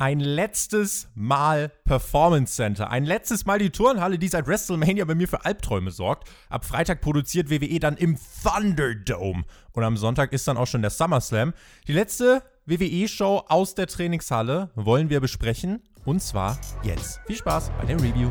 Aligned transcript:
ein 0.00 0.18
letztes 0.18 1.08
Mal 1.14 1.70
Performance 1.84 2.54
Center. 2.54 2.90
Ein 2.90 3.04
letztes 3.04 3.44
Mal 3.44 3.58
die 3.58 3.68
Turnhalle, 3.68 4.18
die 4.18 4.28
seit 4.28 4.46
WrestleMania 4.46 5.04
bei 5.04 5.14
mir 5.14 5.28
für 5.28 5.44
Albträume 5.44 5.90
sorgt. 5.90 6.28
Ab 6.48 6.64
Freitag 6.64 7.02
produziert 7.02 7.50
WWE 7.50 7.78
dann 7.78 7.98
im 7.98 8.18
Thunderdome. 8.42 9.44
Und 9.72 9.84
am 9.84 9.98
Sonntag 9.98 10.32
ist 10.32 10.48
dann 10.48 10.56
auch 10.56 10.66
schon 10.66 10.80
der 10.80 10.90
SummerSlam. 10.90 11.52
Die 11.86 11.92
letzte 11.92 12.42
WWE-Show 12.64 13.44
aus 13.48 13.74
der 13.74 13.88
Trainingshalle 13.88 14.70
wollen 14.74 15.10
wir 15.10 15.20
besprechen. 15.20 15.82
Und 16.06 16.22
zwar 16.22 16.58
jetzt. 16.82 17.20
Viel 17.26 17.36
Spaß 17.36 17.70
bei 17.78 17.84
der 17.84 17.96
Review. 17.96 18.30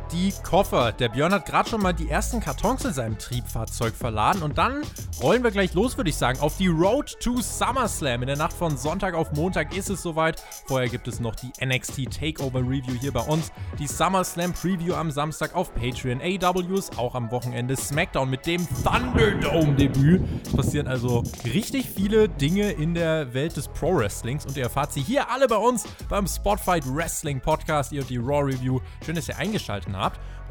die 0.11 0.33
Koffer. 0.43 0.91
Der 0.91 1.09
Björn 1.09 1.33
hat 1.33 1.45
gerade 1.45 1.69
schon 1.69 1.81
mal 1.81 1.93
die 1.93 2.09
ersten 2.09 2.39
Kartons 2.39 2.83
in 2.83 2.93
seinem 2.93 3.17
Triebfahrzeug 3.17 3.95
verladen 3.95 4.43
und 4.43 4.57
dann 4.57 4.81
rollen 5.21 5.43
wir 5.43 5.51
gleich 5.51 5.73
los, 5.73 5.97
würde 5.97 6.09
ich 6.09 6.15
sagen, 6.15 6.39
auf 6.39 6.57
die 6.57 6.67
Road 6.67 7.17
to 7.19 7.41
SummerSlam. 7.41 8.21
In 8.21 8.27
der 8.27 8.37
Nacht 8.37 8.53
von 8.53 8.77
Sonntag 8.77 9.13
auf 9.13 9.31
Montag 9.33 9.75
ist 9.75 9.89
es 9.89 10.01
soweit. 10.01 10.43
Vorher 10.65 10.89
gibt 10.89 11.07
es 11.07 11.19
noch 11.19 11.35
die 11.35 11.51
NXT 11.63 12.11
Takeover 12.11 12.59
Review 12.59 12.93
hier 12.99 13.13
bei 13.13 13.21
uns, 13.21 13.51
die 13.79 13.87
SummerSlam 13.87 14.53
Preview 14.53 14.95
am 14.95 15.11
Samstag 15.11 15.55
auf 15.55 15.73
Patreon, 15.73 16.21
AWs 16.21 16.97
auch 16.97 17.15
am 17.15 17.31
Wochenende, 17.31 17.77
SmackDown 17.77 18.29
mit 18.29 18.45
dem 18.45 18.67
Thunderdome 18.83 19.75
Debüt. 19.75 20.21
Es 20.45 20.53
passieren 20.53 20.87
also 20.87 21.23
richtig 21.45 21.89
viele 21.89 22.27
Dinge 22.27 22.71
in 22.71 22.93
der 22.93 23.33
Welt 23.33 23.55
des 23.55 23.67
Pro 23.69 23.95
Wrestlings 23.95 24.45
und 24.45 24.57
ihr 24.57 24.63
erfahrt 24.63 24.91
sie 24.91 25.01
hier 25.01 25.29
alle 25.29 25.47
bei 25.47 25.57
uns 25.57 25.85
beim 26.09 26.27
Spotfight 26.27 26.83
Wrestling 26.93 27.39
Podcast. 27.39 27.91
Ihr 27.91 28.01
und 28.01 28.09
die 28.09 28.17
Raw 28.17 28.41
Review. 28.41 28.79
Schön, 29.05 29.15
dass 29.15 29.29
ihr 29.29 29.37
eingeschaltet 29.37 29.93
habt. 29.93 30.00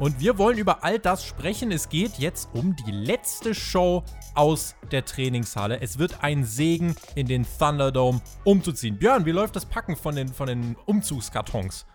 Und 0.01 0.19
wir 0.19 0.39
wollen 0.39 0.57
über 0.57 0.83
all 0.83 0.97
das 0.97 1.23
sprechen. 1.23 1.71
Es 1.71 1.87
geht 1.87 2.17
jetzt 2.17 2.49
um 2.53 2.75
die 2.75 2.91
letzte 2.91 3.53
Show 3.53 4.03
aus 4.33 4.75
der 4.91 5.05
Trainingshalle. 5.05 5.79
Es 5.79 5.99
wird 5.99 6.23
ein 6.23 6.43
Segen 6.43 6.95
in 7.13 7.27
den 7.27 7.45
Thunderdome 7.59 8.19
umzuziehen. 8.43 8.97
Björn, 8.97 9.25
wie 9.25 9.31
läuft 9.31 9.55
das 9.55 9.67
Packen 9.67 9.95
von 9.95 10.15
den, 10.15 10.29
von 10.29 10.47
den 10.47 10.75
Umzugskartons? 10.87 11.85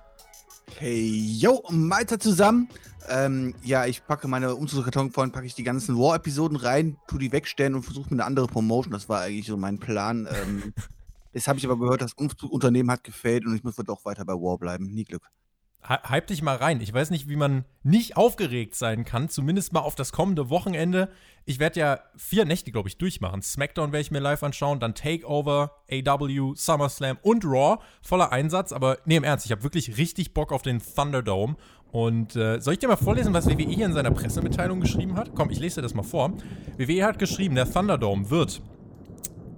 Hey, 0.78 1.08
yo, 1.36 1.64
weiter 1.68 2.20
zusammen. 2.20 2.68
Ähm, 3.08 3.54
ja, 3.64 3.86
ich 3.86 4.06
packe 4.06 4.28
meine 4.28 4.54
Umzugskartons 4.54 5.12
vorhin, 5.12 5.32
packe 5.32 5.46
ich 5.46 5.56
die 5.56 5.64
ganzen 5.64 5.98
War-Episoden 5.98 6.56
rein, 6.56 6.98
tu 7.08 7.18
die 7.18 7.32
wegstellen 7.32 7.74
und 7.74 7.82
versuche 7.82 8.10
mir 8.10 8.20
eine 8.20 8.24
andere 8.24 8.46
Promotion. 8.46 8.92
Das 8.92 9.08
war 9.08 9.22
eigentlich 9.22 9.46
so 9.46 9.56
mein 9.56 9.80
Plan. 9.80 10.28
Ähm, 10.30 10.74
jetzt 11.32 11.48
habe 11.48 11.58
ich 11.58 11.64
aber 11.64 11.77
gehört, 11.77 12.02
das 12.02 12.12
Umzugsunternehmen 12.12 12.92
hat 12.92 13.02
gefällt 13.02 13.46
und 13.46 13.56
ich 13.56 13.64
muss 13.64 13.74
doch 13.74 14.04
weiter 14.04 14.24
bei 14.24 14.34
War 14.34 14.58
bleiben. 14.58 14.86
Nie 14.94 15.02
Glück 15.02 15.28
hype 15.89 16.27
dich 16.27 16.42
mal 16.42 16.56
rein. 16.56 16.81
Ich 16.81 16.92
weiß 16.92 17.11
nicht, 17.11 17.29
wie 17.29 17.37
man 17.37 17.65
nicht 17.83 18.17
aufgeregt 18.17 18.75
sein 18.75 19.05
kann, 19.05 19.29
zumindest 19.29 19.73
mal 19.73 19.81
auf 19.81 19.95
das 19.95 20.12
kommende 20.12 20.51
Wochenende. 20.51 21.09
Ich 21.45 21.59
werde 21.59 21.79
ja 21.79 22.01
vier 22.17 22.45
Nächte, 22.45 22.73
glaube 22.73 22.89
ich, 22.89 22.98
durchmachen. 22.98 23.42
SmackDown 23.42 23.92
werde 23.92 24.03
ich 24.03 24.11
mir 24.11 24.19
live 24.19 24.42
anschauen, 24.42 24.81
dann 24.81 24.95
Takeover, 24.95 25.70
AW, 25.91 26.55
SummerSlam 26.57 27.19
und 27.23 27.45
Raw. 27.45 27.79
Voller 28.03 28.33
Einsatz, 28.33 28.73
aber 28.73 28.98
nee, 29.05 29.17
im 29.17 29.25
Ernst, 29.25 29.47
ich 29.47 29.53
habe 29.53 29.62
wirklich 29.62 29.97
richtig 29.97 30.34
Bock 30.34 30.53
auf 30.53 30.62
den 30.62 30.81
Thunderdome. 30.81 31.57
Und 31.92 32.34
äh, 32.37 32.61
soll 32.61 32.75
ich 32.75 32.81
dir 32.81 32.89
mal 32.89 32.97
vorlesen, 32.97 33.33
was 33.33 33.47
WWE 33.47 33.62
hier 33.62 33.87
in 33.87 33.92
seiner 33.92 34.11
Pressemitteilung 34.11 34.81
geschrieben 34.81 35.17
hat? 35.17 35.31
Komm, 35.34 35.51
ich 35.51 35.61
lese 35.61 35.77
dir 35.77 35.83
das 35.83 35.95
mal 35.95 36.03
vor. 36.03 36.33
WWE 36.77 37.05
hat 37.05 37.19
geschrieben, 37.19 37.55
der 37.55 37.70
Thunderdome 37.70 38.29
wird 38.29 38.61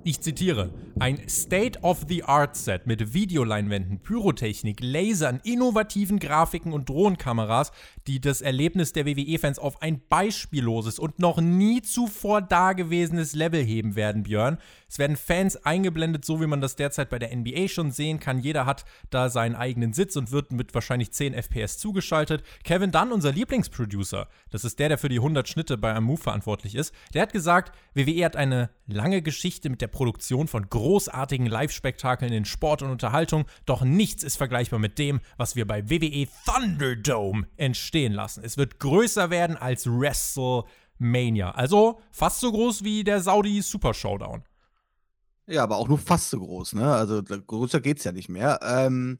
ich 0.08 0.22
zitiere, 0.22 0.70
ein 0.98 1.28
State-of-the-Art-Set 1.28 2.86
mit 2.86 3.12
Videoleinwänden, 3.12 4.00
Pyrotechnik, 4.00 4.78
Lasern, 4.80 5.38
innovativen 5.44 6.18
Grafiken 6.18 6.72
und 6.72 6.88
Drohnenkameras, 6.88 7.72
die 8.06 8.18
das 8.18 8.40
Erlebnis 8.40 8.94
der 8.94 9.04
WWE-Fans 9.04 9.58
auf 9.58 9.82
ein 9.82 10.00
beispielloses 10.08 10.98
und 10.98 11.18
noch 11.18 11.42
nie 11.42 11.82
zuvor 11.82 12.40
dagewesenes 12.40 13.34
Level 13.34 13.62
heben 13.62 13.96
werden, 13.96 14.22
Björn. 14.22 14.56
Es 14.88 14.98
werden 14.98 15.18
Fans 15.18 15.56
eingeblendet, 15.56 16.24
so 16.24 16.40
wie 16.40 16.46
man 16.46 16.62
das 16.62 16.74
derzeit 16.74 17.10
bei 17.10 17.18
der 17.18 17.36
NBA 17.36 17.68
schon 17.68 17.92
sehen 17.92 18.18
kann. 18.18 18.38
Jeder 18.38 18.64
hat 18.64 18.86
da 19.10 19.28
seinen 19.28 19.56
eigenen 19.56 19.92
Sitz 19.92 20.16
und 20.16 20.32
wird 20.32 20.52
mit 20.52 20.74
wahrscheinlich 20.74 21.12
10 21.12 21.34
FPS 21.34 21.76
zugeschaltet. 21.76 22.42
Kevin 22.64 22.92
Dunn, 22.92 23.12
unser 23.12 23.32
Lieblingsproducer, 23.32 24.26
das 24.50 24.64
ist 24.64 24.78
der, 24.78 24.88
der 24.88 24.96
für 24.98 25.10
die 25.10 25.18
100 25.18 25.46
Schnitte 25.46 25.76
bei 25.76 25.90
einem 25.90 26.06
Move 26.06 26.22
verantwortlich 26.22 26.74
ist, 26.74 26.94
der 27.12 27.22
hat 27.22 27.32
gesagt, 27.34 27.76
WWE 27.92 28.24
hat 28.24 28.36
eine 28.36 28.70
lange 28.86 29.20
Geschichte 29.20 29.68
mit 29.68 29.82
der 29.82 29.88
Produktion 29.98 30.46
von 30.46 30.70
großartigen 30.70 31.46
Live-Spektakeln 31.46 32.32
in 32.32 32.44
Sport 32.44 32.82
und 32.82 32.92
Unterhaltung, 32.92 33.46
doch 33.66 33.82
nichts 33.82 34.22
ist 34.22 34.36
vergleichbar 34.36 34.78
mit 34.78 34.96
dem, 34.96 35.18
was 35.38 35.56
wir 35.56 35.66
bei 35.66 35.90
WWE 35.90 36.28
Thunderdome 36.46 37.48
entstehen 37.56 38.12
lassen. 38.12 38.44
Es 38.44 38.56
wird 38.56 38.78
größer 38.78 39.30
werden 39.30 39.56
als 39.56 39.88
WrestleMania. 39.88 41.50
Also 41.50 42.00
fast 42.12 42.38
so 42.38 42.52
groß 42.52 42.84
wie 42.84 43.02
der 43.02 43.20
Saudi 43.20 43.60
Super 43.60 43.92
Showdown. 43.92 44.44
Ja, 45.48 45.64
aber 45.64 45.78
auch 45.78 45.88
nur 45.88 45.98
fast 45.98 46.30
so 46.30 46.38
groß, 46.38 46.74
ne? 46.74 46.94
Also 46.94 47.20
größer 47.24 47.80
geht's 47.80 48.04
ja 48.04 48.12
nicht 48.12 48.28
mehr. 48.28 48.60
Ähm, 48.62 49.18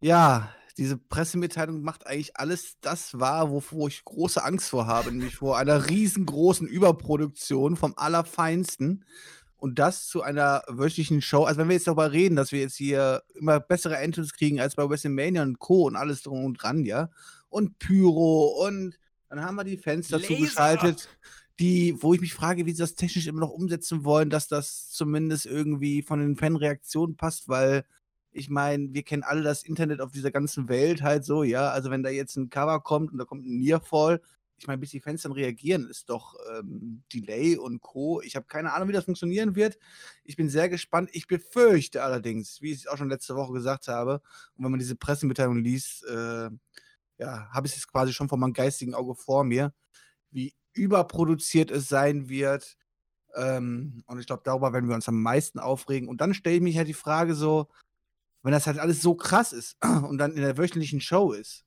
ja, 0.00 0.50
diese 0.78 0.98
Pressemitteilung 0.98 1.82
macht 1.82 2.06
eigentlich 2.06 2.36
alles 2.36 2.76
das 2.80 3.18
wahr, 3.18 3.50
wovor 3.50 3.88
ich 3.88 4.04
große 4.04 4.44
Angst 4.44 4.70
vor 4.70 4.86
habe, 4.86 5.10
nämlich 5.10 5.34
vor 5.34 5.58
einer 5.58 5.88
riesengroßen 5.88 6.68
Überproduktion 6.68 7.74
vom 7.74 7.94
Allerfeinsten. 7.96 9.04
Und 9.62 9.78
das 9.78 10.08
zu 10.08 10.22
einer 10.22 10.64
wöchentlichen 10.66 11.22
Show. 11.22 11.44
Also, 11.44 11.60
wenn 11.60 11.68
wir 11.68 11.76
jetzt 11.76 11.86
darüber 11.86 12.10
reden, 12.10 12.34
dass 12.34 12.50
wir 12.50 12.58
jetzt 12.58 12.74
hier 12.74 13.22
immer 13.36 13.60
bessere 13.60 13.96
Entrance 13.96 14.32
kriegen 14.36 14.58
als 14.58 14.74
bei 14.74 14.90
WrestleMania 14.90 15.40
und 15.40 15.60
Co. 15.60 15.84
und 15.86 15.94
alles 15.94 16.22
drum 16.22 16.44
und 16.44 16.54
dran, 16.54 16.84
ja. 16.84 17.10
Und 17.48 17.78
Pyro 17.78 18.66
und 18.66 18.98
dann 19.28 19.44
haben 19.44 19.54
wir 19.54 19.62
die 19.62 19.76
Fans 19.76 20.08
dazu 20.08 20.32
Laser. 20.32 20.44
geschaltet, 20.46 21.08
die, 21.60 21.94
wo 22.02 22.12
ich 22.12 22.20
mich 22.20 22.34
frage, 22.34 22.66
wie 22.66 22.72
sie 22.72 22.78
das 22.78 22.96
technisch 22.96 23.28
immer 23.28 23.38
noch 23.38 23.52
umsetzen 23.52 24.02
wollen, 24.04 24.30
dass 24.30 24.48
das 24.48 24.90
zumindest 24.90 25.46
irgendwie 25.46 26.02
von 26.02 26.18
den 26.18 26.34
Fanreaktionen 26.34 27.14
passt, 27.16 27.48
weil 27.48 27.84
ich 28.32 28.50
meine, 28.50 28.92
wir 28.92 29.04
kennen 29.04 29.22
alle 29.22 29.42
das 29.42 29.62
Internet 29.62 30.00
auf 30.00 30.10
dieser 30.10 30.32
ganzen 30.32 30.68
Welt 30.68 31.02
halt 31.02 31.24
so, 31.24 31.44
ja. 31.44 31.70
Also 31.70 31.88
wenn 31.92 32.02
da 32.02 32.10
jetzt 32.10 32.34
ein 32.34 32.50
Cover 32.50 32.80
kommt 32.80 33.12
und 33.12 33.18
da 33.18 33.24
kommt 33.24 33.46
ein 33.46 33.60
Nearfall, 33.60 34.22
ich 34.62 34.68
meine, 34.68 34.78
bis 34.78 34.90
die 34.90 35.00
Fans 35.00 35.22
dann 35.22 35.32
reagieren, 35.32 35.88
ist 35.90 36.08
doch 36.08 36.36
ähm, 36.54 37.02
Delay 37.12 37.56
und 37.56 37.80
Co. 37.80 38.20
Ich 38.22 38.36
habe 38.36 38.46
keine 38.46 38.72
Ahnung, 38.72 38.88
wie 38.88 38.92
das 38.92 39.06
funktionieren 39.06 39.56
wird. 39.56 39.76
Ich 40.22 40.36
bin 40.36 40.48
sehr 40.48 40.68
gespannt. 40.68 41.10
Ich 41.12 41.26
befürchte 41.26 42.04
allerdings, 42.04 42.62
wie 42.62 42.70
ich 42.70 42.78
es 42.78 42.86
auch 42.86 42.96
schon 42.96 43.08
letzte 43.08 43.34
Woche 43.34 43.52
gesagt 43.52 43.88
habe, 43.88 44.22
und 44.54 44.64
wenn 44.64 44.70
man 44.70 44.78
diese 44.78 44.94
Pressemitteilung 44.94 45.64
liest, 45.64 46.04
äh, 46.04 46.48
ja, 47.18 47.50
habe 47.50 47.66
ich 47.66 47.76
es 47.76 47.88
quasi 47.88 48.12
schon 48.12 48.28
vor 48.28 48.38
meinem 48.38 48.52
geistigen 48.52 48.94
Auge 48.94 49.16
vor 49.16 49.42
mir, 49.42 49.74
wie 50.30 50.54
überproduziert 50.74 51.72
es 51.72 51.88
sein 51.88 52.28
wird. 52.28 52.76
Ähm, 53.34 54.04
und 54.06 54.20
ich 54.20 54.26
glaube, 54.26 54.42
darüber 54.44 54.72
werden 54.72 54.88
wir 54.88 54.94
uns 54.94 55.08
am 55.08 55.20
meisten 55.20 55.58
aufregen. 55.58 56.08
Und 56.08 56.20
dann 56.20 56.34
stelle 56.34 56.54
ich 56.56 56.62
mich 56.62 56.76
halt 56.76 56.86
die 56.86 56.94
Frage 56.94 57.34
so, 57.34 57.66
wenn 58.44 58.52
das 58.52 58.68
halt 58.68 58.78
alles 58.78 59.02
so 59.02 59.16
krass 59.16 59.52
ist 59.52 59.76
und 60.08 60.18
dann 60.18 60.34
in 60.34 60.42
der 60.42 60.56
wöchentlichen 60.56 61.00
Show 61.00 61.32
ist, 61.32 61.64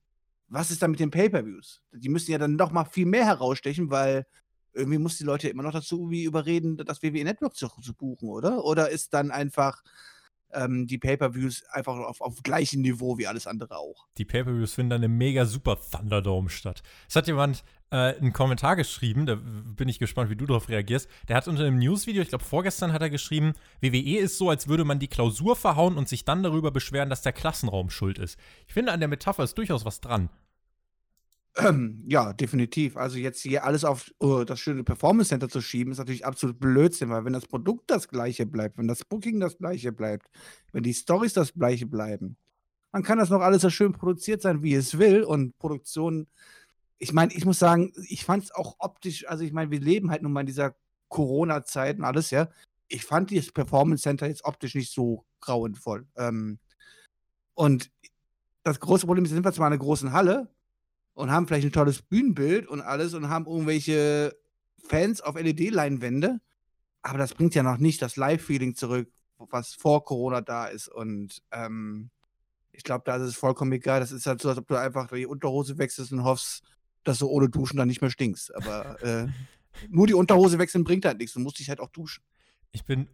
was 0.47 0.71
ist 0.71 0.81
dann 0.81 0.91
mit 0.91 0.99
den 0.99 1.11
Pay-Per-Views? 1.11 1.81
Die 1.91 2.09
müssen 2.09 2.31
ja 2.31 2.37
dann 2.37 2.55
noch 2.55 2.71
mal 2.71 2.85
viel 2.85 3.05
mehr 3.05 3.25
herausstechen, 3.25 3.89
weil 3.89 4.25
irgendwie 4.73 4.99
muss 4.99 5.17
die 5.17 5.23
Leute 5.23 5.49
immer 5.49 5.63
noch 5.63 5.71
dazu 5.71 6.09
wie 6.09 6.23
überreden, 6.23 6.77
das 6.77 7.01
WWE 7.01 7.23
Network 7.23 7.55
zu, 7.55 7.69
zu 7.81 7.93
buchen, 7.93 8.29
oder? 8.29 8.63
Oder 8.65 8.89
ist 8.89 9.13
dann 9.13 9.31
einfach 9.31 9.81
ähm, 10.55 10.87
die 10.87 10.97
Pay-Per-Views 10.97 11.63
einfach 11.71 11.95
auf, 11.97 12.21
auf 12.21 12.41
gleichem 12.43 12.81
Niveau 12.81 13.17
wie 13.17 13.27
alles 13.27 13.47
andere 13.47 13.77
auch. 13.77 14.07
Die 14.17 14.25
Pay-Per-Views 14.25 14.73
finden 14.73 14.91
dann 14.91 15.03
im 15.03 15.17
mega 15.17 15.45
super 15.45 15.77
Thunderdome 15.79 16.49
statt. 16.49 16.81
Es 17.07 17.15
hat 17.15 17.27
jemand 17.27 17.63
äh, 17.91 18.15
einen 18.17 18.33
Kommentar 18.33 18.75
geschrieben, 18.75 19.25
da 19.25 19.35
bin 19.35 19.87
ich 19.87 19.99
gespannt, 19.99 20.29
wie 20.29 20.35
du 20.35 20.45
darauf 20.45 20.69
reagierst. 20.69 21.09
Der 21.27 21.35
hat 21.37 21.47
unter 21.47 21.63
einem 21.63 21.77
Newsvideo, 21.77 22.21
ich 22.21 22.29
glaube 22.29 22.43
vorgestern 22.43 22.93
hat 22.93 23.01
er 23.01 23.09
geschrieben, 23.09 23.53
WWE 23.81 24.17
ist 24.17 24.37
so, 24.37 24.49
als 24.49 24.67
würde 24.67 24.85
man 24.85 24.99
die 24.99 25.07
Klausur 25.07 25.55
verhauen 25.55 25.97
und 25.97 26.09
sich 26.09 26.25
dann 26.25 26.43
darüber 26.43 26.71
beschweren, 26.71 27.09
dass 27.09 27.21
der 27.21 27.33
Klassenraum 27.33 27.89
schuld 27.89 28.17
ist. 28.17 28.39
Ich 28.67 28.73
finde, 28.73 28.91
an 28.91 28.99
der 28.99 29.09
Metapher 29.09 29.43
ist 29.43 29.57
durchaus 29.57 29.85
was 29.85 30.01
dran. 30.01 30.29
Ähm, 31.57 32.03
ja, 32.07 32.33
definitiv. 32.33 32.97
Also 32.97 33.17
jetzt 33.17 33.41
hier 33.41 33.63
alles 33.63 33.85
auf 33.85 34.11
uh, 34.21 34.43
das 34.43 34.59
schöne 34.59 34.83
Performance 34.83 35.29
Center 35.29 35.49
zu 35.49 35.61
schieben, 35.61 35.91
ist 35.91 35.99
natürlich 35.99 36.25
absolut 36.25 36.59
Blödsinn, 36.59 37.09
weil 37.09 37.25
wenn 37.25 37.33
das 37.33 37.47
Produkt 37.47 37.89
das 37.89 38.07
gleiche 38.07 38.45
bleibt, 38.45 38.77
wenn 38.77 38.87
das 38.87 39.05
Booking 39.05 39.39
das 39.39 39.57
gleiche 39.57 39.91
bleibt, 39.91 40.27
wenn 40.71 40.83
die 40.83 40.93
Stories 40.93 41.33
das 41.33 41.53
gleiche 41.53 41.85
bleiben, 41.85 42.37
dann 42.91 43.03
kann 43.03 43.17
das 43.17 43.29
noch 43.29 43.41
alles 43.41 43.61
so 43.61 43.69
schön 43.69 43.93
produziert 43.93 44.41
sein, 44.41 44.63
wie 44.63 44.73
es 44.73 44.97
will. 44.97 45.23
Und 45.23 45.57
Produktion, 45.57 46.27
ich 46.97 47.13
meine, 47.13 47.33
ich 47.33 47.45
muss 47.45 47.59
sagen, 47.59 47.93
ich 48.07 48.25
fand 48.25 48.45
es 48.45 48.51
auch 48.51 48.75
optisch, 48.79 49.27
also 49.27 49.43
ich 49.43 49.51
meine, 49.51 49.71
wir 49.71 49.79
leben 49.79 50.11
halt 50.11 50.21
nun 50.21 50.31
mal 50.31 50.41
in 50.41 50.47
dieser 50.47 50.75
Corona-Zeit 51.09 51.97
und 51.97 52.05
alles, 52.05 52.31
ja. 52.31 52.49
Ich 52.87 53.03
fand 53.03 53.35
das 53.35 53.51
Performance 53.51 54.03
Center 54.03 54.27
jetzt 54.27 54.45
optisch 54.45 54.75
nicht 54.75 54.93
so 54.93 55.25
grauenvoll. 55.41 56.07
Ähm, 56.15 56.59
und 57.55 57.91
das 58.63 58.79
große 58.79 59.05
Problem 59.05 59.25
ist, 59.25 59.31
sind 59.31 59.43
wir 59.43 59.53
zwar 59.53 59.67
in 59.67 59.73
einer 59.73 59.81
großen 59.81 60.11
Halle, 60.13 60.54
und 61.15 61.31
haben 61.31 61.47
vielleicht 61.47 61.65
ein 61.65 61.71
tolles 61.71 62.01
Bühnenbild 62.01 62.67
und 62.67 62.81
alles 62.81 63.13
und 63.13 63.29
haben 63.29 63.47
irgendwelche 63.47 64.37
Fans 64.77 65.21
auf 65.21 65.35
LED-Leinwände. 65.35 66.39
Aber 67.01 67.17
das 67.17 67.33
bringt 67.33 67.55
ja 67.55 67.63
noch 67.63 67.77
nicht 67.77 68.01
das 68.01 68.17
Live-Feeling 68.17 68.75
zurück, 68.75 69.09
was 69.37 69.73
vor 69.73 70.03
Corona 70.03 70.41
da 70.41 70.67
ist. 70.67 70.87
Und 70.87 71.41
ähm, 71.51 72.09
ich 72.71 72.83
glaube, 72.83 73.03
da 73.05 73.15
ist 73.15 73.23
es 73.23 73.35
vollkommen 73.35 73.71
egal. 73.71 74.01
Das 74.01 74.11
ist 74.11 74.25
halt 74.27 74.41
so, 74.41 74.49
als 74.49 74.57
ob 74.57 74.67
du 74.67 74.75
einfach 74.75 75.07
die 75.07 75.25
Unterhose 75.25 75.77
wechselst 75.77 76.11
und 76.11 76.23
hoffst, 76.23 76.63
dass 77.03 77.19
du 77.19 77.27
ohne 77.27 77.49
Duschen 77.49 77.77
dann 77.77 77.87
nicht 77.87 78.01
mehr 78.01 78.11
stinkst. 78.11 78.53
Aber 78.53 79.01
äh, 79.01 79.27
nur 79.89 80.07
die 80.07 80.13
Unterhose 80.13 80.59
wechseln 80.59 80.83
bringt 80.83 81.05
halt 81.05 81.17
nichts. 81.17 81.33
Du 81.33 81.39
musst 81.39 81.59
dich 81.59 81.69
halt 81.69 81.79
auch 81.79 81.89
duschen. 81.89 82.23
Ich 82.75 82.83
bin, 82.83 83.07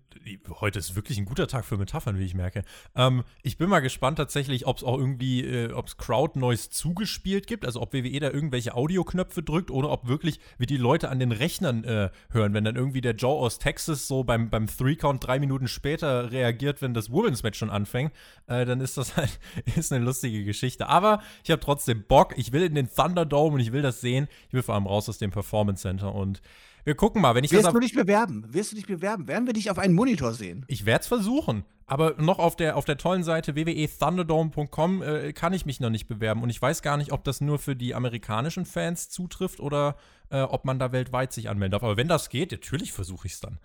heute 0.60 0.80
ist 0.80 0.96
wirklich 0.96 1.20
ein 1.20 1.26
guter 1.26 1.48
Tag 1.48 1.66
für 1.66 1.78
Metaphern, 1.78 2.18
wie 2.18 2.26
ich 2.26 2.34
merke. 2.34 2.64
Ähm, 2.96 3.24
ich 3.44 3.60
bin 3.60 3.70
mal 3.70 3.80
gespannt 3.80 4.18
tatsächlich, 4.18 4.66
ob 4.66 4.78
es 4.78 4.84
auch 4.84 4.98
irgendwie, 4.98 5.46
äh, 5.46 5.72
ob 5.72 5.86
es 5.86 5.98
Crowd 5.98 6.40
Noise 6.40 6.72
zugespielt 6.72 7.46
gibt, 7.46 7.64
also 7.64 7.80
ob 7.80 7.94
WWE 7.94 8.20
da 8.20 8.32
irgendwelche 8.32 8.74
Audioknöpfe 8.74 9.44
drückt 9.44 9.70
oder 9.70 9.92
ob 9.92 10.08
wirklich, 10.08 10.40
wie 10.58 10.66
die 10.66 10.78
Leute 10.78 11.10
an 11.10 11.20
den 11.20 11.32
Rechnern 11.32 11.84
äh, 11.84 12.10
hören, 12.32 12.56
wenn 12.56 12.64
dann 12.64 12.76
irgendwie 12.76 13.02
der 13.02 13.14
Joe 13.14 13.40
aus 13.40 13.60
Texas 13.60 14.08
so 14.08 14.24
beim, 14.24 14.50
beim 14.50 14.66
Three-Count 14.66 15.28
drei 15.28 15.38
Minuten 15.38 15.68
später 15.68 16.32
reagiert, 16.32 16.82
wenn 16.82 16.96
das 16.96 17.12
Women's 17.12 17.44
Match 17.44 17.60
schon 17.60 17.70
anfängt, 17.70 18.14
äh, 18.48 18.66
dann 18.66 18.82
ist 18.82 18.98
das 18.98 19.16
halt, 19.16 19.40
ist 19.76 19.94
eine 19.94 20.04
lustige 20.04 20.44
Geschichte. 20.44 20.88
Aber 20.88 21.22
ich 21.44 21.52
habe 21.52 21.62
trotzdem 21.62 22.04
Bock, 22.08 22.34
ich 22.36 22.52
will 22.52 22.64
in 22.64 22.74
den 22.74 22.92
Thunderdome 22.92 23.54
und 23.54 23.60
ich 23.60 23.74
will 23.74 23.84
das 23.84 24.02
sehen. 24.02 24.28
Ich 24.48 24.54
will 24.54 24.64
vor 24.64 24.74
allem 24.74 24.88
raus 24.88 25.08
aus 25.08 25.20
dem 25.20 25.30
Performance 25.30 25.84
Center 25.84 26.16
und 26.16 26.42
wir 26.84 26.96
gucken 26.96 27.22
mal, 27.22 27.36
wenn 27.36 27.44
ich 27.44 27.52
Wirst 27.52 27.66
das. 27.66 27.74
du 27.74 27.80
dich 27.80 27.94
bewerben? 27.94 28.46
Wirst 28.54 28.72
du 28.72 28.76
dich 28.76 28.88
bewerben? 28.88 29.28
Werden 29.28 29.46
wir 29.46 29.54
dich 29.54 29.70
auf 29.70 29.78
einen 29.78 29.94
Monitor 29.94 30.34
sehen? 30.34 30.66
Ich 30.68 30.86
werde 30.86 31.02
es 31.02 31.08
versuchen. 31.08 31.64
Aber 31.86 32.16
noch 32.18 32.40
auf 32.40 32.56
der, 32.56 32.78
auf 32.78 32.86
der 32.86 32.98
tollen 32.98 33.24
Seite 33.24 33.54
www.thunderdome.com 33.54 35.02
äh, 35.02 35.34
kann 35.34 35.52
ich 35.52 35.66
mich 35.66 35.82
noch 35.82 35.90
nicht 35.90 36.08
bewerben. 36.08 36.42
Und 36.42 36.50
ich 36.50 36.62
weiß 36.62 36.82
gar 36.82 36.96
nicht, 36.96 37.12
ob 37.12 37.26
das 37.26 37.42
nur 37.42 37.60
für 37.60 37.76
die 37.76 37.94
amerikanischen 37.94 38.66
Fans 38.66 39.10
zutrifft 39.10 39.60
oder 39.60 39.98
äh, 40.30 40.42
ob 40.42 40.64
man 40.64 40.80
da 40.80 40.94
weltweit 40.94 41.34
sich 41.34 41.50
anmelden 41.50 41.74
darf. 41.74 41.84
Aber 41.84 41.98
wenn 41.98 42.08
das 42.08 42.30
geht, 42.30 42.52
natürlich 42.52 42.94
versuche 42.94 43.28
ich 43.28 43.34
es 43.34 43.40
dann. 43.42 43.60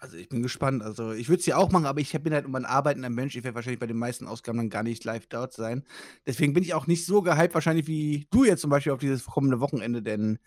Also 0.00 0.16
ich 0.16 0.28
bin 0.28 0.42
gespannt. 0.42 0.82
Also 0.82 1.12
ich 1.12 1.28
würde 1.28 1.40
es 1.40 1.46
ja 1.46 1.56
auch 1.56 1.70
machen, 1.70 1.86
aber 1.86 2.00
ich 2.00 2.12
bin 2.22 2.32
halt 2.32 2.46
um 2.46 2.54
ein 2.54 2.64
arbeitender 2.64 3.10
Mensch. 3.10 3.36
Ich 3.36 3.44
werde 3.44 3.54
wahrscheinlich 3.54 3.80
bei 3.80 3.86
den 3.86 3.98
meisten 3.98 4.26
Ausgaben 4.26 4.58
dann 4.58 4.70
gar 4.70 4.82
nicht 4.82 5.04
live 5.04 5.26
dort 5.26 5.52
sein. 5.52 5.84
Deswegen 6.26 6.54
bin 6.54 6.62
ich 6.62 6.74
auch 6.74 6.86
nicht 6.86 7.04
so 7.04 7.22
gehypt 7.22 7.54
wahrscheinlich 7.54 7.86
wie 7.86 8.26
du 8.30 8.44
jetzt 8.44 8.60
zum 8.60 8.70
Beispiel 8.70 8.92
auf 8.92 9.00
dieses 9.00 9.26
kommende 9.26 9.60
Wochenende. 9.60 10.02
Denn 10.02 10.38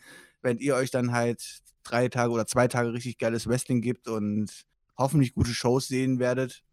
wenn 0.42 0.58
ihr 0.58 0.76
euch 0.76 0.92
dann 0.92 1.12
halt 1.12 1.62
drei 1.84 2.10
Tage 2.10 2.32
oder 2.32 2.46
zwei 2.46 2.68
Tage 2.68 2.94
richtig 2.94 3.18
geiles 3.18 3.48
Wrestling 3.48 3.82
gibt 3.82 4.08
und 4.08 4.66
hoffentlich 4.98 5.34
gute 5.34 5.54
Shows 5.54 5.88
sehen 5.88 6.20
werdet, 6.20 6.64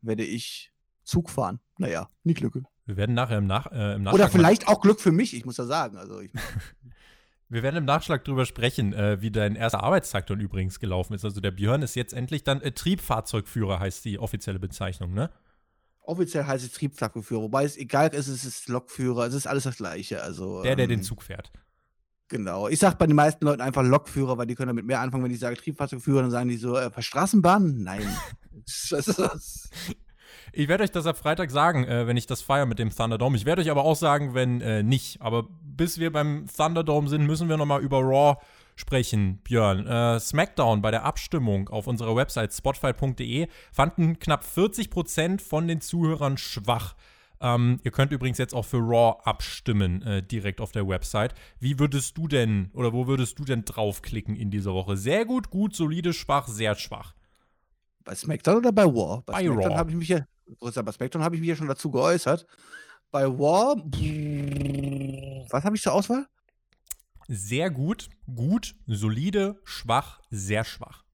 werde 0.00 0.24
ich 0.24 0.72
Zug 1.04 1.30
fahren. 1.30 1.60
Naja, 1.78 2.08
nicht 2.24 2.38
Glück. 2.38 2.62
Wir 2.86 2.96
werden 2.96 3.14
nachher 3.14 3.38
im, 3.38 3.46
Nach 3.46 3.70
äh, 3.70 3.94
im 3.94 4.02
Nachschlag. 4.02 4.14
Oder 4.14 4.28
vielleicht 4.28 4.68
auch 4.68 4.80
Glück 4.80 5.00
für 5.00 5.12
mich, 5.12 5.34
ich 5.34 5.44
muss 5.44 5.56
ja 5.56 5.64
sagen. 5.64 5.96
Also 5.96 6.20
Wir 7.50 7.62
werden 7.62 7.76
im 7.76 7.84
Nachschlag 7.86 8.24
drüber 8.24 8.44
sprechen, 8.44 8.92
äh, 8.92 9.22
wie 9.22 9.30
dein 9.30 9.56
erster 9.56 9.82
Arbeitstag 9.82 10.26
dann 10.26 10.38
übrigens 10.38 10.80
gelaufen 10.80 11.14
ist. 11.14 11.24
Also 11.24 11.40
der 11.40 11.50
Björn 11.50 11.80
ist 11.80 11.96
jetzt 11.96 12.12
endlich 12.12 12.44
dann 12.44 12.60
äh, 12.60 12.72
Triebfahrzeugführer, 12.72 13.80
heißt 13.80 14.04
die 14.04 14.18
offizielle 14.18 14.58
Bezeichnung, 14.58 15.14
ne? 15.14 15.30
Offiziell 16.02 16.44
heißt 16.44 16.64
es 16.64 16.72
Triebfahrzeugführer, 16.72 17.42
wobei 17.42 17.64
es 17.64 17.76
egal 17.76 18.14
ist, 18.14 18.28
es 18.28 18.44
ist 18.44 18.68
Lokführer, 18.68 19.26
es 19.26 19.34
ist 19.34 19.46
alles 19.46 19.64
das 19.64 19.76
Gleiche. 19.76 20.22
Also, 20.22 20.62
der, 20.62 20.76
der 20.76 20.84
ähm, 20.84 20.90
den 20.90 21.02
Zug 21.02 21.22
fährt. 21.22 21.50
Genau. 22.28 22.68
Ich 22.68 22.78
sag 22.78 22.98
bei 22.98 23.06
den 23.06 23.16
meisten 23.16 23.44
Leuten 23.44 23.62
einfach 23.62 23.82
Lokführer, 23.82 24.36
weil 24.36 24.46
die 24.46 24.54
können 24.54 24.68
damit 24.68 24.84
mehr 24.84 25.00
anfangen, 25.00 25.24
wenn 25.24 25.30
ich 25.30 25.40
sage 25.40 25.56
Triebfahrzeugführer, 25.56 26.22
dann 26.22 26.30
sagen 26.30 26.48
die 26.48 26.58
so, 26.58 26.76
äh, 26.76 26.90
Straßenbahn? 26.96 27.82
Nein. 27.82 28.02
ich 30.52 30.68
werde 30.68 30.84
euch 30.84 30.90
das 30.90 31.06
ab 31.06 31.16
Freitag 31.16 31.50
sagen, 31.50 31.84
äh, 31.84 32.06
wenn 32.06 32.18
ich 32.18 32.26
das 32.26 32.42
feiere 32.42 32.66
mit 32.66 32.78
dem 32.78 32.90
Thunderdome. 32.90 33.36
Ich 33.36 33.46
werde 33.46 33.62
euch 33.62 33.70
aber 33.70 33.84
auch 33.84 33.96
sagen, 33.96 34.34
wenn 34.34 34.60
äh, 34.60 34.82
nicht. 34.82 35.22
Aber 35.22 35.46
bis 35.62 35.98
wir 35.98 36.12
beim 36.12 36.46
Thunderdome 36.54 37.08
sind, 37.08 37.26
müssen 37.26 37.48
wir 37.48 37.56
nochmal 37.56 37.80
über 37.80 38.00
Raw 38.00 38.36
sprechen, 38.76 39.40
Björn. 39.42 39.86
Äh, 39.86 40.20
SmackDown 40.20 40.82
bei 40.82 40.90
der 40.90 41.04
Abstimmung 41.04 41.68
auf 41.68 41.86
unserer 41.86 42.14
Website 42.14 42.52
spotfight.de 42.52 43.48
fanden 43.72 44.18
knapp 44.18 44.44
40% 44.44 45.40
von 45.40 45.66
den 45.66 45.80
Zuhörern 45.80 46.36
schwach. 46.36 46.94
Ähm, 47.40 47.78
ihr 47.84 47.90
könnt 47.90 48.12
übrigens 48.12 48.38
jetzt 48.38 48.54
auch 48.54 48.64
für 48.64 48.78
Raw 48.78 49.20
abstimmen, 49.24 50.02
äh, 50.02 50.22
direkt 50.22 50.60
auf 50.60 50.72
der 50.72 50.88
Website. 50.88 51.34
Wie 51.60 51.78
würdest 51.78 52.16
du 52.18 52.26
denn 52.26 52.70
oder 52.72 52.92
wo 52.92 53.06
würdest 53.06 53.38
du 53.38 53.44
denn 53.44 53.64
draufklicken 53.64 54.34
in 54.34 54.50
dieser 54.50 54.74
Woche? 54.74 54.96
Sehr 54.96 55.24
gut, 55.24 55.50
gut, 55.50 55.74
solide, 55.74 56.12
schwach, 56.12 56.48
sehr 56.48 56.74
schwach. 56.74 57.14
Bei 58.04 58.14
SmackDown 58.14 58.56
oder 58.56 58.72
bei 58.72 58.86
War? 58.86 59.22
Bei, 59.22 59.34
bei 59.34 59.42
SmackDown 59.44 59.76
habe 59.76 59.90
ich 59.90 59.96
mich 59.96 60.08
ja, 60.08 60.24
bei 60.60 60.92
SmackDown 60.92 61.22
habe 61.22 61.36
ich 61.36 61.40
mich 61.40 61.50
ja 61.50 61.56
schon 61.56 61.68
dazu 61.68 61.90
geäußert. 61.90 62.46
Bei 63.10 63.26
War, 63.26 63.76
was 65.50 65.64
habe 65.64 65.76
ich 65.76 65.82
zur 65.82 65.92
Auswahl? 65.92 66.26
Sehr 67.28 67.70
gut, 67.70 68.08
gut, 68.34 68.74
solide, 68.86 69.60
schwach, 69.64 70.20
sehr 70.30 70.64
schwach. 70.64 71.04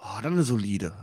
Oh, 0.00 0.20
dann 0.22 0.32
eine 0.32 0.42
solide 0.42 0.94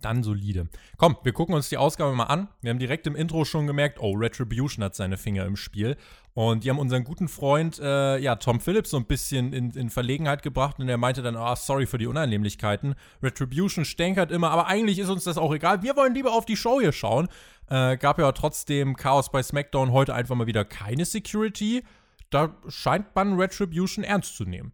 dann 0.00 0.22
solide. 0.22 0.68
Komm, 0.96 1.16
wir 1.22 1.32
gucken 1.32 1.54
uns 1.54 1.68
die 1.68 1.76
Ausgabe 1.76 2.14
mal 2.14 2.24
an. 2.24 2.48
Wir 2.60 2.70
haben 2.70 2.78
direkt 2.78 3.06
im 3.06 3.16
Intro 3.16 3.44
schon 3.44 3.66
gemerkt, 3.66 3.98
oh, 4.00 4.12
Retribution 4.12 4.84
hat 4.84 4.94
seine 4.94 5.16
Finger 5.16 5.44
im 5.46 5.56
Spiel. 5.56 5.96
Und 6.34 6.64
die 6.64 6.70
haben 6.70 6.78
unseren 6.78 7.04
guten 7.04 7.28
Freund, 7.28 7.78
äh, 7.78 8.18
ja, 8.18 8.34
Tom 8.36 8.60
Phillips 8.60 8.90
so 8.90 8.96
ein 8.96 9.06
bisschen 9.06 9.52
in, 9.52 9.70
in, 9.70 9.88
Verlegenheit 9.88 10.42
gebracht 10.42 10.80
und 10.80 10.88
er 10.88 10.96
meinte 10.96 11.22
dann, 11.22 11.36
ah, 11.36 11.52
oh, 11.52 11.56
sorry 11.56 11.86
für 11.86 11.98
die 11.98 12.08
Unannehmlichkeiten. 12.08 12.96
Retribution 13.22 13.84
stänkert 13.84 14.32
immer, 14.32 14.50
aber 14.50 14.66
eigentlich 14.66 14.98
ist 14.98 15.10
uns 15.10 15.24
das 15.24 15.38
auch 15.38 15.54
egal. 15.54 15.82
Wir 15.82 15.96
wollen 15.96 16.14
lieber 16.14 16.32
auf 16.32 16.44
die 16.44 16.56
Show 16.56 16.80
hier 16.80 16.92
schauen. 16.92 17.28
Äh, 17.70 17.96
gab 17.96 18.18
ja 18.18 18.32
trotzdem 18.32 18.96
Chaos 18.96 19.30
bei 19.30 19.42
SmackDown 19.42 19.92
heute 19.92 20.12
einfach 20.14 20.34
mal 20.34 20.48
wieder 20.48 20.64
keine 20.64 21.04
Security. 21.04 21.84
Da 22.30 22.56
scheint 22.68 23.14
man 23.14 23.38
Retribution 23.38 24.04
ernst 24.04 24.36
zu 24.36 24.44
nehmen 24.44 24.72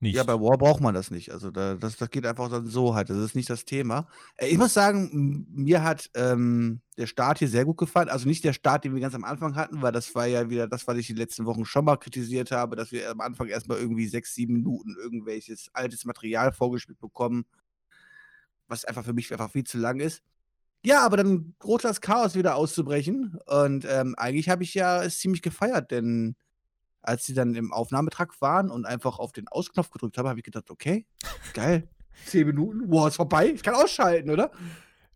nicht. 0.00 0.14
Ja, 0.14 0.22
bei 0.22 0.34
War 0.34 0.56
braucht 0.58 0.80
man 0.80 0.94
das 0.94 1.10
nicht. 1.10 1.32
Also 1.32 1.50
da, 1.50 1.74
das, 1.74 1.96
das 1.96 2.10
geht 2.10 2.24
einfach 2.24 2.48
dann 2.48 2.66
so 2.66 2.94
halt. 2.94 3.10
Das 3.10 3.16
ist 3.16 3.34
nicht 3.34 3.50
das 3.50 3.64
Thema. 3.64 4.06
Äh, 4.36 4.46
ich 4.46 4.58
muss 4.58 4.72
sagen, 4.72 5.46
mir 5.50 5.82
hat 5.82 6.08
ähm, 6.14 6.80
der 6.96 7.06
Start 7.06 7.40
hier 7.40 7.48
sehr 7.48 7.64
gut 7.64 7.78
gefallen. 7.78 8.08
Also 8.08 8.28
nicht 8.28 8.44
der 8.44 8.52
Start, 8.52 8.84
den 8.84 8.94
wir 8.94 9.00
ganz 9.00 9.14
am 9.14 9.24
Anfang 9.24 9.56
hatten, 9.56 9.82
weil 9.82 9.90
das 9.90 10.14
war 10.14 10.26
ja 10.26 10.50
wieder 10.50 10.68
das, 10.68 10.86
was 10.86 10.96
ich 10.98 11.08
die 11.08 11.14
letzten 11.14 11.46
Wochen 11.46 11.64
schon 11.64 11.84
mal 11.84 11.96
kritisiert 11.96 12.52
habe, 12.52 12.76
dass 12.76 12.92
wir 12.92 13.10
am 13.10 13.20
Anfang 13.20 13.48
erstmal 13.48 13.78
irgendwie 13.78 14.06
sechs, 14.06 14.34
sieben 14.34 14.54
Minuten 14.54 14.94
irgendwelches 14.96 15.68
altes 15.72 16.04
Material 16.04 16.52
vorgespielt 16.52 17.00
bekommen, 17.00 17.44
was 18.68 18.84
einfach 18.84 19.04
für 19.04 19.14
mich 19.14 19.32
einfach 19.32 19.50
viel 19.50 19.64
zu 19.64 19.78
lang 19.78 19.98
ist. 19.98 20.22
Ja, 20.84 21.04
aber 21.04 21.16
dann 21.16 21.54
droht 21.58 21.82
das 21.82 22.00
Chaos 22.00 22.36
wieder 22.36 22.54
auszubrechen. 22.54 23.36
Und 23.46 23.84
ähm, 23.84 24.14
eigentlich 24.16 24.48
habe 24.48 24.62
ich 24.62 24.74
ja 24.74 25.02
es 25.02 25.18
ziemlich 25.18 25.42
gefeiert, 25.42 25.90
denn 25.90 26.36
als 27.02 27.24
sie 27.24 27.34
dann 27.34 27.54
im 27.54 27.72
Aufnahmetrakt 27.72 28.40
waren 28.40 28.70
und 28.70 28.86
einfach 28.86 29.18
auf 29.18 29.32
den 29.32 29.48
Ausknopf 29.48 29.90
gedrückt 29.90 30.18
haben, 30.18 30.28
habe 30.28 30.38
ich 30.38 30.44
gedacht, 30.44 30.70
okay, 30.70 31.06
geil, 31.54 31.88
zehn 32.26 32.46
Minuten, 32.46 32.82
wow, 32.86 33.08
ist 33.08 33.16
vorbei, 33.16 33.48
ich 33.54 33.62
kann 33.62 33.74
ausschalten, 33.74 34.30
oder? 34.30 34.50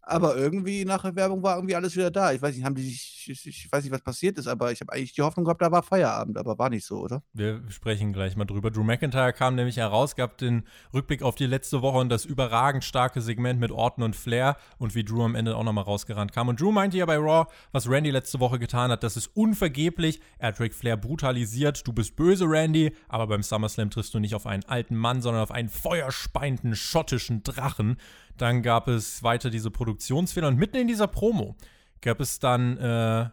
Aber 0.02 0.36
irgendwie 0.36 0.84
nach 0.84 1.02
der 1.02 1.14
Werbung 1.14 1.42
war 1.42 1.56
irgendwie 1.56 1.76
alles 1.76 1.94
wieder 1.94 2.10
da. 2.10 2.32
Ich 2.32 2.42
weiß 2.42 2.56
nicht, 2.56 2.64
haben 2.64 2.74
die 2.74 2.98
ich, 3.28 3.46
ich 3.46 3.70
weiß 3.70 3.84
nicht, 3.84 3.92
was 3.92 4.02
passiert 4.02 4.38
ist, 4.38 4.46
aber 4.46 4.72
ich 4.72 4.80
habe 4.80 4.92
eigentlich 4.92 5.12
die 5.12 5.22
Hoffnung 5.22 5.44
gehabt, 5.44 5.62
da 5.62 5.70
war 5.70 5.82
Feierabend, 5.82 6.38
aber 6.38 6.58
war 6.58 6.70
nicht 6.70 6.84
so, 6.84 6.98
oder? 6.98 7.22
Wir 7.32 7.62
sprechen 7.68 8.12
gleich 8.12 8.36
mal 8.36 8.44
drüber. 8.44 8.70
Drew 8.70 8.82
McIntyre 8.82 9.32
kam 9.32 9.54
nämlich 9.54 9.76
heraus, 9.76 10.16
gab 10.16 10.38
den 10.38 10.64
Rückblick 10.92 11.22
auf 11.22 11.34
die 11.34 11.46
letzte 11.46 11.82
Woche 11.82 11.98
und 11.98 12.08
das 12.08 12.24
überragend 12.24 12.84
starke 12.84 13.20
Segment 13.20 13.60
mit 13.60 13.70
Orton 13.70 14.04
und 14.04 14.16
Flair 14.16 14.56
und 14.78 14.94
wie 14.94 15.04
Drew 15.04 15.22
am 15.22 15.34
Ende 15.34 15.56
auch 15.56 15.64
nochmal 15.64 15.84
rausgerannt 15.84 16.32
kam. 16.32 16.48
Und 16.48 16.60
Drew 16.60 16.72
meinte 16.72 16.96
ja 16.96 17.06
bei 17.06 17.16
Raw, 17.16 17.50
was 17.72 17.88
Randy 17.88 18.10
letzte 18.10 18.40
Woche 18.40 18.58
getan 18.58 18.90
hat, 18.90 19.02
das 19.02 19.16
ist 19.16 19.28
unvergeblich. 19.34 20.20
Er 20.38 20.48
hat 20.48 20.60
Ric 20.60 20.74
Flair 20.74 20.96
brutalisiert. 20.96 21.86
Du 21.86 21.92
bist 21.92 22.16
böse, 22.16 22.44
Randy, 22.46 22.94
aber 23.08 23.26
beim 23.26 23.42
SummerSlam 23.42 23.90
triffst 23.90 24.14
du 24.14 24.18
nicht 24.18 24.34
auf 24.34 24.46
einen 24.46 24.64
alten 24.64 24.96
Mann, 24.96 25.22
sondern 25.22 25.42
auf 25.42 25.50
einen 25.50 25.68
feuerspeienden 25.68 26.74
schottischen 26.74 27.42
Drachen. 27.42 27.96
Dann 28.36 28.62
gab 28.62 28.88
es 28.88 29.22
weiter 29.22 29.50
diese 29.50 29.70
Produktionsfehler 29.70 30.48
und 30.48 30.58
mitten 30.58 30.76
in 30.76 30.88
dieser 30.88 31.06
Promo 31.06 31.56
gab 32.00 32.20
es 32.20 32.38
dann 32.38 32.76
äh, 32.78 33.30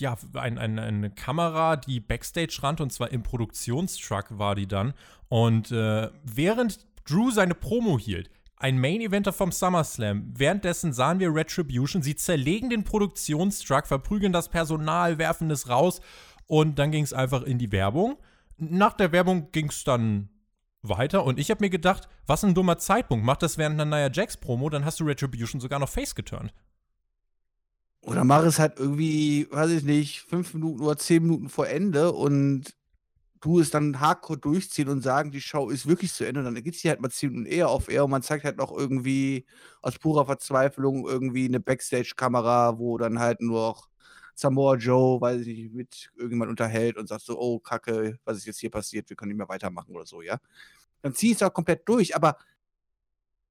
ja, 0.00 0.16
ein, 0.34 0.58
ein, 0.58 0.78
eine 0.78 1.10
Kamera, 1.10 1.76
die 1.76 2.00
Backstage 2.00 2.58
rannte 2.62 2.82
und 2.82 2.92
zwar 2.92 3.10
im 3.10 3.22
Produktionstruck 3.22 4.38
war 4.38 4.54
die 4.54 4.66
dann. 4.66 4.94
Und 5.28 5.70
äh, 5.70 6.10
während 6.24 6.86
Drew 7.04 7.30
seine 7.30 7.54
Promo 7.54 7.98
hielt, 7.98 8.30
ein 8.56 8.78
Main-Eventer 8.78 9.32
vom 9.32 9.50
SummerSlam. 9.50 10.32
Währenddessen 10.36 10.92
sahen 10.92 11.18
wir 11.18 11.34
Retribution. 11.34 12.00
Sie 12.00 12.14
zerlegen 12.14 12.70
den 12.70 12.84
Produktionstruck, 12.84 13.88
verprügeln 13.88 14.32
das 14.32 14.48
Personal, 14.48 15.18
werfen 15.18 15.50
es 15.50 15.68
raus 15.68 16.00
und 16.46 16.78
dann 16.78 16.92
ging 16.92 17.02
es 17.02 17.12
einfach 17.12 17.42
in 17.42 17.58
die 17.58 17.72
Werbung. 17.72 18.18
Nach 18.58 18.92
der 18.92 19.10
Werbung 19.10 19.50
ging 19.50 19.68
es 19.68 19.82
dann 19.82 20.28
weiter 20.82 21.24
und 21.24 21.38
ich 21.38 21.50
habe 21.50 21.64
mir 21.64 21.70
gedacht, 21.70 22.08
was 22.26 22.44
ein 22.44 22.54
dummer 22.54 22.78
Zeitpunkt. 22.78 23.24
Mach 23.24 23.36
das 23.36 23.58
während 23.58 23.80
einer 23.80 23.96
Nia 23.96 24.10
Jax 24.12 24.36
Promo, 24.36 24.68
dann 24.68 24.84
hast 24.84 25.00
du 25.00 25.04
Retribution 25.04 25.60
sogar 25.60 25.78
noch 25.78 25.88
face 25.88 26.14
geturnt. 26.14 26.52
Oder 28.04 28.24
mach 28.24 28.42
es 28.44 28.58
halt 28.58 28.78
irgendwie, 28.78 29.46
weiß 29.50 29.70
ich 29.70 29.84
nicht, 29.84 30.22
fünf 30.22 30.54
Minuten 30.54 30.80
oder 30.80 30.96
zehn 30.98 31.22
Minuten 31.22 31.48
vor 31.48 31.68
Ende 31.68 32.12
und 32.12 32.74
du 33.40 33.60
es 33.60 33.70
dann 33.70 34.00
hardcore 34.00 34.38
durchziehen 34.38 34.88
und 34.88 35.02
sagen, 35.02 35.30
die 35.30 35.40
Show 35.40 35.68
ist 35.68 35.86
wirklich 35.86 36.12
zu 36.12 36.24
Ende. 36.24 36.40
Und 36.40 36.46
dann 36.46 36.62
geht 36.62 36.76
sie 36.76 36.88
halt 36.88 37.00
mal 37.00 37.10
zehn 37.10 37.30
Minuten 37.30 37.46
eher 37.46 37.68
auf 37.68 37.88
eher 37.88 38.04
und 38.04 38.10
man 38.10 38.22
zeigt 38.22 38.44
halt 38.44 38.56
noch 38.56 38.76
irgendwie 38.76 39.46
aus 39.82 39.98
purer 39.98 40.26
Verzweiflung 40.26 41.06
irgendwie 41.06 41.46
eine 41.46 41.60
Backstage-Kamera, 41.60 42.78
wo 42.78 42.98
dann 42.98 43.20
halt 43.20 43.40
nur 43.40 43.68
noch 43.68 43.88
Samoa 44.34 44.76
Joe, 44.76 45.20
weil 45.20 45.40
sich 45.40 45.70
mit 45.70 46.10
irgendjemand 46.16 46.50
unterhält 46.50 46.96
und 46.96 47.08
sagt 47.08 47.22
so, 47.22 47.38
oh 47.38 47.58
Kacke, 47.58 48.18
was 48.24 48.38
ist 48.38 48.46
jetzt 48.46 48.60
hier 48.60 48.70
passiert, 48.70 49.08
wir 49.08 49.16
können 49.16 49.30
nicht 49.30 49.38
mehr 49.38 49.48
weitermachen 49.48 49.94
oder 49.94 50.06
so, 50.06 50.22
ja. 50.22 50.38
Dann 51.02 51.14
ziehe 51.14 51.32
ich 51.32 51.38
es 51.38 51.42
auch 51.42 51.52
komplett 51.52 51.88
durch, 51.88 52.14
aber 52.14 52.36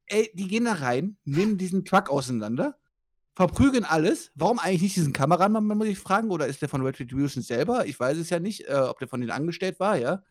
ey, 0.07 0.29
die 0.33 0.47
gehen 0.47 0.65
da 0.65 0.73
rein, 0.73 1.17
nehmen 1.25 1.57
diesen 1.57 1.85
Truck 1.85 2.09
auseinander, 2.09 2.77
verprügeln 3.33 3.85
alles. 3.85 4.31
Warum 4.35 4.59
eigentlich 4.59 4.81
nicht 4.81 4.95
diesen 4.97 5.13
Kameramann, 5.13 5.65
muss 5.65 5.87
ich 5.87 5.99
fragen, 5.99 6.31
oder 6.31 6.47
ist 6.47 6.61
der 6.61 6.69
von 6.69 6.81
Retribution 6.81 7.43
selber? 7.43 7.85
Ich 7.85 7.99
weiß 7.99 8.17
es 8.17 8.29
ja 8.29 8.39
nicht, 8.39 8.67
äh, 8.67 8.73
ob 8.73 8.99
der 8.99 9.07
von 9.07 9.21
denen 9.21 9.31
angestellt 9.31 9.79
war, 9.79 9.97
ja. 9.97 10.23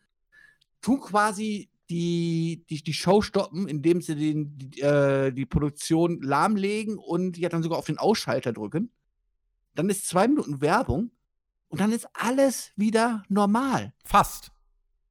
Tun 0.81 0.99
quasi 0.99 1.69
die, 1.89 2.63
die, 2.69 2.81
die 2.83 2.93
Show 2.93 3.21
stoppen, 3.21 3.67
indem 3.67 4.01
sie 4.01 4.15
den, 4.15 4.57
die, 4.57 4.81
äh, 4.81 5.31
die 5.31 5.45
Produktion 5.45 6.21
lahmlegen 6.21 6.97
und 6.97 7.37
ja 7.37 7.49
dann 7.49 7.63
sogar 7.63 7.77
auf 7.77 7.85
den 7.85 7.97
Ausschalter 7.97 8.53
drücken. 8.53 8.91
Dann 9.75 9.89
ist 9.89 10.07
zwei 10.07 10.27
Minuten 10.27 10.61
Werbung 10.61 11.11
und 11.67 11.79
dann 11.79 11.91
ist 11.91 12.07
alles 12.13 12.71
wieder 12.75 13.23
normal. 13.29 13.93
Fast. 14.03 14.51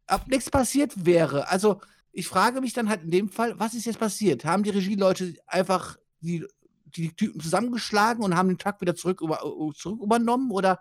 Ob 0.07 0.27
nichts 0.27 0.51
passiert 0.51 1.07
wäre. 1.07 1.49
Also, 1.49 1.81
ich 2.13 2.27
frage 2.27 2.61
mich 2.61 2.73
dann 2.73 2.89
halt 2.89 3.03
in 3.03 3.11
dem 3.11 3.29
Fall, 3.29 3.59
was 3.59 3.75
ist 3.75 3.87
jetzt 3.87 3.99
passiert? 3.99 4.45
Haben 4.45 4.63
die 4.63 4.71
Regieleute 4.71 5.35
einfach 5.47 5.97
die, 6.21 6.45
die 6.87 7.15
Typen 7.15 7.41
zusammengeschlagen 7.41 8.25
und 8.25 8.37
haben 8.37 8.49
den 8.49 8.59
Tag 8.59 8.81
wieder 8.81 8.97
zurück, 8.97 9.21
über, 9.21 9.41
zurück 9.75 10.03
übernommen? 10.03 10.51
Oder. 10.51 10.81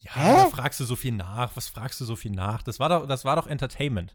Ja, 0.00 0.12
Hä? 0.14 0.36
da 0.36 0.46
fragst 0.46 0.80
du 0.80 0.84
so 0.84 0.96
viel 0.96 1.12
nach. 1.12 1.56
Was 1.56 1.68
fragst 1.68 2.00
du 2.00 2.04
so 2.04 2.16
viel 2.16 2.32
nach? 2.32 2.62
Das 2.62 2.80
war 2.80 2.88
doch, 2.88 3.06
das 3.06 3.24
war 3.24 3.36
doch 3.36 3.46
Entertainment. 3.46 4.12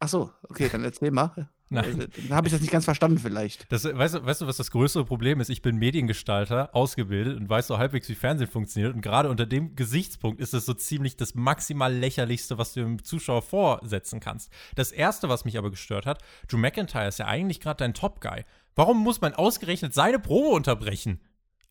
Ach 0.00 0.08
so, 0.08 0.30
okay, 0.48 0.68
dann 0.68 0.84
erzähl 0.84 1.10
mal. 1.10 1.50
Nein. 1.74 2.06
Dann 2.28 2.36
habe 2.36 2.46
ich 2.46 2.52
das 2.52 2.60
nicht 2.60 2.70
ganz 2.70 2.84
verstanden 2.84 3.18
vielleicht. 3.18 3.70
Das, 3.70 3.84
weißt, 3.84 4.14
du, 4.14 4.24
weißt 4.24 4.40
du, 4.40 4.46
was 4.46 4.56
das 4.56 4.70
größere 4.70 5.04
Problem 5.04 5.40
ist? 5.40 5.48
Ich 5.48 5.62
bin 5.62 5.76
Mediengestalter, 5.76 6.74
ausgebildet 6.74 7.36
und 7.36 7.48
weiß 7.48 7.66
so 7.66 7.78
halbwegs, 7.78 8.08
wie 8.08 8.14
Fernsehen 8.14 8.48
funktioniert. 8.48 8.94
Und 8.94 9.00
gerade 9.00 9.28
unter 9.30 9.46
dem 9.46 9.76
Gesichtspunkt 9.76 10.40
ist 10.40 10.54
es 10.54 10.66
so 10.66 10.74
ziemlich 10.74 11.16
das 11.16 11.34
maximal 11.34 11.92
lächerlichste, 11.92 12.58
was 12.58 12.74
du 12.74 12.80
dem 12.80 13.02
Zuschauer 13.02 13.42
vorsetzen 13.42 14.20
kannst. 14.20 14.50
Das 14.74 14.92
Erste, 14.92 15.28
was 15.28 15.44
mich 15.44 15.58
aber 15.58 15.70
gestört 15.70 16.06
hat, 16.06 16.22
Drew 16.48 16.58
McIntyre 16.58 17.08
ist 17.08 17.18
ja 17.18 17.26
eigentlich 17.26 17.60
gerade 17.60 17.78
dein 17.78 17.94
Top-Guy. 17.94 18.44
Warum 18.74 18.98
muss 19.02 19.20
man 19.20 19.34
ausgerechnet 19.34 19.94
seine 19.94 20.18
Probe 20.18 20.48
unterbrechen? 20.48 21.20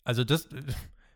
Also 0.04 0.24
das, 0.24 0.48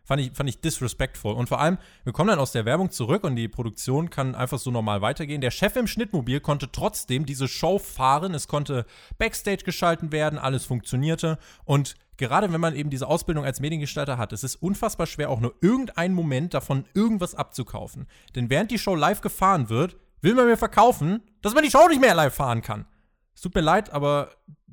Fand 0.09 0.21
ich, 0.23 0.31
fand 0.33 0.49
ich 0.49 0.59
disrespectful. 0.59 1.35
Und 1.35 1.49
vor 1.49 1.61
allem, 1.61 1.77
wir 2.03 2.13
kommen 2.13 2.29
dann 2.29 2.39
aus 2.39 2.51
der 2.51 2.65
Werbung 2.65 2.89
zurück 2.89 3.23
und 3.23 3.35
die 3.35 3.47
Produktion 3.47 4.09
kann 4.09 4.33
einfach 4.33 4.57
so 4.57 4.71
normal 4.71 5.03
weitergehen. 5.03 5.39
Der 5.39 5.51
Chef 5.51 5.75
im 5.75 5.85
Schnittmobil 5.85 6.39
konnte 6.39 6.71
trotzdem 6.71 7.27
diese 7.27 7.47
Show 7.47 7.77
fahren. 7.77 8.33
Es 8.33 8.47
konnte 8.47 8.87
Backstage 9.19 9.63
geschalten 9.63 10.11
werden, 10.11 10.39
alles 10.39 10.65
funktionierte. 10.65 11.37
Und 11.63 11.93
gerade 12.17 12.51
wenn 12.51 12.59
man 12.59 12.75
eben 12.75 12.89
diese 12.89 13.05
Ausbildung 13.05 13.45
als 13.45 13.59
Mediengestalter 13.59 14.17
hat, 14.17 14.33
es 14.33 14.43
ist 14.43 14.55
unfassbar 14.55 15.05
schwer, 15.05 15.29
auch 15.29 15.41
nur 15.41 15.53
irgendeinen 15.61 16.15
Moment 16.15 16.55
davon 16.55 16.85
irgendwas 16.95 17.35
abzukaufen. 17.35 18.07
Denn 18.33 18.49
während 18.49 18.71
die 18.71 18.79
Show 18.79 18.95
live 18.95 19.21
gefahren 19.21 19.69
wird, 19.69 19.95
will 20.21 20.33
man 20.33 20.47
mir 20.47 20.57
verkaufen, 20.57 21.21
dass 21.43 21.53
man 21.53 21.63
die 21.63 21.69
Show 21.69 21.87
nicht 21.87 22.01
mehr 22.01 22.15
live 22.15 22.33
fahren 22.33 22.63
kann. 22.63 22.87
Es 23.35 23.41
tut 23.41 23.53
mir 23.53 23.61
leid, 23.61 23.91
aber 23.91 24.31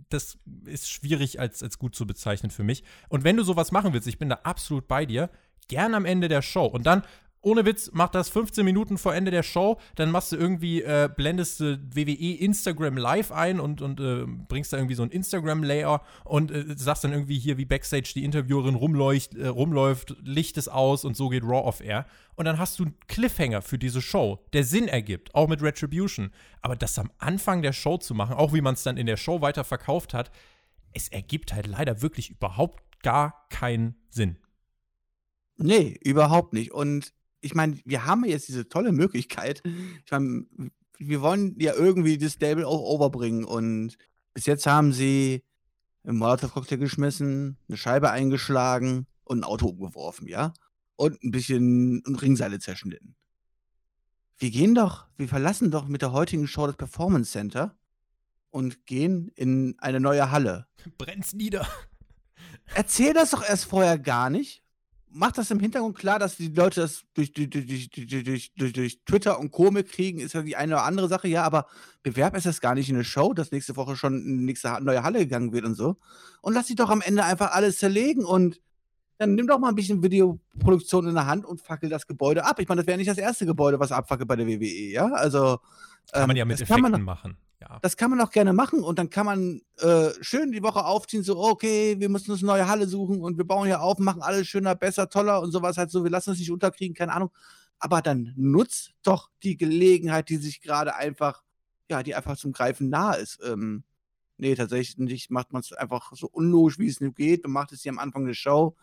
das 0.08 0.38
ist 0.64 0.90
schwierig 0.90 1.40
als, 1.40 1.62
als 1.62 1.78
gut 1.78 1.94
zu 1.94 2.06
bezeichnen 2.06 2.50
für 2.50 2.64
mich. 2.64 2.84
Und 3.08 3.24
wenn 3.24 3.36
du 3.36 3.42
sowas 3.42 3.72
machen 3.72 3.92
willst, 3.92 4.08
ich 4.08 4.18
bin 4.18 4.28
da 4.28 4.40
absolut 4.42 4.88
bei 4.88 5.06
dir, 5.06 5.30
gern 5.68 5.94
am 5.94 6.04
Ende 6.04 6.28
der 6.28 6.42
Show. 6.42 6.66
Und 6.66 6.86
dann 6.86 7.02
ohne 7.46 7.64
Witz, 7.64 7.90
mach 7.92 8.08
das 8.08 8.28
15 8.28 8.64
Minuten 8.64 8.98
vor 8.98 9.14
Ende 9.14 9.30
der 9.30 9.44
Show, 9.44 9.78
dann 9.94 10.10
machst 10.10 10.32
du 10.32 10.36
irgendwie, 10.36 10.82
äh, 10.82 11.08
blendest 11.14 11.60
du 11.60 11.78
WWE 11.94 12.34
Instagram 12.40 12.96
Live 12.96 13.30
ein 13.30 13.60
und, 13.60 13.80
und 13.80 14.00
äh, 14.00 14.24
bringst 14.26 14.72
da 14.72 14.78
irgendwie 14.78 14.96
so 14.96 15.04
ein 15.04 15.10
Instagram-Layer 15.10 16.02
und 16.24 16.50
äh, 16.50 16.74
sagst 16.76 17.04
dann 17.04 17.12
irgendwie 17.12 17.38
hier, 17.38 17.56
wie 17.56 17.64
Backstage 17.64 18.10
die 18.16 18.24
Interviewerin 18.24 18.74
rumleucht, 18.74 19.36
äh, 19.36 19.46
rumläuft, 19.46 20.16
Licht 20.24 20.56
ist 20.56 20.66
aus 20.66 21.04
und 21.04 21.16
so 21.16 21.28
geht 21.28 21.44
Raw 21.44 21.68
off 21.68 21.80
Air. 21.80 22.06
Und 22.34 22.46
dann 22.46 22.58
hast 22.58 22.80
du 22.80 22.82
einen 22.82 22.96
Cliffhanger 23.06 23.62
für 23.62 23.78
diese 23.78 24.02
Show, 24.02 24.44
der 24.52 24.64
Sinn 24.64 24.88
ergibt, 24.88 25.32
auch 25.32 25.46
mit 25.46 25.62
Retribution. 25.62 26.32
Aber 26.62 26.74
das 26.74 26.98
am 26.98 27.12
Anfang 27.18 27.62
der 27.62 27.72
Show 27.72 27.96
zu 27.96 28.12
machen, 28.12 28.34
auch 28.34 28.54
wie 28.54 28.60
man 28.60 28.74
es 28.74 28.82
dann 28.82 28.96
in 28.96 29.06
der 29.06 29.16
Show 29.16 29.40
weiter 29.40 29.62
verkauft 29.62 30.14
hat, 30.14 30.32
es 30.94 31.06
ergibt 31.06 31.54
halt 31.54 31.68
leider 31.68 32.02
wirklich 32.02 32.28
überhaupt 32.28 32.82
gar 33.04 33.46
keinen 33.50 33.94
Sinn. 34.10 34.36
Nee, 35.58 35.96
überhaupt 36.02 36.52
nicht. 36.52 36.72
Und 36.72 37.12
ich 37.46 37.54
meine, 37.54 37.78
wir 37.84 38.04
haben 38.04 38.24
jetzt 38.24 38.48
diese 38.48 38.68
tolle 38.68 38.92
Möglichkeit. 38.92 39.62
Mhm. 39.64 39.98
Ich 40.04 40.10
meine, 40.10 40.46
wir 40.98 41.20
wollen 41.22 41.56
ja 41.58 41.74
irgendwie 41.74 42.18
das 42.18 42.34
Stable 42.34 42.66
auch 42.66 42.80
overbringen 42.80 43.44
und 43.44 43.96
bis 44.34 44.46
jetzt 44.46 44.66
haben 44.66 44.92
sie 44.92 45.44
einen 46.04 46.18
Molotov-Cocktail 46.18 46.76
geschmissen, 46.76 47.58
eine 47.68 47.76
Scheibe 47.76 48.10
eingeschlagen 48.10 49.06
und 49.24 49.40
ein 49.40 49.44
Auto 49.44 49.68
umgeworfen, 49.68 50.28
ja? 50.28 50.52
Und 50.96 51.22
ein 51.22 51.30
bisschen 51.30 52.02
Ringseile 52.06 52.58
zerschnitten. 52.58 53.16
Wir 54.38 54.50
gehen 54.50 54.74
doch, 54.74 55.06
wir 55.16 55.28
verlassen 55.28 55.70
doch 55.70 55.88
mit 55.88 56.02
der 56.02 56.12
heutigen 56.12 56.46
Show 56.46 56.66
das 56.66 56.76
Performance 56.76 57.32
Center 57.32 57.76
und 58.50 58.86
gehen 58.86 59.30
in 59.34 59.74
eine 59.78 60.00
neue 60.00 60.30
Halle. 60.30 60.66
Brennt's 60.98 61.32
nieder. 61.32 61.66
Erzähl 62.74 63.12
das 63.12 63.30
doch 63.30 63.46
erst 63.46 63.66
vorher 63.66 63.98
gar 63.98 64.30
nicht 64.30 64.62
macht 65.16 65.38
das 65.38 65.50
im 65.50 65.58
Hintergrund 65.58 65.96
klar, 65.96 66.18
dass 66.18 66.36
die 66.36 66.48
Leute 66.48 66.82
das 66.82 67.04
durch, 67.14 67.32
durch, 67.32 67.50
durch, 67.50 68.52
durch, 68.54 69.00
Twitter 69.04 69.40
und 69.40 69.50
Co. 69.50 69.70
kriegen, 69.70 70.20
ist 70.20 70.34
ja 70.34 70.42
die 70.42 70.56
eine 70.56 70.74
oder 70.74 70.84
andere 70.84 71.08
Sache, 71.08 71.28
ja, 71.28 71.42
aber 71.42 71.66
bewerb 72.02 72.36
ist 72.36 72.46
das 72.46 72.60
gar 72.60 72.74
nicht 72.74 72.88
in 72.88 72.96
eine 72.96 73.04
Show, 73.04 73.32
dass 73.32 73.50
nächste 73.50 73.76
Woche 73.76 73.96
schon 73.96 74.14
in 74.14 74.38
die 74.38 74.44
nächste 74.44 74.78
neue 74.82 75.02
Halle 75.02 75.20
gegangen 75.20 75.52
wird 75.52 75.64
und 75.64 75.74
so. 75.74 75.96
Und 76.42 76.54
lass 76.54 76.66
sie 76.66 76.74
doch 76.74 76.90
am 76.90 77.00
Ende 77.00 77.24
einfach 77.24 77.52
alles 77.52 77.78
zerlegen 77.78 78.24
und 78.24 78.60
dann 79.18 79.34
nimm 79.34 79.46
doch 79.46 79.58
mal 79.58 79.70
ein 79.70 79.74
bisschen 79.74 80.02
Videoproduktion 80.02 81.08
in 81.08 81.14
der 81.14 81.26
Hand 81.26 81.46
und 81.46 81.62
fackel 81.62 81.88
das 81.88 82.06
Gebäude 82.06 82.44
ab. 82.44 82.60
Ich 82.60 82.68
meine, 82.68 82.82
das 82.82 82.86
wäre 82.86 82.98
nicht 82.98 83.10
das 83.10 83.18
erste 83.18 83.46
Gebäude, 83.46 83.80
was 83.80 83.92
abfackelt 83.92 84.28
bei 84.28 84.36
der 84.36 84.46
WWE, 84.46 84.92
ja? 84.92 85.06
Also. 85.12 85.58
Kann 86.12 86.28
man 86.28 86.36
ja 86.36 86.42
ähm, 86.42 86.48
mit 86.48 86.60
Effekten 86.60 86.82
man, 86.82 87.02
machen. 87.02 87.36
Ja. 87.60 87.78
Das 87.80 87.96
kann 87.96 88.10
man 88.10 88.20
auch 88.20 88.30
gerne 88.30 88.52
machen 88.52 88.82
und 88.82 88.98
dann 88.98 89.08
kann 89.08 89.24
man 89.24 89.62
äh, 89.78 90.10
schön 90.20 90.52
die 90.52 90.62
Woche 90.62 90.84
aufziehen, 90.84 91.22
so, 91.22 91.38
okay, 91.38 91.96
wir 91.98 92.10
müssen 92.10 92.30
uns 92.30 92.42
eine 92.42 92.52
neue 92.52 92.68
Halle 92.68 92.86
suchen 92.86 93.22
und 93.22 93.38
wir 93.38 93.46
bauen 93.46 93.66
hier 93.66 93.80
auf, 93.80 93.98
machen 93.98 94.20
alles 94.20 94.46
schöner, 94.46 94.74
besser, 94.74 95.08
toller 95.08 95.40
und 95.40 95.52
sowas 95.52 95.78
halt 95.78 95.90
so, 95.90 96.04
wir 96.04 96.10
lassen 96.10 96.30
uns 96.30 96.38
nicht 96.38 96.50
unterkriegen, 96.50 96.94
keine 96.94 97.12
Ahnung. 97.12 97.30
Aber 97.78 98.02
dann 98.02 98.32
nutzt 98.36 98.92
doch 99.02 99.30
die 99.42 99.56
Gelegenheit, 99.56 100.28
die 100.28 100.36
sich 100.36 100.60
gerade 100.60 100.96
einfach, 100.96 101.42
ja, 101.90 102.02
die 102.02 102.14
einfach 102.14 102.36
zum 102.36 102.52
Greifen 102.52 102.88
nahe 102.90 103.18
ist. 103.18 103.38
Ähm, 103.44 103.84
nee, 104.38 104.54
tatsächlich 104.54 105.30
macht 105.30 105.52
man 105.52 105.60
es 105.60 105.72
einfach 105.72 106.12
so 106.14 106.28
unlogisch, 106.28 106.78
wie 106.78 106.88
es 106.88 107.00
nur 107.00 107.12
geht. 107.12 107.42
Man 107.44 107.52
macht 107.52 107.72
es 107.72 107.82
hier 107.82 107.92
am 107.92 107.98
Anfang 107.98 108.26
der 108.26 108.34
Show. 108.34 108.76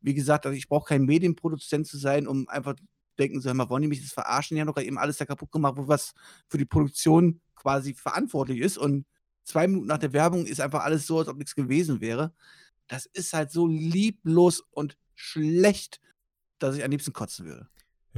Wie 0.00 0.14
gesagt, 0.14 0.46
also 0.46 0.56
ich 0.56 0.68
brauche 0.68 0.88
kein 0.88 1.04
Medienproduzent 1.04 1.86
zu 1.86 1.98
sein, 1.98 2.28
um 2.28 2.48
einfach 2.48 2.74
denken, 3.18 3.40
so, 3.40 3.52
mal, 3.54 3.68
wollen 3.68 3.82
die 3.82 3.88
mich 3.88 4.02
das 4.02 4.12
verarschen? 4.12 4.54
Die 4.54 4.60
haben 4.60 4.68
doch 4.68 4.80
eben 4.80 4.98
alles 4.98 5.16
da 5.16 5.26
kaputt 5.26 5.52
gemacht, 5.52 5.74
was 5.76 6.12
für 6.48 6.58
die 6.58 6.64
Produktion 6.64 7.40
quasi 7.54 7.94
verantwortlich 7.94 8.60
ist 8.60 8.78
und 8.78 9.04
zwei 9.44 9.66
Minuten 9.66 9.86
nach 9.86 9.98
der 9.98 10.12
Werbung 10.12 10.46
ist 10.46 10.60
einfach 10.60 10.84
alles 10.84 11.06
so, 11.06 11.18
als 11.18 11.28
ob 11.28 11.38
nichts 11.38 11.54
gewesen 11.54 12.00
wäre. 12.00 12.32
Das 12.86 13.06
ist 13.06 13.32
halt 13.32 13.50
so 13.50 13.66
lieblos 13.66 14.62
und 14.70 14.96
schlecht, 15.14 16.00
dass 16.58 16.76
ich 16.76 16.84
am 16.84 16.90
liebsten 16.90 17.12
kotzen 17.12 17.46
würde. 17.46 17.68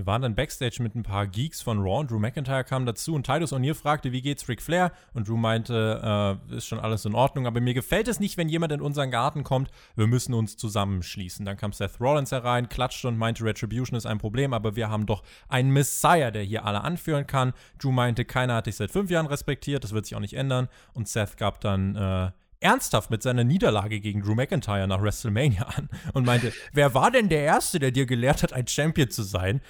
Wir 0.00 0.07
waren 0.07 0.23
dann 0.23 0.35
backstage 0.35 0.83
mit 0.83 0.95
ein 0.95 1.02
paar 1.02 1.26
Geeks 1.26 1.61
von 1.61 1.78
Raw. 1.78 2.07
Drew 2.07 2.19
McIntyre 2.19 2.64
kam 2.64 2.87
dazu 2.87 3.14
und 3.14 3.26
Titus 3.26 3.52
O'Neill 3.52 3.75
fragte, 3.75 4.12
wie 4.12 4.23
geht's 4.23 4.49
Ric 4.49 4.62
Flair? 4.62 4.92
Und 5.12 5.28
Drew 5.28 5.37
meinte, 5.37 6.40
äh, 6.50 6.57
ist 6.57 6.69
schon 6.69 6.80
alles 6.80 7.04
in 7.04 7.14
Ordnung, 7.14 7.47
aber 7.47 7.61
mir 7.61 7.75
gefällt 7.75 8.09
es 8.09 8.19
nicht, 8.19 8.38
wenn 8.38 8.49
jemand 8.49 8.73
in 8.73 8.80
unseren 8.80 9.11
Garten 9.11 9.45
kommt. 9.45 9.71
Wir 9.97 10.07
müssen 10.07 10.33
uns 10.33 10.57
zusammenschließen. 10.57 11.45
Dann 11.45 11.59
kam 11.59 11.75
Seth 11.75 12.00
Rollins 12.00 12.33
herein, 12.33 12.71
klatschte 12.71 13.09
und 13.09 13.19
meinte, 13.19 13.45
Retribution 13.45 13.95
ist 13.95 14.07
ein 14.07 14.16
Problem, 14.16 14.54
aber 14.54 14.75
wir 14.75 14.88
haben 14.88 15.04
doch 15.04 15.23
einen 15.50 15.71
Messiah, 15.71 16.30
der 16.30 16.45
hier 16.45 16.64
alle 16.64 16.80
anführen 16.80 17.26
kann. 17.26 17.52
Drew 17.78 17.92
meinte, 17.92 18.25
keiner 18.25 18.54
hat 18.54 18.69
dich 18.69 18.76
seit 18.76 18.90
fünf 18.90 19.11
Jahren 19.11 19.26
respektiert, 19.26 19.85
das 19.85 19.92
wird 19.92 20.07
sich 20.07 20.16
auch 20.16 20.21
nicht 20.21 20.33
ändern. 20.33 20.69
Und 20.95 21.09
Seth 21.09 21.37
gab 21.37 21.61
dann 21.61 21.95
äh, 21.95 22.30
ernsthaft 22.61 23.11
mit 23.11 23.23
seiner 23.23 23.45
Niederlage 23.45 24.00
gegen 24.00 24.23
Drew 24.23 24.35
McIntyre 24.35 24.87
nach 24.87 25.02
WrestleMania 25.02 25.62
an 25.62 25.88
und 26.12 26.25
meinte, 26.25 26.52
wer 26.73 26.95
war 26.95 27.11
denn 27.11 27.29
der 27.29 27.43
Erste, 27.43 27.79
der 27.79 27.90
dir 27.90 28.07
gelehrt 28.07 28.43
hat, 28.43 28.52
ein 28.52 28.67
Champion 28.67 29.11
zu 29.11 29.23
sein? 29.23 29.61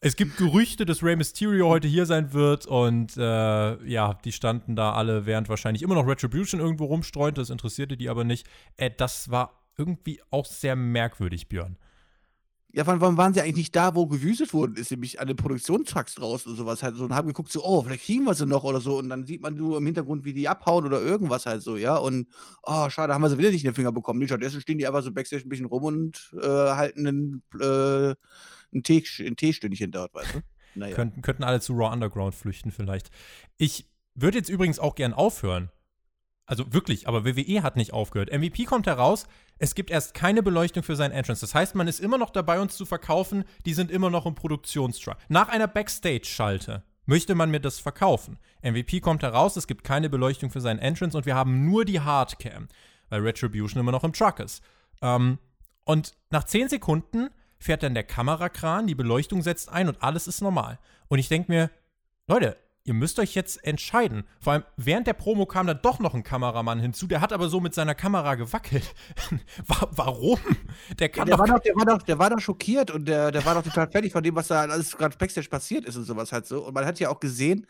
Es 0.00 0.16
gibt 0.16 0.36
Gerüchte, 0.36 0.84
dass 0.84 1.02
Rey 1.02 1.16
Mysterio 1.16 1.68
heute 1.68 1.88
hier 1.88 2.06
sein 2.06 2.32
wird 2.32 2.66
und 2.66 3.16
äh, 3.16 3.84
ja, 3.84 4.14
die 4.24 4.32
standen 4.32 4.76
da 4.76 4.92
alle, 4.92 5.26
während 5.26 5.48
wahrscheinlich 5.48 5.82
immer 5.82 5.94
noch 5.94 6.06
Retribution 6.06 6.60
irgendwo 6.60 6.86
rumstreunte, 6.86 7.40
das 7.40 7.50
interessierte 7.50 7.96
die 7.96 8.08
aber 8.08 8.24
nicht. 8.24 8.46
Äh, 8.76 8.90
das 8.96 9.30
war 9.30 9.62
irgendwie 9.76 10.20
auch 10.30 10.44
sehr 10.44 10.76
merkwürdig, 10.76 11.48
Björn. 11.48 11.76
Ja, 12.70 12.86
wann, 12.86 13.00
wann 13.00 13.16
waren 13.16 13.32
sie 13.32 13.40
eigentlich 13.40 13.56
nicht 13.56 13.76
da, 13.76 13.94
wo 13.94 14.06
gewüstet 14.06 14.52
worden 14.52 14.76
ist, 14.76 14.90
nämlich 14.90 15.20
an 15.20 15.26
den 15.26 15.36
Produktionstrucks 15.36 16.16
draußen 16.16 16.50
und 16.50 16.58
sowas 16.58 16.82
halt 16.82 16.96
so 16.96 17.04
und 17.04 17.14
haben 17.14 17.28
geguckt, 17.28 17.50
so, 17.50 17.64
oh, 17.64 17.82
vielleicht 17.82 18.04
kriegen 18.04 18.24
wir 18.24 18.34
sie 18.34 18.44
noch 18.44 18.62
oder 18.62 18.80
so 18.80 18.98
und 18.98 19.08
dann 19.08 19.24
sieht 19.24 19.40
man 19.40 19.54
nur 19.54 19.78
im 19.78 19.86
Hintergrund, 19.86 20.26
wie 20.26 20.34
die 20.34 20.48
abhauen 20.48 20.84
oder 20.84 21.00
irgendwas 21.00 21.46
halt 21.46 21.62
so, 21.62 21.78
ja, 21.78 21.96
und 21.96 22.28
oh, 22.62 22.90
schade, 22.90 23.14
haben 23.14 23.22
wir 23.22 23.30
sie 23.30 23.38
wieder 23.38 23.50
nicht 23.50 23.64
in 23.64 23.70
den 23.70 23.74
Finger 23.74 23.92
bekommen. 23.92 24.18
Nee, 24.18 24.26
stattdessen 24.26 24.60
stehen 24.60 24.76
die 24.76 24.86
einfach 24.86 25.02
so 25.02 25.12
Backstage 25.12 25.44
ein 25.44 25.48
bisschen 25.48 25.64
rum 25.64 25.84
und 25.84 26.34
äh, 26.42 26.46
halten 26.46 27.06
einen, 27.06 27.42
äh, 27.58 28.14
ein, 28.74 28.82
Tee, 28.82 29.02
ein 29.20 29.36
Teestündchen 29.36 29.90
dort, 29.90 30.14
weißt 30.14 30.34
du? 30.34 30.40
Naja. 30.74 30.94
Könnten, 30.94 31.22
könnten 31.22 31.42
alle 31.42 31.60
zu 31.60 31.72
Raw 31.72 31.92
Underground 31.92 32.34
flüchten 32.36 32.70
vielleicht. 32.70 33.10
Ich 33.56 33.88
würde 34.14 34.38
jetzt 34.38 34.48
übrigens 34.48 34.78
auch 34.78 34.94
gern 34.94 35.12
aufhören, 35.12 35.70
Also 36.48 36.72
wirklich, 36.72 37.06
aber 37.06 37.26
WWE 37.26 37.62
hat 37.62 37.76
nicht 37.76 37.92
aufgehört. 37.92 38.32
MVP 38.32 38.64
kommt 38.64 38.86
heraus, 38.86 39.26
es 39.58 39.74
gibt 39.74 39.90
erst 39.90 40.14
keine 40.14 40.42
Beleuchtung 40.42 40.82
für 40.82 40.96
seinen 40.96 41.12
Entrance. 41.12 41.42
Das 41.42 41.54
heißt, 41.54 41.74
man 41.74 41.86
ist 41.86 42.00
immer 42.00 42.16
noch 42.16 42.30
dabei, 42.30 42.58
uns 42.58 42.74
zu 42.74 42.86
verkaufen, 42.86 43.44
die 43.66 43.74
sind 43.74 43.90
immer 43.90 44.08
noch 44.08 44.24
im 44.24 44.34
Produktionstruck. 44.34 45.18
Nach 45.28 45.50
einer 45.50 45.66
Backstage-Schalte 45.66 46.82
möchte 47.04 47.34
man 47.34 47.50
mir 47.50 47.60
das 47.60 47.78
verkaufen. 47.80 48.38
MVP 48.62 49.00
kommt 49.00 49.22
heraus, 49.22 49.56
es 49.56 49.66
gibt 49.66 49.84
keine 49.84 50.08
Beleuchtung 50.08 50.50
für 50.50 50.62
seinen 50.62 50.78
Entrance 50.78 51.18
und 51.18 51.26
wir 51.26 51.34
haben 51.34 51.66
nur 51.66 51.84
die 51.84 52.00
Hardcam, 52.00 52.68
weil 53.10 53.20
Retribution 53.20 53.80
immer 53.80 53.92
noch 53.92 54.04
im 54.04 54.14
Truck 54.14 54.40
ist. 54.40 54.62
Ähm, 55.02 55.38
und 55.84 56.14
nach 56.30 56.44
10 56.44 56.70
Sekunden 56.70 57.28
fährt 57.58 57.82
dann 57.82 57.92
der 57.92 58.04
Kamerakran, 58.04 58.86
die 58.86 58.94
Beleuchtung 58.94 59.42
setzt 59.42 59.68
ein 59.68 59.88
und 59.88 60.02
alles 60.02 60.26
ist 60.26 60.40
normal. 60.40 60.78
Und 61.08 61.18
ich 61.18 61.28
denke 61.28 61.52
mir, 61.52 61.70
Leute, 62.26 62.56
ihr 62.84 62.94
müsst 62.94 63.18
euch 63.18 63.34
jetzt 63.34 63.62
entscheiden. 63.64 64.24
Vor 64.40 64.54
allem 64.54 64.64
während 64.76 65.06
der 65.06 65.12
Promo 65.12 65.46
kam 65.46 65.66
dann 65.66 65.80
doch 65.82 65.98
noch 65.98 66.14
ein 66.14 66.22
Kameramann 66.22 66.80
hinzu, 66.80 67.06
der 67.06 67.20
hat 67.20 67.32
aber 67.32 67.48
so 67.48 67.60
mit 67.60 67.74
seiner 67.74 67.94
Kamera 67.94 68.34
gewackelt. 68.34 68.94
Warum? 69.66 70.38
Der 70.98 71.08
kann 71.08 71.28
ja, 71.28 71.36
der 71.36 71.36
doch, 71.36 71.48
war 71.48 71.56
doch, 71.56 71.62
der 71.62 71.76
war 71.76 71.84
doch, 71.84 72.02
der 72.02 72.18
war 72.18 72.30
doch 72.30 72.40
schockiert 72.40 72.90
und 72.90 73.06
der, 73.06 73.30
der 73.30 73.44
war 73.44 73.54
doch 73.54 73.62
total 73.62 73.90
fertig 73.90 74.12
von 74.12 74.22
dem, 74.22 74.34
was 74.34 74.48
da 74.48 74.62
alles 74.62 74.96
gerade 74.96 75.16
Backstage 75.16 75.48
passiert 75.48 75.84
ist 75.84 75.96
und 75.96 76.04
sowas 76.04 76.32
halt 76.32 76.46
so. 76.46 76.66
Und 76.66 76.74
man 76.74 76.86
hat 76.86 76.98
ja 76.98 77.10
auch 77.10 77.20
gesehen, 77.20 77.66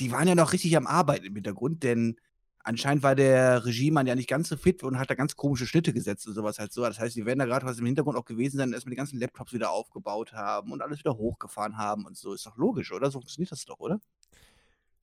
die 0.00 0.10
waren 0.10 0.26
ja 0.26 0.34
noch 0.34 0.52
richtig 0.52 0.76
am 0.76 0.86
Arbeiten 0.86 1.26
im 1.26 1.34
Hintergrund, 1.34 1.82
denn 1.82 2.16
anscheinend 2.64 3.02
war 3.02 3.14
der 3.14 3.64
Regiemann 3.64 4.06
ja 4.06 4.14
nicht 4.14 4.28
ganz 4.28 4.48
so 4.48 4.56
fit 4.56 4.82
und 4.82 4.98
hat 4.98 5.10
da 5.10 5.14
ganz 5.14 5.36
komische 5.36 5.66
Schnitte 5.66 5.92
gesetzt 5.92 6.26
und 6.26 6.34
sowas 6.34 6.58
halt 6.58 6.72
so. 6.72 6.82
Das 6.82 6.98
heißt, 6.98 7.16
die 7.16 7.26
werden 7.26 7.38
da 7.38 7.46
gerade 7.46 7.66
was 7.66 7.78
im 7.78 7.86
Hintergrund 7.86 8.16
auch 8.16 8.24
gewesen 8.24 8.58
sein, 8.58 8.72
erstmal 8.72 8.90
die 8.90 8.96
ganzen 8.96 9.18
Laptops 9.18 9.52
wieder 9.52 9.70
aufgebaut 9.70 10.32
haben 10.32 10.72
und 10.72 10.82
alles 10.82 10.98
wieder 10.98 11.16
hochgefahren 11.16 11.76
haben 11.76 12.06
und 12.06 12.16
so. 12.16 12.32
Ist 12.32 12.46
doch 12.46 12.56
logisch, 12.56 12.92
oder? 12.92 13.10
So 13.10 13.20
funktioniert 13.20 13.52
das 13.52 13.64
doch, 13.64 13.78
oder? 13.78 14.00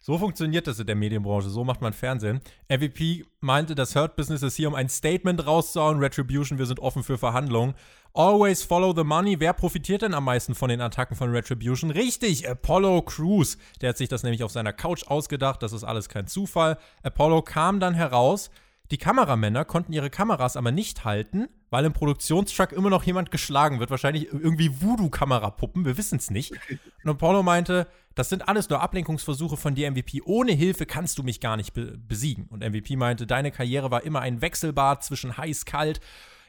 So 0.01 0.17
funktioniert 0.17 0.65
das 0.65 0.79
in 0.79 0.87
der 0.87 0.95
Medienbranche, 0.95 1.49
so 1.49 1.65
macht 1.65 1.81
man 1.81 1.91
Fernsehen. 1.91 2.39
MVP 2.69 3.25
meinte, 3.41 3.75
das 3.75 3.95
Hurt 3.95 4.15
Business 4.15 4.41
ist 4.43 4.55
hier, 4.55 4.69
um 4.69 4.75
ein 4.75 4.87
Statement 4.87 5.45
rauszuhauen. 5.45 5.99
Retribution, 5.99 6.57
wir 6.57 6.65
sind 6.65 6.79
offen 6.79 7.03
für 7.03 7.17
Verhandlungen. 7.17 7.73
Always 8.13 8.63
follow 8.63 8.93
the 8.95 9.03
money. 9.03 9.39
Wer 9.39 9.53
profitiert 9.53 10.01
denn 10.01 10.13
am 10.13 10.25
meisten 10.25 10.55
von 10.55 10.69
den 10.69 10.81
Attacken 10.81 11.15
von 11.15 11.31
Retribution? 11.31 11.91
Richtig, 11.91 12.49
Apollo 12.49 13.03
Crews. 13.03 13.57
Der 13.81 13.89
hat 13.89 13.97
sich 13.97 14.09
das 14.09 14.23
nämlich 14.23 14.43
auf 14.43 14.51
seiner 14.51 14.73
Couch 14.73 15.05
ausgedacht. 15.07 15.61
Das 15.61 15.73
ist 15.73 15.83
alles 15.83 16.09
kein 16.09 16.27
Zufall. 16.27 16.77
Apollo 17.03 17.43
kam 17.43 17.79
dann 17.79 17.93
heraus. 17.93 18.49
Die 18.91 18.97
Kameramänner 18.97 19.65
konnten 19.65 19.93
ihre 19.93 20.09
Kameras 20.09 20.57
aber 20.57 20.71
nicht 20.71 21.05
halten, 21.05 21.47
weil 21.69 21.85
im 21.85 21.93
Produktionstruck 21.93 22.71
immer 22.71 22.89
noch 22.89 23.03
jemand 23.03 23.29
geschlagen 23.29 23.79
wird. 23.79 23.91
Wahrscheinlich 23.91 24.33
irgendwie 24.33 24.81
Voodoo-Kamerapuppen, 24.81 25.85
wir 25.85 25.95
wissen 25.95 26.17
es 26.17 26.31
nicht. 26.31 26.53
Und 27.03 27.11
Apollo 27.11 27.43
meinte, 27.43 27.87
das 28.15 28.29
sind 28.29 28.47
alles 28.47 28.67
nur 28.69 28.81
Ablenkungsversuche 28.81 29.57
von 29.57 29.75
dir, 29.75 29.91
MVP. 29.91 30.23
Ohne 30.25 30.53
Hilfe 30.53 30.87
kannst 30.87 31.19
du 31.19 31.23
mich 31.23 31.39
gar 31.39 31.55
nicht 31.55 31.73
be 31.73 31.99
besiegen. 31.99 32.47
Und 32.49 32.67
MVP 32.67 32.95
meinte, 32.95 33.27
deine 33.27 33.51
Karriere 33.51 33.91
war 33.91 34.03
immer 34.03 34.21
ein 34.21 34.41
Wechselbad 34.41 35.03
zwischen 35.03 35.37
heiß-kalt. 35.37 36.01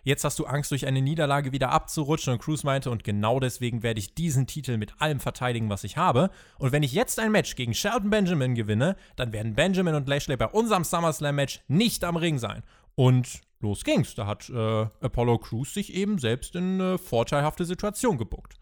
Jetzt 0.02 0.24
hast 0.24 0.38
du 0.38 0.46
Angst, 0.46 0.70
durch 0.70 0.86
eine 0.86 1.02
Niederlage 1.02 1.52
wieder 1.52 1.70
abzurutschen. 1.70 2.32
Und 2.32 2.40
Cruz 2.40 2.64
meinte, 2.64 2.90
und 2.90 3.04
genau 3.04 3.40
deswegen 3.40 3.82
werde 3.82 4.00
ich 4.00 4.14
diesen 4.14 4.46
Titel 4.46 4.76
mit 4.76 5.00
allem 5.00 5.20
verteidigen, 5.20 5.68
was 5.68 5.84
ich 5.84 5.96
habe. 5.96 6.30
Und 6.58 6.72
wenn 6.72 6.82
ich 6.82 6.92
jetzt 6.92 7.18
ein 7.18 7.32
Match 7.32 7.56
gegen 7.56 7.74
Shelton 7.74 8.10
Benjamin 8.10 8.54
gewinne, 8.54 8.96
dann 9.16 9.32
werden 9.32 9.54
Benjamin 9.54 9.94
und 9.94 10.08
Lashley 10.08 10.36
bei 10.36 10.46
unserem 10.46 10.84
SummerSlam-Match 10.84 11.60
nicht 11.68 12.04
am 12.04 12.16
Ring 12.16 12.38
sein. 12.38 12.62
Und 12.94 13.40
los 13.60 13.84
ging's. 13.84 14.14
Da 14.14 14.26
hat 14.26 14.48
äh, 14.50 14.86
Apollo 15.00 15.38
Crews 15.38 15.74
sich 15.74 15.94
eben 15.94 16.18
selbst 16.18 16.54
in 16.54 16.80
eine 16.80 16.98
vorteilhafte 16.98 17.64
Situation 17.64 18.18
gebuckt. 18.18 18.58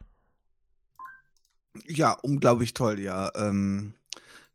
Ja, 1.87 2.13
unglaublich 2.23 2.75
toll, 2.75 2.99
ja. 2.99 3.31
Ähm, 3.37 3.95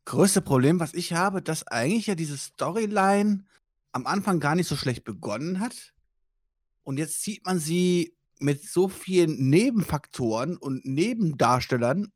größte 0.06 0.42
Problem, 0.42 0.80
was 0.80 0.94
ich 0.94 1.14
habe, 1.14 1.42
dass 1.42 1.68
eigentlich 1.68 2.08
ja 2.08 2.16
diese 2.16 2.38
Storyline 2.38 3.46
am 3.94 4.08
Anfang 4.08 4.40
gar 4.40 4.56
nicht 4.56 4.68
so 4.68 4.76
schlecht 4.76 5.04
begonnen 5.04 5.60
hat. 5.60 5.93
Und 6.84 6.98
jetzt 6.98 7.22
zieht 7.22 7.46
man 7.46 7.60
sie 7.60 8.16
mit 8.40 8.64
so 8.64 8.90
vielen 8.90 9.50
Nebenfaktoren 9.50 10.58
und 10.58 10.86
Nebendarstellern 10.86 12.12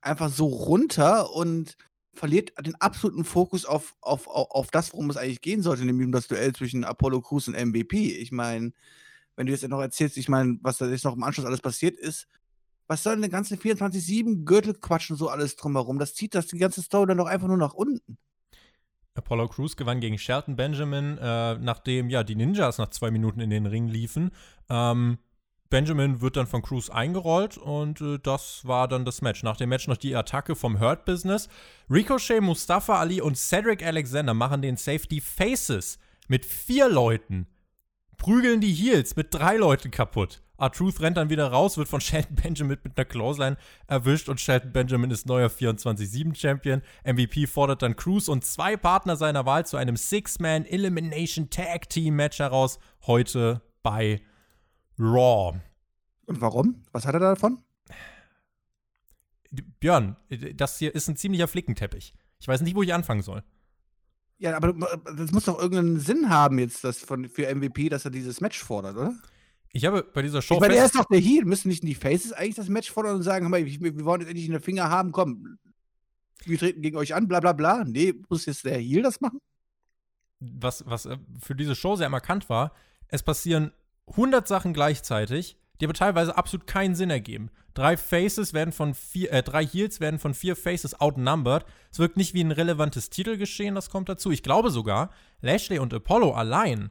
einfach 0.00 0.30
so 0.30 0.46
runter 0.46 1.32
und 1.32 1.76
verliert 2.14 2.52
den 2.64 2.74
absoluten 2.76 3.24
Fokus 3.24 3.66
auf, 3.66 3.94
auf, 4.00 4.26
auf, 4.26 4.50
auf 4.50 4.70
das, 4.70 4.92
worum 4.92 5.10
es 5.10 5.16
eigentlich 5.16 5.42
gehen 5.42 5.62
sollte, 5.62 5.84
nämlich 5.84 6.06
um 6.06 6.12
das 6.12 6.28
Duell 6.28 6.54
zwischen 6.54 6.84
Apollo 6.84 7.20
Crews 7.20 7.48
und 7.48 7.54
MVP. 7.54 8.12
Ich 8.12 8.32
meine, 8.32 8.72
wenn 9.36 9.46
du 9.46 9.52
jetzt 9.52 9.68
noch 9.68 9.80
erzählst, 9.80 10.16
ich 10.16 10.28
meine, 10.28 10.58
was 10.62 10.78
da 10.78 10.88
jetzt 10.88 11.04
noch 11.04 11.14
im 11.14 11.22
Anschluss 11.22 11.46
alles 11.46 11.60
passiert 11.60 11.98
ist, 11.98 12.26
was 12.88 13.02
soll 13.02 13.14
denn 13.14 13.22
der 13.22 13.30
ganze 13.30 13.56
24-7 13.56 14.44
Gürtelquatsch 14.44 15.10
und 15.10 15.16
so 15.16 15.28
alles 15.28 15.56
drumherum? 15.56 15.98
Das 15.98 16.14
zieht 16.14 16.34
das 16.34 16.46
die 16.46 16.58
ganze 16.58 16.82
Story 16.82 17.06
dann 17.06 17.18
doch 17.18 17.26
einfach 17.26 17.48
nur 17.48 17.56
nach 17.56 17.74
unten. 17.74 18.16
Apollo 19.16 19.48
Crews 19.48 19.76
gewann 19.76 20.00
gegen 20.00 20.18
Shelton 20.18 20.56
Benjamin, 20.56 21.18
äh, 21.18 21.54
nachdem 21.58 22.10
ja 22.10 22.22
die 22.22 22.34
Ninjas 22.34 22.78
nach 22.78 22.90
zwei 22.90 23.10
Minuten 23.10 23.40
in 23.40 23.50
den 23.50 23.66
Ring 23.66 23.88
liefen. 23.88 24.30
Ähm, 24.68 25.18
Benjamin 25.68 26.20
wird 26.20 26.36
dann 26.36 26.46
von 26.46 26.62
Cruz 26.62 26.90
eingerollt 26.90 27.58
und 27.58 28.00
äh, 28.00 28.18
das 28.22 28.66
war 28.66 28.86
dann 28.88 29.04
das 29.04 29.20
Match. 29.22 29.42
Nach 29.42 29.56
dem 29.56 29.68
Match 29.68 29.88
noch 29.88 29.96
die 29.96 30.14
Attacke 30.14 30.54
vom 30.54 30.78
Hurt 30.80 31.04
Business. 31.04 31.48
Ricochet, 31.90 32.40
Mustafa 32.40 33.00
Ali 33.00 33.20
und 33.20 33.36
Cedric 33.36 33.84
Alexander 33.84 34.34
machen 34.34 34.62
den 34.62 34.76
Safety 34.76 35.20
Faces 35.20 35.98
mit 36.28 36.44
vier 36.44 36.88
Leuten. 36.88 37.48
Prügeln 38.16 38.60
die 38.60 38.72
Heels 38.72 39.16
mit 39.16 39.34
drei 39.34 39.56
Leuten 39.56 39.90
kaputt. 39.90 40.42
R-Truth 40.58 41.00
rennt 41.00 41.16
dann 41.16 41.30
wieder 41.30 41.48
raus, 41.48 41.76
wird 41.76 41.88
von 41.88 42.00
Shelton 42.02 42.36
Benjamin 42.36 42.78
mit 42.82 42.96
einer 42.96 43.04
Clothesline 43.04 43.56
erwischt 43.86 44.28
und 44.28 44.40
Shelton 44.40 44.72
Benjamin 44.72 45.10
ist 45.10 45.26
neuer 45.26 45.48
24-7-Champion. 45.48 46.82
MVP 47.04 47.46
fordert 47.46 47.82
dann 47.82 47.96
Cruz 47.96 48.28
und 48.28 48.44
zwei 48.44 48.76
Partner 48.76 49.16
seiner 49.16 49.46
Wahl 49.46 49.66
zu 49.66 49.76
einem 49.76 49.96
Six-Man 49.96 50.64
Elimination 50.64 51.50
Tag 51.50 51.88
Team 51.88 52.16
Match 52.16 52.38
heraus. 52.38 52.78
Heute 53.06 53.62
bei 53.82 54.20
Raw. 54.98 55.60
Und 56.26 56.40
warum? 56.40 56.82
Was 56.92 57.06
hat 57.06 57.14
er 57.14 57.20
davon? 57.20 57.62
Björn, 59.80 60.16
das 60.54 60.78
hier 60.78 60.94
ist 60.94 61.08
ein 61.08 61.16
ziemlicher 61.16 61.48
Flickenteppich. 61.48 62.14
Ich 62.38 62.48
weiß 62.48 62.60
nicht, 62.62 62.74
wo 62.74 62.82
ich 62.82 62.92
anfangen 62.92 63.22
soll. 63.22 63.42
Ja, 64.38 64.56
aber 64.56 64.74
das 65.16 65.32
muss 65.32 65.44
doch 65.44 65.58
irgendeinen 65.58 65.98
Sinn 65.98 66.28
haben 66.28 66.58
jetzt 66.58 66.84
das 66.84 66.98
von, 66.98 67.28
für 67.28 67.52
MVP, 67.54 67.88
dass 67.88 68.04
er 68.04 68.10
dieses 68.10 68.40
Match 68.40 68.62
fordert, 68.62 68.96
oder? 68.96 69.14
Ich 69.72 69.84
habe 69.84 70.02
bei 70.02 70.22
dieser 70.22 70.42
Show. 70.42 70.54
Ich 70.54 70.60
meine, 70.60 70.76
er 70.76 70.86
ist 70.86 70.94
doch 70.94 71.04
der 71.04 71.20
Heal. 71.20 71.44
Müssen 71.44 71.68
nicht 71.68 71.82
die 71.82 71.94
Faces 71.94 72.32
eigentlich 72.32 72.54
das 72.54 72.68
Match 72.68 72.90
fordern 72.90 73.16
und 73.16 73.22
sagen, 73.22 73.52
wir, 73.52 73.66
wir 73.66 74.04
wollen 74.04 74.20
jetzt 74.20 74.30
endlich 74.30 74.46
in 74.46 74.52
den 74.52 74.62
Finger 74.62 74.88
haben, 74.88 75.12
komm, 75.12 75.58
wir 76.44 76.58
treten 76.58 76.82
gegen 76.82 76.96
euch 76.96 77.14
an, 77.14 77.28
bla 77.28 77.40
bla 77.40 77.52
bla. 77.52 77.84
Nee, 77.84 78.14
muss 78.28 78.46
jetzt 78.46 78.64
der 78.64 78.78
Heal 78.78 79.02
das 79.02 79.20
machen? 79.20 79.40
Was, 80.40 80.84
was 80.86 81.06
äh, 81.06 81.16
für 81.40 81.54
diese 81.54 81.74
Show 81.74 81.96
sehr 81.96 82.08
markant 82.08 82.48
war, 82.48 82.72
es 83.08 83.22
passieren 83.22 83.72
100 84.08 84.46
Sachen 84.46 84.72
gleichzeitig, 84.72 85.56
die 85.80 85.86
aber 85.86 85.94
teilweise 85.94 86.36
absolut 86.36 86.66
keinen 86.66 86.94
Sinn 86.94 87.10
ergeben. 87.10 87.50
Drei 87.74 87.96
Faces 87.96 88.54
werden 88.54 88.72
von 88.72 88.94
vier, 88.94 89.32
äh, 89.32 89.42
drei 89.42 89.66
Heals 89.66 90.00
werden 90.00 90.18
von 90.18 90.32
vier 90.32 90.56
Faces 90.56 90.98
outnumbered. 90.98 91.66
Es 91.90 91.98
wirkt 91.98 92.16
nicht 92.16 92.32
wie 92.32 92.42
ein 92.42 92.52
relevantes 92.52 93.10
Titelgeschehen, 93.10 93.74
das 93.74 93.90
kommt 93.90 94.08
dazu. 94.08 94.30
Ich 94.30 94.42
glaube 94.42 94.70
sogar, 94.70 95.10
Lashley 95.40 95.78
und 95.78 95.92
Apollo 95.92 96.32
allein 96.32 96.90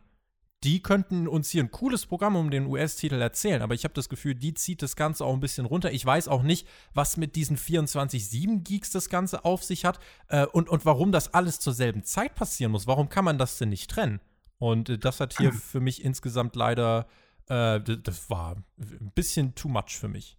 die 0.65 0.81
könnten 0.81 1.27
uns 1.27 1.51
hier 1.51 1.63
ein 1.63 1.69
cooles 1.69 2.07
Programm 2.07 2.35
um 2.35 2.49
den 2.49 2.65
US-Titel 2.65 3.21
erzählen, 3.21 3.61
aber 3.61 3.75
ich 3.75 3.83
habe 3.83 3.93
das 3.93 4.09
Gefühl, 4.09 4.33
die 4.33 4.55
zieht 4.55 4.81
das 4.81 4.95
Ganze 4.95 5.23
auch 5.23 5.33
ein 5.33 5.39
bisschen 5.39 5.67
runter. 5.67 5.91
Ich 5.91 6.03
weiß 6.03 6.27
auch 6.27 6.41
nicht, 6.41 6.67
was 6.93 7.17
mit 7.17 7.35
diesen 7.35 7.55
24-7-Geeks 7.55 8.89
das 8.89 9.09
Ganze 9.09 9.45
auf 9.45 9.63
sich 9.63 9.85
hat 9.85 9.99
äh, 10.27 10.45
und, 10.47 10.67
und 10.67 10.83
warum 10.83 11.11
das 11.11 11.33
alles 11.35 11.59
zur 11.59 11.73
selben 11.73 12.03
Zeit 12.03 12.33
passieren 12.33 12.71
muss. 12.71 12.87
Warum 12.87 13.09
kann 13.09 13.23
man 13.23 13.37
das 13.37 13.59
denn 13.59 13.69
nicht 13.69 13.91
trennen? 13.91 14.19
Und 14.57 14.89
äh, 14.89 14.97
das 14.97 15.19
hat 15.19 15.37
hier 15.37 15.53
für 15.53 15.81
mich 15.81 16.03
insgesamt 16.03 16.55
leider, 16.55 17.05
äh, 17.47 17.79
das 17.79 18.31
war 18.31 18.55
ein 18.79 19.11
bisschen 19.13 19.53
too 19.53 19.69
much 19.69 19.97
für 19.99 20.07
mich 20.07 20.35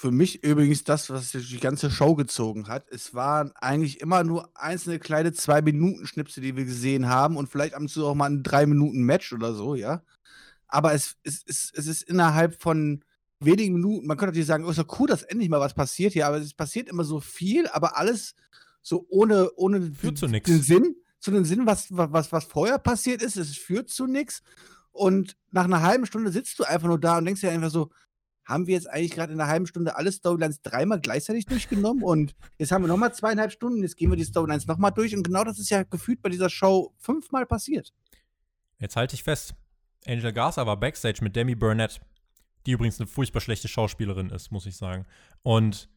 für 0.00 0.10
mich 0.10 0.42
übrigens 0.42 0.82
das, 0.82 1.10
was 1.10 1.32
die 1.32 1.60
ganze 1.60 1.90
Show 1.90 2.14
gezogen 2.14 2.68
hat. 2.68 2.88
Es 2.90 3.12
waren 3.12 3.52
eigentlich 3.56 4.00
immer 4.00 4.24
nur 4.24 4.48
einzelne 4.54 4.98
kleine 4.98 5.34
Zwei-Minuten-Schnipse, 5.34 6.40
die 6.40 6.56
wir 6.56 6.64
gesehen 6.64 7.06
haben 7.06 7.36
und 7.36 7.50
vielleicht 7.50 7.76
und 7.76 7.88
zu 7.88 8.06
auch 8.06 8.14
mal 8.14 8.30
ein 8.30 8.42
Drei-Minuten-Match 8.42 9.34
oder 9.34 9.52
so, 9.52 9.74
ja. 9.74 10.02
Aber 10.68 10.94
es, 10.94 11.16
es, 11.22 11.44
es, 11.46 11.70
es 11.74 11.86
ist 11.86 12.02
innerhalb 12.04 12.62
von 12.62 13.04
wenigen 13.40 13.74
Minuten, 13.74 14.06
man 14.06 14.16
könnte 14.16 14.30
natürlich 14.30 14.46
sagen, 14.46 14.64
oh, 14.64 14.70
ist 14.70 14.78
doch 14.78 14.98
cool, 14.98 15.06
dass 15.06 15.22
endlich 15.22 15.50
mal 15.50 15.60
was 15.60 15.74
passiert 15.74 16.14
hier, 16.14 16.26
aber 16.26 16.38
es 16.38 16.54
passiert 16.54 16.88
immer 16.88 17.04
so 17.04 17.20
viel, 17.20 17.68
aber 17.68 17.98
alles 17.98 18.34
so 18.80 19.04
ohne, 19.10 19.50
ohne 19.56 19.92
führt 19.92 20.16
zu 20.16 20.28
den 20.28 20.62
Sinn, 20.62 20.96
zu 21.18 21.30
den 21.30 21.44
Sinn, 21.44 21.66
was, 21.66 21.88
was, 21.90 22.32
was 22.32 22.44
vorher 22.44 22.78
passiert 22.78 23.20
ist, 23.20 23.36
es 23.36 23.58
führt 23.58 23.90
zu 23.90 24.06
nichts. 24.06 24.42
Und 24.92 25.36
nach 25.50 25.64
einer 25.64 25.82
halben 25.82 26.06
Stunde 26.06 26.32
sitzt 26.32 26.58
du 26.58 26.64
einfach 26.64 26.88
nur 26.88 26.98
da 26.98 27.18
und 27.18 27.26
denkst 27.26 27.42
dir 27.42 27.50
einfach 27.50 27.70
so, 27.70 27.90
haben 28.44 28.66
wir 28.66 28.74
jetzt 28.74 28.88
eigentlich 28.88 29.12
gerade 29.12 29.32
in 29.32 29.40
einer 29.40 29.50
halben 29.50 29.66
Stunde 29.66 29.96
alle 29.96 30.10
Storylines 30.10 30.62
dreimal 30.62 31.00
gleichzeitig 31.00 31.46
durchgenommen 31.46 32.02
und 32.02 32.34
jetzt 32.58 32.72
haben 32.72 32.82
wir 32.82 32.88
nochmal 32.88 33.14
zweieinhalb 33.14 33.52
Stunden, 33.52 33.82
jetzt 33.82 33.96
gehen 33.96 34.10
wir 34.10 34.16
die 34.16 34.24
Storylines 34.24 34.66
nochmal 34.66 34.92
durch 34.92 35.14
und 35.14 35.22
genau 35.22 35.44
das 35.44 35.58
ist 35.58 35.70
ja 35.70 35.82
gefühlt 35.82 36.22
bei 36.22 36.28
dieser 36.28 36.50
Show 36.50 36.92
fünfmal 36.98 37.46
passiert. 37.46 37.92
Jetzt 38.78 38.96
halte 38.96 39.14
ich 39.14 39.22
fest. 39.22 39.54
Angel 40.06 40.32
Garza 40.32 40.66
war 40.66 40.78
Backstage 40.78 41.22
mit 41.22 41.36
Demi 41.36 41.54
Burnett, 41.54 42.00
die 42.66 42.72
übrigens 42.72 42.98
eine 42.98 43.06
furchtbar 43.06 43.40
schlechte 43.40 43.68
Schauspielerin 43.68 44.30
ist, 44.30 44.50
muss 44.50 44.66
ich 44.66 44.76
sagen. 44.76 45.06
Und 45.42 45.88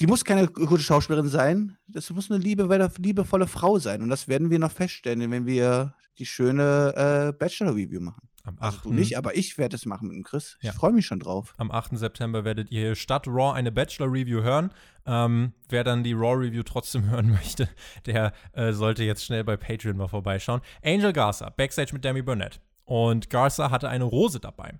die 0.00 0.06
muss 0.06 0.24
keine 0.24 0.48
gute 0.48 0.82
Schauspielerin 0.82 1.28
sein. 1.28 1.78
das 1.86 2.10
muss 2.10 2.30
eine 2.30 2.42
liebe, 2.42 2.90
liebevolle 2.98 3.46
Frau 3.46 3.78
sein. 3.78 4.02
Und 4.02 4.10
das 4.10 4.28
werden 4.28 4.50
wir 4.50 4.58
noch 4.58 4.72
feststellen, 4.72 5.30
wenn 5.30 5.46
wir 5.46 5.94
die 6.18 6.26
schöne 6.26 6.92
äh, 6.94 7.32
Bachelor-Review 7.32 8.00
machen. 8.00 8.28
Am 8.46 8.56
Also 8.60 8.78
8. 8.78 8.84
du 8.86 8.92
nicht, 8.92 9.18
aber 9.18 9.36
ich 9.36 9.58
werde 9.58 9.76
es 9.76 9.84
machen 9.86 10.08
mit 10.08 10.16
dem 10.16 10.22
Chris. 10.24 10.56
Ich 10.60 10.66
Ja. 10.68 10.72
freue 10.72 10.92
mich 10.92 11.04
schon 11.04 11.20
drauf. 11.20 11.52
Am 11.58 11.70
8. 11.70 11.98
September 11.98 12.44
werdet 12.44 12.70
ihr 12.70 12.94
statt 12.94 13.26
Raw 13.26 13.52
eine 13.54 13.72
Bachelor-Review 13.72 14.42
hören. 14.42 14.70
Ähm, 15.04 15.52
wer 15.68 15.84
dann 15.84 16.02
die 16.04 16.12
Raw-Review 16.14 16.62
trotzdem 16.62 17.04
hören 17.10 17.28
möchte, 17.30 17.68
der 18.06 18.32
äh, 18.52 18.72
sollte 18.72 19.04
jetzt 19.04 19.24
schnell 19.24 19.44
bei 19.44 19.56
Patreon 19.56 19.96
mal 19.96 20.08
vorbeischauen. 20.08 20.60
Angel 20.84 21.12
Garza, 21.12 21.50
Backstage 21.50 21.92
mit 21.92 22.04
Demi 22.04 22.22
Burnett. 22.22 22.60
Und 22.84 23.30
Garza 23.30 23.70
hatte 23.70 23.88
eine 23.88 24.04
Rose 24.04 24.38
dabei. 24.40 24.78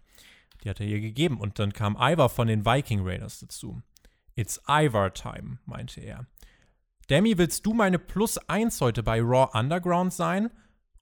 Die 0.65 0.71
hat 0.71 0.81
er 0.81 0.87
ihr 0.87 1.01
gegeben. 1.01 1.39
Und 1.41 1.59
dann 1.59 1.73
kam 1.73 1.97
Ivar 2.01 2.29
von 2.29 2.47
den 2.49 2.65
Viking 2.65 3.01
Raiders 3.07 3.41
dazu. 3.41 3.83
It's 4.37 4.61
Ivar 4.69 5.13
Time, 5.13 5.59
meinte 5.67 6.01
er. 6.01 6.27
Demi, 7.11 7.39
willst 7.39 7.65
du 7.67 7.73
meine 7.75 7.99
Plus 7.99 8.37
1 8.49 8.81
heute 8.81 9.03
bei 9.03 9.21
Raw 9.21 9.49
Underground 9.59 10.13
sein? 10.13 10.51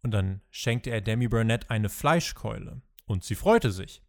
Und 0.05 0.13
dann 0.13 0.43
schenkte 0.51 0.91
er 0.91 1.01
Demi 1.01 1.27
Burnett 1.27 1.71
eine 1.71 1.89
Fleischkeule. 1.89 2.83
Und 3.07 3.25
sie 3.25 3.35
freute 3.35 3.73
sich 3.73 4.05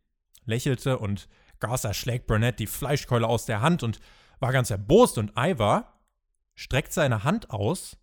lächelte 0.46 1.00
und 1.00 1.28
Garza 1.60 1.94
schlägt 1.94 2.28
Burnett 2.28 2.60
die 2.60 2.68
Fleischkeule 2.68 3.28
aus 3.28 3.46
der 3.46 3.62
Hand 3.62 3.84
und 3.84 4.00
war 4.40 4.52
ganz 4.52 4.70
erbost 4.70 5.18
und 5.18 5.34
Ivar 5.38 6.00
streckt 6.54 6.94
seine 6.94 7.24
Hand 7.24 7.50
aus 7.50 7.98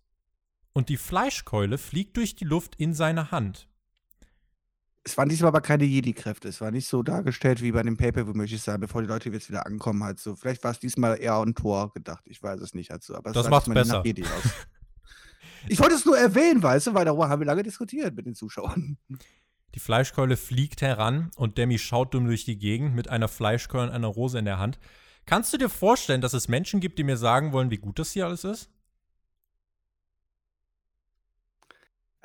und 0.73 0.89
die 0.89 0.97
Fleischkeule 0.97 1.77
fliegt 1.77 2.17
durch 2.17 2.35
die 2.35 2.45
Luft 2.45 2.75
in 2.75 2.93
seine 2.93 3.31
Hand. 3.31 3.67
Es 5.05 5.17
waren 5.17 5.27
diesmal 5.27 5.49
aber 5.49 5.61
keine 5.61 5.83
Jedi-Kräfte. 5.83 6.47
Es 6.47 6.61
war 6.61 6.71
nicht 6.71 6.87
so 6.87 7.03
dargestellt 7.03 7.61
wie 7.61 7.73
bei 7.73 7.83
dem 7.83 7.97
Pay-Per-View, 7.97 8.33
möchte 8.33 8.55
ich 8.55 8.61
sagen, 8.61 8.79
bevor 8.79 9.01
die 9.01 9.07
Leute 9.07 9.29
jetzt 9.29 9.49
wieder 9.49 9.65
ankommen. 9.65 10.01
Halt 10.01 10.19
so. 10.19 10.35
Vielleicht 10.35 10.63
war 10.63 10.71
es 10.71 10.79
diesmal 10.79 11.19
eher 11.19 11.41
ein 11.41 11.55
Tor 11.55 11.91
gedacht. 11.93 12.23
Ich 12.25 12.41
weiß 12.41 12.61
es 12.61 12.73
nicht. 12.73 12.89
Halt 12.89 13.03
so. 13.03 13.13
aber 13.13 13.31
es 13.31 13.33
Das 13.33 13.49
macht's 13.49 13.65
diesmal 13.65 13.83
nicht 13.83 13.91
nach 13.91 14.01
besser. 14.01 14.05
Jedi 14.05 14.23
aus. 14.23 14.53
Ich 15.67 15.79
wollte 15.79 15.95
es 15.95 16.05
nur 16.05 16.17
erwähnen, 16.17 16.61
weißt 16.61 16.87
du, 16.87 16.93
weil 16.93 17.05
darüber 17.05 17.29
haben 17.29 17.39
wir 17.39 17.45
lange 17.45 17.63
diskutiert 17.63 18.15
mit 18.15 18.25
den 18.25 18.35
Zuschauern. 18.35 18.97
Die 19.75 19.79
Fleischkeule 19.79 20.37
fliegt 20.37 20.81
heran 20.81 21.31
und 21.35 21.57
Demi 21.57 21.79
schaut 21.79 22.13
dumm 22.13 22.25
durch 22.25 22.45
die 22.45 22.57
Gegend 22.57 22.93
mit 22.95 23.09
einer 23.09 23.27
Fleischkeule 23.27 23.87
und 23.87 23.89
einer 23.89 24.07
Rose 24.07 24.37
in 24.37 24.45
der 24.45 24.59
Hand. 24.59 24.79
Kannst 25.25 25.53
du 25.53 25.57
dir 25.57 25.69
vorstellen, 25.69 26.21
dass 26.21 26.33
es 26.33 26.47
Menschen 26.47 26.79
gibt, 26.79 26.99
die 26.99 27.03
mir 27.03 27.17
sagen 27.17 27.53
wollen, 27.53 27.71
wie 27.71 27.77
gut 27.77 27.97
das 27.97 28.11
hier 28.11 28.25
alles 28.25 28.43
ist? 28.43 28.69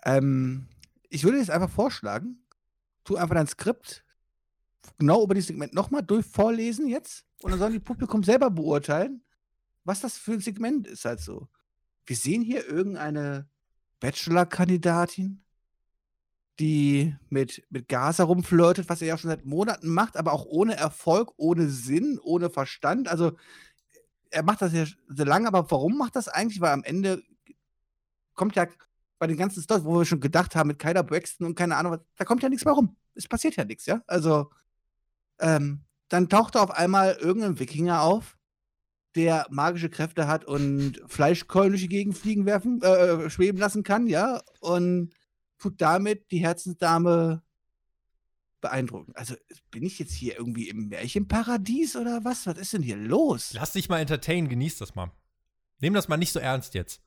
Ähm, 0.05 0.68
ich 1.09 1.24
würde 1.24 1.38
jetzt 1.38 1.51
einfach 1.51 1.70
vorschlagen, 1.70 2.44
tu 3.05 3.16
einfach 3.16 3.35
dein 3.35 3.46
Skript 3.46 4.05
genau 4.98 5.22
über 5.22 5.35
dieses 5.35 5.48
Segment 5.48 5.74
nochmal 5.74 6.03
durch 6.03 6.27
vorlesen 6.27 6.88
jetzt 6.88 7.24
und 7.42 7.51
dann 7.51 7.59
sollen 7.59 7.72
die 7.72 7.79
Publikum 7.79 8.22
selber 8.22 8.51
beurteilen, 8.51 9.22
was 9.85 10.01
das 10.01 10.18
für 10.18 10.33
ein 10.33 10.40
Segment 10.40 10.87
ist 10.87 11.05
halt 11.05 11.20
so. 11.20 11.48
Wir 12.09 12.16
sehen 12.16 12.40
hier 12.40 12.66
irgendeine 12.66 13.47
Bachelor-Kandidatin, 14.01 15.44
die 16.59 17.14
mit, 17.29 17.66
mit 17.68 17.87
Gaza 17.87 18.25
rumflirtet, 18.25 18.88
was 18.88 19.03
er 19.03 19.09
ja 19.09 19.18
schon 19.18 19.29
seit 19.29 19.44
Monaten 19.44 19.90
macht, 19.90 20.16
aber 20.16 20.33
auch 20.33 20.47
ohne 20.47 20.75
Erfolg, 20.75 21.35
ohne 21.37 21.68
Sinn, 21.68 22.18
ohne 22.23 22.49
Verstand. 22.49 23.09
Also 23.09 23.33
er 24.31 24.42
macht 24.42 24.62
das 24.62 24.73
ja 24.73 24.87
sehr 25.09 25.27
lange, 25.27 25.49
aber 25.49 25.71
warum 25.71 25.99
macht 25.99 26.16
das 26.16 26.29
eigentlich? 26.29 26.62
Weil 26.62 26.73
am 26.73 26.83
Ende 26.83 27.23
kommt 28.33 28.57
ja 28.57 28.66
bei 29.18 29.27
den 29.27 29.37
ganzen 29.37 29.62
Stories, 29.62 29.85
wo 29.85 29.99
wir 29.99 30.07
schon 30.07 30.21
gedacht 30.21 30.57
haben, 30.57 30.68
mit 30.68 30.79
Kyler 30.79 31.03
Braxton 31.03 31.47
und 31.47 31.57
keine 31.57 31.77
Ahnung, 31.77 31.99
da 32.16 32.25
kommt 32.25 32.42
ja 32.42 32.49
nichts 32.49 32.64
mehr 32.64 32.73
rum. 32.73 32.97
Es 33.16 33.29
passiert 33.29 33.57
ja 33.57 33.66
nichts, 33.66 33.85
ja? 33.85 34.03
Also, 34.07 34.51
ähm, 35.40 35.85
dann 36.09 36.31
taucht 36.31 36.57
auf 36.57 36.71
einmal 36.71 37.18
irgendein 37.21 37.59
Wikinger 37.59 38.01
auf, 38.01 38.38
der 39.18 39.46
magische 39.50 39.90
Kräfte 39.90 40.28
hat 40.28 40.44
und 40.44 41.02
Fleischkeulen 41.07 41.70
durch 41.72 41.83
die 41.83 41.88
Gegend 41.88 42.16
fliegen 42.16 42.46
werfen, 42.46 42.81
äh, 42.83 43.28
schweben 43.28 43.59
lassen 43.59 43.83
kann, 43.83 44.07
ja? 44.07 44.40
Und 44.61 45.11
tut 45.59 45.81
damit 45.81 46.31
die 46.31 46.38
Herzensdame 46.38 47.42
beeindrucken. 48.61 49.12
Also, 49.14 49.35
bin 49.70 49.83
ich 49.83 49.98
jetzt 49.98 50.12
hier 50.12 50.37
irgendwie 50.37 50.68
im 50.68 50.88
Märchenparadies 50.88 51.96
oder 51.96 52.24
was? 52.24 52.46
Was 52.46 52.59
ist 52.59 52.72
denn 52.72 52.83
hier 52.83 52.96
los? 52.96 53.52
Lass 53.54 53.72
dich 53.72 53.88
mal 53.88 53.98
entertainen, 54.00 54.48
genieß 54.48 54.78
das 54.78 54.94
mal. 54.94 55.12
Nimm 55.81 55.94
das 55.94 56.09
mal 56.09 56.16
nicht 56.16 56.33
so 56.33 56.40
ernst 56.40 56.74
jetzt. 56.74 57.02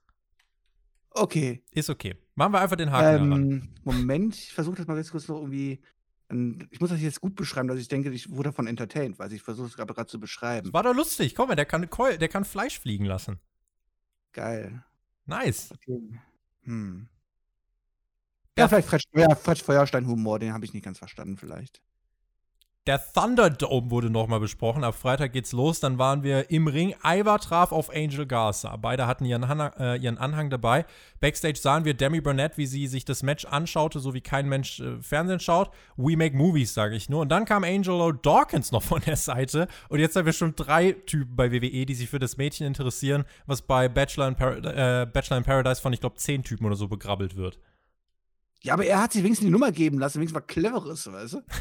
Okay. 1.11 1.63
Ist 1.71 1.89
okay. 1.89 2.15
Machen 2.35 2.53
wir 2.53 2.61
einfach 2.61 2.77
den 2.77 2.91
Haken 2.91 3.29
daran. 3.29 3.51
Ähm, 3.51 3.69
Moment, 3.83 4.35
ich 4.35 4.53
versuche 4.53 4.77
das 4.77 4.87
mal 4.87 4.95
ganz 4.95 5.11
kurz 5.11 5.27
noch 5.27 5.37
irgendwie. 5.37 5.81
Ähm, 6.31 6.67
Ich 6.71 6.79
muss 6.79 6.89
das 6.89 7.01
jetzt 7.01 7.21
gut 7.21 7.35
beschreiben, 7.35 7.67
dass 7.67 7.79
ich 7.79 7.87
denke, 7.87 8.09
ich 8.11 8.29
wurde 8.31 8.49
davon 8.49 8.67
entertained, 8.67 9.19
weil 9.19 9.31
ich 9.33 9.41
versuche 9.41 9.67
es 9.67 9.75
gerade 9.77 10.07
zu 10.07 10.19
beschreiben. 10.19 10.73
War 10.73 10.83
doch 10.83 10.95
lustig. 10.95 11.35
Komm 11.35 11.49
mal, 11.49 11.55
der 11.55 11.65
kann, 11.65 11.89
Keul- 11.89 12.17
der 12.17 12.29
kann 12.29 12.45
Fleisch 12.45 12.79
fliegen 12.79 13.05
lassen. 13.05 13.39
Geil. 14.33 14.83
Nice. 15.25 15.71
Okay. 15.73 16.19
Hm. 16.63 17.07
Ja. 18.57 18.63
Ja, 18.63 18.67
vielleicht 18.67 18.87
Fred, 18.89 19.03
ja, 19.15 19.35
Fred 19.35 19.59
Feuerstein-Humor, 19.59 20.39
den 20.39 20.53
habe 20.53 20.65
ich 20.65 20.73
nicht 20.73 20.83
ganz 20.83 20.97
verstanden, 20.97 21.37
vielleicht. 21.37 21.81
Der 22.87 22.99
Thunderdome 23.13 23.91
wurde 23.91 24.09
nochmal 24.09 24.39
besprochen. 24.39 24.83
Ab 24.83 24.95
Freitag 24.95 25.33
geht's 25.33 25.51
los. 25.51 25.79
Dann 25.79 25.99
waren 25.99 26.23
wir 26.23 26.49
im 26.49 26.65
Ring. 26.65 26.95
Ivar 27.05 27.37
traf 27.37 27.71
auf 27.71 27.91
Angel 27.91 28.25
Garza. 28.25 28.75
Beide 28.75 29.05
hatten 29.05 29.23
ihren, 29.23 29.47
Hanna, 29.47 29.67
äh, 29.77 29.99
ihren 29.99 30.17
Anhang 30.17 30.49
dabei. 30.49 30.87
Backstage 31.19 31.59
sahen 31.59 31.85
wir 31.85 31.93
Demi 31.93 32.21
Burnett, 32.21 32.57
wie 32.57 32.65
sie 32.65 32.87
sich 32.87 33.05
das 33.05 33.21
Match 33.21 33.45
anschaute, 33.45 33.99
so 33.99 34.15
wie 34.15 34.21
kein 34.21 34.49
Mensch 34.49 34.79
äh, 34.79 34.99
Fernsehen 34.99 35.39
schaut. 35.39 35.69
We 35.95 36.17
make 36.17 36.35
movies, 36.35 36.73
sage 36.73 36.95
ich 36.95 37.07
nur. 37.07 37.21
Und 37.21 37.29
dann 37.29 37.45
kam 37.45 37.63
Angelo 37.63 38.13
Dawkins 38.13 38.71
noch 38.71 38.81
von 38.81 38.99
der 39.01 39.15
Seite. 39.15 39.67
Und 39.89 39.99
jetzt 39.99 40.15
haben 40.15 40.25
wir 40.25 40.33
schon 40.33 40.55
drei 40.55 40.93
Typen 40.93 41.35
bei 41.35 41.51
WWE, 41.51 41.85
die 41.85 41.93
sich 41.93 42.09
für 42.09 42.17
das 42.17 42.37
Mädchen 42.37 42.65
interessieren, 42.65 43.25
was 43.45 43.61
bei 43.61 43.89
Bachelor 43.89 44.27
in, 44.27 44.35
Par 44.35 44.57
äh, 44.57 45.05
Bachelor 45.05 45.37
in 45.37 45.43
Paradise 45.43 45.79
von, 45.79 45.93
ich 45.93 45.99
glaube, 45.99 46.15
zehn 46.15 46.41
Typen 46.41 46.65
oder 46.65 46.75
so 46.75 46.87
begrabbelt 46.87 47.35
wird. 47.35 47.59
Ja, 48.63 48.73
aber 48.73 48.87
er 48.87 49.03
hat 49.03 49.13
sich 49.13 49.21
wenigstens 49.21 49.45
die 49.45 49.51
Nummer 49.51 49.71
geben 49.71 49.99
lassen, 49.99 50.15
wenigstens 50.15 50.41
was 50.41 50.47
Cleveres, 50.47 51.11
weißt 51.11 51.33
du? 51.33 51.41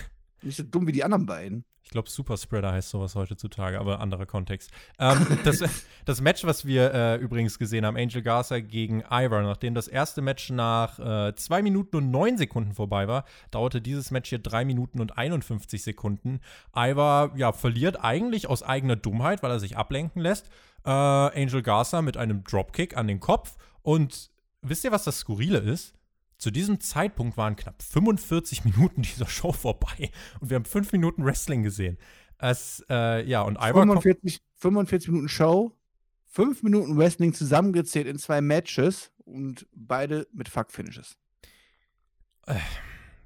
Nicht 0.42 0.56
so 0.56 0.62
dumm 0.62 0.86
wie 0.86 0.92
die 0.92 1.04
anderen 1.04 1.26
beiden. 1.26 1.64
Ich 1.82 1.92
glaube, 1.92 2.08
Superspreader 2.08 2.70
heißt 2.70 2.90
sowas 2.90 3.16
heutzutage, 3.16 3.80
aber 3.80 3.98
anderer 3.98 4.26
Kontext. 4.26 4.70
Ähm, 5.00 5.26
das, 5.44 5.64
das 6.04 6.20
Match, 6.20 6.44
was 6.44 6.64
wir 6.64 6.94
äh, 6.94 7.16
übrigens 7.16 7.58
gesehen 7.58 7.84
haben, 7.84 7.96
Angel 7.96 8.22
Garza 8.22 8.60
gegen 8.60 9.02
Ivar, 9.10 9.42
nachdem 9.42 9.74
das 9.74 9.88
erste 9.88 10.22
Match 10.22 10.50
nach 10.50 11.00
äh, 11.00 11.34
2 11.34 11.62
Minuten 11.62 11.96
und 11.96 12.12
9 12.12 12.38
Sekunden 12.38 12.74
vorbei 12.74 13.08
war, 13.08 13.24
dauerte 13.50 13.80
dieses 13.80 14.12
Match 14.12 14.28
hier 14.28 14.38
3 14.38 14.64
Minuten 14.64 15.00
und 15.00 15.18
51 15.18 15.82
Sekunden. 15.82 16.40
Ivar, 16.76 17.36
ja, 17.36 17.52
verliert 17.52 18.04
eigentlich 18.04 18.48
aus 18.48 18.62
eigener 18.62 18.96
Dummheit, 18.96 19.42
weil 19.42 19.50
er 19.50 19.58
sich 19.58 19.76
ablenken 19.76 20.22
lässt. 20.22 20.48
Äh, 20.84 20.90
Angel 20.90 21.62
Garza 21.62 22.02
mit 22.02 22.16
einem 22.16 22.44
Dropkick 22.44 22.96
an 22.96 23.08
den 23.08 23.18
Kopf. 23.18 23.56
Und 23.82 24.30
wisst 24.62 24.84
ihr, 24.84 24.92
was 24.92 25.02
das 25.02 25.18
Skurrile 25.18 25.58
ist? 25.58 25.94
Zu 26.40 26.50
diesem 26.50 26.80
Zeitpunkt 26.80 27.36
waren 27.36 27.54
knapp 27.54 27.82
45 27.82 28.64
Minuten 28.64 29.02
dieser 29.02 29.28
Show 29.28 29.52
vorbei 29.52 30.10
und 30.40 30.48
wir 30.48 30.56
haben 30.56 30.64
5 30.64 30.90
Minuten 30.92 31.24
Wrestling 31.24 31.62
gesehen. 31.62 31.98
Es, 32.38 32.82
äh, 32.88 33.22
ja, 33.28 33.42
und 33.42 33.56
Ivar 33.56 33.86
kommt, 33.86 34.02
45, 34.02 34.40
45 34.56 35.10
Minuten 35.10 35.28
Show, 35.28 35.76
5 36.24 36.62
Minuten 36.62 36.96
Wrestling 36.96 37.34
zusammengezählt 37.34 38.06
in 38.06 38.18
zwei 38.18 38.40
Matches 38.40 39.12
und 39.26 39.66
beide 39.74 40.26
mit 40.32 40.48
Fuck-Finishes. 40.48 41.18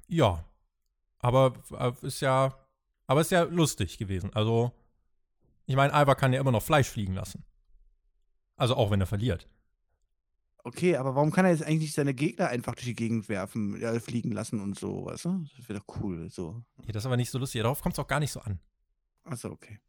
ja, 0.09 0.43
aber 1.19 1.53
äh, 1.71 1.93
ist 2.05 2.19
ja, 2.19 2.53
aber 3.07 3.21
ist 3.21 3.31
ja 3.31 3.43
lustig 3.43 3.97
gewesen. 3.97 4.31
Also, 4.33 4.73
ich 5.67 5.77
meine, 5.77 5.93
Ivar 5.93 6.15
kann 6.15 6.33
ja 6.33 6.41
immer 6.41 6.51
noch 6.51 6.63
Fleisch 6.63 6.89
fliegen 6.89 7.13
lassen. 7.13 7.45
Also 8.57 8.75
auch 8.75 8.91
wenn 8.91 8.99
er 8.99 9.07
verliert. 9.07 9.47
Okay, 10.67 10.95
aber 10.95 11.13
warum 11.13 11.31
kann 11.31 11.45
er 11.45 11.51
jetzt 11.51 11.61
eigentlich 11.61 11.81
nicht 11.81 11.93
seine 11.93 12.15
Gegner 12.15 12.47
einfach 12.47 12.73
durch 12.73 12.85
die 12.85 12.95
Gegend 12.95 13.29
werfen, 13.29 13.79
ja, 13.79 13.99
fliegen 13.99 14.31
lassen 14.31 14.59
und 14.59 14.79
so, 14.79 15.05
weißt 15.05 15.25
du? 15.25 15.45
Das 15.55 15.69
wäre 15.69 15.79
doch 15.79 16.01
cool, 16.01 16.27
so. 16.31 16.63
Ja, 16.79 16.91
das 16.91 17.03
ist 17.03 17.05
aber 17.05 17.17
nicht 17.17 17.29
so 17.29 17.37
lustig. 17.37 17.61
Darauf 17.61 17.83
kommt 17.83 17.93
es 17.93 17.99
auch 17.99 18.07
gar 18.07 18.19
nicht 18.19 18.31
so 18.31 18.39
an. 18.39 18.59
Achso, 19.25 19.51
okay. 19.51 19.79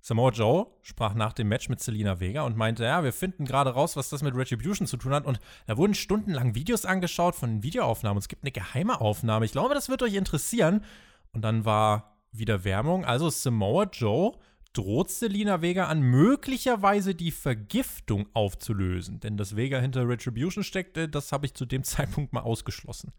Samoa 0.00 0.30
Joe 0.30 0.68
sprach 0.82 1.14
nach 1.14 1.32
dem 1.32 1.48
Match 1.48 1.68
mit 1.68 1.80
Selina 1.80 2.20
Vega 2.20 2.42
und 2.42 2.56
meinte, 2.56 2.84
ja, 2.84 3.02
wir 3.02 3.12
finden 3.12 3.44
gerade 3.44 3.70
raus, 3.70 3.96
was 3.96 4.08
das 4.08 4.22
mit 4.22 4.36
Retribution 4.36 4.86
zu 4.86 4.98
tun 4.98 5.12
hat. 5.12 5.26
Und 5.26 5.40
da 5.66 5.76
wurden 5.76 5.94
stundenlang 5.94 6.54
Videos 6.54 6.84
angeschaut 6.84 7.34
von 7.34 7.64
Videoaufnahmen. 7.64 8.18
Es 8.18 8.28
gibt 8.28 8.44
eine 8.44 8.52
geheime 8.52 9.00
Aufnahme. 9.00 9.46
Ich 9.46 9.52
glaube, 9.52 9.74
das 9.74 9.88
wird 9.88 10.00
euch 10.04 10.14
interessieren. 10.14 10.84
Und 11.32 11.42
dann 11.42 11.64
war 11.64 12.20
wieder 12.30 12.62
Werbung. 12.62 13.04
Also 13.04 13.30
Samoa 13.30 13.88
Joe 13.92 14.38
droht 14.76 15.10
Selina 15.10 15.62
Vega 15.62 15.86
an, 15.86 16.00
möglicherweise 16.02 17.14
die 17.14 17.30
Vergiftung 17.30 18.28
aufzulösen. 18.34 19.20
Denn 19.20 19.36
dass 19.36 19.56
Vega 19.56 19.78
hinter 19.80 20.08
Retribution 20.08 20.64
steckte, 20.64 21.08
das 21.08 21.32
habe 21.32 21.46
ich 21.46 21.54
zu 21.54 21.66
dem 21.66 21.84
Zeitpunkt 21.84 22.32
mal 22.32 22.40
ausgeschlossen. 22.40 23.12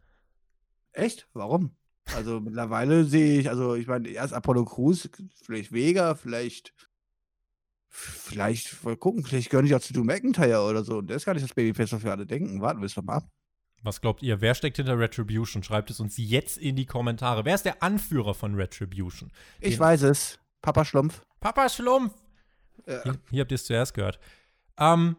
Echt? 0.93 1.27
Warum? 1.33 1.75
Also 2.15 2.39
mittlerweile 2.39 3.03
sehe 3.05 3.39
ich, 3.39 3.49
also 3.49 3.75
ich 3.75 3.87
meine, 3.87 4.07
erst 4.09 4.33
Apollo 4.33 4.65
Crews, 4.65 5.09
vielleicht 5.43 5.71
Vega, 5.73 6.15
vielleicht, 6.15 6.73
vielleicht, 7.89 8.83
mal 8.83 8.95
gucken, 8.95 9.23
vielleicht 9.23 9.49
gehöre 9.49 9.65
ich 9.65 9.75
auch 9.75 9.81
zu 9.81 9.93
Drew 9.93 10.03
McIntyre 10.03 10.61
oder 10.61 10.83
so. 10.83 10.99
Und 10.99 11.07
der 11.09 11.17
ist 11.17 11.25
gar 11.25 11.33
nicht 11.33 11.43
das 11.43 11.53
Babyface, 11.53 11.91
was 11.91 12.03
wir 12.03 12.11
alle 12.11 12.25
denken. 12.25 12.61
Warten 12.61 12.79
wir 12.81 12.85
es 12.85 12.93
doch 12.95 13.03
mal 13.03 13.17
ab. 13.17 13.29
Was 13.83 14.01
glaubt 14.01 14.23
ihr? 14.23 14.41
Wer 14.41 14.55
steckt 14.55 14.77
hinter 14.77 14.97
Retribution? 14.97 15.63
Schreibt 15.63 15.89
es 15.91 15.99
uns 15.99 16.17
jetzt 16.17 16.57
in 16.57 16.75
die 16.75 16.85
Kommentare. 16.85 17.45
Wer 17.45 17.55
ist 17.55 17.65
der 17.65 17.83
Anführer 17.83 18.33
von 18.33 18.55
Retribution? 18.55 19.31
Ich 19.59 19.75
Den- 19.75 19.79
weiß 19.79 20.01
es. 20.03 20.39
Papa 20.61 20.83
Schlumpf. 20.83 21.21
Papa 21.47 21.69
Schlumpf. 21.69 22.13
Ja. 22.85 23.03
Hier, 23.03 23.15
hier 23.29 23.41
habt 23.41 23.51
ihr 23.51 23.55
es 23.55 23.65
zuerst 23.65 23.93
gehört. 23.93 24.19
Ähm, 24.77 25.15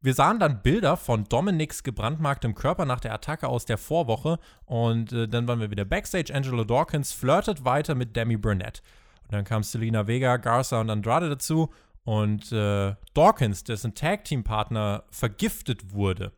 wir 0.00 0.14
sahen 0.14 0.38
dann 0.38 0.62
Bilder 0.62 0.96
von 0.96 1.24
Dominics 1.24 1.82
gebrandmarktem 1.82 2.54
Körper 2.54 2.84
nach 2.84 3.00
der 3.00 3.12
Attacke 3.12 3.48
aus 3.48 3.64
der 3.64 3.76
Vorwoche 3.76 4.38
und 4.64 5.12
äh, 5.12 5.26
dann 5.26 5.48
waren 5.48 5.58
wir 5.58 5.72
wieder 5.72 5.84
backstage. 5.84 6.32
Angelo 6.32 6.62
Dawkins 6.62 7.12
flirtet 7.12 7.64
weiter 7.64 7.96
mit 7.96 8.14
Demi 8.14 8.36
Burnett. 8.36 8.80
Und 9.24 9.32
dann 9.32 9.44
kam 9.44 9.64
Selena 9.64 10.06
Vega, 10.06 10.36
Garza 10.36 10.80
und 10.80 10.88
Andrade 10.88 11.28
dazu 11.28 11.72
und 12.04 12.52
äh, 12.52 12.94
Dawkins, 13.14 13.64
dessen 13.64 13.96
Tag-Team-Partner 13.96 15.02
vergiftet 15.10 15.92
wurde, 15.92 16.30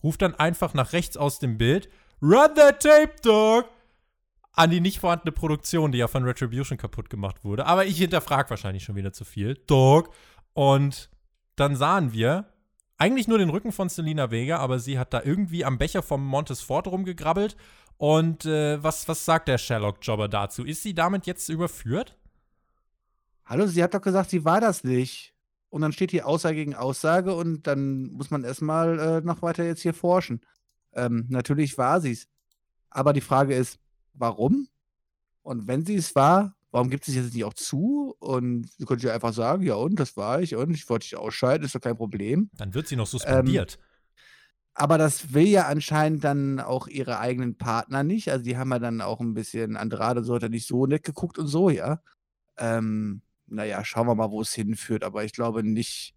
ruft 0.00 0.22
dann 0.22 0.36
einfach 0.36 0.74
nach 0.74 0.92
rechts 0.92 1.16
aus 1.16 1.40
dem 1.40 1.58
Bild: 1.58 1.88
Run 2.22 2.54
that 2.54 2.80
tape, 2.80 3.16
dog! 3.24 3.64
An 4.56 4.70
die 4.70 4.80
nicht 4.80 5.00
vorhandene 5.00 5.32
Produktion, 5.32 5.92
die 5.92 5.98
ja 5.98 6.08
von 6.08 6.24
Retribution 6.24 6.78
kaputt 6.78 7.10
gemacht 7.10 7.44
wurde. 7.44 7.66
Aber 7.66 7.84
ich 7.84 7.98
hinterfrage 7.98 8.50
wahrscheinlich 8.50 8.84
schon 8.84 8.96
wieder 8.96 9.12
zu 9.12 9.24
viel. 9.24 9.54
Dog. 9.66 10.12
Und 10.54 11.10
dann 11.56 11.76
sahen 11.76 12.12
wir 12.12 12.46
eigentlich 12.98 13.28
nur 13.28 13.36
den 13.38 13.50
Rücken 13.50 13.70
von 13.70 13.90
Selena 13.90 14.30
Vega, 14.30 14.58
aber 14.58 14.78
sie 14.78 14.98
hat 14.98 15.12
da 15.12 15.22
irgendwie 15.22 15.64
am 15.64 15.76
Becher 15.76 16.02
vom 16.02 16.24
Montesfort 16.24 16.86
rumgegrabbelt. 16.86 17.56
Und 17.98 18.46
äh, 18.46 18.82
was, 18.82 19.06
was 19.08 19.24
sagt 19.24 19.48
der 19.48 19.58
Sherlock-Jobber 19.58 20.28
dazu? 20.28 20.64
Ist 20.64 20.82
sie 20.82 20.94
damit 20.94 21.26
jetzt 21.26 21.48
überführt? 21.48 22.16
Hallo, 23.44 23.66
sie 23.66 23.82
hat 23.82 23.94
doch 23.94 24.00
gesagt, 24.00 24.30
sie 24.30 24.44
war 24.44 24.60
das 24.60 24.84
nicht. 24.84 25.34
Und 25.68 25.82
dann 25.82 25.92
steht 25.92 26.10
hier 26.10 26.26
Aussage 26.26 26.56
gegen 26.56 26.74
Aussage 26.74 27.34
und 27.34 27.66
dann 27.66 28.10
muss 28.12 28.30
man 28.30 28.44
erstmal 28.44 28.98
äh, 28.98 29.20
noch 29.20 29.42
weiter 29.42 29.64
jetzt 29.64 29.82
hier 29.82 29.94
forschen. 29.94 30.40
Ähm, 30.94 31.26
natürlich 31.28 31.76
war 31.76 32.00
sie 32.00 32.12
es. 32.12 32.28
Aber 32.88 33.12
die 33.12 33.20
Frage 33.20 33.54
ist, 33.54 33.78
warum? 34.18 34.68
Und 35.42 35.66
wenn 35.68 35.84
sie 35.84 35.94
es 35.96 36.14
war, 36.14 36.54
warum 36.70 36.90
gibt 36.90 37.04
sie 37.04 37.12
es 37.12 37.24
jetzt 37.24 37.34
nicht 37.34 37.44
auch 37.44 37.54
zu? 37.54 38.14
Und 38.18 38.68
sie 38.76 38.84
könnte 38.84 39.06
ja 39.06 39.14
einfach 39.14 39.32
sagen, 39.32 39.62
ja 39.62 39.74
und, 39.74 39.98
das 39.98 40.16
war 40.16 40.42
ich 40.42 40.54
und 40.56 40.74
ich 40.74 40.88
wollte 40.88 41.04
dich 41.04 41.16
ausschalten, 41.16 41.64
ist 41.64 41.74
doch 41.74 41.80
kein 41.80 41.96
Problem. 41.96 42.50
Dann 42.54 42.74
wird 42.74 42.88
sie 42.88 42.96
noch 42.96 43.06
suspendiert. 43.06 43.78
Ähm, 43.78 43.84
aber 44.74 44.98
das 44.98 45.32
will 45.32 45.46
ja 45.46 45.66
anscheinend 45.68 46.22
dann 46.22 46.60
auch 46.60 46.86
ihre 46.86 47.18
eigenen 47.18 47.56
Partner 47.56 48.02
nicht. 48.02 48.30
Also 48.30 48.44
die 48.44 48.58
haben 48.58 48.70
ja 48.72 48.78
dann 48.78 49.00
auch 49.00 49.20
ein 49.20 49.32
bisschen, 49.32 49.76
Andrade 49.76 50.22
so 50.22 50.34
hat 50.34 50.42
er 50.42 50.48
nicht 50.50 50.66
so 50.66 50.86
nett 50.86 51.02
geguckt 51.02 51.38
und 51.38 51.46
so, 51.46 51.70
ja. 51.70 52.02
Ähm, 52.58 53.22
naja, 53.46 53.84
schauen 53.84 54.06
wir 54.06 54.14
mal, 54.14 54.30
wo 54.30 54.42
es 54.42 54.52
hinführt. 54.52 55.02
Aber 55.02 55.24
ich 55.24 55.32
glaube 55.32 55.62
nicht, 55.62 56.15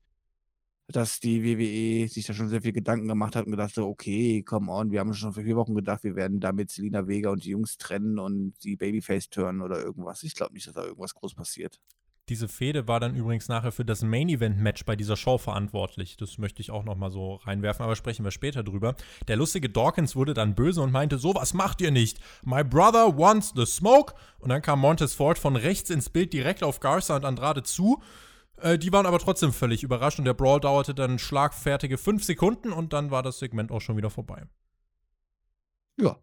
dass 0.92 1.20
die 1.20 1.44
WWE 1.44 2.08
sich 2.08 2.26
da 2.26 2.34
schon 2.34 2.50
sehr 2.50 2.64
viel 2.64 2.72
Gedanken 2.74 3.08
gemacht 3.08 3.36
hat 3.36 3.46
und 3.46 3.52
gedacht 3.52 3.76
so, 3.76 3.88
okay, 3.88 4.42
come 4.42 4.72
on, 4.72 4.92
wir 4.92 5.00
haben 5.00 5.14
schon 5.14 5.34
vor 5.34 5.44
vier 5.44 5.56
Wochen 5.56 5.76
gedacht, 5.76 6.04
wir 6.04 6.16
werden 6.16 6.40
damit 6.40 6.72
Selina 6.72 7.08
Vega 7.08 7.30
und 7.30 7.44
die 7.44 7.52
Jungs 7.52 7.78
trennen 7.78 8.18
und 8.18 8.54
die 8.64 8.76
Babyface 8.76 9.30
turnen 9.30 9.62
oder 9.62 9.80
irgendwas. 9.84 10.24
Ich 10.24 10.34
glaube 10.34 10.54
nicht, 10.54 10.68
dass 10.68 10.74
da 10.74 10.84
irgendwas 10.84 11.14
groß 11.14 11.36
passiert. 11.36 11.80
Diese 12.28 12.48
Fehde 12.48 12.88
war 12.88 13.00
dann 13.00 13.16
übrigens 13.16 13.48
nachher 13.48 13.72
für 13.72 13.86
das 13.86 14.04
Main 14.04 14.30
Event 14.30 14.60
Match 14.60 14.86
bei 14.86 14.96
dieser 14.96 15.16
Show 15.16 15.40
verantwortlich. 15.40 16.16
Das 16.16 16.38
möchte 16.38 16.62
ich 16.62 16.70
auch 16.70 16.84
noch 16.84 16.96
mal 16.96 17.10
so 17.10 17.36
reinwerfen, 17.36 17.84
aber 17.84 17.96
sprechen 17.96 18.24
wir 18.24 18.30
später 18.30 18.64
drüber. 18.64 18.96
Der 19.28 19.36
lustige 19.36 19.68
Dawkins 19.68 20.16
wurde 20.16 20.36
dann 20.36 20.54
böse 20.54 20.82
und 20.82 20.92
meinte, 20.92 21.18
sowas 21.18 21.56
macht 21.56 21.82
ihr 21.82 21.90
nicht. 21.90 22.20
My 22.44 22.64
brother 22.64 23.18
wants 23.18 23.54
the 23.56 23.66
smoke. 23.66 24.14
Und 24.38 24.50
dann 24.50 24.62
kam 24.62 24.80
Montez 24.80 25.16
Ford 25.16 25.40
von 25.40 25.56
rechts 25.56 25.90
ins 25.90 26.10
Bild 26.10 26.32
direkt 26.32 26.62
auf 26.62 26.80
Garza 26.80 27.16
und 27.16 27.26
Andrade 27.26 27.64
zu. 27.64 28.00
Äh, 28.62 28.78
die 28.78 28.92
waren 28.92 29.06
aber 29.06 29.20
trotzdem 29.20 29.54
völlig 29.54 29.84
überrascht 29.84 30.20
und 30.20 30.26
der 30.26 30.34
Brawl 30.34 30.60
dauerte 30.60 30.94
dann 30.94 31.20
schlagfertige 31.20 31.98
fünf 31.98 32.24
Sekunden 32.24 32.72
und 32.72 32.94
dann 32.94 33.12
war 33.12 33.24
das 33.24 33.40
Segment 33.40 33.72
auch 33.72 33.82
schon 33.82 33.98
wieder 33.98 34.10
vorbei. 34.10 34.44
Ja, 36.00 36.18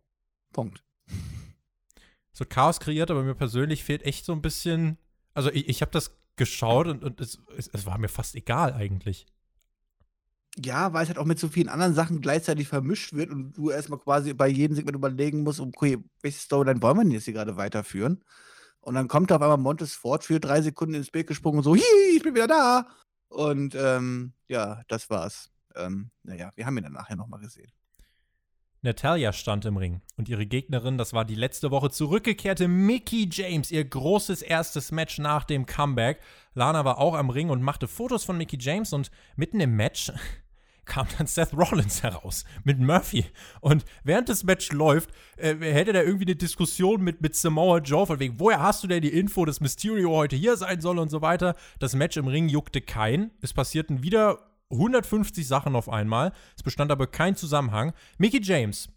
Punkt. 0.53 0.83
So 2.33 2.44
Chaos 2.44 2.81
kreiert, 2.81 3.11
aber 3.11 3.22
mir 3.22 3.35
persönlich 3.35 3.85
fehlt 3.85 4.03
echt 4.03 4.25
so 4.25 4.33
ein 4.33 4.42
bisschen 4.42 4.99
also 5.37 5.51
ich, 5.53 5.68
ich 5.68 5.83
habe 5.83 5.92
das 5.92 6.16
geschaut 6.37 6.87
und, 6.87 7.05
und 7.05 7.20
es, 7.20 7.38
es, 7.57 7.68
es, 7.68 7.85
war 7.85 7.99
mir 7.99 8.09
fast 8.09 8.35
egal 8.35 8.72
eigentlich. 8.72 9.27
Ja, 10.59 10.94
weil 10.94 11.03
es 11.03 11.09
halt 11.11 11.18
auch 11.18 11.27
mit 11.27 11.38
so 11.38 11.49
vielen 11.49 11.68
anderen 11.68 11.94
Sachen 11.94 12.22
gleichzeitig 12.22 12.68
vermischt 12.68 13.12
wird 13.12 13.31
und 13.31 13.53
du 13.53 13.70
erstmal 13.70 13.99
quasi 13.99 14.33
bei 14.33 14.49
jedem 14.49 14.75
Segment 14.75 14.96
überlegen 14.96 15.42
musst, 15.42 15.61
okay, 15.61 15.99
welche 16.22 16.38
Storyline 16.38 16.81
wollen 16.81 16.96
wir 16.96 17.03
denn 17.05 17.12
jetzt 17.12 17.27
hier 17.27 17.35
gerade 17.35 17.59
weiterführen? 17.59 18.25
Und 18.87 18.94
dann 18.94 19.09
kommt 19.09 19.33
auf 19.33 19.42
einmal 19.42 19.59
Montes 19.59 19.94
Ford 19.94 20.22
für 20.22 20.38
drei 20.38 20.62
Sekunden 20.62 20.94
ins 20.94 21.11
Bild 21.11 21.27
gesprungen 21.27 21.59
und 21.59 21.64
so, 21.64 21.75
ich 21.75 22.22
bin 22.22 22.37
wieder 22.37 22.46
da. 22.46 22.87
Und 23.27 23.75
ähm, 23.75 24.33
ja, 24.46 24.83
das 24.87 25.11
war's. 25.11 25.51
Ähm, 25.75 26.12
naja, 26.22 26.53
wir 26.55 26.66
haben 26.66 26.77
ihn 26.79 26.85
dann 26.85 26.92
nachher 26.92 27.16
nochmal 27.16 27.40
gesehen. 27.40 27.72
Natalia 28.83 29.33
stand 29.33 29.64
im 29.64 29.77
Ring 29.77 30.03
und 30.16 30.29
ihre 30.29 30.46
Gegnerin, 30.46 30.99
das 30.99 31.12
war 31.12 31.25
die 31.25 31.35
letzte 31.35 31.72
Woche 31.72 31.90
zurückgekehrte 31.90 32.68
Mickey 32.68 33.29
James, 33.29 33.72
ihr 33.72 33.85
großes 33.85 34.40
erstes 34.42 34.92
Match 34.92 35.18
nach 35.18 35.42
dem 35.42 35.66
Comeback. 35.66 36.20
Lana 36.55 36.85
war 36.85 36.99
auch 36.99 37.14
am 37.16 37.31
Ring 37.31 37.51
und 37.51 37.62
machte 37.62 37.88
Fotos 37.88 38.22
von 38.22 38.38
Mickey 38.38 38.57
James 38.61 38.92
und 38.92 39.11
mitten 39.35 39.59
im 39.59 39.75
Match 39.75 40.12
kam 40.87 41.07
dann 41.18 41.27
Seth 41.27 41.53
Rollins 41.53 42.03
heraus 42.03 42.44
mit 42.64 42.79
Murphy. 42.79 43.27
Und 43.61 43.85
während 44.05 44.29
das 44.29 44.44
Match 44.44 44.72
läuft, 44.72 45.11
äh, 45.37 45.55
hätte 45.57 45.92
da 45.92 46.03
irgendwie 46.03 46.25
eine 46.25 46.37
Diskussion 46.37 47.03
mit, 47.03 47.20
mit 47.20 47.37
Samoa 47.37 47.79
Joe, 47.79 48.07
von 48.07 48.18
wegen, 48.18 48.40
woher 48.40 48.61
hast 48.61 48.83
du 48.83 48.88
denn 48.88 49.03
die 49.03 49.12
Info, 49.12 49.44
dass 49.44 49.61
Mysterio 49.61 50.11
heute 50.11 50.37
hier 50.37 50.57
sein 50.57 50.81
soll 50.81 50.99
und 50.99 51.11
so 51.11 51.20
weiter. 51.20 51.55
Das 51.79 51.94
Match 51.94 52.16
im 52.16 52.29
Ring 52.29 52.49
juckte 52.49 52.81
kein. 52.81 53.33
Es 53.42 53.53
passierten 53.53 54.03
wieder 54.03 54.38
150 54.70 55.46
Sachen 55.46 55.77
auf 55.77 55.88
einmal. 55.88 56.33
Es 56.57 56.62
bestand 56.62 56.90
aber 56.90 57.07
kein 57.07 57.37
Zusammenhang. 57.37 57.92
Mickey 58.18 58.40
James 58.42 58.88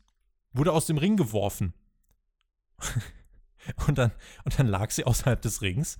wurde 0.53 0.71
aus 0.71 0.85
dem 0.85 0.97
Ring 0.97 1.17
geworfen. 1.17 1.73
und, 3.87 3.97
dann, 3.97 4.11
und 4.45 4.57
dann 4.57 4.67
lag 4.67 4.91
sie 4.91 5.03
außerhalb 5.03 5.41
des 5.41 5.61
Rings 5.61 5.97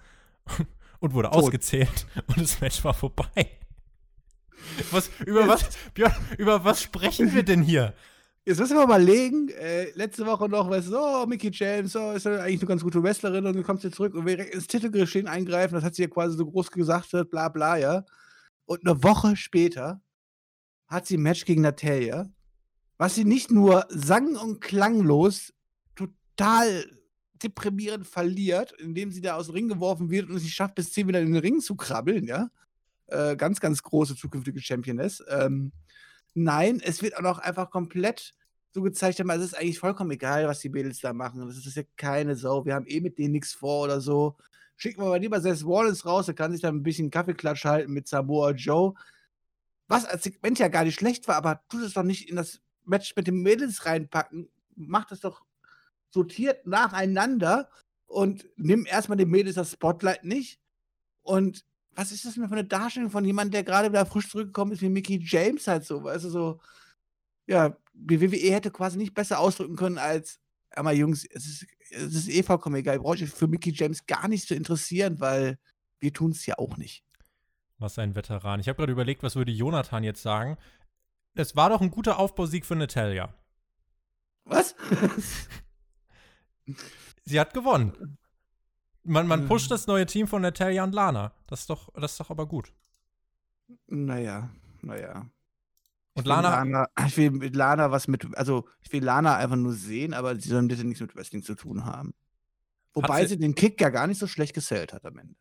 und 0.99 1.13
wurde 1.13 1.29
Tot. 1.29 1.43
ausgezählt 1.43 2.07
und 2.27 2.39
das 2.39 2.61
Match 2.61 2.83
war 2.83 2.93
vorbei. 2.93 3.58
Was, 4.91 5.09
über, 5.25 5.47
was, 5.47 5.61
Björn, 5.93 6.13
über 6.37 6.63
was 6.63 6.81
sprechen 6.81 7.33
wir 7.33 7.43
denn 7.43 7.61
hier? 7.61 7.93
Jetzt 8.45 8.59
müssen 8.59 8.77
wir 8.77 8.87
mal 8.87 9.01
überlegen, 9.01 9.49
äh, 9.49 9.91
letzte 9.91 10.25
Woche 10.25 10.49
noch, 10.49 10.69
weißt 10.69 10.87
du, 10.87 10.97
oh, 10.97 11.25
Mickey 11.27 11.51
James, 11.53 11.95
oh, 11.95 12.13
ist 12.13 12.25
ja 12.25 12.37
eigentlich 12.37 12.61
eine 12.61 12.67
ganz 12.67 12.81
gute 12.81 13.03
Wrestlerin 13.03 13.45
und 13.45 13.55
dann 13.55 13.63
kommt 13.63 13.81
sie 13.81 13.91
zurück 13.91 14.15
und 14.15 14.25
will 14.25 14.39
ins 14.39 14.67
Titelgeschehen 14.67 15.27
eingreifen, 15.27 15.75
das 15.75 15.83
hat 15.83 15.95
sie 15.95 16.03
ja 16.03 16.07
quasi 16.07 16.37
so 16.37 16.45
groß 16.45 16.71
gesagt, 16.71 17.11
bla 17.29 17.49
bla, 17.49 17.77
ja. 17.77 18.05
Und 18.65 18.87
eine 18.87 19.03
Woche 19.03 19.35
später 19.35 20.01
hat 20.87 21.05
sie 21.05 21.17
ein 21.17 21.21
Match 21.21 21.45
gegen 21.45 21.61
Natalia, 21.61 22.27
was 22.97 23.15
sie 23.15 23.25
nicht 23.25 23.51
nur 23.51 23.85
sang- 23.89 24.35
und 24.35 24.61
klanglos 24.61 25.53
total 25.95 26.85
deprimierend 27.43 28.07
verliert, 28.07 28.73
indem 28.79 29.11
sie 29.11 29.21
da 29.21 29.35
aus 29.35 29.47
dem 29.47 29.55
Ring 29.55 29.67
geworfen 29.67 30.09
wird 30.09 30.29
und 30.29 30.35
es 30.35 30.43
nicht 30.43 30.55
schafft, 30.55 30.75
bis 30.75 30.91
10 30.93 31.07
wieder 31.07 31.21
in 31.21 31.33
den 31.33 31.41
Ring 31.41 31.59
zu 31.59 31.75
krabbeln, 31.75 32.25
ja. 32.25 32.49
Äh, 33.11 33.35
ganz, 33.35 33.59
ganz 33.59 33.83
große 33.83 34.15
zukünftige 34.15 34.61
Championess. 34.61 35.23
Ähm, 35.29 35.71
nein, 36.33 36.81
es 36.83 37.01
wird 37.01 37.17
auch 37.17 37.21
noch 37.21 37.39
einfach 37.39 37.69
komplett 37.69 38.33
so 38.71 38.81
gezeigt 38.81 39.19
haben, 39.19 39.29
also 39.31 39.43
es 39.43 39.53
ist 39.53 39.57
eigentlich 39.57 39.79
vollkommen 39.79 40.11
egal, 40.11 40.47
was 40.47 40.59
die 40.59 40.69
Mädels 40.69 40.99
da 40.99 41.11
machen. 41.11 41.45
Das 41.47 41.57
ist 41.57 41.75
ja 41.75 41.83
keine 41.97 42.35
Sau. 42.35 42.65
Wir 42.65 42.75
haben 42.75 42.85
eh 42.85 43.01
mit 43.01 43.17
denen 43.17 43.31
nichts 43.31 43.53
vor 43.53 43.83
oder 43.83 43.99
so 43.99 44.37
schicken 44.79 45.01
wir 45.01 45.09
mal 45.09 45.19
lieber 45.19 45.41
Seth 45.41 45.63
Rollins 45.65 46.05
raus, 46.05 46.25
der 46.25 46.35
kann 46.35 46.53
sich 46.53 46.61
dann 46.61 46.77
ein 46.77 46.83
bisschen 46.83 47.11
Kaffeeklatsch 47.11 47.65
halten 47.65 47.91
mit 47.91 48.07
Samoa 48.07 48.51
Joe. 48.51 48.93
Was 49.87 50.05
als 50.05 50.23
Segment 50.23 50.57
ja 50.57 50.69
gar 50.69 50.85
nicht 50.85 50.95
schlecht 50.95 51.27
war, 51.27 51.35
aber 51.35 51.61
tut 51.67 51.83
es 51.83 51.93
doch 51.93 52.03
nicht 52.03 52.29
in 52.29 52.37
das 52.37 52.61
Match 52.85 53.13
mit 53.15 53.27
den 53.27 53.41
Mädels 53.41 53.85
reinpacken. 53.85 54.49
Macht 54.75 55.11
es 55.11 55.19
doch 55.19 55.43
sortiert 56.11 56.65
nacheinander 56.65 57.69
und 58.07 58.47
nimm 58.55 58.85
erstmal 58.85 59.17
den 59.17 59.29
Mädels 59.29 59.55
das 59.55 59.73
Spotlight 59.73 60.23
nicht. 60.23 60.61
Und 61.23 61.65
was 61.99 62.13
ist 62.13 62.23
das 62.23 62.35
denn 62.35 62.47
für 62.47 62.53
eine 62.53 62.63
Darstellung 62.63 63.09
von 63.11 63.25
jemandem, 63.25 63.51
der 63.51 63.63
gerade 63.63 63.89
wieder 63.89 64.05
frisch 64.05 64.29
zurückgekommen 64.29 64.71
ist, 64.71 64.81
wie 64.81 64.87
Mickey 64.87 65.19
James 65.21 65.67
halt 65.67 65.83
so, 65.83 66.01
weißt 66.01 66.23
du, 66.23 66.29
so, 66.29 66.61
ja, 67.45 67.75
die 67.93 68.21
WWE 68.21 68.53
hätte 68.53 68.71
quasi 68.71 68.97
nicht 68.97 69.13
besser 69.13 69.37
ausdrücken 69.39 69.75
können 69.75 69.97
als, 69.97 70.39
aber 70.71 70.93
Jungs, 70.93 71.25
es 71.25 71.45
ist 71.45 71.67
es 71.91 72.15
ist 72.15 72.29
eh 72.29 72.43
vollkommen 72.43 72.75
egal. 72.75 72.95
Ich 72.95 73.01
brauche 73.01 73.13
euch 73.15 73.29
für 73.29 73.47
Mickey 73.47 73.71
James 73.71 74.05
gar 74.05 74.27
nicht 74.29 74.47
zu 74.47 74.55
interessieren, 74.55 75.19
weil 75.19 75.57
wir 75.99 76.13
tun 76.13 76.31
es 76.31 76.45
ja 76.45 76.57
auch 76.57 76.77
nicht. 76.77 77.03
Was 77.79 77.99
ein 77.99 78.15
Veteran. 78.15 78.59
Ich 78.59 78.69
habe 78.69 78.77
gerade 78.77 78.91
überlegt, 78.91 79.23
was 79.23 79.35
würde 79.35 79.51
Jonathan 79.51 80.03
jetzt 80.03 80.21
sagen. 80.21 80.57
Es 81.33 81.55
war 81.55 81.69
doch 81.69 81.81
ein 81.81 81.91
guter 81.91 82.19
Aufbausieg 82.19 82.65
für 82.65 82.75
Natalia. 82.75 83.33
Was? 84.45 84.75
Sie 87.25 87.39
hat 87.39 87.53
gewonnen. 87.53 88.18
Man, 89.03 89.27
man 89.27 89.47
pusht 89.47 89.65
hm. 89.65 89.69
das 89.69 89.87
neue 89.87 90.05
Team 90.05 90.27
von 90.27 90.41
Natalia 90.41 90.83
und 90.83 90.93
Lana. 90.93 91.33
Das 91.47 91.61
ist 91.61 91.69
doch, 91.69 91.89
das 91.93 92.11
ist 92.11 92.19
doch 92.19 92.29
aber 92.29 92.45
gut. 92.45 92.73
Naja, 93.87 94.49
naja. 94.81 95.25
Und 96.13 96.25
Lana, 96.25 96.49
Lana, 96.49 96.87
Ich 97.07 97.17
will 97.17 97.31
mit 97.31 97.55
Lana 97.55 97.91
was 97.91 98.07
mit, 98.07 98.27
also 98.35 98.67
ich 98.81 98.91
will 98.91 99.03
Lana 99.03 99.37
einfach 99.37 99.55
nur 99.55 99.73
sehen, 99.73 100.13
aber 100.13 100.35
sie 100.39 100.49
sollen 100.49 100.67
bitte 100.67 100.83
nichts 100.83 101.01
mit 101.01 101.15
Wrestling 101.15 101.43
zu 101.43 101.55
tun 101.55 101.85
haben. 101.85 102.13
Wobei 102.93 103.21
sie, 103.23 103.35
sie, 103.35 103.39
den 103.39 103.55
Kick 103.55 103.79
ja 103.79 103.89
gar 103.89 104.07
nicht 104.07 104.19
so 104.19 104.27
schlecht 104.27 104.53
gesellt 104.53 104.91
hat 104.91 105.05
am 105.05 105.17
Ende. 105.17 105.35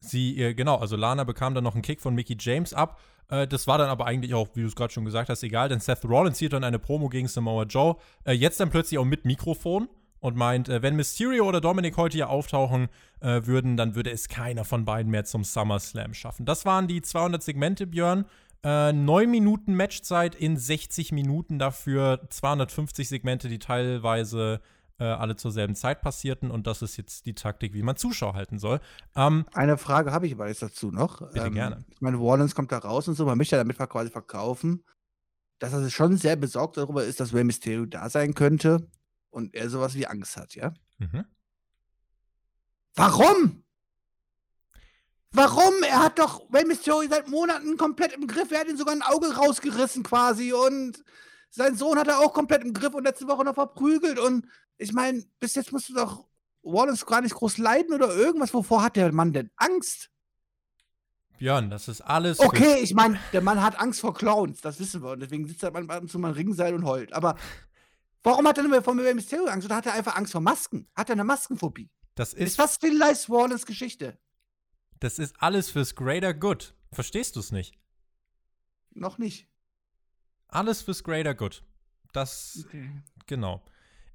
Sie, 0.00 0.54
genau, 0.54 0.76
also 0.76 0.96
Lana 0.96 1.24
bekam 1.24 1.54
dann 1.54 1.64
noch 1.64 1.74
einen 1.74 1.82
Kick 1.82 2.00
von 2.00 2.14
Mickey 2.14 2.36
James 2.38 2.72
ab. 2.72 3.00
Äh, 3.28 3.46
das 3.46 3.66
war 3.66 3.78
dann 3.78 3.88
aber 3.88 4.06
eigentlich 4.06 4.34
auch, 4.34 4.48
wie 4.54 4.62
du 4.62 4.66
es 4.66 4.76
gerade 4.76 4.92
schon 4.92 5.04
gesagt 5.04 5.28
hast, 5.28 5.42
egal, 5.42 5.68
denn 5.68 5.80
Seth 5.80 6.04
Rollins 6.04 6.38
hielt 6.38 6.52
dann 6.52 6.64
eine 6.64 6.78
Promo 6.78 7.08
gegen 7.08 7.28
Samoa 7.28 7.64
Joe. 7.64 7.96
Äh, 8.24 8.32
jetzt 8.32 8.60
dann 8.60 8.70
plötzlich 8.70 8.98
auch 8.98 9.04
mit 9.04 9.24
Mikrofon 9.24 9.88
und 10.20 10.36
meint, 10.36 10.68
äh, 10.68 10.82
wenn 10.82 10.96
Mysterio 10.96 11.46
oder 11.48 11.60
Dominic 11.60 11.96
heute 11.96 12.16
hier 12.16 12.30
auftauchen 12.30 12.88
würden, 13.22 13.76
dann 13.76 13.94
würde 13.94 14.10
es 14.10 14.28
keiner 14.28 14.64
von 14.64 14.86
beiden 14.86 15.10
mehr 15.10 15.26
zum 15.26 15.44
SummerSlam 15.44 16.14
schaffen. 16.14 16.46
Das 16.46 16.64
waren 16.64 16.88
die 16.88 17.02
200 17.02 17.42
Segmente, 17.42 17.86
Björn. 17.86 18.24
Äh, 18.62 18.92
9 18.92 19.30
Minuten 19.30 19.74
Matchzeit 19.74 20.34
in 20.34 20.56
60 20.56 21.12
Minuten, 21.12 21.58
dafür 21.58 22.20
250 22.28 23.08
Segmente, 23.08 23.48
die 23.48 23.58
teilweise 23.58 24.60
äh, 24.98 25.04
alle 25.04 25.36
zur 25.36 25.50
selben 25.50 25.74
Zeit 25.74 26.02
passierten. 26.02 26.50
Und 26.50 26.66
das 26.66 26.82
ist 26.82 26.98
jetzt 26.98 27.24
die 27.24 27.34
Taktik, 27.34 27.72
wie 27.72 27.82
man 27.82 27.96
Zuschauer 27.96 28.34
halten 28.34 28.58
soll. 28.58 28.80
Ähm, 29.16 29.46
Eine 29.54 29.78
Frage 29.78 30.12
habe 30.12 30.26
ich 30.26 30.34
aber 30.34 30.48
jetzt 30.48 30.62
dazu 30.62 30.90
noch. 30.90 31.20
Bitte 31.32 31.46
ähm, 31.46 31.54
gerne. 31.54 31.84
Ich 31.88 32.02
meine, 32.02 32.20
Warlands 32.20 32.54
kommt 32.54 32.70
da 32.70 32.78
raus 32.78 33.08
und 33.08 33.14
so, 33.14 33.24
man 33.24 33.38
möchte 33.38 33.56
ja 33.56 33.62
damit 33.62 33.78
quasi 33.78 34.10
verkaufen, 34.10 34.84
dass 35.58 35.72
er 35.72 35.88
schon 35.88 36.18
sehr 36.18 36.36
besorgt 36.36 36.76
darüber 36.76 37.04
ist, 37.04 37.18
dass 37.18 37.32
Rey 37.32 37.44
Mysterio 37.44 37.86
da 37.86 38.10
sein 38.10 38.34
könnte 38.34 38.86
und 39.30 39.54
er 39.54 39.70
sowas 39.70 39.94
wie 39.94 40.06
Angst 40.06 40.36
hat, 40.36 40.54
ja? 40.54 40.72
mhm. 40.98 41.24
Warum? 42.94 43.64
Warum? 45.32 45.74
Er 45.84 46.02
hat 46.02 46.18
doch 46.18 46.52
Rey 46.52 46.64
Mysterio 46.64 47.08
seit 47.08 47.28
Monaten 47.28 47.76
komplett 47.76 48.12
im 48.12 48.26
Griff. 48.26 48.50
Er 48.50 48.60
hat 48.60 48.68
ihm 48.68 48.76
sogar 48.76 48.94
ein 48.94 49.02
Auge 49.02 49.34
rausgerissen 49.36 50.02
quasi 50.02 50.52
und 50.52 51.04
sein 51.50 51.76
Sohn 51.76 51.98
hat 51.98 52.08
er 52.08 52.18
auch 52.18 52.32
komplett 52.32 52.64
im 52.64 52.72
Griff 52.72 52.94
und 52.94 53.04
letzte 53.04 53.28
Woche 53.28 53.44
noch 53.44 53.54
verprügelt. 53.54 54.18
Und 54.18 54.46
ich 54.76 54.92
meine, 54.92 55.24
bis 55.38 55.54
jetzt 55.54 55.72
musst 55.72 55.88
du 55.88 55.94
doch 55.94 56.26
Wallace 56.62 57.06
gar 57.06 57.20
nicht 57.20 57.34
groß 57.34 57.58
leiden 57.58 57.94
oder 57.94 58.14
irgendwas. 58.14 58.52
Wovor 58.54 58.82
hat 58.82 58.96
der 58.96 59.12
Mann 59.12 59.32
denn 59.32 59.50
Angst? 59.56 60.10
Björn, 61.38 61.70
das 61.70 61.88
ist 61.88 62.02
alles. 62.02 62.38
Okay, 62.38 62.80
ich 62.82 62.94
meine, 62.94 63.18
der 63.32 63.40
Mann 63.40 63.62
hat 63.62 63.80
Angst 63.80 64.00
vor 64.00 64.14
Clowns, 64.14 64.60
das 64.60 64.78
wissen 64.78 65.02
wir. 65.02 65.12
Und 65.12 65.20
deswegen 65.20 65.46
sitzt 65.46 65.62
er 65.62 65.74
ab 65.74 66.02
und 66.02 66.10
zu 66.10 66.18
mal 66.18 66.32
Ringseil 66.32 66.74
und 66.74 66.84
heult. 66.84 67.12
Aber 67.14 67.36
warum 68.22 68.46
hat 68.46 68.58
er 68.58 68.64
denn 68.68 68.82
vor 68.82 68.96
Rey 68.96 69.14
Mysterio 69.14 69.46
Angst? 69.46 69.66
Oder 69.66 69.76
hat 69.76 69.86
er 69.86 69.94
einfach 69.94 70.16
Angst 70.16 70.32
vor 70.32 70.40
Masken? 70.40 70.88
Hat 70.94 71.08
er 71.08 71.14
eine 71.14 71.24
Maskenphobie? 71.24 71.90
Das 72.14 72.32
Ist 72.34 72.48
ist, 72.50 72.58
das 72.58 72.74
Still 72.74 72.98
Lies 72.98 73.28
Wallace 73.30 73.66
Geschichte? 73.66 74.18
das 75.00 75.18
ist 75.18 75.34
alles 75.38 75.70
fürs 75.70 75.94
Greater 75.94 76.34
Good. 76.34 76.74
Verstehst 76.92 77.36
du 77.36 77.40
es 77.40 77.52
nicht? 77.52 77.78
Noch 78.90 79.16
nicht. 79.18 79.48
Alles 80.48 80.82
fürs 80.82 81.04
Greater 81.04 81.34
Good. 81.34 81.62
Das, 82.12 82.66
genau. 83.26 83.62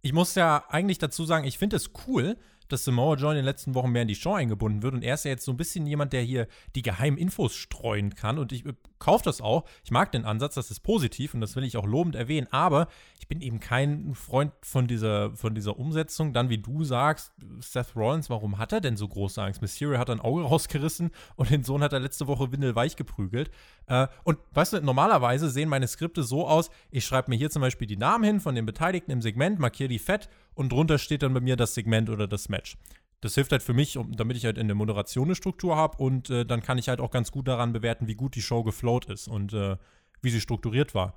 Ich 0.01 0.13
muss 0.13 0.35
ja 0.35 0.65
eigentlich 0.69 0.99
dazu 0.99 1.25
sagen, 1.25 1.45
ich 1.45 1.57
finde 1.57 1.77
es 1.77 1.91
cool, 2.05 2.37
dass 2.67 2.83
Samoa 2.83 3.15
Joe 3.15 3.31
in 3.31 3.37
den 3.37 3.45
letzten 3.45 3.73
Wochen 3.73 3.91
mehr 3.91 4.03
in 4.03 4.07
die 4.07 4.15
Show 4.15 4.33
eingebunden 4.33 4.83
wird. 4.83 4.93
Und 4.93 5.03
er 5.03 5.15
ist 5.15 5.25
ja 5.25 5.31
jetzt 5.31 5.45
so 5.45 5.51
ein 5.51 5.57
bisschen 5.57 5.87
jemand, 5.87 6.13
der 6.13 6.21
hier 6.21 6.47
die 6.75 6.81
geheimen 6.81 7.17
Infos 7.17 7.55
streuen 7.55 8.13
kann. 8.13 8.37
Und 8.37 8.51
ich 8.51 8.65
äh, 8.65 8.73
kaufe 9.05 9.23
das 9.23 9.39
auch. 9.39 9.65
Ich 9.83 9.91
mag 9.91 10.11
den 10.11 10.25
Ansatz, 10.25 10.55
das 10.55 10.71
ist 10.71 10.79
positiv 10.79 11.35
und 11.35 11.41
das 11.41 11.55
will 11.55 11.63
ich 11.63 11.77
auch 11.77 11.85
lobend 11.85 12.15
erwähnen. 12.15 12.47
Aber 12.49 12.87
ich 13.19 13.27
bin 13.27 13.39
eben 13.39 13.59
kein 13.59 14.15
Freund 14.15 14.51
von 14.63 14.87
dieser, 14.87 15.35
von 15.35 15.53
dieser 15.53 15.77
Umsetzung. 15.77 16.33
Dann, 16.33 16.49
wie 16.49 16.57
du 16.57 16.83
sagst, 16.83 17.31
Seth 17.59 17.95
Rollins, 17.95 18.31
warum 18.31 18.57
hat 18.57 18.73
er 18.73 18.81
denn 18.81 18.97
so 18.97 19.07
große 19.07 19.41
Angst? 19.41 19.61
Mysterio 19.61 19.99
hat 19.99 20.09
ein 20.09 20.19
Auge 20.19 20.41
rausgerissen 20.49 21.11
und 21.35 21.51
den 21.51 21.63
Sohn 21.63 21.83
hat 21.83 21.93
er 21.93 21.99
letzte 21.99 22.25
Woche 22.25 22.51
windelweich 22.51 22.95
geprügelt. 22.95 23.51
Äh, 23.85 24.07
und 24.23 24.39
weißt 24.53 24.73
du, 24.73 24.81
normalerweise 24.81 25.51
sehen 25.51 25.69
meine 25.69 25.87
Skripte 25.87 26.23
so 26.23 26.47
aus, 26.47 26.71
ich 26.89 27.05
schreibe 27.05 27.29
mir 27.29 27.37
hier 27.37 27.51
zum 27.51 27.61
Beispiel 27.61 27.87
die 27.87 27.97
Namen 27.97 28.23
hin 28.23 28.39
von 28.39 28.55
den 28.55 28.65
Beteiligten 28.65 29.11
im 29.11 29.21
Segment, 29.21 29.59
markiere 29.59 29.89
die 29.89 29.99
fett 29.99 30.29
und 30.55 30.71
drunter 30.71 30.97
steht 30.97 31.21
dann 31.21 31.33
bei 31.33 31.41
mir 31.41 31.57
das 31.57 31.75
Segment 31.75 32.09
oder 32.09 32.27
das 32.27 32.49
Match. 32.49 32.75
Das 33.21 33.35
hilft 33.35 33.51
halt 33.51 33.63
für 33.63 33.73
mich, 33.73 33.97
um, 33.97 34.15
damit 34.15 34.37
ich 34.37 34.45
halt 34.45 34.57
in 34.57 34.67
der 34.67 34.75
Moderation 34.75 35.25
eine 35.25 35.35
Struktur 35.35 35.75
habe 35.75 35.97
und 35.97 36.29
äh, 36.29 36.45
dann 36.45 36.61
kann 36.61 36.77
ich 36.77 36.89
halt 36.89 36.99
auch 36.99 37.11
ganz 37.11 37.31
gut 37.31 37.47
daran 37.47 37.73
bewerten, 37.73 38.07
wie 38.07 38.15
gut 38.15 38.35
die 38.35 38.41
Show 38.41 38.63
geflowt 38.63 39.05
ist 39.05 39.27
und 39.27 39.53
äh, 39.53 39.77
wie 40.21 40.29
sie 40.29 40.41
strukturiert 40.41 40.93
war. 40.93 41.15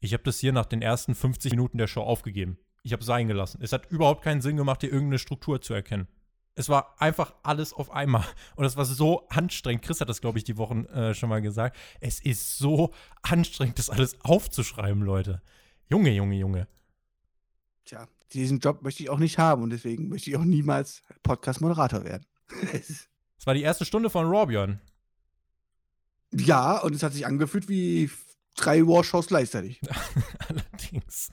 Ich 0.00 0.12
habe 0.14 0.22
das 0.22 0.38
hier 0.38 0.52
nach 0.52 0.66
den 0.66 0.80
ersten 0.80 1.14
50 1.14 1.52
Minuten 1.52 1.78
der 1.78 1.86
Show 1.86 2.02
aufgegeben. 2.02 2.58
Ich 2.82 2.92
habe 2.92 3.00
es 3.00 3.06
sein 3.06 3.28
gelassen. 3.28 3.60
Es 3.62 3.72
hat 3.72 3.90
überhaupt 3.90 4.22
keinen 4.22 4.40
Sinn 4.40 4.56
gemacht, 4.56 4.80
hier 4.80 4.92
irgendeine 4.92 5.18
Struktur 5.18 5.60
zu 5.60 5.74
erkennen. 5.74 6.08
Es 6.54 6.68
war 6.68 7.00
einfach 7.00 7.34
alles 7.42 7.72
auf 7.72 7.90
einmal. 7.90 8.24
Und 8.56 8.64
es 8.64 8.76
war 8.76 8.84
so 8.84 9.28
anstrengend. 9.28 9.82
Chris 9.82 10.00
hat 10.00 10.08
das, 10.08 10.20
glaube 10.20 10.38
ich, 10.38 10.44
die 10.44 10.56
Wochen 10.56 10.86
äh, 10.86 11.14
schon 11.14 11.28
mal 11.28 11.42
gesagt. 11.42 11.76
Es 12.00 12.20
ist 12.20 12.58
so 12.58 12.92
anstrengend, 13.22 13.78
das 13.78 13.90
alles 13.90 14.20
aufzuschreiben, 14.22 15.02
Leute. 15.02 15.42
Junge, 15.88 16.10
Junge, 16.10 16.36
Junge. 16.36 16.68
Tja, 17.84 18.06
diesen 18.32 18.60
Job 18.60 18.82
möchte 18.82 19.02
ich 19.02 19.10
auch 19.10 19.18
nicht 19.18 19.38
haben 19.38 19.62
und 19.62 19.70
deswegen 19.70 20.08
möchte 20.08 20.30
ich 20.30 20.36
auch 20.36 20.44
niemals 20.44 21.02
Podcast-Moderator 21.22 22.04
werden. 22.04 22.26
Es 23.38 23.46
war 23.46 23.54
die 23.54 23.62
erste 23.62 23.86
Stunde 23.86 24.10
von 24.10 24.30
Björn. 24.48 24.80
ja, 26.30 26.76
und 26.76 26.94
es 26.94 27.02
hat 27.02 27.14
sich 27.14 27.24
angefühlt 27.26 27.70
wie 27.70 28.10
drei 28.54 28.86
Warshows 28.86 29.28
gleichzeitig. 29.28 29.80
Allerdings. 30.48 31.30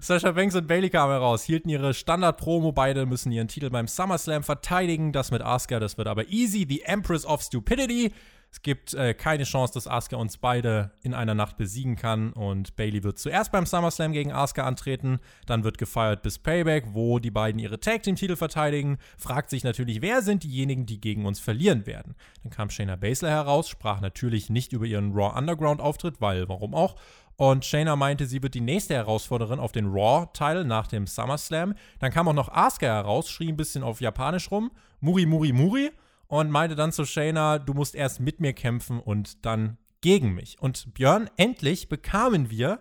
Sasha 0.00 0.32
Banks 0.32 0.54
und 0.54 0.66
Bailey 0.66 0.90
kamen 0.90 1.12
heraus, 1.12 1.42
hielten 1.42 1.70
ihre 1.70 1.94
Standard-Promo. 1.94 2.72
Beide 2.72 3.06
müssen 3.06 3.32
ihren 3.32 3.48
Titel 3.48 3.70
beim 3.70 3.88
SummerSlam 3.88 4.42
verteidigen. 4.42 5.12
Das 5.12 5.30
mit 5.30 5.40
Asuka, 5.40 5.80
das 5.80 5.96
wird 5.96 6.08
aber 6.08 6.28
easy. 6.28 6.66
The 6.68 6.82
Empress 6.82 7.24
of 7.24 7.42
Stupidity. 7.42 8.12
Es 8.52 8.60
gibt 8.60 8.92
äh, 8.92 9.14
keine 9.14 9.44
Chance, 9.44 9.72
dass 9.72 9.88
Asuka 9.88 10.16
uns 10.16 10.36
beide 10.36 10.90
in 11.02 11.14
einer 11.14 11.34
Nacht 11.34 11.56
besiegen 11.56 11.96
kann. 11.96 12.34
Und 12.34 12.76
Bailey 12.76 13.02
wird 13.02 13.18
zuerst 13.18 13.50
beim 13.50 13.64
SummerSlam 13.64 14.12
gegen 14.12 14.30
Asuka 14.30 14.64
antreten. 14.64 15.20
Dann 15.46 15.64
wird 15.64 15.78
gefeiert 15.78 16.22
bis 16.22 16.38
Payback, 16.38 16.88
wo 16.92 17.18
die 17.18 17.30
beiden 17.30 17.58
ihre 17.58 17.80
Tag-Team-Titel 17.80 18.36
verteidigen. 18.36 18.98
Fragt 19.16 19.48
sich 19.48 19.64
natürlich, 19.64 20.02
wer 20.02 20.20
sind 20.20 20.42
diejenigen, 20.44 20.84
die 20.84 21.00
gegen 21.00 21.24
uns 21.24 21.40
verlieren 21.40 21.86
werden. 21.86 22.14
Dann 22.42 22.52
kam 22.52 22.68
Shayna 22.68 22.96
Baszler 22.96 23.30
heraus, 23.30 23.70
sprach 23.70 24.02
natürlich 24.02 24.50
nicht 24.50 24.74
über 24.74 24.84
ihren 24.84 25.12
Raw 25.12 25.36
Underground-Auftritt, 25.36 26.20
weil 26.20 26.46
warum 26.50 26.74
auch. 26.74 26.96
Und 27.36 27.64
Shayna 27.64 27.96
meinte, 27.96 28.26
sie 28.26 28.42
wird 28.42 28.52
die 28.52 28.60
nächste 28.60 28.92
Herausforderin 28.92 29.60
auf 29.60 29.72
den 29.72 29.86
Raw-Teil 29.86 30.64
nach 30.64 30.88
dem 30.88 31.06
SummerSlam. 31.06 31.72
Dann 32.00 32.12
kam 32.12 32.28
auch 32.28 32.34
noch 32.34 32.50
Asuka 32.50 32.84
heraus, 32.84 33.30
schrie 33.30 33.48
ein 33.48 33.56
bisschen 33.56 33.82
auf 33.82 34.02
Japanisch 34.02 34.50
rum. 34.50 34.70
Muri, 35.00 35.24
Muri, 35.24 35.52
Muri 35.52 35.90
und 36.32 36.50
meinte 36.50 36.76
dann 36.76 36.92
zu 36.92 37.04
Shayna, 37.04 37.58
du 37.58 37.74
musst 37.74 37.94
erst 37.94 38.18
mit 38.18 38.40
mir 38.40 38.54
kämpfen 38.54 39.00
und 39.00 39.44
dann 39.44 39.76
gegen 40.00 40.32
mich. 40.32 40.56
Und 40.62 40.94
Björn, 40.94 41.28
endlich 41.36 41.90
bekamen 41.90 42.48
wir 42.48 42.80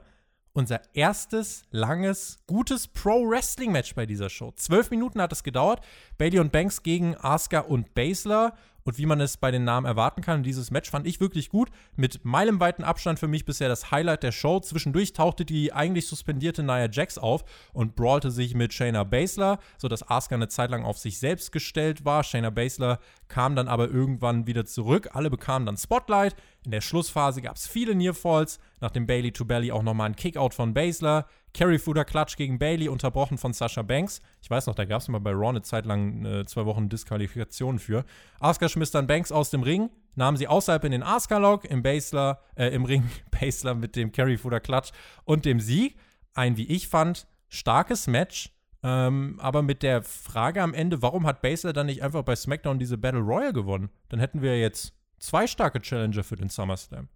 unser 0.54 0.80
erstes 0.96 1.64
langes, 1.70 2.40
gutes 2.48 2.88
Pro-Wrestling-Match 2.88 3.94
bei 3.94 4.06
dieser 4.06 4.30
Show. 4.30 4.54
Zwölf 4.56 4.90
Minuten 4.90 5.22
hat 5.22 5.34
es 5.34 5.44
gedauert. 5.44 5.84
Bailey 6.18 6.40
und 6.40 6.54
Banks 6.54 6.82
gegen 6.82 7.18
Asuka 7.18 7.60
und 7.60 7.94
Baszler. 7.94 8.56
Und 8.84 8.98
wie 8.98 9.06
man 9.06 9.22
es 9.22 9.38
bei 9.38 9.52
den 9.52 9.64
Namen 9.64 9.86
erwarten 9.86 10.22
kann, 10.22 10.44
dieses 10.44 10.72
Match 10.72 10.90
fand 10.90 11.08
ich 11.08 11.20
wirklich 11.20 11.50
gut. 11.50 11.70
Mit 11.96 12.24
meilenweiten 12.24 12.84
Abstand 12.84 13.20
für 13.20 13.28
mich 13.28 13.46
bisher 13.46 13.70
das 13.70 13.92
Highlight 13.92 14.24
der 14.24 14.32
Show. 14.32 14.60
Zwischendurch 14.60 15.14
tauchte 15.14 15.46
die 15.46 15.74
eigentlich 15.74 16.08
suspendierte 16.08 16.64
Nia 16.64 16.90
Jax 16.90 17.18
auf 17.18 17.44
und 17.74 17.96
brawlte 17.96 18.32
sich 18.32 18.56
mit 18.56 18.74
Shayna 18.74 19.04
Baszler, 19.04 19.60
sodass 19.78 20.08
Asuka 20.10 20.36
eine 20.36 20.48
Zeit 20.48 20.72
lang 20.72 20.84
auf 20.84 20.98
sich 20.98 21.20
selbst 21.20 21.52
gestellt 21.52 22.06
war. 22.06 22.24
Shayna 22.24 22.50
Baszler 22.50 23.00
kam 23.28 23.56
dann 23.56 23.68
aber 23.68 23.90
irgendwann 23.90 24.48
wieder 24.48 24.66
zurück. 24.66 25.10
Alle 25.14 25.30
bekamen 25.30 25.66
dann 25.66 25.78
Spotlight. 25.78 26.36
In 26.64 26.72
der 26.72 26.82
Schlussphase 26.82 27.42
gab 27.42 27.56
es 27.56 27.68
viele 27.68 27.96
Nearfalls. 27.96 28.60
Nach 28.82 28.92
dem 28.92 29.08
Bailey 29.08 29.32
to 29.32 29.46
Belly 29.46 29.72
auch 29.72 29.82
nochmal 29.82 30.10
ein 30.10 30.16
Kickout 30.16 30.54
von 30.54 30.74
Baszler. 30.74 31.26
Carry 31.54 31.80
Fooder 31.80 32.06
Klatsch 32.06 32.38
gegen 32.38 32.60
Bailey, 32.60 32.88
unterbrochen 32.88 33.38
von 33.38 33.52
Sasha 33.52 33.82
Banks. 33.82 34.22
Ich 34.42 34.50
weiß 34.50 34.68
noch, 34.68 34.76
da 34.76 34.86
gab 34.86 35.02
es 35.02 35.08
mal 35.08 35.20
bei 35.20 35.32
Raw 35.32 35.50
eine 35.50 35.64
Zeit 35.64 35.86
lang 35.86 36.24
äh, 36.24 36.46
zwei 36.46 36.66
Wochen 36.66 36.88
Disqualifikation 36.88 37.80
für. 37.80 38.06
Asuka 38.40 38.70
schmiss 38.70 38.92
dann 38.92 39.08
Banks 39.08 39.32
aus 39.32 39.50
dem 39.50 39.64
Ring, 39.64 39.90
nahm 40.16 40.38
sie 40.38 40.48
außerhalb 40.48 40.84
in 40.86 40.92
den 40.92 41.04
Asuka-Log, 41.04 41.66
im 41.66 41.82
Baszler, 41.82 42.42
äh, 42.56 42.68
im 42.68 42.86
Ring 42.86 43.04
Baszler 43.32 43.74
mit 43.74 43.96
dem 43.96 44.12
Carry 44.12 44.38
Fooder 44.38 44.60
Klatsch 44.60 44.92
und 45.26 45.46
dem 45.46 45.60
Sieg. 45.60 45.98
Ein, 46.34 46.56
wie 46.58 46.68
ich 46.68 46.88
fand, 46.88 47.28
starkes 47.50 48.08
Match. 48.08 48.52
Ähm, 48.84 49.38
aber 49.42 49.62
mit 49.62 49.84
der 49.84 50.04
Frage 50.04 50.62
am 50.62 50.74
Ende, 50.74 51.02
warum 51.02 51.28
hat 51.28 51.42
Baszler 51.42 51.74
dann 51.74 51.88
nicht 51.88 52.02
einfach 52.04 52.24
bei 52.24 52.36
SmackDown 52.36 52.80
diese 52.80 52.98
Battle 52.98 53.20
Royale 53.20 53.54
gewonnen? 53.54 53.90
Dann 54.10 54.20
hätten 54.20 54.42
wir 54.42 54.60
jetzt 54.60 54.94
zwei 55.22 55.48
starke 55.48 55.80
Challenger 55.82 56.24
für 56.24 56.36
den 56.36 56.50
SummerSlam. 56.50 57.08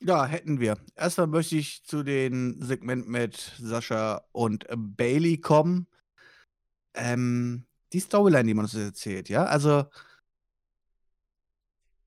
Ja, 0.00 0.26
hätten 0.26 0.60
wir. 0.60 0.76
Erstmal 0.94 1.26
möchte 1.26 1.56
ich 1.56 1.82
zu 1.84 2.02
den 2.02 2.60
Segment 2.62 3.08
mit 3.08 3.34
Sascha 3.58 4.26
und 4.32 4.68
äh, 4.68 4.76
Bailey 4.76 5.38
kommen. 5.40 5.86
Ähm, 6.94 7.66
die 7.92 8.00
Storyline, 8.00 8.44
die 8.44 8.54
man 8.54 8.66
uns 8.66 8.74
erzählt, 8.74 9.28
ja. 9.30 9.44
Also 9.44 9.84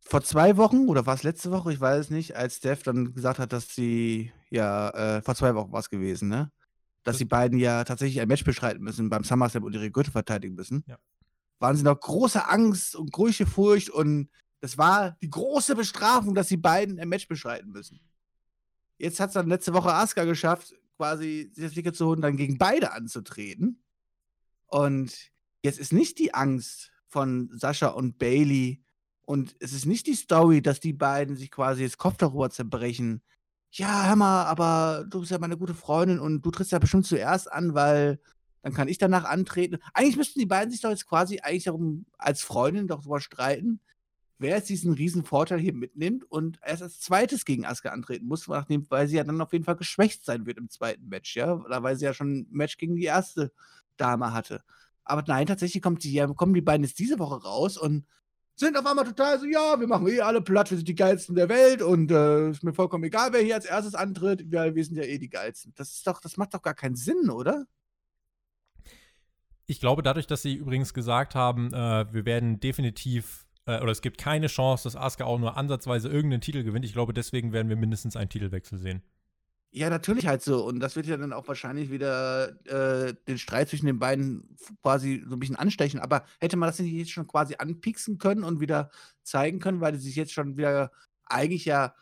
vor 0.01 0.21
zwei 0.23 0.57
Wochen 0.57 0.87
oder 0.87 1.05
war 1.05 1.15
es 1.15 1.23
letzte 1.23 1.51
Woche, 1.51 1.71
ich 1.73 1.79
weiß 1.79 1.99
es 2.05 2.09
nicht, 2.09 2.35
als 2.35 2.57
Steph 2.57 2.83
dann 2.83 3.13
gesagt 3.13 3.39
hat, 3.39 3.53
dass 3.53 3.73
sie, 3.75 4.31
ja, 4.49 4.89
äh, 4.89 5.21
vor 5.21 5.35
zwei 5.35 5.53
Wochen 5.55 5.71
war 5.71 5.79
es 5.79 5.89
gewesen, 5.89 6.29
ne? 6.29 6.51
Dass 7.03 7.13
Das- 7.13 7.17
die 7.19 7.25
beiden 7.25 7.59
ja 7.59 7.83
tatsächlich 7.83 8.19
ein 8.21 8.27
Match 8.27 8.43
beschreiten 8.43 8.83
müssen 8.83 9.09
beim 9.09 9.23
SummerSlam 9.23 9.63
und 9.63 9.73
ihre 9.73 9.91
Gürtel 9.91 10.11
verteidigen 10.11 10.55
müssen. 10.55 10.83
Ja. 10.87 10.97
Waren 11.59 11.75
sie 11.75 11.83
noch 11.83 11.99
große 11.99 12.47
Angst 12.47 12.95
und 12.95 13.11
große 13.11 13.45
Furcht 13.45 13.89
und 13.89 14.29
das 14.61 14.77
war 14.77 15.17
die 15.21 15.29
große 15.29 15.75
Bestrafung, 15.75 16.35
dass 16.35 16.47
die 16.47 16.57
beiden 16.57 16.99
ein 16.99 17.09
Match 17.09 17.27
beschreiten 17.27 17.71
müssen. 17.71 17.99
Jetzt 18.97 19.19
hat 19.19 19.29
es 19.29 19.33
dann 19.33 19.47
letzte 19.47 19.73
Woche 19.73 19.93
Asuka 19.93 20.25
geschafft, 20.25 20.73
quasi 20.97 21.49
sich 21.53 21.65
das 21.65 21.73
Ticket 21.73 21.95
zu 21.95 22.07
holen, 22.07 22.21
dann 22.21 22.35
gegen 22.35 22.57
beide 22.57 22.91
anzutreten. 22.91 23.81
Und 24.67 25.31
jetzt 25.63 25.79
ist 25.79 25.93
nicht 25.93 26.19
die 26.19 26.33
Angst 26.33 26.91
von 27.07 27.49
Sascha 27.53 27.87
und 27.87 28.19
Bailey 28.19 28.83
und 29.21 29.55
es 29.59 29.73
ist 29.73 29.85
nicht 29.85 30.07
die 30.07 30.15
Story, 30.15 30.61
dass 30.61 30.79
die 30.79 30.93
beiden 30.93 31.35
sich 31.35 31.51
quasi 31.51 31.83
jetzt 31.83 31.97
Kopf 31.97 32.17
darüber 32.17 32.49
zerbrechen. 32.49 33.21
Ja, 33.71 34.07
hör 34.07 34.15
mal, 34.15 34.45
aber 34.45 35.05
du 35.07 35.19
bist 35.19 35.31
ja 35.31 35.37
meine 35.37 35.57
gute 35.57 35.75
Freundin 35.75 36.19
und 36.19 36.41
du 36.41 36.51
trittst 36.51 36.71
ja 36.71 36.79
bestimmt 36.79 37.05
zuerst 37.05 37.51
an, 37.51 37.75
weil 37.75 38.19
dann 38.61 38.73
kann 38.73 38.87
ich 38.87 38.97
danach 38.97 39.25
antreten. 39.25 39.77
Eigentlich 39.93 40.17
müssten 40.17 40.39
die 40.39 40.45
beiden 40.45 40.71
sich 40.71 40.81
doch 40.81 40.89
jetzt 40.89 41.07
quasi 41.07 41.39
eigentlich 41.39 41.65
darum 41.65 42.05
als 42.17 42.41
Freundin 42.41 42.87
doch 42.87 43.01
drüber 43.01 43.21
streiten, 43.21 43.79
wer 44.37 44.55
jetzt 44.55 44.69
diesen 44.69 44.93
riesen 44.93 45.23
Vorteil 45.23 45.59
hier 45.59 45.73
mitnimmt 45.73 46.23
und 46.29 46.59
erst 46.65 46.83
als 46.83 46.99
zweites 46.99 47.45
gegen 47.45 47.65
Asuka 47.65 47.89
antreten 47.89 48.25
muss, 48.25 48.47
nachdem, 48.47 48.89
weil 48.89 49.07
sie 49.07 49.17
ja 49.17 49.23
dann 49.23 49.41
auf 49.41 49.53
jeden 49.53 49.65
Fall 49.65 49.75
geschwächt 49.75 50.25
sein 50.25 50.45
wird 50.45 50.57
im 50.57 50.69
zweiten 50.69 51.07
Match, 51.09 51.35
ja, 51.35 51.53
oder 51.53 51.83
weil 51.83 51.97
sie 51.97 52.05
ja 52.05 52.13
schon 52.13 52.31
ein 52.31 52.47
Match 52.51 52.77
gegen 52.77 52.95
die 52.95 53.03
erste 53.03 53.51
Dame 53.97 54.33
hatte. 54.33 54.61
Aber 55.03 55.23
nein, 55.27 55.47
tatsächlich 55.47 55.83
kommt 55.83 56.03
die, 56.03 56.25
kommen 56.35 56.53
die 56.53 56.61
beiden 56.61 56.85
jetzt 56.85 56.99
diese 56.99 57.19
Woche 57.19 57.41
raus 57.43 57.77
und 57.77 58.05
sind 58.55 58.77
auf 58.77 58.85
einmal 58.85 59.05
total 59.05 59.39
so, 59.39 59.45
ja, 59.45 59.79
wir 59.79 59.87
machen 59.87 60.07
eh 60.07 60.19
alle 60.19 60.41
platt, 60.41 60.69
wir 60.69 60.77
sind 60.77 60.87
die 60.87 60.95
geilsten 60.95 61.35
der 61.35 61.49
Welt 61.49 61.81
und 61.81 62.11
äh, 62.11 62.49
ist 62.51 62.63
mir 62.63 62.73
vollkommen 62.73 63.05
egal, 63.05 63.31
wer 63.33 63.41
hier 63.41 63.55
als 63.55 63.65
erstes 63.65 63.95
antritt, 63.95 64.51
wir, 64.51 64.75
wir 64.75 64.83
sind 64.83 64.97
ja 64.97 65.03
eh 65.03 65.17
die 65.17 65.29
geilsten. 65.29 65.73
Das 65.75 65.91
ist 65.91 66.05
doch, 66.05 66.19
das 66.21 66.37
macht 66.37 66.53
doch 66.53 66.61
gar 66.61 66.73
keinen 66.73 66.95
Sinn, 66.95 67.29
oder? 67.29 67.65
Ich 69.69 69.79
glaube, 69.79 70.01
dadurch, 70.01 70.25
dass 70.25 70.41
sie 70.41 70.55
übrigens 70.55 70.95
gesagt 70.95 71.35
haben, 71.35 71.71
äh, 71.75 72.11
wir 72.11 72.25
werden 72.25 72.59
definitiv 72.59 73.45
äh, 73.67 73.79
oder 73.81 73.91
es 73.91 74.01
gibt 74.01 74.17
keine 74.17 74.47
Chance, 74.47 74.85
dass 74.85 74.95
Asuka 74.95 75.25
auch 75.25 75.37
nur 75.37 75.57
ansatzweise 75.57 76.09
irgendeinen 76.09 76.41
Titel 76.41 76.63
gewinnt. 76.63 76.85
Ich 76.85 76.93
glaube, 76.93 77.13
deswegen 77.13 77.53
werden 77.53 77.69
wir 77.69 77.75
mindestens 77.75 78.15
einen 78.15 78.29
Titelwechsel 78.29 78.79
sehen. 78.79 79.03
Ja, 79.69 79.91
natürlich 79.91 80.25
halt 80.25 80.41
so. 80.41 80.65
Und 80.65 80.79
das 80.79 80.95
wird 80.95 81.05
ja 81.05 81.17
dann 81.17 81.33
auch 81.33 81.47
wahrscheinlich 81.47 81.91
wieder 81.91 82.49
äh, 82.65 83.13
den 83.27 83.37
Streit 83.37 83.69
zwischen 83.69 83.85
den 83.85 83.99
beiden 83.99 84.57
quasi 84.81 85.23
so 85.27 85.35
ein 85.35 85.39
bisschen 85.39 85.55
anstechen. 85.55 85.99
Aber 85.99 86.25
hätte 86.39 86.57
man 86.57 86.67
das 86.67 86.79
nicht 86.79 86.91
jetzt 86.91 87.11
schon 87.11 87.27
quasi 87.27 87.53
anpieksen 87.59 88.17
können 88.17 88.43
und 88.43 88.59
wieder 88.59 88.89
zeigen 89.21 89.59
können, 89.59 89.81
weil 89.81 89.91
die 89.91 89.99
sich 89.99 90.15
jetzt 90.15 90.33
schon 90.33 90.57
wieder 90.57 90.91
eigentlich 91.25 91.65
ja, 91.65 91.93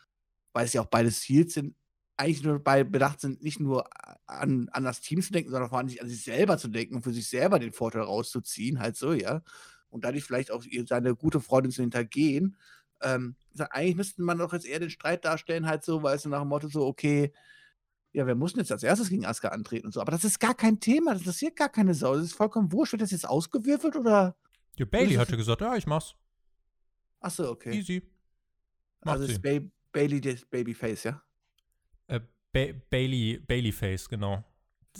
weil 0.54 0.64
es 0.64 0.72
ja 0.72 0.80
auch 0.80 0.86
beide 0.86 1.10
Ziels 1.10 1.52
sind, 1.52 1.74
eigentlich 2.18 2.42
nur 2.42 2.58
bei 2.58 2.84
bedacht 2.84 3.20
sind, 3.20 3.42
nicht 3.42 3.60
nur 3.60 3.88
an, 4.26 4.68
an 4.72 4.84
das 4.84 5.00
Team 5.00 5.22
zu 5.22 5.32
denken, 5.32 5.50
sondern 5.50 5.68
vor 5.68 5.78
allem 5.78 5.88
an 6.00 6.08
sich 6.08 6.24
selber 6.24 6.58
zu 6.58 6.68
denken 6.68 6.96
und 6.96 7.02
für 7.02 7.12
sich 7.12 7.28
selber 7.28 7.58
den 7.58 7.72
Vorteil 7.72 8.02
rauszuziehen, 8.02 8.80
halt 8.80 8.96
so, 8.96 9.12
ja. 9.12 9.42
Und 9.88 10.04
dadurch 10.04 10.24
vielleicht 10.24 10.50
auch 10.50 10.64
seine 10.86 11.14
gute 11.14 11.40
Freundin 11.40 11.72
zu 11.72 11.80
hintergehen. 11.80 12.56
Ähm, 13.00 13.36
eigentlich 13.70 13.96
müsste 13.96 14.22
man 14.22 14.36
doch 14.36 14.52
jetzt 14.52 14.66
eher 14.66 14.80
den 14.80 14.90
Streit 14.90 15.24
darstellen, 15.24 15.66
halt 15.66 15.84
so, 15.84 16.02
weil 16.02 16.16
es 16.16 16.24
nach 16.24 16.40
dem 16.40 16.48
Motto 16.48 16.68
so, 16.68 16.84
okay, 16.84 17.32
ja, 18.12 18.26
wir 18.26 18.34
mussten 18.34 18.58
jetzt 18.58 18.72
als 18.72 18.82
erstes 18.82 19.10
gegen 19.10 19.24
Asuka 19.24 19.48
antreten 19.48 19.86
und 19.86 19.92
so. 19.92 20.00
Aber 20.00 20.10
das 20.10 20.24
ist 20.24 20.40
gar 20.40 20.54
kein 20.54 20.80
Thema, 20.80 21.12
das 21.12 21.20
interessiert 21.20 21.56
gar 21.56 21.68
keine 21.68 21.94
Sau. 21.94 22.16
Das 22.16 22.24
ist 22.24 22.34
vollkommen 22.34 22.72
wurscht. 22.72 22.92
Wird 22.92 23.02
das 23.02 23.12
jetzt 23.12 23.28
ausgewürfelt 23.28 23.94
oder? 23.94 24.36
Ja, 24.76 24.86
Bailey 24.86 25.14
hatte 25.14 25.36
gesagt, 25.36 25.60
ja, 25.60 25.76
ich 25.76 25.86
mach's. 25.86 26.14
Achso, 27.20 27.48
okay. 27.50 27.78
Easy. 27.78 28.02
Macht 29.04 29.20
also 29.20 29.32
ist 29.32 29.40
ba 29.40 29.60
Bailey 29.92 30.20
das 30.20 30.44
Babyface, 30.44 31.04
ja? 31.04 31.22
Ba 32.66 32.78
Bailey, 32.90 33.38
Baileyface, 33.46 34.08
genau. 34.08 34.44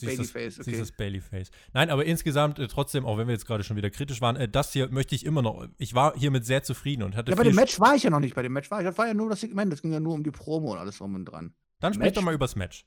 Babyface, 0.01 0.61
okay. 0.61 0.71
Sie 0.71 0.73
ist 0.73 0.81
das 0.81 0.93
Baileyface. 0.93 1.51
Nein, 1.73 1.91
aber 1.91 2.05
insgesamt 2.05 2.59
äh, 2.59 2.69
trotzdem, 2.69 3.05
auch 3.05 3.19
wenn 3.19 3.27
wir 3.27 3.33
jetzt 3.35 3.47
gerade 3.47 3.65
schon 3.65 3.77
wieder 3.77 3.91
kritisch 3.91 4.21
waren, 4.21 4.37
äh, 4.37 4.49
das 4.49 4.73
hier 4.73 4.89
möchte 4.91 5.15
ich 5.15 5.25
immer 5.25 5.43
noch. 5.43 5.67
Ich 5.79 5.95
war 5.95 6.17
hiermit 6.17 6.45
sehr 6.45 6.63
zufrieden 6.63 7.03
und 7.03 7.17
hatte. 7.17 7.31
Ja, 7.31 7.37
bei 7.37 7.45
dem 7.45 7.55
Match 7.55 7.81
war 7.81 7.95
ich 7.95 8.05
ja 8.05 8.11
noch 8.11 8.21
nicht. 8.21 8.35
Bei 8.35 8.43
dem 8.43 8.53
Match 8.53 8.71
war 8.71 8.81
ich. 8.81 8.87
Das 8.87 8.97
war 8.99 9.07
ja 9.07 9.15
nur 9.15 9.29
das 9.29 9.41
Segment. 9.41 9.73
Das 9.73 9.83
ging 9.83 9.93
ja 9.93 10.01
nur 10.01 10.15
um 10.15 10.23
die 10.23 10.31
Promo 10.31 10.73
und 10.73 10.79
alles 10.79 11.01
rum 11.01 11.15
und 11.15 11.25
dran. 11.25 11.55
Dann 11.81 11.95
sprich 11.95 12.13
doch 12.13 12.23
mal 12.23 12.35
übers 12.35 12.57
Match. 12.57 12.87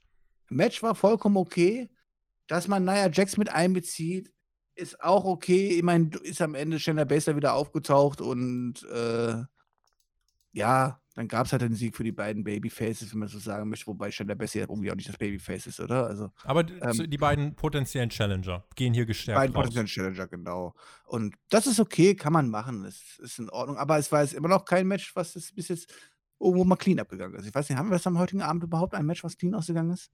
Match 0.50 0.82
war 0.84 0.96
vollkommen 0.96 1.38
okay. 1.38 1.90
Dass 2.48 2.68
man 2.68 2.84
Nia 2.84 3.10
Jax 3.10 3.38
mit 3.38 3.50
einbezieht, 3.50 4.34
ist 4.76 5.02
auch 5.02 5.26
okay. 5.26 5.70
Ich 5.70 5.84
meine, 5.84 6.10
ist 6.24 6.42
am 6.42 6.56
Ende 6.56 6.80
Shayna 6.80 7.06
Baszler 7.06 7.36
wieder 7.36 7.54
aufgetaucht 7.54 8.20
und 8.20 8.84
äh, 8.92 9.44
ja, 10.52 11.01
dann 11.16 11.28
gab 11.28 11.46
es 11.46 11.52
halt 11.52 11.62
den 11.62 11.74
Sieg 11.76 11.96
für 11.98 12.04
die 12.04 12.12
beiden 12.12 12.44
Babyfaces, 12.44 13.12
wenn 13.12 13.20
man 13.20 13.28
so 13.28 13.38
sagen 13.40 13.70
möchte, 13.70 13.88
wobei 13.88 14.12
Shayna 14.12 14.34
Baszler 14.34 14.62
irgendwie 14.62 14.92
auch 14.92 14.96
nicht 14.96 15.10
das 15.10 15.18
Babyface 15.18 15.68
ist, 15.68 15.80
oder? 15.80 16.08
Also, 16.08 16.32
Aber 16.44 16.62
ähm, 16.70 17.10
die 17.10 17.18
beiden 17.18 17.56
potenziellen 17.56 18.10
Challenger 18.10 18.64
gehen 18.76 18.94
hier 18.94 19.06
gestärkt 19.06 19.38
Die 19.38 19.42
beiden 19.42 19.56
raus. 19.56 19.66
potenziellen 19.66 19.88
Challenger, 19.88 20.28
genau. 20.28 20.74
Und 21.06 21.36
das 21.50 21.68
ist 21.68 21.80
okay, 21.80 22.16
kann 22.16 22.32
man 22.34 22.50
machen, 22.50 22.84
das 22.84 23.20
ist 23.20 23.40
in 23.40 23.50
Ordnung. 23.50 23.78
Aber 23.78 23.98
es 23.98 24.12
war 24.12 24.22
jetzt 24.22 24.34
immer 24.34 24.48
noch 24.48 24.64
kein 24.66 24.88
Match, 24.88 25.16
was 25.16 25.36
es 25.36 25.54
bis 25.54 25.68
jetzt 25.68 25.92
irgendwo 26.42 26.64
mal 26.64 26.76
clean 26.76 27.00
abgegangen 27.00 27.36
ist. 27.36 27.48
Ich 27.48 27.54
weiß 27.54 27.70
nicht, 27.70 27.78
haben 27.78 27.90
wir 27.90 27.94
das 27.94 28.08
am 28.08 28.18
heutigen 28.18 28.42
Abend 28.42 28.64
überhaupt 28.64 28.94
ein 28.96 29.06
Match, 29.06 29.24
was 29.24 29.38
clean 29.38 29.54
ausgegangen 29.54 29.92
ist? 29.92 30.12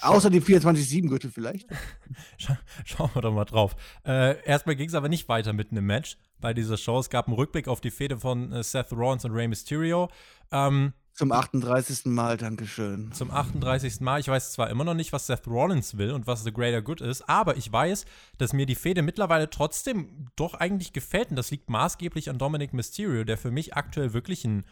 Schau 0.00 0.14
Außer 0.14 0.30
die 0.30 0.40
24-7-Gürtel 0.40 1.30
vielleicht. 1.30 1.68
Schau, 2.38 2.54
schauen 2.84 3.10
wir 3.14 3.22
doch 3.22 3.32
mal 3.32 3.44
drauf. 3.44 3.76
Äh, 4.04 4.42
erstmal 4.44 4.76
ging 4.76 4.88
es 4.88 4.94
aber 4.94 5.08
nicht 5.08 5.28
weiter 5.28 5.52
mit 5.52 5.70
einem 5.70 5.86
Match 5.86 6.16
bei 6.40 6.54
dieser 6.54 6.76
Show. 6.76 6.98
Es 6.98 7.10
gab 7.10 7.26
einen 7.26 7.36
Rückblick 7.36 7.68
auf 7.68 7.80
die 7.80 7.90
Fehde 7.90 8.16
von 8.16 8.52
äh, 8.52 8.62
Seth 8.62 8.92
Rollins 8.92 9.24
und 9.24 9.32
Rey 9.32 9.48
Mysterio. 9.48 10.08
Ähm, 10.50 10.92
zum 11.12 11.32
38. 11.32 12.06
Mal, 12.06 12.38
Dankeschön. 12.38 13.12
Zum 13.12 13.30
38. 13.30 14.00
Mal. 14.00 14.20
Ich 14.20 14.28
weiß 14.28 14.52
zwar 14.52 14.70
immer 14.70 14.84
noch 14.84 14.94
nicht, 14.94 15.12
was 15.12 15.26
Seth 15.26 15.46
Rollins 15.46 15.98
will 15.98 16.12
und 16.12 16.26
was 16.26 16.44
The 16.44 16.52
Greater 16.52 16.80
Good 16.80 17.02
ist, 17.02 17.28
aber 17.28 17.58
ich 17.58 17.70
weiß, 17.70 18.06
dass 18.38 18.54
mir 18.54 18.64
die 18.64 18.74
Fehde 18.74 19.02
mittlerweile 19.02 19.50
trotzdem 19.50 20.28
doch 20.36 20.54
eigentlich 20.54 20.94
gefällt. 20.94 21.28
Und 21.28 21.36
das 21.36 21.50
liegt 21.50 21.68
maßgeblich 21.68 22.30
an 22.30 22.38
Dominic 22.38 22.72
Mysterio, 22.72 23.24
der 23.24 23.36
für 23.36 23.50
mich 23.50 23.74
aktuell 23.74 24.14
wirklich 24.14 24.46
ein 24.46 24.64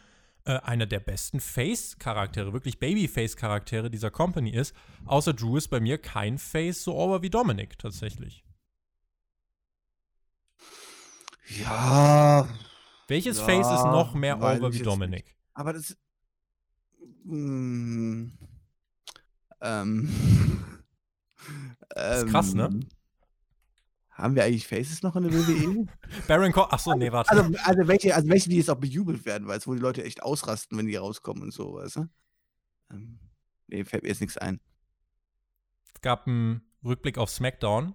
äh, 0.48 0.60
einer 0.62 0.86
der 0.86 1.00
besten 1.00 1.40
Face-Charaktere, 1.40 2.54
wirklich 2.54 2.78
Baby-Face-Charaktere 2.78 3.90
dieser 3.90 4.10
Company 4.10 4.50
ist. 4.50 4.74
Außer 5.04 5.34
Drew 5.34 5.58
ist 5.58 5.68
bei 5.68 5.78
mir 5.78 5.98
kein 5.98 6.38
Face 6.38 6.82
so 6.84 6.96
over 6.96 7.20
wie 7.22 7.28
Dominic 7.28 7.78
tatsächlich. 7.78 8.44
Ja. 11.48 12.48
Welches 13.08 13.38
ja, 13.38 13.44
Face 13.44 13.66
ist 13.70 13.84
noch 13.84 14.14
mehr 14.14 14.38
over 14.38 14.72
wie 14.72 14.80
Dominic? 14.80 15.26
Nicht. 15.26 15.36
Aber 15.52 15.74
das. 15.74 15.96
Mh, 17.24 17.36
mm, 17.36 18.38
ähm. 19.60 20.78
Das 21.90 22.22
ist 22.22 22.30
krass, 22.30 22.54
ne? 22.54 22.80
Haben 24.18 24.34
wir 24.34 24.42
eigentlich 24.42 24.66
Faces 24.66 25.02
noch 25.04 25.14
in 25.14 25.22
der 25.22 25.32
WWE? 25.32 25.86
Baron 26.26 26.50
Corbin, 26.50 26.72
achso, 26.72 26.94
nee, 26.94 27.12
warte. 27.12 27.30
Also, 27.30 27.54
also, 27.62 27.86
welche, 27.86 28.14
also 28.16 28.28
welche, 28.28 28.50
die 28.50 28.56
jetzt 28.56 28.68
auch 28.68 28.78
bejubelt 28.78 29.24
werden, 29.24 29.46
weil 29.46 29.58
es 29.58 29.66
wo 29.68 29.74
die 29.74 29.80
Leute 29.80 30.02
echt 30.02 30.24
ausrasten, 30.24 30.76
wenn 30.76 30.86
die 30.86 30.96
rauskommen 30.96 31.44
und 31.44 31.52
so, 31.52 31.74
weißt 31.74 31.96
du? 31.96 32.08
Ähm, 32.90 33.20
nee, 33.68 33.84
fällt 33.84 34.02
mir 34.02 34.08
jetzt 34.08 34.20
nichts 34.20 34.36
ein. 34.36 34.60
Es 35.94 36.00
gab 36.00 36.26
einen 36.26 36.62
Rückblick 36.84 37.16
auf 37.16 37.30
SmackDown. 37.30 37.94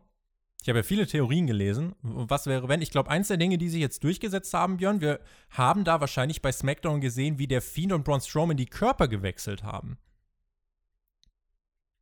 Ich 0.62 0.70
habe 0.70 0.80
ja 0.80 0.84
viele 0.84 1.06
Theorien 1.08 1.46
gelesen. 1.46 1.94
Was 2.02 2.46
wäre, 2.48 2.70
wenn? 2.70 2.82
Ich 2.82 2.92
glaube, 2.92 3.10
eins 3.10 3.28
der 3.28 3.36
Dinge, 3.36 3.58
die 3.58 3.68
sich 3.68 3.82
jetzt 3.82 4.02
durchgesetzt 4.06 4.54
haben, 4.54 4.78
Björn, 4.78 5.02
wir 5.02 5.20
haben 5.50 5.84
da 5.84 6.00
wahrscheinlich 6.00 6.42
bei 6.42 6.54
SmackDown 6.54 7.02
gesehen, 7.02 7.38
wie 7.38 7.48
der 7.48 7.62
Fiend 7.62 7.92
und 7.92 8.06
Braun 8.06 8.22
Strowman 8.22 8.56
die 8.56 8.66
Körper 8.66 9.10
gewechselt 9.10 9.64
haben. 9.64 9.98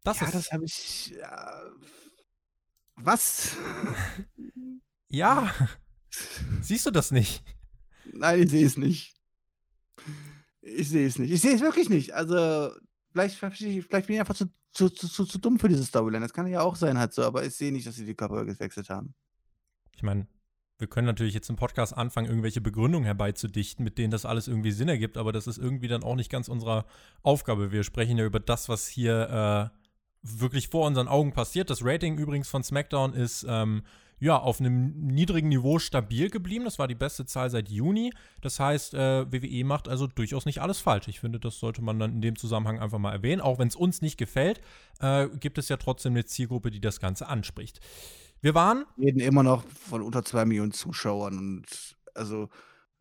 Das 0.04 0.20
ja, 0.20 0.28
ist, 0.28 0.36
das 0.36 0.52
habe 0.52 0.66
ich. 0.66 1.16
Ja, 1.20 1.64
was? 3.04 3.58
Ja. 5.10 5.54
Siehst 6.62 6.86
du 6.86 6.92
das 6.92 7.12
nicht? 7.12 7.44
Nein, 8.14 8.44
ich 8.44 8.50
sehe 8.50 8.66
es 8.66 8.78
nicht. 8.78 9.16
Ich 10.62 10.90
sehe 10.90 11.08
es 11.08 11.18
nicht. 11.18 11.32
Ich 11.32 11.42
sehe 11.42 11.56
es 11.56 11.62
wirklich 11.62 11.90
nicht. 11.90 12.14
Also, 12.14 12.72
vielleicht, 13.12 13.36
vielleicht 13.38 14.08
bin 14.08 14.16
ich 14.16 14.20
einfach 14.20 14.36
zu, 14.36 14.48
zu, 14.72 14.90
zu, 14.90 15.26
zu 15.26 15.38
dumm 15.38 15.60
für 15.60 15.70
diese 15.70 15.86
Storyline. 15.86 16.24
Das 16.24 16.34
kann 16.34 16.48
ja 16.48 16.62
auch 16.62 16.76
sein, 16.76 16.98
halt 16.98 17.14
so, 17.14 17.24
aber 17.24 17.46
ich 17.46 17.56
sehe 17.56 17.72
nicht, 17.72 17.88
dass 17.88 17.96
sie 17.96 18.06
die 18.06 18.16
Körper 18.16 18.46
gewechselt 18.46 18.90
haben. 18.90 19.14
Ich 19.96 20.04
meine, 20.04 20.28
wir 20.78 20.88
können 20.88 21.08
natürlich 21.08 21.34
jetzt 21.34 21.50
im 21.50 21.56
Podcast 21.56 21.96
anfangen, 21.96 22.28
irgendwelche 22.28 22.62
Begründungen 22.62 23.06
herbeizudichten, 23.06 23.84
mit 23.84 23.98
denen 23.98 24.12
das 24.12 24.26
alles 24.26 24.48
irgendwie 24.48 24.72
Sinn 24.72 24.90
ergibt, 24.90 25.16
aber 25.18 25.32
das 25.32 25.46
ist 25.46 25.58
irgendwie 25.58 25.88
dann 25.88 26.04
auch 26.04 26.16
nicht 26.16 26.32
ganz 26.32 26.48
unsere 26.48 26.86
Aufgabe. 27.22 27.72
Wir 27.72 27.84
sprechen 27.84 28.18
ja 28.18 28.26
über 28.26 28.40
das, 28.40 28.68
was 28.68 28.88
hier 28.88 29.72
äh, 29.74 29.81
wirklich 30.24 30.70
vor 30.70 30.88
unseren 30.88 31.08
Augen 31.08 31.34
passiert. 31.34 31.70
Das 31.70 31.84
Rating 31.84 32.18
übrigens 32.18 32.48
von 32.48 32.64
SmackDown 32.64 33.14
ist 33.14 33.46
ähm, 33.48 33.84
ja 34.20 34.38
auf 34.38 34.60
einem 34.60 35.08
niedrigen 35.08 35.50
Niveau 35.50 35.80
stabil 35.80 36.30
geblieben. 36.30 36.64
Das 36.64 36.78
war 36.78 36.88
die 36.88 36.96
beste 36.96 37.26
Zahl 37.26 37.50
seit 37.50 37.70
Juni. 37.70 38.14
Das 38.42 38.60
heißt, 38.60 38.94
äh, 38.94 39.32
WWE 39.32 39.66
macht 39.66 39.88
also 39.88 40.08
durchaus 40.08 40.46
nicht 40.46 40.62
alles 40.62 40.80
falsch. 40.80 41.08
Ich 41.08 41.20
finde, 41.20 41.40
das 41.40 41.60
sollte 41.60 41.82
man 41.82 41.98
dann 42.00 42.14
in 42.14 42.22
dem 42.22 42.36
Zusammenhang 42.36 42.80
einfach 42.80 43.00
mal 43.00 43.12
erwähnen. 43.12 43.42
Auch 43.42 43.58
wenn 43.58 43.68
es 43.68 43.76
uns 43.76 44.02
nicht 44.02 44.18
gefällt, 44.18 44.62
äh, 45.00 45.28
gibt 45.40 45.58
es 45.58 45.70
ja 45.70 45.78
trotzdem 45.78 46.14
eine 46.14 46.26
Zielgruppe, 46.26 46.70
die 46.70 46.82
das 46.82 47.00
Ganze 47.00 47.28
anspricht. 47.28 47.80
Wir 48.42 48.54
waren. 48.54 48.86
Wir 48.98 49.08
reden 49.08 49.20
immer 49.20 49.44
noch 49.44 49.64
von 49.68 50.02
unter 50.02 50.24
zwei 50.24 50.46
Millionen 50.46 50.72
Zuschauern 50.72 51.38
und 51.38 51.66
also 52.14 52.50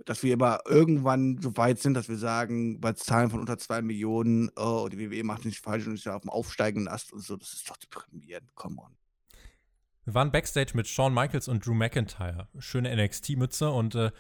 dass 0.06 0.22
wir 0.22 0.34
immer 0.34 0.60
irgendwann 0.66 1.38
so 1.40 1.56
weit 1.56 1.78
sind, 1.78 1.94
dass 1.94 2.08
wir 2.08 2.16
sagen, 2.16 2.80
bei 2.80 2.92
Zahlen 2.92 3.30
von 3.30 3.40
unter 3.40 3.58
zwei 3.58 3.82
Millionen, 3.82 4.50
oh, 4.56 4.88
die 4.90 4.98
WWE 4.98 5.24
macht 5.24 5.44
nicht 5.44 5.58
falsch 5.58 5.86
und 5.86 5.94
ist 5.94 6.04
ja 6.04 6.16
auf 6.16 6.22
dem 6.22 6.30
aufsteigenden 6.30 6.88
Ast 6.88 7.12
und 7.12 7.22
so, 7.22 7.36
das 7.36 7.52
ist 7.52 7.68
doch 7.68 7.76
deprimierend, 7.76 8.54
come 8.54 8.80
on. 8.80 8.96
Wir 10.04 10.14
waren 10.14 10.32
Backstage 10.32 10.72
mit 10.74 10.88
Shawn 10.88 11.14
Michaels 11.14 11.46
und 11.46 11.64
Drew 11.64 11.74
McIntyre. 11.74 12.48
Schöne 12.58 12.94
NXT-Mütze 12.96 13.70
und 13.70 13.94
äh, 13.94 14.10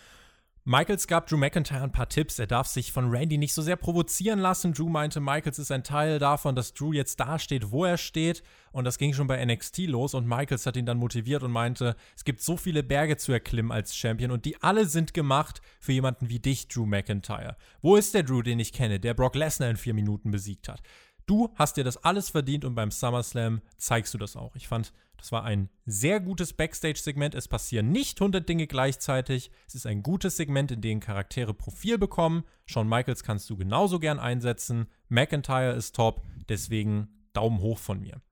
Michaels 0.64 1.06
gab 1.06 1.26
Drew 1.26 1.38
McIntyre 1.38 1.82
ein 1.82 1.92
paar 1.92 2.08
Tipps. 2.08 2.38
Er 2.38 2.46
darf 2.46 2.66
sich 2.66 2.92
von 2.92 3.08
Randy 3.08 3.38
nicht 3.38 3.54
so 3.54 3.62
sehr 3.62 3.76
provozieren 3.76 4.38
lassen. 4.38 4.74
Drew 4.74 4.90
meinte, 4.90 5.18
Michaels 5.18 5.58
ist 5.58 5.72
ein 5.72 5.84
Teil 5.84 6.18
davon, 6.18 6.54
dass 6.54 6.74
Drew 6.74 6.92
jetzt 6.92 7.18
da 7.18 7.38
steht, 7.38 7.70
wo 7.70 7.86
er 7.86 7.96
steht. 7.96 8.42
Und 8.70 8.84
das 8.84 8.98
ging 8.98 9.14
schon 9.14 9.26
bei 9.26 9.42
NXT 9.42 9.78
los. 9.86 10.12
Und 10.12 10.26
Michaels 10.26 10.66
hat 10.66 10.76
ihn 10.76 10.84
dann 10.84 10.98
motiviert 10.98 11.42
und 11.42 11.50
meinte, 11.50 11.96
es 12.14 12.24
gibt 12.24 12.42
so 12.42 12.58
viele 12.58 12.82
Berge 12.82 13.16
zu 13.16 13.32
erklimmen 13.32 13.72
als 13.72 13.96
Champion. 13.96 14.30
Und 14.30 14.44
die 14.44 14.62
alle 14.62 14.84
sind 14.84 15.14
gemacht 15.14 15.62
für 15.80 15.92
jemanden 15.92 16.28
wie 16.28 16.40
dich, 16.40 16.68
Drew 16.68 16.84
McIntyre. 16.84 17.56
Wo 17.80 17.96
ist 17.96 18.12
der 18.12 18.22
Drew, 18.22 18.42
den 18.42 18.60
ich 18.60 18.74
kenne, 18.74 19.00
der 19.00 19.14
Brock 19.14 19.36
Lesnar 19.36 19.70
in 19.70 19.76
vier 19.76 19.94
Minuten 19.94 20.30
besiegt 20.30 20.68
hat? 20.68 20.82
Du 21.24 21.54
hast 21.54 21.76
dir 21.76 21.84
das 21.84 21.96
alles 22.04 22.28
verdient 22.28 22.64
und 22.64 22.74
beim 22.74 22.90
SummerSlam 22.90 23.62
zeigst 23.78 24.12
du 24.12 24.18
das 24.18 24.36
auch. 24.36 24.56
Ich 24.56 24.68
fand, 24.68 24.92
das 25.20 25.32
war 25.32 25.44
ein 25.44 25.68
sehr 25.84 26.18
gutes 26.18 26.54
Backstage-Segment. 26.54 27.34
Es 27.34 27.46
passieren 27.46 27.92
nicht 27.92 28.20
100 28.20 28.48
Dinge 28.48 28.66
gleichzeitig. 28.66 29.50
Es 29.66 29.74
ist 29.74 29.86
ein 29.86 30.02
gutes 30.02 30.36
Segment, 30.36 30.72
in 30.72 30.80
dem 30.80 31.00
Charaktere 31.00 31.52
Profil 31.52 31.98
bekommen. 31.98 32.44
Shawn 32.64 32.88
Michaels 32.88 33.22
kannst 33.22 33.48
du 33.50 33.56
genauso 33.56 33.98
gern 33.98 34.18
einsetzen. 34.18 34.86
McIntyre 35.08 35.74
ist 35.74 35.94
top. 35.94 36.22
Deswegen 36.48 37.08
Daumen 37.34 37.60
hoch 37.60 37.78
von 37.78 38.00
mir. 38.00 38.22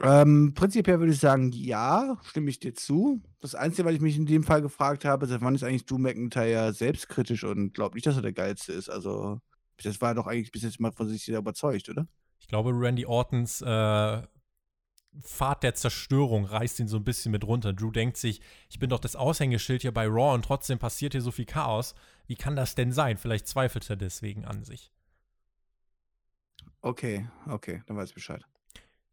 Ähm, 0.00 0.54
prinzipiell 0.54 1.00
würde 1.00 1.12
ich 1.12 1.18
sagen, 1.18 1.50
ja, 1.50 2.16
stimme 2.22 2.50
ich 2.50 2.60
dir 2.60 2.74
zu. 2.74 3.20
Das 3.40 3.56
Einzige, 3.56 3.88
was 3.88 3.94
ich 3.94 4.00
mich 4.00 4.16
in 4.16 4.26
dem 4.26 4.44
Fall 4.44 4.62
gefragt 4.62 5.04
habe, 5.04 5.26
seit 5.26 5.40
wann 5.40 5.56
ist 5.56 5.64
eigentlich 5.64 5.86
Drew 5.86 5.98
McIntyre 5.98 6.72
selbstkritisch 6.72 7.42
und 7.42 7.74
glaubt 7.74 7.96
nicht, 7.96 8.06
dass 8.06 8.14
er 8.14 8.22
der 8.22 8.32
Geilste 8.32 8.72
ist. 8.72 8.88
Also, 8.88 9.40
das 9.82 10.00
war 10.00 10.14
doch 10.14 10.28
eigentlich 10.28 10.52
bis 10.52 10.62
jetzt 10.62 10.78
mal 10.78 10.92
von 10.92 11.08
sich 11.08 11.24
sehr 11.24 11.38
überzeugt, 11.38 11.88
oder? 11.88 12.06
Ich 12.38 12.46
glaube, 12.46 12.70
Randy 12.72 13.04
Ortons 13.04 13.60
äh, 13.60 14.22
Pfad 15.20 15.62
der 15.62 15.74
Zerstörung 15.74 16.44
reißt 16.44 16.80
ihn 16.80 16.88
so 16.88 16.96
ein 16.96 17.04
bisschen 17.04 17.32
mit 17.32 17.44
runter. 17.44 17.72
Drew 17.72 17.90
denkt 17.90 18.16
sich, 18.16 18.40
ich 18.68 18.78
bin 18.78 18.90
doch 18.90 19.00
das 19.00 19.16
Aushängeschild 19.16 19.82
hier 19.82 19.92
bei 19.92 20.06
Raw 20.06 20.34
und 20.34 20.44
trotzdem 20.44 20.78
passiert 20.78 21.12
hier 21.12 21.22
so 21.22 21.30
viel 21.30 21.46
Chaos. 21.46 21.94
Wie 22.26 22.36
kann 22.36 22.56
das 22.56 22.74
denn 22.74 22.92
sein? 22.92 23.16
Vielleicht 23.16 23.46
zweifelt 23.46 23.88
er 23.90 23.96
deswegen 23.96 24.44
an 24.44 24.64
sich. 24.64 24.92
Okay, 26.80 27.28
okay, 27.46 27.82
dann 27.86 27.96
weiß 27.96 28.10
ich 28.10 28.14
Bescheid. 28.14 28.44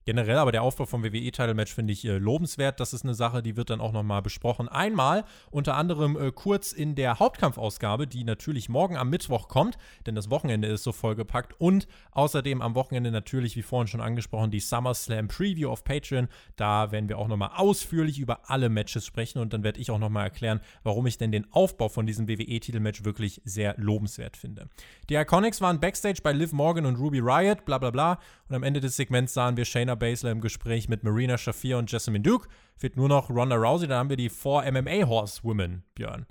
Generell 0.05 0.37
aber 0.37 0.51
der 0.51 0.61
Aufbau 0.61 0.85
vom 0.85 1.03
WWE-Title-Match 1.03 1.73
finde 1.73 1.91
ich 1.91 2.05
äh, 2.05 2.19
lobenswert. 2.19 2.79
Das 2.79 2.93
ist 2.93 3.03
eine 3.03 3.15
Sache, 3.15 3.41
die 3.41 3.57
wird 3.57 3.71
dann 3.71 3.81
auch 3.81 3.91
nochmal 3.91 4.21
besprochen. 4.21 4.69
Einmal, 4.69 5.23
unter 5.49 5.75
anderem 5.75 6.15
äh, 6.15 6.31
kurz 6.31 6.73
in 6.73 6.93
der 6.93 7.17
Hauptkampfausgabe, 7.17 8.05
die 8.05 8.23
natürlich 8.23 8.69
morgen 8.69 8.97
am 8.97 9.09
Mittwoch 9.09 9.47
kommt, 9.47 9.79
denn 10.05 10.13
das 10.13 10.29
Wochenende 10.29 10.67
ist 10.67 10.83
so 10.83 10.91
vollgepackt. 10.91 11.59
Und 11.59 11.87
außerdem 12.11 12.61
am 12.61 12.75
Wochenende 12.75 13.09
natürlich, 13.09 13.55
wie 13.55 13.63
vorhin 13.63 13.87
schon 13.87 13.99
angesprochen, 13.99 14.51
die 14.51 14.59
SummerSlam 14.59 15.27
Preview 15.27 15.71
auf 15.71 15.83
Patreon. 15.83 16.27
Da 16.55 16.91
werden 16.91 17.09
wir 17.09 17.17
auch 17.17 17.27
nochmal 17.27 17.51
ausführlich 17.55 18.19
über 18.19 18.47
alle 18.47 18.69
Matches 18.69 19.07
sprechen 19.07 19.39
und 19.39 19.53
dann 19.53 19.63
werde 19.63 19.79
ich 19.79 19.89
auch 19.89 19.97
nochmal 19.97 20.25
erklären, 20.25 20.61
warum 20.83 21.07
ich 21.07 21.17
denn 21.17 21.31
den 21.31 21.51
Aufbau 21.51 21.89
von 21.89 22.05
diesem 22.05 22.27
WWE-Titelmatch 22.27 23.05
wirklich 23.05 23.41
sehr 23.43 23.73
lobenswert 23.79 24.37
finde. 24.37 24.69
Die 25.09 25.15
Iconics 25.15 25.61
waren 25.61 25.79
Backstage 25.79 26.19
bei 26.21 26.31
Liv 26.31 26.53
Morgan 26.53 26.85
und 26.85 26.97
Ruby 26.97 27.21
Riot, 27.21 27.65
bla 27.65 27.79
bla 27.79 27.89
bla. 27.89 28.19
Und 28.47 28.55
am 28.55 28.61
Ende 28.61 28.79
des 28.79 28.95
Segments 28.95 29.33
sahen 29.33 29.57
wir 29.57 29.65
Shayna 29.65 29.94
Baszler 29.95 30.31
im 30.31 30.41
Gespräch 30.41 30.89
mit 30.89 31.03
Marina 31.03 31.37
Shafir 31.37 31.77
und 31.77 31.91
Jessamine 31.91 32.23
Duke. 32.23 32.47
Fehlt 32.77 32.97
nur 32.97 33.09
noch 33.09 33.29
Ronda 33.29 33.55
Rousey, 33.55 33.87
dann 33.87 33.99
haben 33.99 34.09
wir 34.09 34.17
die 34.17 34.29
Four 34.29 34.69
MMA 34.69 35.07
Horsewomen, 35.07 35.83
Björn. 35.95 36.25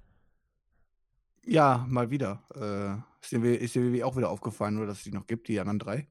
Ja, 1.46 1.84
mal 1.88 2.10
wieder. 2.10 2.42
Äh, 2.54 3.00
ist, 3.22 3.32
dir, 3.32 3.60
ist 3.60 3.74
dir 3.74 4.06
auch 4.06 4.16
wieder 4.16 4.30
aufgefallen, 4.30 4.74
nur 4.74 4.86
dass 4.86 4.98
es 4.98 5.04
die 5.04 5.12
noch 5.12 5.26
gibt, 5.26 5.48
die 5.48 5.60
anderen 5.60 5.78
drei? 5.78 6.08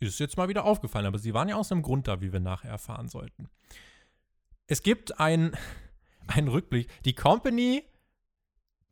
Ist 0.00 0.20
jetzt 0.20 0.36
mal 0.36 0.48
wieder 0.48 0.64
aufgefallen, 0.64 1.06
aber 1.06 1.18
sie 1.18 1.34
waren 1.34 1.48
ja 1.48 1.56
aus 1.56 1.72
einem 1.72 1.82
Grund 1.82 2.06
da, 2.08 2.20
wie 2.20 2.32
wir 2.32 2.40
nachher 2.40 2.70
erfahren 2.70 3.08
sollten. 3.08 3.48
Es 4.66 4.82
gibt 4.82 5.18
einen 5.20 5.56
Rückblick. 6.36 6.88
Die 7.04 7.14
Company 7.14 7.84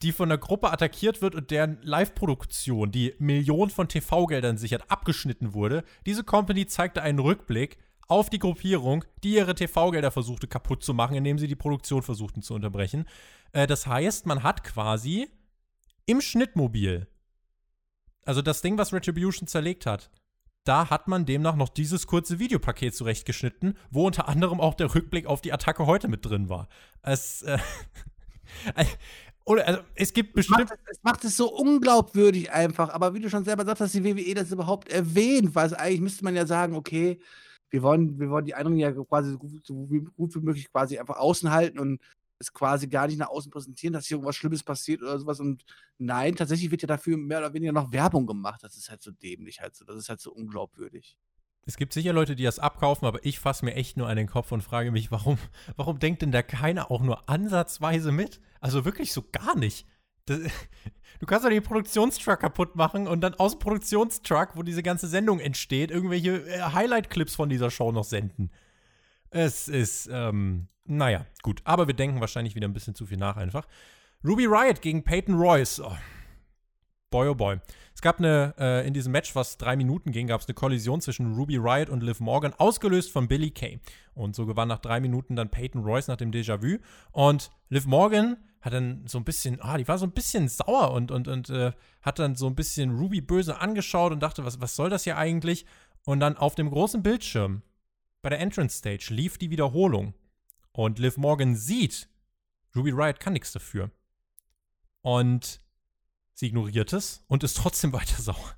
die 0.02 0.12
von 0.12 0.28
der 0.28 0.38
Gruppe 0.38 0.70
attackiert 0.70 1.22
wird 1.22 1.34
und 1.34 1.50
deren 1.50 1.78
Live-Produktion, 1.82 2.90
die 2.90 3.14
Millionen 3.18 3.70
von 3.70 3.88
TV-Geldern 3.88 4.58
sichert, 4.58 4.90
abgeschnitten 4.90 5.54
wurde. 5.54 5.84
Diese 6.06 6.24
Company 6.24 6.66
zeigte 6.66 7.02
einen 7.02 7.18
Rückblick 7.18 7.78
auf 8.08 8.28
die 8.28 8.38
Gruppierung, 8.38 9.04
die 9.22 9.34
ihre 9.34 9.54
TV-Gelder 9.54 10.10
versuchte 10.10 10.46
kaputt 10.46 10.82
zu 10.82 10.92
machen, 10.94 11.16
indem 11.16 11.38
sie 11.38 11.48
die 11.48 11.56
Produktion 11.56 12.02
versuchten 12.02 12.42
zu 12.42 12.54
unterbrechen. 12.54 13.06
Äh, 13.52 13.66
das 13.66 13.86
heißt, 13.86 14.26
man 14.26 14.42
hat 14.42 14.62
quasi 14.64 15.28
im 16.06 16.20
Schnittmobil, 16.20 17.08
also 18.24 18.42
das 18.42 18.60
Ding, 18.60 18.76
was 18.76 18.92
Retribution 18.92 19.46
zerlegt 19.46 19.86
hat, 19.86 20.10
da 20.64 20.88
hat 20.88 21.08
man 21.08 21.26
demnach 21.26 21.56
noch 21.56 21.68
dieses 21.68 22.06
kurze 22.06 22.38
Videopaket 22.38 22.94
zurechtgeschnitten, 22.94 23.76
wo 23.90 24.06
unter 24.06 24.28
anderem 24.28 24.60
auch 24.60 24.74
der 24.74 24.94
Rückblick 24.94 25.26
auf 25.26 25.42
die 25.42 25.52
Attacke 25.52 25.86
heute 25.86 26.08
mit 26.08 26.24
drin 26.24 26.48
war. 26.48 26.68
Es, 27.02 27.42
äh, 27.42 27.58
Oder 29.44 29.68
also, 29.68 29.80
es 29.94 30.12
gibt 30.12 30.34
bestimmt. 30.34 30.70
Es 30.90 31.02
macht, 31.02 31.24
es 31.24 31.36
so 31.36 31.52
unglaubwürdig 31.52 32.50
einfach. 32.50 32.88
Aber 32.90 33.14
wie 33.14 33.20
du 33.20 33.28
schon 33.28 33.44
selber 33.44 33.64
sagst, 33.64 33.80
dass 33.82 33.92
die 33.92 34.04
WWE 34.04 34.34
das 34.34 34.50
überhaupt 34.50 34.88
erwähnt, 34.88 35.54
weil 35.54 35.66
es 35.66 35.74
eigentlich 35.74 36.00
müsste 36.00 36.24
man 36.24 36.34
ja 36.34 36.46
sagen, 36.46 36.74
okay, 36.74 37.20
wir 37.70 37.82
wollen, 37.82 38.18
wir 38.18 38.30
wollen 38.30 38.46
die 38.46 38.54
Eindrücke 38.54 38.78
ja 38.78 38.92
quasi 38.92 39.32
so 39.32 39.38
gut, 39.38 39.66
so 39.66 39.74
gut 39.74 40.34
wie 40.34 40.40
möglich 40.40 40.70
quasi 40.70 40.98
einfach 40.98 41.16
außen 41.16 41.50
halten 41.50 41.78
und 41.78 42.00
es 42.38 42.52
quasi 42.52 42.88
gar 42.88 43.06
nicht 43.06 43.18
nach 43.18 43.28
außen 43.28 43.50
präsentieren, 43.50 43.92
dass 43.92 44.06
hier 44.06 44.16
irgendwas 44.16 44.36
Schlimmes 44.36 44.62
passiert 44.62 45.02
oder 45.02 45.18
sowas. 45.18 45.40
Und 45.40 45.64
nein, 45.98 46.34
tatsächlich 46.36 46.70
wird 46.70 46.82
ja 46.82 46.88
dafür 46.88 47.16
mehr 47.16 47.38
oder 47.38 47.52
weniger 47.52 47.72
noch 47.72 47.92
Werbung 47.92 48.26
gemacht. 48.26 48.62
Das 48.62 48.76
ist 48.76 48.90
halt 48.90 49.02
so 49.02 49.10
dämlich, 49.10 49.60
halt 49.60 49.74
so. 49.74 49.84
Das 49.84 49.96
ist 49.96 50.08
halt 50.08 50.20
so 50.20 50.32
unglaubwürdig. 50.32 51.18
Es 51.66 51.76
gibt 51.76 51.92
sicher 51.92 52.12
Leute, 52.12 52.36
die 52.36 52.44
das 52.44 52.58
abkaufen, 52.58 53.06
aber 53.06 53.24
ich 53.24 53.40
fasse 53.40 53.64
mir 53.64 53.74
echt 53.74 53.96
nur 53.96 54.08
an 54.08 54.16
den 54.16 54.26
Kopf 54.26 54.52
und 54.52 54.62
frage 54.62 54.90
mich, 54.90 55.10
warum, 55.10 55.38
warum 55.76 55.98
denkt 55.98 56.22
denn 56.22 56.32
da 56.32 56.42
keiner 56.42 56.90
auch 56.90 57.02
nur 57.02 57.28
ansatzweise 57.28 58.12
mit? 58.12 58.40
Also 58.60 58.84
wirklich 58.84 59.12
so 59.12 59.24
gar 59.32 59.56
nicht. 59.56 59.86
Das, 60.26 60.40
du 61.20 61.26
kannst 61.26 61.44
doch 61.44 61.50
den 61.50 61.62
Produktionstruck 61.62 62.40
kaputt 62.40 62.76
machen 62.76 63.06
und 63.06 63.20
dann 63.20 63.34
aus 63.34 63.52
dem 63.52 63.60
Produktionstruck, 63.60 64.56
wo 64.56 64.62
diese 64.62 64.82
ganze 64.82 65.08
Sendung 65.08 65.40
entsteht, 65.40 65.90
irgendwelche 65.90 66.46
äh, 66.48 66.60
Highlight-Clips 66.60 67.34
von 67.34 67.48
dieser 67.48 67.70
Show 67.70 67.92
noch 67.92 68.04
senden. 68.04 68.50
Es 69.30 69.68
ist, 69.68 70.08
ähm, 70.12 70.68
naja, 70.84 71.26
gut. 71.42 71.60
Aber 71.64 71.86
wir 71.86 71.94
denken 71.94 72.20
wahrscheinlich 72.20 72.54
wieder 72.54 72.68
ein 72.68 72.72
bisschen 72.72 72.94
zu 72.94 73.06
viel 73.06 73.18
nach 73.18 73.36
einfach. 73.36 73.66
Ruby 74.22 74.46
Riot 74.46 74.80
gegen 74.80 75.02
Peyton 75.02 75.34
Royce. 75.34 75.80
Oh, 75.80 75.96
boy, 77.14 77.28
oh 77.28 77.34
boy. 77.36 77.60
Es 77.94 78.02
gab 78.02 78.18
eine, 78.18 78.56
äh, 78.58 78.84
in 78.84 78.92
diesem 78.92 79.12
Match, 79.12 79.36
was 79.36 79.56
drei 79.56 79.76
Minuten 79.76 80.10
ging, 80.10 80.26
gab 80.26 80.40
es 80.40 80.48
eine 80.48 80.54
Kollision 80.54 81.00
zwischen 81.00 81.36
Ruby 81.36 81.58
Riot 81.58 81.88
und 81.88 82.02
Liv 82.02 82.18
Morgan, 82.18 82.52
ausgelöst 82.54 83.12
von 83.12 83.28
Billy 83.28 83.52
Kay. 83.52 83.78
Und 84.14 84.34
so 84.34 84.46
gewann 84.46 84.66
nach 84.66 84.80
drei 84.80 84.98
Minuten 84.98 85.36
dann 85.36 85.48
Peyton 85.48 85.84
Royce 85.84 86.08
nach 86.08 86.16
dem 86.16 86.32
Déjà-vu. 86.32 86.78
Und 87.12 87.52
Liv 87.68 87.86
Morgan 87.86 88.36
hat 88.62 88.72
dann 88.72 89.06
so 89.06 89.18
ein 89.18 89.24
bisschen, 89.24 89.60
ah, 89.62 89.78
die 89.78 89.86
war 89.86 89.96
so 89.98 90.06
ein 90.06 90.10
bisschen 90.10 90.48
sauer 90.48 90.90
und, 90.90 91.12
und, 91.12 91.28
und 91.28 91.50
äh, 91.50 91.70
hat 92.02 92.18
dann 92.18 92.34
so 92.34 92.48
ein 92.48 92.56
bisschen 92.56 92.98
Ruby 92.98 93.20
böse 93.20 93.60
angeschaut 93.60 94.10
und 94.10 94.18
dachte, 94.18 94.44
was, 94.44 94.60
was 94.60 94.74
soll 94.74 94.90
das 94.90 95.04
hier 95.04 95.16
eigentlich? 95.16 95.66
Und 96.04 96.18
dann 96.18 96.36
auf 96.36 96.56
dem 96.56 96.68
großen 96.68 97.04
Bildschirm 97.04 97.62
bei 98.22 98.30
der 98.30 98.40
Entrance 98.40 98.78
Stage 98.78 99.14
lief 99.14 99.38
die 99.38 99.50
Wiederholung. 99.50 100.14
Und 100.72 100.98
Liv 100.98 101.16
Morgan 101.16 101.54
sieht, 101.54 102.08
Ruby 102.74 102.90
Riot 102.90 103.20
kann 103.20 103.34
nichts 103.34 103.52
dafür. 103.52 103.92
Und 105.02 105.63
Sie 106.34 106.46
ignoriert 106.46 106.92
es 106.92 107.24
und 107.28 107.44
ist 107.44 107.56
trotzdem 107.56 107.92
weiter 107.94 108.20
sauer. 108.20 108.56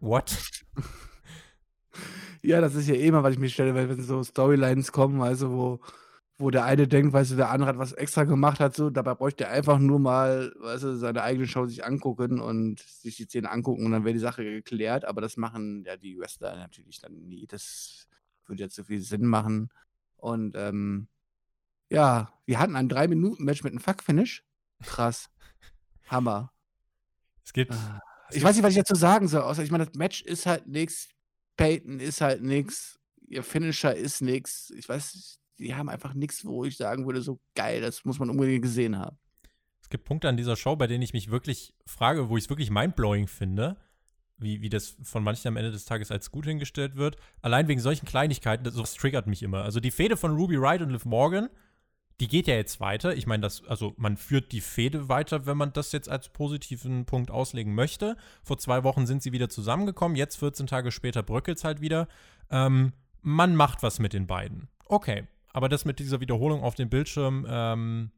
What? 0.00 0.36
Ja, 2.42 2.60
das 2.60 2.76
ist 2.76 2.86
ja 2.86 2.94
eh 2.94 3.08
immer, 3.08 3.24
was 3.24 3.32
ich 3.32 3.40
mir 3.40 3.48
stelle, 3.48 3.74
wenn 3.74 4.00
so 4.02 4.22
Storylines 4.22 4.92
kommen, 4.92 5.20
also 5.20 5.50
wo, 5.50 5.80
wo 6.38 6.50
der 6.50 6.64
eine 6.64 6.86
denkt, 6.86 7.12
weißt 7.12 7.32
du, 7.32 7.36
der 7.36 7.50
andere 7.50 7.70
hat 7.70 7.78
was 7.78 7.92
extra 7.92 8.22
gemacht 8.22 8.60
hat, 8.60 8.76
so, 8.76 8.88
dabei 8.88 9.14
bräuchte 9.14 9.44
er 9.44 9.50
einfach 9.50 9.78
nur 9.80 9.98
mal, 9.98 10.54
weißt 10.60 10.84
du, 10.84 10.96
seine 10.96 11.22
eigene 11.22 11.48
Show 11.48 11.66
sich 11.66 11.84
angucken 11.84 12.38
und 12.38 12.78
sich 12.78 13.16
die 13.16 13.24
Szene 13.24 13.50
angucken 13.50 13.84
und 13.84 13.92
dann 13.92 14.04
wäre 14.04 14.14
die 14.14 14.20
Sache 14.20 14.44
geklärt, 14.44 15.04
aber 15.04 15.20
das 15.20 15.36
machen 15.36 15.82
ja 15.84 15.96
die 15.96 16.16
Wrestler 16.18 16.56
natürlich 16.56 17.00
dann 17.00 17.14
nie. 17.14 17.46
Das 17.46 18.06
würde 18.46 18.62
jetzt 18.62 18.76
so 18.76 18.84
viel 18.84 19.00
Sinn 19.00 19.26
machen. 19.26 19.70
Und 20.16 20.54
ähm, 20.56 21.08
ja, 21.90 22.32
wir 22.46 22.58
hatten 22.58 22.76
ein 22.76 22.88
3-Minuten-Match 22.88 23.64
mit 23.64 23.72
einem 23.72 23.80
Fuck-Finish. 23.80 24.44
Krass. 24.84 25.30
Hammer. 26.08 26.52
Es 27.46 27.52
gibt. 27.52 27.72
Ah, 27.72 28.00
ich 28.30 28.42
weiß 28.42 28.56
nicht, 28.56 28.64
was 28.64 28.72
ich 28.72 28.78
dazu 28.78 28.96
sagen 28.96 29.28
soll, 29.28 29.42
außer 29.42 29.62
ich 29.62 29.70
meine, 29.70 29.86
das 29.86 29.94
Match 29.94 30.22
ist 30.22 30.46
halt 30.46 30.66
nichts. 30.66 31.08
Peyton 31.56 32.00
ist 32.00 32.20
halt 32.20 32.42
nichts. 32.42 32.98
Ihr 33.28 33.42
Finisher 33.42 33.94
ist 33.94 34.20
nichts. 34.20 34.70
Ich 34.76 34.88
weiß, 34.88 35.38
die 35.58 35.74
haben 35.74 35.88
einfach 35.88 36.14
nichts, 36.14 36.44
wo 36.44 36.64
ich 36.64 36.76
sagen 36.76 37.06
würde, 37.06 37.22
so 37.22 37.40
geil, 37.54 37.80
das 37.80 38.04
muss 38.04 38.18
man 38.18 38.28
unbedingt 38.28 38.62
gesehen 38.62 38.98
haben. 38.98 39.16
Es 39.80 39.88
gibt 39.88 40.04
Punkte 40.04 40.28
an 40.28 40.36
dieser 40.36 40.56
Show, 40.56 40.76
bei 40.76 40.88
denen 40.88 41.02
ich 41.02 41.12
mich 41.12 41.30
wirklich 41.30 41.72
frage, 41.86 42.28
wo 42.28 42.36
ich 42.36 42.44
es 42.44 42.50
wirklich 42.50 42.70
mindblowing 42.70 43.28
finde, 43.28 43.76
wie, 44.36 44.60
wie 44.60 44.68
das 44.68 44.96
von 45.02 45.22
manchen 45.22 45.48
am 45.48 45.56
Ende 45.56 45.70
des 45.70 45.84
Tages 45.84 46.10
als 46.10 46.30
gut 46.30 46.44
hingestellt 46.44 46.96
wird. 46.96 47.16
Allein 47.40 47.68
wegen 47.68 47.80
solchen 47.80 48.06
Kleinigkeiten, 48.06 48.64
das, 48.64 48.74
das 48.74 48.94
triggert 48.94 49.28
mich 49.28 49.42
immer. 49.42 49.62
Also 49.62 49.80
die 49.80 49.92
Fehde 49.92 50.16
von 50.16 50.36
Ruby 50.36 50.60
Wright 50.60 50.82
und 50.82 50.90
Liv 50.90 51.04
Morgan 51.04 51.48
die 52.20 52.28
geht 52.28 52.46
ja 52.46 52.54
jetzt 52.54 52.80
weiter. 52.80 53.14
Ich 53.14 53.26
meine, 53.26 53.42
das, 53.42 53.62
also 53.66 53.94
man 53.98 54.16
führt 54.16 54.52
die 54.52 54.60
Fehde 54.60 55.08
weiter, 55.08 55.46
wenn 55.46 55.56
man 55.56 55.72
das 55.72 55.92
jetzt 55.92 56.08
als 56.08 56.30
positiven 56.30 57.04
Punkt 57.04 57.30
auslegen 57.30 57.74
möchte. 57.74 58.16
Vor 58.42 58.58
zwei 58.58 58.84
Wochen 58.84 59.06
sind 59.06 59.22
sie 59.22 59.32
wieder 59.32 59.48
zusammengekommen, 59.48 60.16
jetzt 60.16 60.36
14 60.36 60.66
Tage 60.66 60.90
später 60.92 61.22
bröckelt 61.22 61.58
es 61.58 61.64
halt 61.64 61.80
wieder. 61.80 62.08
Ähm, 62.50 62.92
man 63.20 63.54
macht 63.54 63.82
was 63.82 63.98
mit 63.98 64.12
den 64.12 64.26
beiden. 64.26 64.68
Okay, 64.86 65.26
aber 65.52 65.68
das 65.68 65.84
mit 65.84 65.98
dieser 65.98 66.20
Wiederholung 66.20 66.62
auf 66.62 66.74
dem 66.74 66.88
Bildschirm, 66.88 67.46
ähm, 67.48 68.10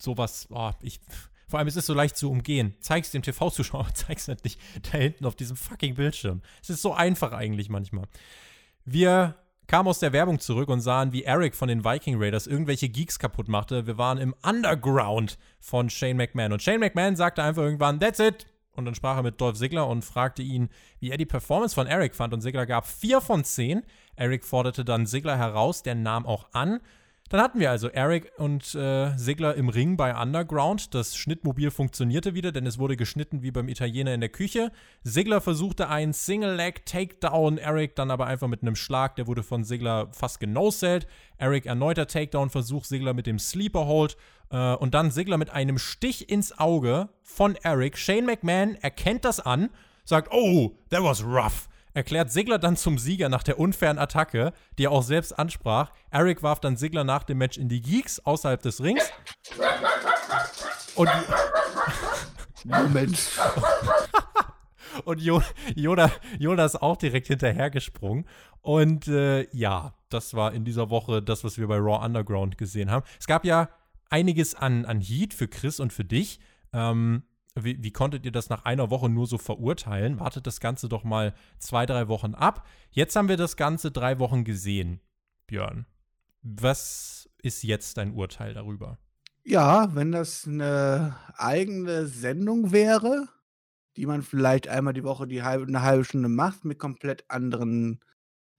sowas, 0.00 0.48
oh, 0.50 0.70
ich. 0.82 1.00
Vor 1.48 1.58
allem, 1.58 1.68
es 1.68 1.76
ist 1.76 1.86
so 1.86 1.94
leicht 1.94 2.16
zu 2.16 2.30
umgehen. 2.30 2.74
Zeig's 2.80 3.10
dem 3.10 3.22
TV-Zuschauer, 3.22 3.88
zeig's 3.94 4.28
halt 4.28 4.42
nicht 4.44 4.58
da 4.90 4.98
hinten 4.98 5.26
auf 5.26 5.36
diesem 5.36 5.56
fucking 5.56 5.94
Bildschirm. 5.94 6.42
Es 6.62 6.70
ist 6.70 6.82
so 6.82 6.94
einfach 6.94 7.32
eigentlich 7.32 7.68
manchmal. 7.68 8.06
Wir 8.84 9.36
kamen 9.66 9.88
aus 9.88 10.00
der 10.00 10.12
Werbung 10.12 10.38
zurück 10.38 10.68
und 10.68 10.80
sahen, 10.80 11.12
wie 11.12 11.24
Eric 11.24 11.54
von 11.54 11.68
den 11.68 11.84
Viking 11.84 12.16
Raiders 12.18 12.46
irgendwelche 12.46 12.88
Geeks 12.88 13.18
kaputt 13.18 13.48
machte. 13.48 13.86
Wir 13.86 13.98
waren 13.98 14.18
im 14.18 14.34
Underground 14.42 15.38
von 15.60 15.88
Shane 15.90 16.16
McMahon. 16.16 16.52
Und 16.52 16.62
Shane 16.62 16.80
McMahon 16.80 17.16
sagte 17.16 17.42
einfach 17.42 17.62
irgendwann, 17.62 18.00
that's 18.00 18.18
it, 18.18 18.46
Und 18.74 18.84
dann 18.86 18.94
sprach 18.94 19.16
er 19.16 19.22
mit 19.22 19.40
Dolph 19.40 19.58
Ziggler 19.58 19.86
und 19.86 20.04
fragte 20.04 20.42
ihn, 20.42 20.68
wie 20.98 21.10
er 21.10 21.18
die 21.18 21.26
Performance 21.26 21.74
von 21.74 21.86
Eric 21.86 22.14
fand. 22.14 22.32
Und 22.34 22.40
Ziggler 22.40 22.66
gab 22.66 22.86
4 22.86 23.20
von 23.20 23.44
10. 23.44 23.82
Eric 24.16 24.44
forderte 24.44 24.84
dann 24.84 25.06
Ziggler 25.06 25.38
heraus, 25.38 25.82
der 25.82 25.94
nahm 25.94 26.26
auch 26.26 26.48
an. 26.52 26.80
Dann 27.32 27.40
hatten 27.40 27.60
wir 27.60 27.70
also 27.70 27.88
Eric 27.88 28.30
und 28.36 28.74
äh, 28.74 29.16
Sigler 29.16 29.54
im 29.54 29.70
Ring 29.70 29.96
bei 29.96 30.14
Underground. 30.14 30.94
Das 30.94 31.16
Schnittmobil 31.16 31.70
funktionierte 31.70 32.34
wieder, 32.34 32.52
denn 32.52 32.66
es 32.66 32.78
wurde 32.78 32.94
geschnitten 32.94 33.40
wie 33.40 33.50
beim 33.50 33.68
Italiener 33.68 34.12
in 34.12 34.20
der 34.20 34.28
Küche. 34.28 34.70
Sigler 35.02 35.40
versuchte 35.40 35.88
einen 35.88 36.12
Single-Leg-Takedown, 36.12 37.56
Eric 37.56 37.96
dann 37.96 38.10
aber 38.10 38.26
einfach 38.26 38.48
mit 38.48 38.60
einem 38.60 38.76
Schlag, 38.76 39.16
der 39.16 39.28
wurde 39.28 39.42
von 39.42 39.64
Sigler 39.64 40.08
fast 40.12 40.40
genosellt. 40.40 41.06
Eric 41.38 41.64
erneuter 41.64 42.06
Takedown-Versuch, 42.06 42.84
Sigler 42.84 43.14
mit 43.14 43.26
dem 43.26 43.38
Sleeper-Hold 43.38 44.18
äh, 44.50 44.74
und 44.74 44.92
dann 44.92 45.10
Sigler 45.10 45.38
mit 45.38 45.48
einem 45.48 45.78
Stich 45.78 46.28
ins 46.28 46.58
Auge 46.58 47.08
von 47.22 47.56
Eric. 47.62 47.96
Shane 47.96 48.26
McMahon 48.26 48.74
erkennt 48.74 49.24
das 49.24 49.40
an, 49.40 49.70
sagt, 50.04 50.28
oh, 50.32 50.76
that 50.90 51.02
was 51.02 51.24
rough 51.24 51.66
erklärt 51.94 52.30
Sigler 52.30 52.58
dann 52.58 52.76
zum 52.76 52.98
Sieger 52.98 53.28
nach 53.28 53.42
der 53.42 53.58
unfairen 53.58 53.98
Attacke, 53.98 54.52
die 54.78 54.84
er 54.84 54.92
auch 54.92 55.02
selbst 55.02 55.38
ansprach. 55.38 55.90
Eric 56.10 56.42
warf 56.42 56.60
dann 56.60 56.76
Sigler 56.76 57.04
nach 57.04 57.24
dem 57.24 57.38
Match 57.38 57.58
in 57.58 57.68
die 57.68 57.80
Geeks 57.80 58.20
außerhalb 58.20 58.62
des 58.62 58.82
Rings. 58.82 59.10
Und. 60.94 61.10
Moment. 62.64 63.18
Und 65.04 65.20
Yoda, 65.20 66.10
Yoda 66.38 66.64
ist 66.64 66.82
auch 66.82 66.96
direkt 66.96 67.26
hinterhergesprungen. 67.28 68.26
Und 68.60 69.08
äh, 69.08 69.48
ja, 69.56 69.94
das 70.10 70.34
war 70.34 70.52
in 70.52 70.64
dieser 70.64 70.90
Woche 70.90 71.22
das, 71.22 71.44
was 71.44 71.58
wir 71.58 71.66
bei 71.66 71.78
Raw 71.78 72.04
Underground 72.04 72.58
gesehen 72.58 72.90
haben. 72.90 73.04
Es 73.18 73.26
gab 73.26 73.44
ja 73.44 73.70
einiges 74.10 74.54
an, 74.54 74.84
an 74.84 75.00
Heat 75.00 75.34
für 75.34 75.48
Chris 75.48 75.80
und 75.80 75.92
für 75.92 76.04
dich. 76.04 76.40
Ähm, 76.72 77.24
wie, 77.54 77.82
wie, 77.82 77.92
konntet 77.92 78.24
ihr 78.24 78.32
das 78.32 78.48
nach 78.48 78.64
einer 78.64 78.90
Woche 78.90 79.08
nur 79.08 79.26
so 79.26 79.38
verurteilen? 79.38 80.18
Wartet 80.18 80.46
das 80.46 80.60
Ganze 80.60 80.88
doch 80.88 81.04
mal 81.04 81.34
zwei, 81.58 81.84
drei 81.84 82.08
Wochen 82.08 82.34
ab. 82.34 82.66
Jetzt 82.90 83.14
haben 83.14 83.28
wir 83.28 83.36
das 83.36 83.56
Ganze 83.56 83.90
drei 83.90 84.18
Wochen 84.18 84.44
gesehen, 84.44 85.00
Björn. 85.46 85.86
Was 86.42 87.28
ist 87.42 87.62
jetzt 87.62 87.98
dein 87.98 88.14
Urteil 88.14 88.54
darüber? 88.54 88.98
Ja, 89.44 89.94
wenn 89.94 90.12
das 90.12 90.46
eine 90.46 91.16
eigene 91.36 92.06
Sendung 92.06 92.72
wäre, 92.72 93.28
die 93.96 94.06
man 94.06 94.22
vielleicht 94.22 94.68
einmal 94.68 94.94
die 94.94 95.04
Woche 95.04 95.26
die 95.26 95.42
halbe, 95.42 95.66
eine 95.66 95.82
halbe 95.82 96.04
Stunde 96.04 96.28
macht 96.28 96.64
mit 96.64 96.78
komplett 96.78 97.28
anderen 97.28 98.00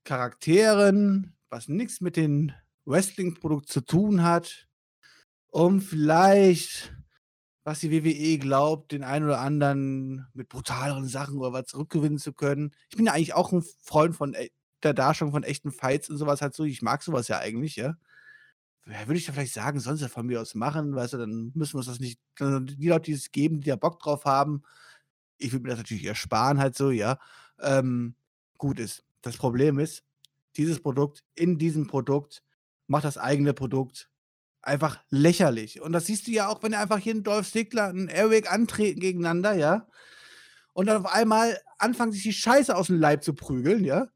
Charakteren, 0.03 1.35
was 1.49 1.67
nichts 1.67 2.01
mit 2.01 2.17
dem 2.17 2.51
Wrestling-Produkt 2.85 3.69
zu 3.69 3.81
tun 3.81 4.23
hat, 4.23 4.67
um 5.49 5.81
vielleicht 5.81 6.92
was 7.63 7.79
die 7.79 7.91
WWE 7.91 8.37
glaubt, 8.39 8.91
den 8.91 9.03
einen 9.03 9.25
oder 9.25 9.39
anderen 9.39 10.27
mit 10.33 10.49
brutaleren 10.49 11.07
Sachen 11.07 11.37
oder 11.37 11.53
was 11.53 11.67
zurückgewinnen 11.67 12.17
zu 12.17 12.33
können. 12.33 12.71
Ich 12.89 12.97
bin 12.97 13.05
ja 13.05 13.13
eigentlich 13.13 13.33
auch 13.33 13.51
ein 13.51 13.63
Freund 13.81 14.15
von 14.15 14.33
e 14.33 14.49
der 14.83 14.93
Darstellung 14.93 15.31
von 15.31 15.43
echten 15.43 15.71
Fights 15.71 16.09
und 16.09 16.17
sowas 16.17 16.41
halt 16.41 16.53
so. 16.53 16.65
Ich 16.65 16.81
mag 16.81 17.03
sowas 17.03 17.29
ja 17.29 17.39
eigentlich, 17.39 17.77
ja. 17.77 17.95
Ja, 18.85 19.07
würde 19.07 19.17
ich 19.17 19.25
da 19.25 19.31
vielleicht 19.31 19.53
sagen, 19.53 19.79
sonst 19.79 20.01
ja 20.01 20.09
von 20.09 20.25
mir 20.25 20.41
aus 20.41 20.55
machen, 20.55 20.93
weißt 20.93 21.13
du, 21.13 21.17
dann 21.19 21.51
müssen 21.55 21.75
wir 21.75 21.77
uns 21.77 21.87
das 21.87 22.01
nicht, 22.01 22.19
die 22.39 22.87
Leute, 22.89 23.05
die 23.05 23.13
es 23.13 23.31
geben, 23.31 23.61
die 23.61 23.69
da 23.69 23.77
Bock 23.77 23.99
drauf 23.99 24.25
haben, 24.25 24.63
ich 25.37 25.53
würde 25.53 25.63
mir 25.63 25.69
das 25.69 25.79
natürlich 25.79 26.05
ersparen, 26.05 26.59
halt 26.59 26.75
so, 26.75 26.91
ja. 26.91 27.17
Ähm, 27.61 28.15
gut 28.57 28.79
ist. 28.79 29.05
Das 29.21 29.37
Problem 29.37 29.79
ist, 29.79 30.03
dieses 30.57 30.81
Produkt, 30.81 31.23
in 31.35 31.57
diesem 31.57 31.87
Produkt, 31.87 32.43
macht 32.87 33.05
das 33.05 33.17
eigene 33.17 33.53
Produkt 33.53 34.09
einfach 34.63 34.99
lächerlich. 35.09 35.81
Und 35.81 35.93
das 35.93 36.07
siehst 36.07 36.27
du 36.27 36.31
ja 36.31 36.47
auch, 36.47 36.63
wenn 36.63 36.73
einfach 36.73 36.97
hier 36.97 37.13
einen 37.13 37.23
Dolph 37.23 37.51
Ziggler, 37.51 37.85
einen 37.89 38.07
Eric 38.07 38.51
antreten 38.51 38.99
gegeneinander, 38.99 39.53
ja. 39.53 39.87
Und 40.73 40.87
dann 40.87 41.05
auf 41.05 41.11
einmal 41.11 41.59
anfangen, 41.77 42.11
sich 42.11 42.23
die 42.23 42.33
Scheiße 42.33 42.75
aus 42.75 42.87
dem 42.87 42.99
Leib 42.99 43.23
zu 43.23 43.33
prügeln, 43.33 43.83
ja. 43.83 44.07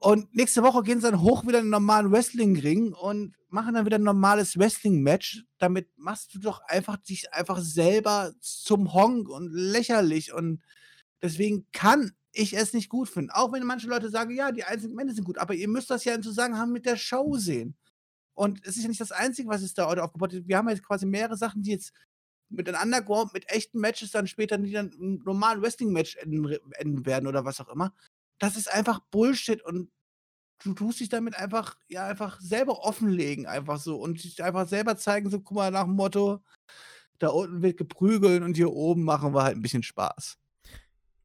Und 0.00 0.34
nächste 0.34 0.62
Woche 0.62 0.82
gehen 0.82 1.00
sie 1.00 1.10
dann 1.10 1.22
hoch 1.22 1.42
wieder 1.44 1.58
in 1.58 1.64
einen 1.64 1.70
normalen 1.70 2.12
Wrestling-Ring 2.12 2.92
und 2.92 3.34
machen 3.48 3.74
dann 3.74 3.86
wieder 3.86 3.98
ein 3.98 4.04
normales 4.04 4.56
Wrestling-Match. 4.58 5.44
Damit 5.58 5.88
machst 5.96 6.34
du 6.34 6.38
doch 6.38 6.60
einfach 6.68 6.96
dich 6.98 7.32
einfach 7.32 7.60
selber 7.60 8.32
zum 8.40 8.92
Honk 8.92 9.28
und 9.28 9.50
lächerlich. 9.50 10.32
Und 10.32 10.62
deswegen 11.22 11.66
kann 11.72 12.12
ich 12.32 12.56
es 12.56 12.72
nicht 12.74 12.88
gut 12.88 13.08
finden. 13.08 13.30
Auch 13.30 13.52
wenn 13.52 13.64
manche 13.64 13.88
Leute 13.88 14.10
sagen, 14.10 14.34
ja, 14.34 14.52
die 14.52 14.64
einzelnen 14.64 14.94
Männer 14.94 15.14
sind 15.14 15.24
gut, 15.24 15.38
aber 15.38 15.54
ihr 15.54 15.68
müsst 15.68 15.90
das 15.90 16.04
ja 16.04 16.14
in 16.14 16.22
Zusammenhang 16.22 16.70
mit 16.70 16.86
der 16.86 16.96
Show 16.96 17.36
sehen. 17.36 17.76
Und 18.38 18.64
es 18.64 18.76
ist 18.76 18.84
ja 18.84 18.88
nicht 18.88 19.00
das 19.00 19.10
Einzige, 19.10 19.48
was 19.48 19.62
es 19.62 19.74
da 19.74 19.88
heute 19.88 20.04
aufgebaut 20.04 20.32
hat. 20.32 20.46
Wir 20.46 20.56
haben 20.56 20.68
jetzt 20.68 20.84
quasi 20.84 21.06
mehrere 21.06 21.36
Sachen, 21.36 21.62
die 21.62 21.72
jetzt 21.72 21.92
mit 22.48 22.68
einem 22.68 22.80
Underground, 22.80 23.34
mit 23.34 23.50
echten 23.50 23.80
Matches 23.80 24.12
dann 24.12 24.28
später, 24.28 24.56
die 24.58 24.70
dann 24.70 24.92
im 24.92 25.20
normalen 25.24 25.60
Wrestling-Match 25.60 26.16
enden, 26.18 26.56
enden, 26.76 27.04
werden 27.04 27.26
oder 27.26 27.44
was 27.44 27.60
auch 27.60 27.68
immer. 27.68 27.92
Das 28.38 28.56
ist 28.56 28.72
einfach 28.72 29.00
Bullshit 29.10 29.60
und 29.64 29.90
du 30.62 30.72
tust 30.72 31.00
dich 31.00 31.08
damit 31.08 31.34
einfach, 31.34 31.74
ja, 31.88 32.06
einfach 32.06 32.40
selber 32.40 32.84
offenlegen, 32.84 33.46
einfach 33.46 33.80
so 33.80 33.96
und 33.96 34.22
dich 34.22 34.40
einfach 34.42 34.68
selber 34.68 34.96
zeigen, 34.96 35.30
so, 35.30 35.40
guck 35.40 35.56
mal, 35.56 35.72
nach 35.72 35.84
dem 35.84 35.94
Motto, 35.94 36.40
da 37.18 37.30
unten 37.30 37.60
wird 37.60 37.76
geprügelt 37.76 38.44
und 38.44 38.54
hier 38.54 38.70
oben 38.70 39.02
machen 39.02 39.34
wir 39.34 39.42
halt 39.42 39.56
ein 39.56 39.62
bisschen 39.62 39.82
Spaß. 39.82 40.38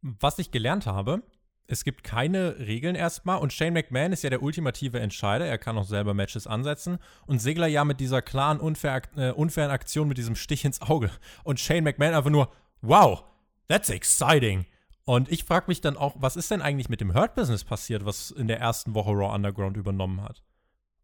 Was 0.02 0.40
ich 0.40 0.50
gelernt 0.50 0.88
habe, 0.88 1.22
es 1.68 1.84
gibt 1.84 2.04
keine 2.04 2.60
Regeln 2.60 2.96
erstmal 2.96 3.40
und 3.40 3.54
Shane 3.54 3.74
McMahon 3.74 4.12
ist 4.12 4.24
ja 4.24 4.30
der 4.30 4.44
ultimative 4.44 5.00
Entscheider. 5.00 5.46
Er 5.46 5.58
kann 5.58 5.78
auch 5.78 5.86
selber 5.86 6.14
Matches 6.14 6.46
ansetzen 6.46 6.98
und 7.26 7.40
Segler 7.40 7.68
ja 7.68 7.86
mit 7.86 8.00
dieser 8.00 8.22
klaren, 8.22 8.60
unfair, 8.60 9.02
äh, 9.16 9.32
unfairen 9.32 9.72
Aktion 9.72 10.08
mit 10.08 10.18
diesem 10.18 10.36
Stich 10.36 10.66
ins 10.66 10.82
Auge. 10.82 11.10
Und 11.44 11.60
Shane 11.60 11.84
McMahon 11.84 12.14
einfach 12.14 12.30
nur, 12.30 12.52
wow, 12.82 13.24
that's 13.68 13.90
exciting. 13.90 14.66
Und 15.06 15.32
ich 15.32 15.44
frage 15.44 15.66
mich 15.68 15.82
dann 15.82 15.98
auch, 15.98 16.16
was 16.18 16.36
ist 16.36 16.52
denn 16.52 16.62
eigentlich 16.62 16.90
mit 16.90 17.02
dem 17.02 17.14
Hurt 17.14 17.36
Business 17.36 17.64
passiert, 17.64 18.06
was 18.06 18.32
in 18.32 18.48
der 18.48 18.60
ersten 18.60 18.94
Woche 18.94 19.12
Raw 19.12 19.34
Underground 19.34 19.78
übernommen 19.78 20.22
hat? 20.22 20.44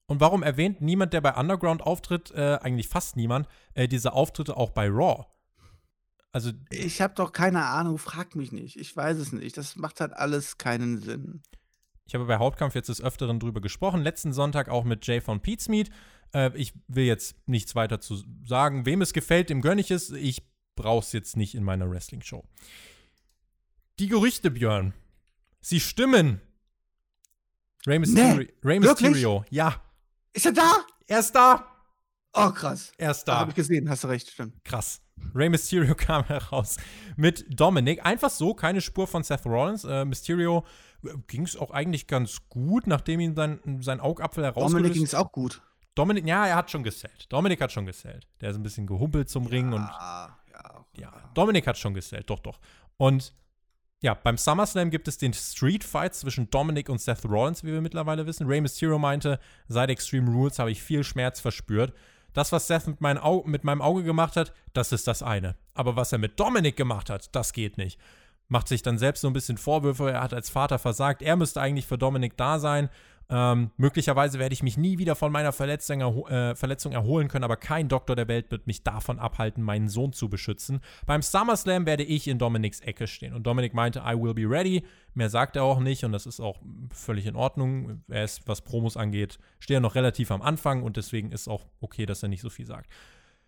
Und 0.08 0.22
warum 0.22 0.42
erwähnt 0.42 0.82
niemand, 0.82 1.14
der 1.14 1.22
bei 1.22 1.36
Underground 1.36 1.84
auftritt, 1.84 2.32
äh, 2.32 2.58
eigentlich 2.62 2.88
fast 2.88 3.16
niemand, 3.16 3.48
äh, 3.76 3.88
diese 3.88 4.14
Auftritte 4.14 4.58
auch 4.58 4.72
bei 4.72 4.88
Raw? 4.88 5.28
Also 6.32 6.52
ich 6.70 7.02
habe 7.02 7.16
doch 7.16 7.32
keine 7.32 7.66
Ahnung, 7.66 7.98
frag 7.98 8.36
mich 8.36 8.52
nicht. 8.52 8.76
Ich 8.78 8.96
weiß 8.96 9.18
es 9.18 9.32
nicht. 9.32 9.58
Das 9.58 9.76
macht 9.76 10.00
halt 10.00 10.14
alles 10.14 10.58
keinen 10.58 11.02
Sinn. 11.02 11.42
Ich 12.06 12.16
habe 12.16 12.26
bei 12.26 12.38
Hauptkampf 12.38 12.76
jetzt 12.76 12.90
des 12.90 13.02
Öfteren 13.02 13.40
drüber 13.40 13.62
gesprochen. 13.62 14.02
Letzten 14.02 14.34
Sonntag 14.34 14.70
auch 14.70 14.84
mit 14.84 15.06
Jay 15.06 15.22
von 15.22 15.42
Pizmeet. 15.42 15.90
Äh, 16.34 16.56
ich 16.56 16.74
will 16.88 17.06
jetzt 17.06 17.36
nichts 17.48 17.76
weiter 17.76 18.00
zu 18.00 18.24
sagen. 18.46 18.86
Wem 18.86 19.02
es 19.02 19.14
gefällt, 19.14 19.50
dem 19.50 19.62
gönne 19.62 19.82
ich 19.82 19.92
es. 19.92 20.12
Ich 20.12 20.44
brauche 20.76 21.06
es 21.06 21.12
jetzt 21.12 21.38
nicht 21.38 21.56
in 21.56 21.64
meiner 21.64 21.90
Wrestling-Show. 21.90 22.44
Die 24.00 24.08
Gerüchte, 24.08 24.50
Björn. 24.50 24.94
Sie 25.62 25.80
stimmen. 25.80 26.42
Rey 27.86 28.00
Mysterio. 28.00 28.38
Nee, 28.38 28.54
Rey 28.64 28.80
Mysterio. 28.80 29.46
Ja. 29.50 29.82
Ist 30.34 30.46
er 30.46 30.54
da? 30.54 30.86
Er 31.08 31.20
ist 31.20 31.34
da. 31.34 31.69
Oh, 32.34 32.52
krass. 32.52 32.92
Er 32.98 33.12
ist 33.12 33.24
da. 33.26 33.40
Habe 33.40 33.52
ich 33.52 33.56
gesehen, 33.56 33.90
hast 33.90 34.04
du 34.04 34.08
recht, 34.08 34.30
stimmt. 34.30 34.64
Krass. 34.64 35.02
Rey 35.36 35.50
Mysterio 35.50 35.96
kam 35.98 36.24
heraus 36.26 36.78
mit 37.18 37.46
Dominic. 37.50 38.06
Einfach 38.06 38.30
so, 38.30 38.54
keine 38.54 38.82
Spur 38.82 39.08
von 39.08 39.24
Seth 39.24 39.46
Rollins. 39.46 39.84
Äh, 39.84 40.06
Mysterio 40.06 40.66
äh, 41.04 41.10
ging 41.28 41.44
es 41.44 41.58
auch 41.58 41.72
eigentlich 41.72 42.08
ganz 42.08 42.48
gut, 42.50 42.88
nachdem 42.88 43.20
ihn 43.20 43.36
sein, 43.36 43.60
sein 43.82 44.00
Augapfel 44.00 44.44
herausgelöst 44.44 44.74
Dominic 44.74 44.94
ging 44.94 45.04
es 45.04 45.16
auch 45.16 45.32
gut. 45.32 45.62
Dominik, 45.96 46.26
ja, 46.26 46.46
er 46.48 46.56
hat 46.56 46.72
schon 46.72 46.84
gesellt. 46.84 47.26
Dominik 47.30 47.60
hat 47.62 47.72
schon 47.72 47.86
gesellt. 47.86 48.28
Der 48.40 48.52
ist 48.52 48.56
ein 48.56 48.64
bisschen 48.64 48.88
gehumpelt 48.88 49.30
zum 49.30 49.48
Ring 49.48 49.74
und. 49.74 49.82
Ja, 49.82 50.38
ja. 50.98 51.12
Dominik 51.34 51.68
hat 51.68 51.78
schon 51.78 51.94
gesellt, 51.94 52.30
doch, 52.30 52.40
doch. 52.40 52.60
Und 52.98 53.34
ja, 54.02 54.14
beim 54.14 54.38
SummerSlam 54.38 54.92
gibt 54.92 55.10
es 55.10 55.18
den 55.18 55.34
Street 55.34 55.84
Fight 55.84 56.16
zwischen 56.16 56.50
Dominic 56.50 56.88
und 56.88 57.02
Seth 57.02 57.26
Rollins, 57.26 57.64
wie 57.64 57.74
wir 57.74 57.82
mittlerweile 57.82 58.26
wissen. 58.26 58.48
Rey 58.48 58.62
Mysterio 58.62 58.98
meinte, 58.98 59.40
seit 59.68 59.90
Extreme 59.90 60.32
Rules 60.32 60.58
habe 60.58 60.72
ich 60.72 60.82
viel 60.82 61.04
Schmerz 61.04 61.42
verspürt. 61.42 61.94
Das, 62.34 62.52
was 62.52 62.68
Seth 62.68 62.88
mit, 62.88 63.02
Au 63.02 63.44
mit 63.46 63.64
meinem 63.64 63.82
Auge 63.82 64.04
gemacht 64.04 64.36
hat, 64.36 64.54
das 64.74 64.92
ist 64.92 65.08
das 65.08 65.24
eine. 65.24 65.56
Aber 65.74 65.96
was 65.96 66.12
er 66.12 66.20
mit 66.20 66.40
Dominic 66.40 66.76
gemacht 66.76 67.10
hat, 67.10 67.36
das 67.36 67.54
geht 67.54 67.78
nicht. 67.78 68.00
Macht 68.48 68.68
sich 68.68 68.82
dann 68.82 68.98
selbst 68.98 69.22
so 69.22 69.28
ein 69.28 69.34
bisschen 69.34 69.58
Vorwürfe, 69.58 70.12
er 70.12 70.22
hat 70.22 70.34
als 70.34 70.50
Vater 70.50 70.80
versagt, 70.80 71.22
er 71.22 71.36
müsste 71.36 71.62
eigentlich 71.62 71.86
für 71.86 71.98
Dominic 71.98 72.36
da 72.38 72.60
sein. 72.60 72.90
Ähm, 73.32 73.70
möglicherweise 73.78 74.40
werde 74.40 74.54
ich 74.54 74.64
mich 74.64 74.76
nie 74.76 74.98
wieder 74.98 75.16
von 75.16 75.32
meiner 75.32 75.52
Verletzung, 75.52 76.02
äh, 76.28 76.56
Verletzung, 76.56 76.94
erholen 76.94 77.28
können, 77.28 77.44
aber 77.44 77.58
kein 77.58 77.88
Doktor 77.88 78.16
der 78.16 78.28
Welt 78.28 78.50
wird 78.50 78.66
mich 78.66 78.84
davon 78.84 79.20
abhalten, 79.20 79.64
meinen 79.64 79.88
Sohn 79.88 80.14
zu 80.14 80.30
beschützen. 80.30 80.80
Beim 81.06 81.22
SummerSlam 81.22 81.86
werde 81.86 82.04
ich 82.04 82.28
in 82.28 82.40
Dominics 82.40 82.80
Ecke 82.80 83.06
stehen. 83.06 83.34
Und 83.34 83.44
Dominic 83.46 83.76
meinte, 83.76 84.00
I 84.00 84.16
will 84.20 84.34
be 84.34 84.50
ready. 84.50 84.84
Mehr 85.14 85.30
sagt 85.30 85.56
er 85.56 85.64
auch 85.64 85.80
nicht 85.80 86.04
und 86.04 86.12
das 86.12 86.26
ist 86.26 86.40
auch 86.40 86.60
völlig 86.92 87.28
in 87.28 87.36
Ordnung. 87.36 88.04
Er 88.08 88.24
ist, 88.24 88.48
was 88.48 88.62
Promos 88.62 88.98
angeht, 88.98 89.38
steht 89.60 89.76
er 89.76 89.82
noch 89.82 89.96
relativ 89.96 90.32
am 90.32 90.42
Anfang 90.42 90.82
und 90.82 90.98
deswegen 90.98 91.32
ist 91.32 91.48
auch 91.48 91.68
okay, 91.82 92.08
dass 92.08 92.24
er 92.24 92.30
nicht 92.30 92.42
so 92.42 92.50
viel 92.50 92.66
sagt. 92.66 92.90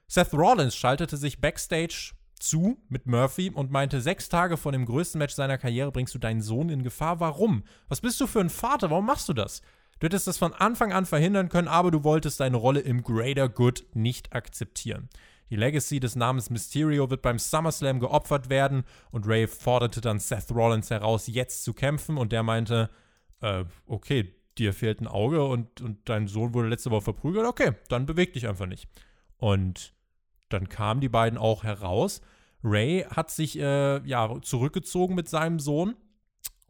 Seth 0.07 0.33
Rollins 0.33 0.75
schaltete 0.75 1.17
sich 1.17 1.39
backstage 1.39 2.13
zu 2.41 2.77
mit 2.89 3.05
Murphy 3.05 3.49
und 3.49 3.71
meinte, 3.71 4.01
sechs 4.01 4.29
Tage 4.29 4.57
vor 4.57 4.71
dem 4.71 4.85
größten 4.85 5.19
Match 5.19 5.33
seiner 5.33 5.57
Karriere 5.57 5.91
bringst 5.91 6.13
du 6.15 6.19
deinen 6.19 6.41
Sohn 6.41 6.69
in 6.69 6.83
Gefahr. 6.83 7.19
Warum? 7.19 7.63
Was 7.87 8.01
bist 8.01 8.19
du 8.19 8.27
für 8.27 8.39
ein 8.39 8.49
Vater? 8.49 8.89
Warum 8.89 9.05
machst 9.05 9.29
du 9.29 9.33
das? 9.33 9.61
Du 9.99 10.05
hättest 10.05 10.27
das 10.27 10.37
von 10.37 10.53
Anfang 10.53 10.93
an 10.93 11.05
verhindern 11.05 11.49
können, 11.49 11.67
aber 11.67 11.91
du 11.91 12.03
wolltest 12.03 12.39
deine 12.39 12.57
Rolle 12.57 12.79
im 12.79 13.03
Greater 13.03 13.47
Good 13.47 13.85
nicht 13.93 14.33
akzeptieren. 14.33 15.09
Die 15.51 15.57
Legacy 15.57 15.99
des 15.99 16.15
Namens 16.15 16.49
Mysterio 16.49 17.09
wird 17.09 17.21
beim 17.21 17.37
SummerSlam 17.37 17.99
geopfert 17.99 18.49
werden 18.49 18.83
und 19.11 19.27
Ray 19.27 19.47
forderte 19.47 20.01
dann 20.01 20.17
Seth 20.17 20.49
Rollins 20.51 20.89
heraus, 20.89 21.27
jetzt 21.27 21.63
zu 21.63 21.73
kämpfen 21.73 22.17
und 22.17 22.31
der 22.31 22.41
meinte, 22.41 22.89
äh, 23.41 23.65
okay, 23.85 24.33
dir 24.57 24.73
fehlt 24.73 25.01
ein 25.01 25.07
Auge 25.07 25.43
und, 25.43 25.81
und 25.81 26.07
dein 26.09 26.27
Sohn 26.27 26.53
wurde 26.53 26.69
letzte 26.69 26.89
Woche 26.89 27.03
verprügelt, 27.03 27.45
okay, 27.45 27.73
dann 27.89 28.05
beweg 28.05 28.33
dich 28.33 28.47
einfach 28.47 28.65
nicht. 28.65 28.87
Und 29.37 29.93
dann 30.53 30.69
kamen 30.69 31.01
die 31.01 31.09
beiden 31.09 31.37
auch 31.37 31.63
heraus. 31.63 32.21
Ray 32.63 33.05
hat 33.09 33.31
sich 33.31 33.57
äh, 33.57 34.05
ja 34.07 34.41
zurückgezogen 34.41 35.15
mit 35.15 35.29
seinem 35.29 35.59
Sohn. 35.59 35.95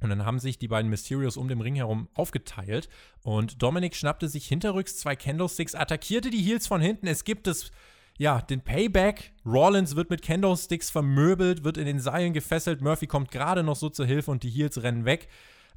Und 0.02 0.10
dann 0.10 0.26
haben 0.26 0.40
sich 0.40 0.58
die 0.58 0.68
beiden 0.68 0.90
Mysterios 0.90 1.38
um 1.38 1.48
den 1.48 1.62
Ring 1.62 1.76
herum 1.76 2.10
aufgeteilt. 2.16 2.90
Und 3.22 3.62
Dominic 3.62 3.96
schnappte 3.96 4.28
sich 4.28 4.48
hinterrücks 4.48 4.98
zwei 4.98 5.16
Candlesticks, 5.16 5.76
attackierte 5.76 6.32
die 6.32 6.42
Heels 6.42 6.66
von 6.66 6.82
hinten. 6.82 7.06
Es 7.06 7.24
gibt 7.24 7.48
es, 7.48 7.72
ja, 8.18 8.42
den 8.42 8.62
Payback. 8.62 9.32
Rollins 9.46 9.96
wird 9.96 10.10
mit 10.10 10.24
Candlesticks 10.24 10.90
vermöbelt, 10.90 11.64
wird 11.64 11.78
in 11.78 11.86
den 11.86 12.00
Seilen 12.00 12.34
gefesselt. 12.34 12.82
Murphy 12.82 13.06
kommt 13.06 13.30
gerade 13.30 13.62
noch 13.62 13.76
so 13.76 13.90
zur 13.90 14.08
Hilfe 14.08 14.32
und 14.32 14.42
die 14.42 14.50
Heels 14.50 14.82
rennen 14.82 15.06
weg. 15.06 15.28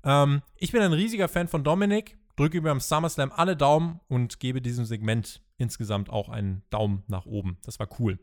Ähm, 0.02 0.40
ich 0.56 0.72
bin 0.72 0.80
ein 0.80 0.94
riesiger 0.94 1.28
Fan 1.28 1.46
von 1.46 1.62
Dominic, 1.62 2.16
drücke 2.36 2.58
ihm 2.58 2.64
beim 2.64 2.80
SummerSlam 2.80 3.32
alle 3.32 3.56
Daumen 3.56 4.00
und 4.08 4.40
gebe 4.40 4.60
diesem 4.60 4.84
Segment 4.84 5.42
insgesamt 5.56 6.10
auch 6.10 6.28
einen 6.28 6.62
Daumen 6.70 7.04
nach 7.06 7.26
oben. 7.26 7.58
Das 7.64 7.78
war 7.78 7.88
cool. 7.98 8.18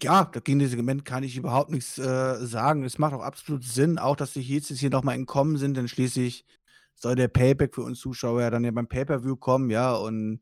Ja, 0.00 0.30
gegen 0.44 0.60
das 0.60 0.70
Segment 0.70 1.04
kann 1.04 1.24
ich 1.24 1.36
überhaupt 1.36 1.70
nichts 1.70 1.98
äh, 1.98 2.46
sagen. 2.46 2.84
Es 2.84 2.98
macht 2.98 3.14
auch 3.14 3.22
absolut 3.22 3.64
Sinn, 3.64 3.98
auch 3.98 4.14
dass 4.14 4.32
die 4.32 4.40
Heats 4.40 4.68
jetzt 4.68 4.78
hier 4.78 4.90
nochmal 4.90 5.16
entkommen 5.16 5.56
sind, 5.56 5.76
denn 5.76 5.88
schließlich 5.88 6.44
soll 6.94 7.16
der 7.16 7.28
Payback 7.28 7.74
für 7.74 7.82
uns 7.82 7.98
Zuschauer 7.98 8.42
ja 8.42 8.50
dann 8.50 8.64
ja 8.64 8.70
beim 8.70 8.86
Pay-Per-View 8.86 9.36
kommen, 9.36 9.70
ja, 9.70 9.94
und 9.94 10.40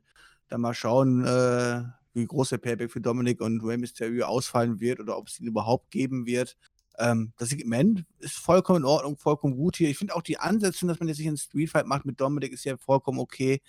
dann 0.48 0.60
mal 0.60 0.74
schauen, 0.74 1.24
äh, 1.24 1.82
wie 2.12 2.26
groß 2.26 2.50
der 2.50 2.58
Payback 2.58 2.90
für 2.90 3.00
Dominic 3.00 3.40
und 3.40 3.64
Rey 3.64 3.78
Mysterio 3.78 4.26
ausfallen 4.26 4.78
wird 4.78 5.00
oder 5.00 5.16
ob 5.16 5.28
es 5.28 5.40
ihn 5.40 5.46
überhaupt 5.46 5.90
geben 5.90 6.26
wird. 6.26 6.56
Ähm, 7.00 7.32
das 7.38 7.48
Segment 7.48 8.04
ist 8.18 8.34
vollkommen 8.34 8.80
in 8.80 8.84
Ordnung, 8.84 9.16
vollkommen 9.16 9.56
gut 9.56 9.76
hier. 9.76 9.88
Ich 9.88 9.98
finde 9.98 10.14
auch 10.14 10.22
die 10.22 10.38
Ansetzung, 10.38 10.88
dass 10.88 11.00
man 11.00 11.08
jetzt 11.08 11.16
sich 11.16 11.26
einen 11.26 11.38
Streetfight 11.38 11.86
macht 11.86 12.04
mit 12.04 12.20
Dominic, 12.20 12.52
ist 12.52 12.64
ja 12.64 12.76
vollkommen 12.76 13.18
okay. 13.18 13.62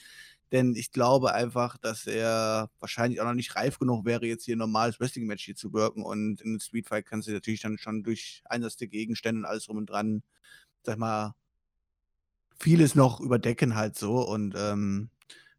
Denn 0.51 0.75
ich 0.75 0.91
glaube 0.91 1.33
einfach, 1.33 1.77
dass 1.77 2.07
er 2.07 2.69
wahrscheinlich 2.81 3.21
auch 3.21 3.25
noch 3.25 3.33
nicht 3.33 3.55
reif 3.55 3.79
genug 3.79 4.03
wäre, 4.05 4.25
jetzt 4.25 4.43
hier 4.43 4.57
ein 4.57 4.59
normales 4.59 4.99
Wrestling-Match 4.99 5.45
hier 5.45 5.55
zu 5.55 5.71
wirken. 5.71 6.03
Und 6.03 6.41
in 6.41 6.51
einem 6.51 6.59
Streetfight 6.59 7.05
kannst 7.05 7.29
du 7.29 7.31
natürlich 7.31 7.61
dann 7.61 7.77
schon 7.77 8.03
durch 8.03 8.43
Einsatz 8.45 8.75
der 8.75 8.89
Gegenstände 8.89 9.39
und 9.39 9.45
alles 9.45 9.69
rum 9.69 9.77
und 9.77 9.89
dran, 9.89 10.23
sag 10.83 10.97
mal, 10.97 11.35
vieles 12.59 12.95
noch 12.95 13.21
überdecken 13.21 13.75
halt 13.75 13.97
so. 13.97 14.27
Und 14.27 14.53
ähm, 14.57 15.09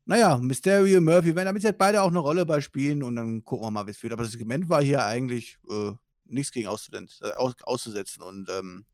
naja, 0.05 0.37
Mysterio, 0.39 1.01
Murphy 1.01 1.35
werden 1.35 1.47
damit 1.47 1.63
jetzt 1.63 1.79
beide 1.79 2.03
auch 2.03 2.09
eine 2.09 2.19
Rolle 2.19 2.45
bei 2.45 2.61
spielen 2.61 3.03
und 3.03 3.17
dann 3.17 3.45
gucken 3.45 3.67
wir 3.67 3.71
mal, 3.71 3.87
wie 3.87 3.93
es 3.93 4.03
wird. 4.03 4.13
Aber 4.13 4.25
das 4.25 4.33
Segment 4.33 4.69
war 4.69 4.83
hier 4.83 5.05
eigentlich 5.07 5.59
äh, 5.71 5.93
nichts 6.25 6.53
gegen 6.53 6.69
auszusetzen. 6.69 7.27
Äh, 7.27 7.33
aus, 7.33 7.55
auszusetzen. 7.63 8.23
Und 8.23 8.49
ähm, 8.51 8.85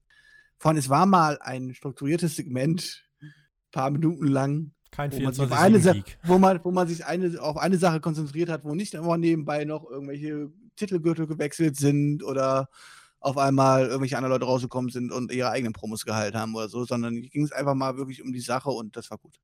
vor 0.58 0.70
allem, 0.70 0.78
es 0.78 0.88
war 0.88 1.06
mal 1.06 1.38
ein 1.40 1.74
strukturiertes 1.74 2.36
Segment, 2.36 3.04
paar 3.70 3.90
Minuten 3.90 4.26
lang. 4.26 4.72
Kein 4.90 5.12
wo 5.12 5.20
man, 5.20 5.34
24 5.34 5.58
eine 5.58 5.80
Sa- 5.80 5.94
wo, 6.24 6.38
man, 6.38 6.60
wo 6.64 6.70
man 6.70 6.88
sich 6.88 7.04
eine, 7.04 7.40
auf 7.40 7.58
eine 7.58 7.76
Sache 7.76 8.00
konzentriert 8.00 8.48
hat, 8.48 8.64
wo 8.64 8.74
nicht 8.74 8.94
immer 8.94 9.18
nebenbei 9.18 9.64
noch 9.64 9.88
irgendwelche 9.88 10.50
Titelgürtel 10.76 11.26
gewechselt 11.26 11.76
sind 11.76 12.22
oder 12.24 12.68
auf 13.20 13.36
einmal 13.36 13.86
irgendwelche 13.86 14.16
anderen 14.16 14.32
Leute 14.32 14.46
rausgekommen 14.46 14.90
sind 14.90 15.12
und 15.12 15.32
ihre 15.32 15.50
eigenen 15.50 15.72
Promos 15.72 16.04
gehalten 16.04 16.38
haben 16.38 16.54
oder 16.54 16.68
so, 16.68 16.84
sondern 16.84 17.20
ging 17.20 17.44
es 17.44 17.52
einfach 17.52 17.74
mal 17.74 17.96
wirklich 17.96 18.22
um 18.22 18.32
die 18.32 18.40
Sache 18.40 18.70
und 18.70 18.96
das 18.96 19.10
war 19.10 19.18
gut. 19.18 19.34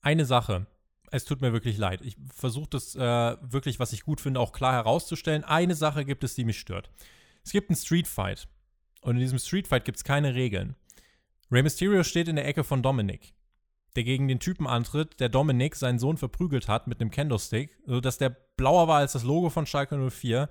Eine 0.00 0.24
Sache. 0.24 0.66
Es 1.14 1.26
tut 1.26 1.42
mir 1.42 1.52
wirklich 1.52 1.76
leid. 1.76 2.00
Ich 2.00 2.16
versuche 2.34 2.70
das 2.70 2.96
äh, 2.96 3.00
wirklich, 3.42 3.78
was 3.78 3.92
ich 3.92 4.02
gut 4.02 4.18
finde, 4.18 4.40
auch 4.40 4.52
klar 4.52 4.72
herauszustellen. 4.72 5.44
Eine 5.44 5.74
Sache 5.74 6.06
gibt 6.06 6.24
es, 6.24 6.34
die 6.34 6.44
mich 6.44 6.58
stört. 6.58 6.90
Es 7.44 7.52
gibt 7.52 7.68
einen 7.68 7.76
Street 7.76 8.08
Fight. 8.08 8.48
Und 9.02 9.16
in 9.16 9.20
diesem 9.20 9.38
Street 9.38 9.68
Fight 9.68 9.84
gibt 9.84 9.98
es 9.98 10.04
keine 10.04 10.34
Regeln. 10.34 10.74
Rey 11.50 11.62
Mysterio 11.62 12.02
steht 12.02 12.28
in 12.28 12.36
der 12.36 12.46
Ecke 12.46 12.64
von 12.64 12.82
Dominic, 12.82 13.34
der 13.94 14.04
gegen 14.04 14.26
den 14.26 14.40
Typen 14.40 14.66
antritt, 14.66 15.20
der 15.20 15.28
Dominic 15.28 15.76
seinen 15.76 15.98
Sohn 15.98 16.16
verprügelt 16.16 16.66
hat 16.66 16.86
mit 16.86 16.98
einem 16.98 17.10
Candlestick, 17.10 17.76
sodass 17.84 18.16
der 18.16 18.30
blauer 18.56 18.88
war 18.88 19.00
als 19.00 19.12
das 19.12 19.22
Logo 19.22 19.50
von 19.50 19.66
Schalke 19.66 20.10
04. 20.10 20.48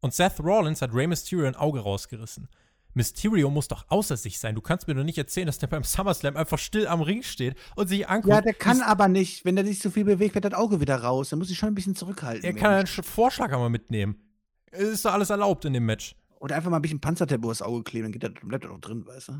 Und 0.00 0.14
Seth 0.14 0.38
Rollins 0.38 0.80
hat 0.80 0.94
Rey 0.94 1.08
Mysterio 1.08 1.46
ein 1.46 1.56
Auge 1.56 1.80
rausgerissen. 1.80 2.48
Mysterio 2.94 3.50
muss 3.50 3.68
doch 3.68 3.84
außer 3.88 4.16
sich 4.16 4.38
sein. 4.38 4.54
Du 4.54 4.60
kannst 4.60 4.88
mir 4.88 4.94
doch 4.94 5.04
nicht 5.04 5.18
erzählen, 5.18 5.46
dass 5.46 5.58
der 5.58 5.66
beim 5.66 5.84
SummerSlam 5.84 6.36
einfach 6.36 6.58
still 6.58 6.86
am 6.86 7.02
Ring 7.02 7.22
steht 7.22 7.56
und 7.76 7.88
sich 7.88 8.08
anguckt. 8.08 8.34
Ja, 8.34 8.40
der 8.40 8.54
kann 8.54 8.80
aber 8.80 9.08
nicht, 9.08 9.44
wenn 9.44 9.56
der 9.56 9.64
sich 9.64 9.80
so 9.80 9.90
viel 9.90 10.04
bewegt, 10.04 10.34
wird 10.34 10.44
das 10.44 10.54
Auge 10.54 10.80
wieder 10.80 10.96
raus. 10.96 11.30
Dann 11.30 11.38
muss 11.38 11.50
ich 11.50 11.58
schon 11.58 11.68
ein 11.68 11.74
bisschen 11.74 11.96
zurückhalten. 11.96 12.44
Er 12.44 12.54
kann 12.54 12.72
einen 12.72 12.86
Vorschlag 12.86 13.52
einmal 13.52 13.70
mitnehmen. 13.70 14.16
Ist 14.70 15.04
doch 15.04 15.12
alles 15.12 15.30
erlaubt 15.30 15.64
in 15.64 15.72
dem 15.72 15.86
Match. 15.86 16.16
Oder 16.40 16.56
einfach 16.56 16.70
mal 16.70 16.76
ein 16.76 16.82
bisschen 16.82 17.00
Panzertape 17.00 17.42
übers 17.42 17.62
Auge 17.62 17.82
kleben, 17.84 18.04
dann 18.04 18.12
geht 18.12 18.22
das, 18.22 18.32
bleibt 18.42 18.64
das 18.64 18.70
auch 18.70 18.80
drin, 18.80 19.06
weißt 19.06 19.28
du? 19.28 19.32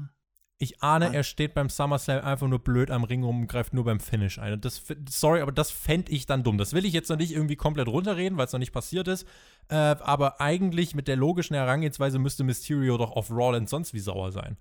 Ich 0.59 0.83
ahne, 0.83 1.09
Ah. 1.11 1.13
er 1.15 1.25
steht 1.25 1.53
beim 1.55 1.69
SummerSlam 1.69 2.25
einfach 2.25 2.47
nur 2.47 2.61
blöd 2.61 2.91
am 2.91 3.03
Ring 3.05 3.25
rum 3.25 3.41
und 3.43 3.47
greift 3.49 3.75
nur 3.75 3.85
beim 3.85 3.99
Finish 3.99 4.39
ein. 4.39 4.61
Das, 4.61 4.83
sorry, 5.11 5.41
aber 5.41 5.51
das 5.53 5.71
fände 5.73 6.13
ich 6.13 6.27
dann 6.27 6.45
dumm. 6.45 6.59
Das 6.59 6.73
will 6.73 6.85
ich 6.85 6.93
jetzt 6.93 7.09
noch 7.11 7.17
nicht 7.17 7.33
irgendwie 7.33 7.57
komplett 7.57 7.89
runterreden, 7.89 8.39
weil 8.39 8.47
es 8.47 8.53
noch 8.53 8.61
nicht 8.61 8.73
passiert 8.73 9.09
ist. 9.09 9.27
Äh, 9.69 9.75
aber 9.75 10.41
eigentlich 10.41 10.95
mit 10.95 11.09
der 11.09 11.17
logischen 11.17 11.55
Herangehensweise 11.55 12.19
müsste 12.21 12.45
Mysterio 12.45 12.97
doch 12.97 13.11
auf 13.13 13.31
Rollins 13.31 13.71
sonst 13.71 13.95
wie 13.95 13.99
sauer 13.99 14.31
sein. 14.31 14.57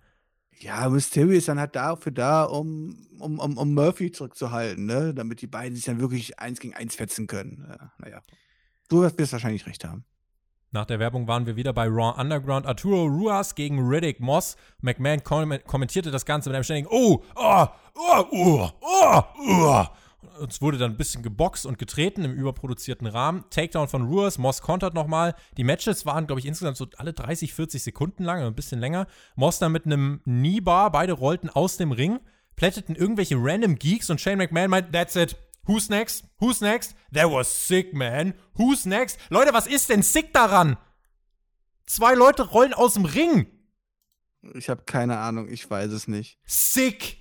Ja, 0.59 0.89
Mysterio 0.89 1.33
ist 1.37 1.47
dann 1.47 1.59
halt 1.59 1.75
dafür 1.75 2.11
da, 2.11 2.43
um, 2.43 2.95
um, 3.19 3.37
um, 3.39 3.57
um 3.57 3.73
Murphy 3.73 4.11
zurückzuhalten, 4.11 4.85
ne? 4.85 5.13
Damit 5.13 5.41
die 5.41 5.47
beiden 5.47 5.75
sich 5.75 5.85
dann 5.85 5.99
wirklich 5.99 6.39
eins 6.39 6.59
gegen 6.59 6.73
eins 6.73 6.95
fetzen 6.95 7.27
können. 7.27 7.65
Ja, 7.69 7.91
naja. 7.99 8.21
Du 8.89 9.01
wirst 9.01 9.31
wahrscheinlich 9.31 9.65
recht 9.67 9.83
haben. 9.85 10.05
Nach 10.73 10.85
der 10.85 10.97
Werbung 10.97 11.27
waren 11.27 11.45
wir 11.45 11.55
wieder 11.55 11.71
bei 11.71 11.85
Raw 11.85 12.19
Underground. 12.19 12.65
Arturo 12.65 13.05
Ruas 13.05 13.53
gegen 13.53 13.87
Riddick 13.87 14.19
Moss. 14.19 14.57
McMahon 14.81 15.23
kom 15.23 15.53
kommentierte 15.67 16.09
das 16.09 16.25
Ganze 16.25 16.49
mit 16.49 16.55
einem 16.55 16.63
ständigen 16.63 16.87
Oh, 16.89 17.23
oh, 17.35 17.67
oh, 17.93 18.25
oh, 18.31 18.69
oh, 18.81 19.21
oh. 19.37 19.85
Es 20.49 20.63
wurde 20.63 20.79
dann 20.79 20.93
ein 20.93 20.97
bisschen 20.97 21.21
geboxt 21.21 21.67
und 21.67 21.77
getreten 21.77 22.25
im 22.25 22.33
überproduzierten 22.33 23.05
Rahmen. 23.05 23.43
Takedown 23.51 23.87
von 23.87 24.07
Ruas, 24.07 24.39
Moss 24.39 24.63
kontert 24.63 24.95
nochmal. 24.95 25.35
Die 25.57 25.63
Matches 25.63 26.07
waren, 26.07 26.25
glaube 26.25 26.39
ich, 26.39 26.47
insgesamt 26.47 26.77
so 26.77 26.87
alle 26.97 27.13
30, 27.13 27.53
40 27.53 27.83
Sekunden 27.83 28.23
lang, 28.23 28.41
ein 28.41 28.55
bisschen 28.55 28.79
länger. 28.79 29.05
Moss 29.35 29.59
dann 29.59 29.73
mit 29.73 29.85
einem 29.85 30.21
Kneebar, 30.23 30.91
beide 30.91 31.13
rollten 31.13 31.51
aus 31.51 31.77
dem 31.77 31.91
Ring, 31.91 32.19
plätteten 32.55 32.95
irgendwelche 32.95 33.35
random 33.37 33.75
Geeks 33.75 34.09
und 34.09 34.19
Shane 34.19 34.39
McMahon 34.39 34.71
meint, 34.71 34.91
that's 34.91 35.15
it. 35.15 35.35
Who's 35.65 35.89
next? 35.89 36.25
Who's 36.39 36.61
next? 36.61 36.95
That 37.13 37.31
was 37.31 37.67
sick, 37.67 37.93
man. 37.93 38.33
Who's 38.55 38.85
next? 38.85 39.17
Leute, 39.29 39.53
was 39.53 39.67
ist 39.67 39.89
denn 39.89 40.03
sick 40.03 40.33
daran? 40.33 40.77
Zwei 41.85 42.13
Leute 42.13 42.43
rollen 42.43 42.73
aus 42.73 42.95
dem 42.95 43.05
Ring. 43.05 43.47
Ich 44.55 44.69
habe 44.69 44.83
keine 44.83 45.17
Ahnung, 45.19 45.47
ich 45.49 45.69
weiß 45.69 45.91
es 45.91 46.07
nicht. 46.07 46.37
Sick. 46.45 47.17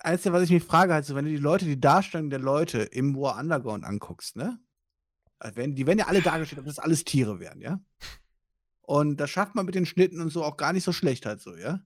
Einzige, 0.00 0.32
was 0.32 0.44
ich 0.44 0.50
mich 0.50 0.64
frage, 0.64 0.94
halt 0.94 1.04
so, 1.04 1.14
wenn 1.14 1.24
du 1.24 1.30
die 1.30 1.36
Leute, 1.36 1.64
die 1.64 1.80
Darstellung 1.80 2.30
der 2.30 2.38
Leute 2.38 2.78
im 2.82 3.16
War 3.16 3.38
Underground 3.38 3.84
anguckst, 3.84 4.36
ne? 4.36 4.58
Also 5.38 5.56
wenn, 5.56 5.74
die 5.74 5.86
werden 5.86 5.98
ja 5.98 6.06
alle 6.06 6.22
dargestellt, 6.22 6.60
ob 6.60 6.66
das 6.66 6.78
alles 6.78 7.04
Tiere 7.04 7.40
wären, 7.40 7.60
ja? 7.60 7.80
Und 8.80 9.18
das 9.18 9.30
schafft 9.30 9.54
man 9.54 9.66
mit 9.66 9.74
den 9.74 9.84
Schnitten 9.84 10.20
und 10.20 10.30
so 10.30 10.44
auch 10.44 10.56
gar 10.56 10.72
nicht 10.72 10.84
so 10.84 10.92
schlecht 10.92 11.26
halt 11.26 11.40
so, 11.40 11.56
ja? 11.56 11.80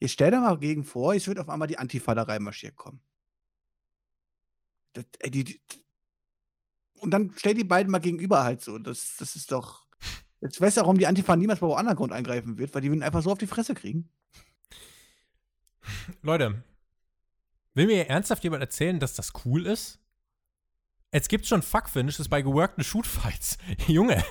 Jetzt 0.00 0.12
stell 0.12 0.30
dir 0.30 0.40
mal 0.40 0.58
gegen 0.58 0.82
vor, 0.82 1.14
es 1.14 1.28
wird 1.28 1.38
auf 1.38 1.48
einmal 1.48 1.68
die 1.68 1.78
Antifa 1.78 2.14
da 2.14 2.22
reinmarschiert 2.22 2.74
kommen. 2.74 3.02
Das, 4.92 5.04
ey, 5.20 5.30
die, 5.30 5.60
und 7.00 7.10
dann 7.10 7.32
stell 7.36 7.54
die 7.54 7.64
beiden 7.64 7.90
mal 7.90 7.98
gegenüber 7.98 8.44
halt 8.44 8.62
so. 8.62 8.78
Das, 8.78 9.16
das 9.18 9.36
ist 9.36 9.52
doch. 9.52 9.86
Jetzt 10.40 10.60
weißt 10.60 10.78
du, 10.78 10.80
warum 10.82 10.98
die 10.98 11.06
Antifa 11.06 11.36
niemals 11.36 11.60
bei 11.60 11.66
Underground 11.66 12.12
eingreifen 12.12 12.58
wird, 12.58 12.74
weil 12.74 12.80
die 12.80 12.88
würden 12.90 13.02
einfach 13.02 13.22
so 13.22 13.30
auf 13.32 13.38
die 13.38 13.46
Fresse 13.46 13.74
kriegen. 13.74 14.08
Leute, 16.22 16.62
will 17.74 17.86
mir 17.86 18.08
ernsthaft 18.08 18.42
jemand 18.44 18.62
erzählen, 18.62 18.98
dass 18.98 19.14
das 19.14 19.32
cool 19.44 19.66
ist? 19.66 19.98
Es 21.12 21.28
gibt 21.28 21.46
schon 21.46 21.62
Fuck-Finishes 21.62 22.28
bei 22.28 22.40
geworkten 22.40 22.84
Shootfights. 22.84 23.58
Junge, 23.88 24.24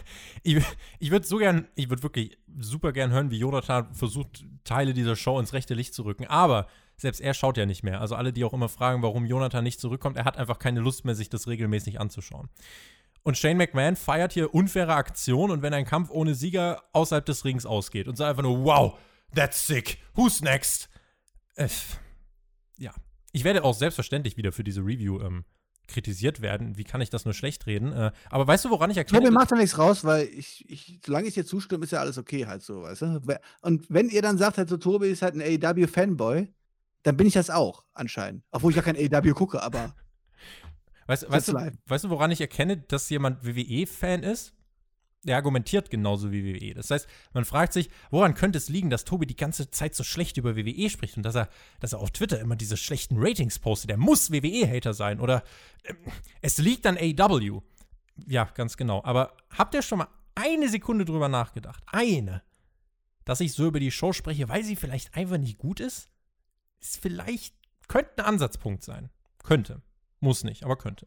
ich, 0.43 0.63
ich 0.99 1.11
würde 1.11 1.27
so 1.27 1.37
gern, 1.37 1.67
ich 1.75 1.89
würde 1.89 2.03
wirklich 2.03 2.37
super 2.57 2.93
gern 2.93 3.11
hören, 3.11 3.31
wie 3.31 3.39
Jonathan 3.39 3.93
versucht, 3.93 4.45
Teile 4.63 4.93
dieser 4.93 5.17
Show 5.17 5.39
ins 5.39 5.53
rechte 5.53 5.73
Licht 5.73 5.93
zu 5.93 6.03
rücken. 6.03 6.25
Aber 6.27 6.67
selbst 6.99 7.21
er 7.21 7.33
schaut 7.33 7.57
ja 7.57 7.65
nicht 7.65 7.83
mehr. 7.83 8.01
Also 8.01 8.15
alle, 8.15 8.33
die 8.33 8.43
auch 8.43 8.53
immer 8.53 8.69
fragen, 8.69 9.01
warum 9.01 9.25
Jonathan 9.25 9.63
nicht 9.63 9.79
zurückkommt, 9.79 10.17
er 10.17 10.25
hat 10.25 10.37
einfach 10.37 10.59
keine 10.59 10.79
Lust 10.81 11.05
mehr, 11.05 11.15
sich 11.15 11.29
das 11.29 11.47
regelmäßig 11.47 11.99
anzuschauen. 11.99 12.49
Und 13.23 13.37
Shane 13.37 13.57
McMahon 13.57 13.95
feiert 13.95 14.33
hier 14.33 14.53
unfaire 14.53 14.93
Aktion 14.93 15.51
und 15.51 15.61
wenn 15.61 15.73
ein 15.73 15.85
Kampf 15.85 16.09
ohne 16.09 16.35
Sieger 16.35 16.83
außerhalb 16.93 17.25
des 17.25 17.43
Rings 17.45 17.65
ausgeht 17.65 18.07
und 18.07 18.15
sagt 18.15 18.29
einfach 18.29 18.43
nur, 18.43 18.63
wow, 18.63 18.97
that's 19.35 19.67
sick, 19.67 19.99
who's 20.15 20.41
next? 20.41 20.89
Äh, 21.55 21.67
ja. 22.77 22.93
Ich 23.31 23.43
werde 23.43 23.63
auch 23.63 23.73
selbstverständlich 23.75 24.37
wieder 24.37 24.51
für 24.51 24.63
diese 24.63 24.81
Review 24.81 25.19
ähm, 25.21 25.43
kritisiert 25.87 26.41
werden. 26.41 26.77
Wie 26.77 26.83
kann 26.83 27.01
ich 27.01 27.09
das 27.09 27.25
nur 27.25 27.33
schlecht 27.33 27.67
reden? 27.67 27.91
Äh, 27.91 28.11
aber 28.29 28.47
weißt 28.47 28.65
du, 28.65 28.69
woran 28.69 28.89
ich 28.89 28.95
Ja, 28.95 29.01
erkenne? 29.01 29.21
mir 29.21 29.31
macht 29.31 29.51
da 29.51 29.55
nichts 29.55 29.77
raus, 29.77 30.03
weil 30.05 30.27
ich, 30.27 30.67
ich, 30.69 30.99
solange 31.05 31.27
ich 31.27 31.33
dir 31.33 31.45
zustimme, 31.45 31.83
ist 31.83 31.91
ja 31.91 31.99
alles 31.99 32.17
okay 32.17 32.45
halt 32.45 32.61
so, 32.63 32.83
weißt 32.83 33.01
du? 33.01 33.21
Und 33.61 33.85
wenn 33.89 34.09
ihr 34.09 34.21
dann 34.21 34.37
sagt, 34.37 34.57
halt 34.57 34.69
so, 34.69 34.77
Tobi 34.77 35.09
ist 35.09 35.21
halt 35.21 35.35
ein 35.35 35.41
AEW-Fanboy, 35.41 36.47
dann 37.03 37.17
bin 37.17 37.27
ich 37.27 37.33
das 37.33 37.49
auch, 37.49 37.83
anscheinend. 37.93 38.43
Obwohl 38.51 38.71
ich 38.71 38.77
ja 38.77 38.81
kein 38.81 38.95
AEW 38.95 39.33
gucke, 39.33 39.61
aber 39.61 39.95
Weißt, 41.09 41.27
weißt, 41.27 41.47
du, 41.47 41.53
weißt 41.87 42.03
du, 42.03 42.09
woran 42.11 42.29
ich 42.29 42.39
erkenne, 42.39 42.77
dass 42.77 43.09
jemand 43.09 43.43
WWE-Fan 43.43 44.21
ist? 44.21 44.53
Der 45.23 45.37
argumentiert 45.37 45.89
genauso 45.89 46.31
wie 46.31 46.45
WWE. 46.45 46.75
Das 46.75 46.91
heißt, 46.91 47.07
man 47.33 47.45
fragt 47.45 47.73
sich, 47.73 47.89
woran 48.11 48.35
könnte 48.35 48.59
es 48.59 48.69
liegen, 48.69 48.91
dass 48.91 49.05
Tobi 49.05 49.25
die 49.25 49.35
ganze 49.35 49.71
Zeit 49.71 49.95
so 49.95 50.03
schlecht 50.03 50.37
über 50.37 50.55
WWE 50.55 50.87
spricht 50.87 51.17
und 51.17 51.23
dass 51.23 51.33
er, 51.33 51.49
dass 51.79 51.93
er 51.93 51.99
auf 51.99 52.11
Twitter 52.11 52.39
immer 52.39 52.55
diese 52.55 52.77
schlechten 52.77 53.15
Ratings 53.17 53.57
postet. 53.57 53.89
Der 53.89 53.97
muss 53.97 54.31
WWE-Hater 54.31 54.93
sein. 54.93 55.19
Oder 55.19 55.43
äh, 55.81 55.95
es 56.41 56.59
liegt 56.59 56.85
an 56.85 56.95
AW. 56.95 57.61
Ja, 58.27 58.43
ganz 58.53 58.77
genau. 58.77 59.03
Aber 59.03 59.33
habt 59.49 59.73
ihr 59.73 59.81
schon 59.81 59.97
mal 59.97 60.09
eine 60.35 60.69
Sekunde 60.69 61.05
drüber 61.05 61.27
nachgedacht? 61.27 61.83
Eine. 61.87 62.43
Dass 63.25 63.39
ich 63.39 63.53
so 63.53 63.65
über 63.65 63.79
die 63.79 63.89
Show 63.89 64.13
spreche, 64.13 64.47
weil 64.47 64.63
sie 64.63 64.75
vielleicht 64.75 65.17
einfach 65.17 65.39
nicht 65.39 65.57
gut 65.57 65.79
ist? 65.79 66.07
Ist 66.79 67.01
vielleicht, 67.01 67.55
könnte 67.87 68.19
ein 68.19 68.25
Ansatzpunkt 68.25 68.83
sein. 68.83 69.09
Könnte. 69.43 69.81
Muss 70.19 70.43
nicht, 70.43 70.63
aber 70.63 70.77
könnte. 70.77 71.05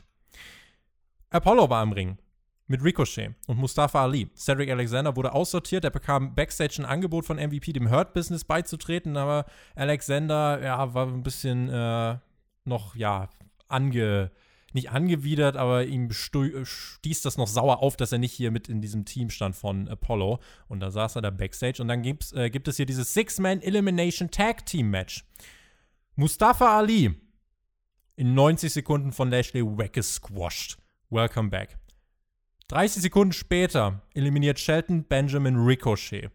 Apollo 1.31 1.71
war 1.71 1.83
im 1.83 1.93
Ring 1.93 2.19
mit 2.67 2.83
Ricochet 2.83 3.35
und 3.47 3.59
Mustafa 3.59 4.03
Ali. 4.03 4.31
Cedric 4.35 4.71
Alexander 4.71 5.15
wurde 5.17 5.33
aussortiert. 5.33 5.85
Er 5.85 5.91
bekam 5.91 6.35
backstage 6.35 6.77
ein 6.79 6.87
Angebot 6.87 7.27
von 7.27 7.37
MVP, 7.37 7.73
dem 7.73 7.91
Hurt 7.91 8.15
Business 8.15 8.45
beizutreten, 8.45 9.17
aber 9.17 9.47
Alexander 9.75 10.61
ja, 10.63 10.95
war 10.95 11.07
ein 11.07 11.23
bisschen 11.23 11.69
äh, 11.69 12.17
noch, 12.65 12.95
ja, 12.97 13.29
ange, 13.69 14.31
nicht 14.73 14.91
angewidert, 14.91 15.57
aber 15.57 15.85
ihm 15.85 16.11
stieß 16.11 17.23
das 17.23 17.37
noch 17.37 17.47
sauer 17.47 17.83
auf, 17.83 17.97
dass 17.97 18.13
er 18.13 18.19
nicht 18.19 18.33
hier 18.33 18.51
mit 18.51 18.69
in 18.69 18.81
diesem 18.81 19.05
Team 19.05 19.29
stand 19.29 19.55
von 19.55 19.89
Apollo. 19.89 20.41
Und 20.69 20.81
da 20.81 20.91
saß 20.91 21.17
er 21.17 21.23
da 21.23 21.31
backstage. 21.31 21.83
Und 21.83 21.89
dann 21.89 22.03
äh, 22.05 22.51
gibt 22.51 22.69
es 22.69 22.77
hier 22.77 22.87
dieses 22.87 23.13
Six-Man 23.13 23.61
Mustafa 26.15 26.77
Ali 26.77 27.15
in 28.17 28.35
90 28.35 28.71
Sekunden 28.71 29.13
von 29.13 29.31
Lashley 29.31 29.63
weggesquashed. 29.63 30.77
Welcome 31.09 31.49
back. 31.49 31.79
30 32.69 33.01
Sekunden 33.03 33.33
später 33.33 34.03
eliminiert 34.13 34.59
Shelton 34.59 35.05
Benjamin 35.05 35.57
Ricochet. 35.57 36.31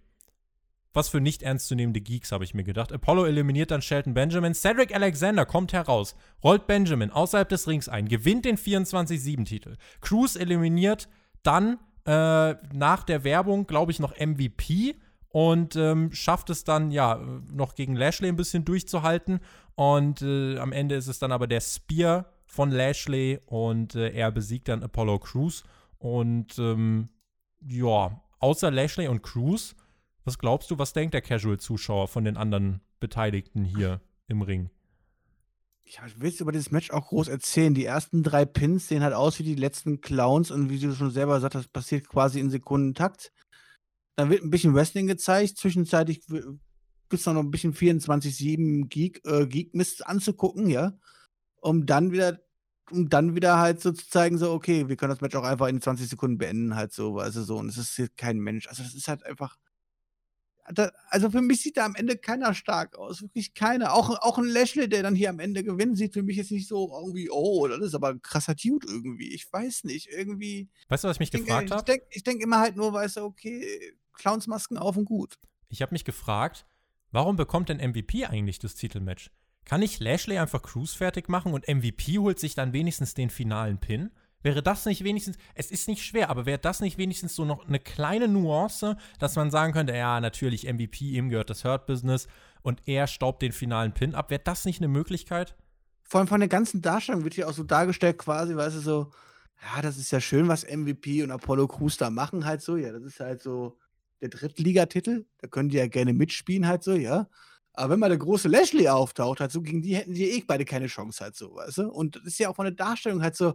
Was 0.93 1.09
für 1.09 1.21
nicht 1.21 1.43
ernstzunehmende 1.43 2.01
Geeks, 2.01 2.32
habe 2.32 2.43
ich 2.43 2.55
mir 2.55 2.63
gedacht. 2.63 2.91
Apollo 2.91 3.25
eliminiert 3.25 3.69
dann 3.69 3.84
Shelton 3.84 4.15
Benjamin. 4.15 4.55
Cedric 4.55 4.95
Alexander 4.95 5.45
kommt 5.45 5.73
heraus, 5.73 6.15
rollt 6.43 6.65
Benjamin 6.65 7.11
außerhalb 7.11 7.47
des 7.47 7.67
Rings 7.67 7.88
ein, 7.88 8.07
gewinnt 8.07 8.45
den 8.45 8.57
24-7-Titel. 8.57 9.78
Cruz 10.01 10.36
eliminiert 10.36 11.07
dann 11.43 11.78
äh, 12.05 12.55
nach 12.73 13.03
der 13.03 13.23
Werbung, 13.23 13.67
glaube 13.67 13.91
ich, 13.91 13.99
noch 13.99 14.17
MVP 14.17 14.95
und 15.30 15.75
ähm, 15.75 16.11
schafft 16.11 16.49
es 16.49 16.63
dann, 16.63 16.91
ja, 16.91 17.19
noch 17.51 17.75
gegen 17.75 17.95
Lashley 17.95 18.30
ein 18.30 18.36
bisschen 18.36 18.65
durchzuhalten. 18.65 19.39
Und 19.75 20.21
äh, 20.21 20.57
am 20.57 20.71
Ende 20.71 20.95
ist 20.95 21.07
es 21.07 21.19
dann 21.19 21.32
aber 21.32 21.47
der 21.47 21.61
Spear 21.61 22.25
von 22.45 22.71
Lashley 22.71 23.39
und 23.45 23.95
äh, 23.95 24.09
er 24.11 24.32
besiegt 24.32 24.67
dann 24.69 24.84
Apollo 24.84 25.19
Crews. 25.19 25.63
Und 25.99 26.57
ähm, 26.57 27.09
ja, 27.61 28.21
außer 28.39 28.71
Lashley 28.71 29.07
und 29.07 29.21
Cruz, 29.21 29.75
was 30.23 30.38
glaubst 30.39 30.71
du, 30.71 30.80
was 30.80 30.93
denkt 30.93 31.13
der 31.13 31.21
Casual-Zuschauer 31.21 32.07
von 32.07 32.23
den 32.23 32.38
anderen 32.38 32.82
Beteiligten 32.99 33.63
hier 33.63 34.01
im 34.28 34.41
Ring? 34.41 34.69
Ich 35.84 35.99
will 36.19 36.34
über 36.39 36.51
dieses 36.51 36.71
Match 36.71 36.91
auch 36.91 37.07
groß 37.07 37.30
erzählen. 37.30 37.73
Die 37.73 37.86
ersten 37.86 38.21
drei 38.21 38.43
Pins 38.43 38.89
sehen 38.89 39.03
halt 39.03 39.13
aus 39.13 39.39
wie 39.39 39.43
die 39.43 39.55
letzten 39.55 40.01
Clowns 40.01 40.51
und 40.51 40.69
wie 40.69 40.80
du 40.80 40.93
schon 40.93 41.11
selber 41.11 41.39
sagst, 41.39 41.55
das 41.55 41.67
passiert 41.67 42.09
quasi 42.09 42.41
in 42.41 42.49
Sekundentakt. 42.49 43.32
Dann 44.18 44.30
wird 44.30 44.43
ein 44.43 44.49
bisschen 44.49 44.76
Wrestling 44.76 45.07
gezeigt. 45.07 45.57
Zwischenzeitlich 45.57 46.26
gibt 46.28 46.53
es 47.09 47.26
noch 47.26 47.38
ein 47.38 47.51
bisschen 47.51 47.74
24-7 47.74 48.89
Geek, 48.89 49.22
äh, 49.26 49.47
Geek-Mist 49.47 50.05
anzugucken, 50.05 50.68
ja. 50.68 50.93
Um 51.61 51.86
dann 51.86 52.11
wieder 52.11 52.39
um 52.91 53.09
dann 53.09 53.36
wieder 53.36 53.57
halt 53.57 53.82
so 53.82 53.91
zu 53.91 54.07
zeigen, 54.07 54.38
so, 54.38 54.51
okay, 54.51 54.88
wir 54.88 54.95
können 54.95 55.09
das 55.09 55.22
Match 55.22 55.36
auch 55.36 55.43
einfach 55.43 55.68
in 55.68 55.82
20 55.82 56.07
Sekunden 56.07 56.38
beenden, 56.38 56.76
halt 56.76 56.93
so, 56.93 57.18
also 57.20 57.43
so, 57.43 57.57
und 57.57 57.70
es 57.70 57.78
ist 57.78 57.95
hier 57.95 58.07
kein 58.15 58.39
Mensch. 58.39 58.68
Also, 58.68 58.84
das 58.84 58.93
ist 58.93 59.07
halt 59.07 59.26
einfach. 59.26 59.57
Also 61.09 61.32
für 61.32 61.41
mich 61.41 61.61
sieht 61.61 61.78
da 61.78 61.86
am 61.86 61.95
Ende 61.95 62.18
keiner 62.18 62.53
stark 62.53 62.97
aus, 62.97 63.22
wirklich 63.22 63.53
keiner. 63.53 63.93
Auch, 63.93 64.09
auch 64.09 64.38
ein 64.38 64.49
Lashley, 64.49 64.89
der 64.89 65.01
dann 65.01 65.15
hier 65.15 65.30
am 65.30 65.39
Ende 65.39 65.63
gewinnt, 65.63 65.97
sieht 65.97 66.13
für 66.13 66.24
mich 66.24 66.36
jetzt 66.36 66.51
nicht 66.51 66.68
so 66.68 66.91
irgendwie, 66.93 67.30
oh, 67.30 67.65
das 67.70 67.80
ist 67.80 67.95
aber 67.95 68.09
ein 68.09 68.22
krasser 68.22 68.53
Dude 68.53 68.86
irgendwie. 68.86 69.34
Ich 69.34 69.47
weiß 69.49 69.86
nicht, 69.86 70.09
irgendwie. 70.09 70.68
Weißt 70.89 71.05
du, 71.05 71.07
was 71.07 71.15
ich 71.15 71.20
mich 71.22 71.34
ich 71.34 71.39
gefragt 71.39 71.72
habe? 71.72 71.80
Ich 71.80 71.86
denke 71.86 72.22
denk 72.22 72.43
immer 72.43 72.59
halt 72.59 72.76
nur, 72.76 72.91
weißt 72.91 73.15
du, 73.15 73.22
okay, 73.22 73.93
Clownsmasken 74.18 74.78
auf 74.78 74.97
und 74.97 75.05
gut. 75.05 75.36
Ich 75.70 75.82
habe 75.82 75.93
mich 75.93 76.05
gefragt, 76.05 76.65
warum 77.11 77.36
bekommt 77.36 77.70
denn 77.70 77.78
MVP 77.78 78.26
eigentlich 78.26 78.59
das 78.59 78.76
Titelmatch? 78.76 79.32
Kann 79.65 79.82
ich 79.82 79.99
Lashley 79.99 80.38
einfach 80.38 80.61
Cruz 80.61 80.93
fertig 80.93 81.28
machen 81.28 81.53
und 81.53 81.68
MVP 81.68 82.20
holt 82.20 82.39
sich 82.39 82.55
dann 82.55 82.74
wenigstens 82.74 83.13
den 83.13 83.30
finalen 83.30 83.80
Pin? 83.80 84.11
Wäre 84.41 84.63
das 84.63 84.86
nicht 84.86 85.03
wenigstens, 85.03 85.38
es 85.55 85.72
ist 85.72 85.88
nicht 85.88 86.05
schwer, 86.05 86.30
aber 86.30 86.45
wäre 86.45 86.59
das 86.59 86.80
nicht 86.80 86.97
wenigstens 86.97 87.36
so 87.36 87.43
noch 87.43 87.68
eine 87.68 87.80
kleine 87.80 88.28
Nuance, 88.28 88.95
dass 89.20 89.36
man 89.36 89.51
sagen 89.51 89.74
könnte, 89.74 89.93
ja, 89.95 90.22
natürlich 90.22 90.72
MVP, 90.72 91.05
ihm 91.05 91.30
gehört 91.30 91.49
das 91.49 91.65
Hurt 91.65 91.86
Business 91.86 92.28
und 92.61 92.82
er 92.86 93.07
staubt 93.07 93.41
den 93.41 93.51
finalen 93.51 93.93
Pin 93.93 94.15
ab. 94.15 94.30
Wäre 94.30 94.41
das 94.43 94.63
nicht 94.63 94.80
eine 94.80 94.88
Möglichkeit? 94.88 95.57
Vor 96.03 96.20
allem 96.20 96.28
von 96.28 96.39
der 96.39 96.47
ganzen 96.47 96.82
Darstellung 96.82 97.26
wird 97.26 97.34
hier 97.34 97.49
auch 97.49 97.53
so 97.53 97.63
dargestellt, 97.63 98.20
quasi, 98.20 98.55
weißt 98.55 98.78
du, 98.78 98.80
so, 98.80 99.11
ja, 99.61 99.82
das 99.82 99.97
ist 99.97 100.11
ja 100.11 100.22
schön, 100.22 100.47
was 100.47 100.63
MVP 100.63 101.24
und 101.24 101.32
Apollo 101.32 101.68
Crews 101.68 101.97
da 101.97 102.09
machen, 102.09 102.45
halt 102.45 102.61
so, 102.61 102.78
ja, 102.78 102.93
das 102.93 103.03
ist 103.03 103.20
halt 103.20 103.41
so 103.41 103.78
der 104.22 104.30
Drittligatitel, 104.30 105.26
da 105.39 105.47
können 105.47 105.70
die 105.70 105.78
ja 105.78 105.88
gerne 105.88 106.13
mitspielen, 106.13 106.68
halt 106.68 106.84
so, 106.84 106.93
ja. 106.93 107.28
Aber 107.74 107.93
wenn 107.93 107.99
mal 107.99 108.09
der 108.09 108.18
große 108.18 108.47
Lashley 108.47 108.88
auftaucht, 108.88 109.39
halt 109.39 109.51
so, 109.51 109.61
gegen 109.61 109.82
die 109.82 109.95
hätten 109.95 110.13
die 110.13 110.32
eh 110.32 110.43
beide 110.45 110.65
keine 110.65 110.88
Chance, 110.88 111.24
halt 111.24 111.36
so, 111.36 111.55
weißt 111.55 111.78
du? 111.80 111.89
Und 111.89 112.15
das 112.15 112.26
ist 112.26 112.39
ja 112.39 112.49
auch 112.49 112.55
von 112.55 112.65
der 112.65 112.74
Darstellung 112.74 113.22
halt 113.22 113.36
so, 113.36 113.53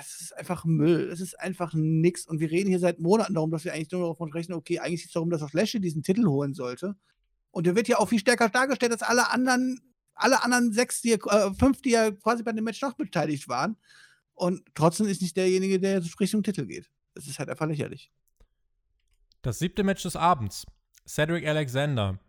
es 0.00 0.20
ist 0.20 0.36
einfach 0.36 0.64
Müll, 0.64 1.10
es 1.12 1.20
ist 1.20 1.38
einfach 1.38 1.72
nix. 1.74 2.26
Und 2.26 2.40
wir 2.40 2.50
reden 2.50 2.70
hier 2.70 2.78
seit 2.78 2.98
Monaten 2.98 3.34
darum, 3.34 3.50
dass 3.50 3.64
wir 3.64 3.72
eigentlich 3.72 3.90
nur 3.92 4.08
davon 4.08 4.30
sprechen, 4.30 4.54
okay, 4.54 4.78
eigentlich 4.78 5.02
geht 5.02 5.08
es 5.08 5.12
darum, 5.12 5.30
dass 5.30 5.42
auch 5.42 5.52
Lashley 5.52 5.80
diesen 5.80 6.02
Titel 6.02 6.26
holen 6.26 6.54
sollte. 6.54 6.96
Und 7.50 7.66
der 7.66 7.76
wird 7.76 7.88
ja 7.88 7.98
auch 7.98 8.08
viel 8.08 8.18
stärker 8.18 8.48
dargestellt 8.48 8.92
als 8.92 9.02
alle 9.02 9.30
anderen, 9.30 9.80
alle 10.14 10.42
anderen 10.42 10.72
sechs, 10.72 11.02
die, 11.02 11.12
äh, 11.12 11.54
fünf, 11.54 11.82
die 11.82 11.90
ja 11.90 12.10
quasi 12.10 12.42
bei 12.42 12.52
dem 12.52 12.64
Match 12.64 12.80
noch 12.80 12.94
beteiligt 12.94 13.48
waren. 13.48 13.76
Und 14.34 14.62
trotzdem 14.74 15.06
ist 15.06 15.22
nicht 15.22 15.36
derjenige, 15.36 15.78
der 15.78 15.94
jetzt 15.94 16.18
Richtung 16.18 16.42
Titel 16.42 16.66
geht. 16.66 16.90
Das 17.14 17.26
ist 17.26 17.38
halt 17.38 17.50
einfach 17.50 17.66
lächerlich. 17.66 18.10
Das 19.42 19.58
siebte 19.58 19.82
Match 19.82 20.04
des 20.04 20.14
Abends. 20.14 20.64
Cedric 21.04 21.46
Alexander 21.46 22.20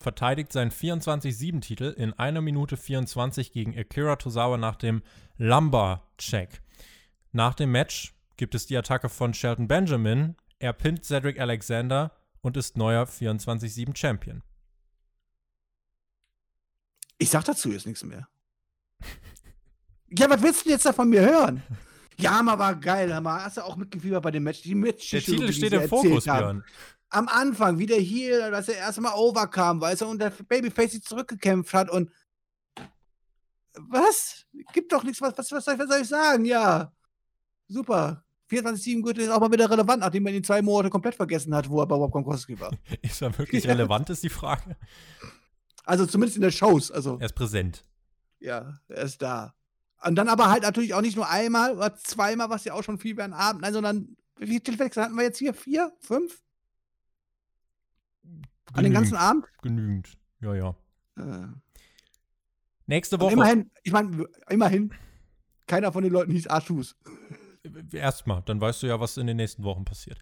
verteidigt 0.00 0.50
seinen 0.50 0.70
24-7-Titel 0.70 1.94
in 1.96 2.14
1 2.14 2.40
Minute 2.40 2.78
24 2.78 3.52
gegen 3.52 3.78
Akira 3.78 4.16
Tozawa 4.16 4.56
nach 4.56 4.76
dem 4.76 5.02
Lumber-Check. 5.36 6.62
Nach 7.32 7.54
dem 7.54 7.70
Match 7.70 8.14
gibt 8.38 8.54
es 8.54 8.66
die 8.66 8.78
Attacke 8.78 9.10
von 9.10 9.34
Shelton 9.34 9.68
Benjamin. 9.68 10.36
Er 10.58 10.72
pinnt 10.72 11.04
Cedric 11.04 11.38
Alexander 11.38 12.12
und 12.40 12.56
ist 12.56 12.78
neuer 12.78 13.04
24-7-Champion. 13.04 14.42
Ich 17.18 17.28
sag 17.28 17.44
dazu 17.44 17.70
jetzt 17.72 17.86
nichts 17.86 18.04
mehr. 18.04 18.26
ja, 20.18 20.30
was 20.30 20.42
willst 20.42 20.64
du 20.64 20.70
jetzt 20.70 20.86
da 20.86 20.94
von 20.94 21.10
mir 21.10 21.20
hören? 21.20 21.62
Ja, 22.18 22.40
war 22.44 22.74
geil, 22.76 23.12
Hammer. 23.14 23.44
Hast 23.44 23.56
du 23.56 23.62
auch 23.62 23.76
mitgefiebert 23.76 24.22
bei 24.22 24.30
dem 24.30 24.44
Match? 24.44 24.62
Die 24.62 24.74
Match 24.74 25.10
Der 25.10 25.20
Titel 25.20 25.52
steht 25.52 25.72
im 25.72 25.88
Fokus, 25.88 26.24
Björn 26.24 26.62
am 27.14 27.28
Anfang, 27.28 27.78
wie 27.78 27.86
der 27.86 28.00
hier, 28.00 28.50
dass 28.50 28.68
er 28.68 28.76
erstmal 28.76 29.14
overkam, 29.14 29.80
weißt 29.80 30.02
du, 30.02 30.06
und 30.06 30.18
der 30.18 30.30
Babyface 30.30 30.92
sich 30.92 31.04
zurückgekämpft 31.04 31.72
hat 31.72 31.88
und 31.88 32.10
was? 33.78 34.46
Gibt 34.72 34.92
doch 34.92 35.04
nichts, 35.04 35.20
was, 35.20 35.36
was, 35.36 35.50
was, 35.52 35.64
soll, 35.64 35.78
was 35.78 35.88
soll 35.88 36.02
ich 36.02 36.08
sagen? 36.08 36.44
Ja. 36.44 36.92
Super. 37.68 38.24
24-7 38.50 39.02
Gürtel 39.02 39.24
ist 39.24 39.30
auch 39.30 39.40
mal 39.40 39.50
wieder 39.50 39.70
relevant, 39.70 40.00
nachdem 40.00 40.22
man 40.24 40.34
ihn 40.34 40.44
zwei 40.44 40.60
Monate 40.60 40.90
komplett 40.90 41.14
vergessen 41.14 41.54
hat, 41.54 41.68
wo 41.68 41.80
er 41.80 41.86
bei 41.86 41.96
Bob 41.96 42.12
Gronkowski 42.12 42.58
war. 42.60 42.72
ist 43.02 43.22
er 43.22 43.36
wirklich 43.36 43.66
relevant, 43.66 44.10
ist 44.10 44.22
die 44.22 44.28
Frage. 44.28 44.76
Also 45.84 46.06
zumindest 46.06 46.36
in 46.36 46.42
der 46.42 46.50
Shows. 46.50 46.90
Also, 46.90 47.18
er 47.18 47.26
ist 47.26 47.34
präsent. 47.34 47.84
Ja, 48.38 48.80
er 48.88 49.02
ist 49.02 49.22
da. 49.22 49.54
Und 50.06 50.16
dann 50.16 50.28
aber 50.28 50.50
halt 50.50 50.62
natürlich 50.62 50.94
auch 50.94 51.00
nicht 51.00 51.16
nur 51.16 51.28
einmal 51.28 51.76
oder 51.76 51.94
zweimal, 51.96 52.50
was 52.50 52.64
ja 52.64 52.74
auch 52.74 52.82
schon 52.82 52.98
viel 52.98 53.16
wäre 53.16 53.26
am 53.26 53.32
Abend, 53.32 53.62
nein, 53.62 53.72
sondern 53.72 54.16
wie 54.36 54.46
viele 54.46 54.60
Teleflex 54.60 54.96
hatten 54.96 55.14
wir 55.14 55.22
jetzt 55.24 55.38
hier? 55.38 55.54
Vier? 55.54 55.92
Fünf? 56.00 56.42
Genügend, 58.22 58.48
An 58.72 58.84
den 58.84 58.92
ganzen 58.92 59.16
Abend? 59.16 59.46
Genügend, 59.62 60.18
ja, 60.40 60.54
ja. 60.54 60.74
Äh. 61.16 61.46
Nächste 62.86 63.18
Woche. 63.18 63.28
Und 63.28 63.32
immerhin, 63.34 63.70
ich 63.82 63.92
meine, 63.92 64.26
immerhin, 64.48 64.92
keiner 65.66 65.92
von 65.92 66.02
den 66.02 66.12
Leuten 66.12 66.32
hieß 66.32 66.48
Arschus. 66.48 66.96
Erstmal, 67.92 68.42
dann 68.42 68.60
weißt 68.60 68.82
du 68.82 68.88
ja, 68.88 69.00
was 69.00 69.16
in 69.16 69.26
den 69.26 69.38
nächsten 69.38 69.64
Wochen 69.64 69.84
passiert. 69.84 70.18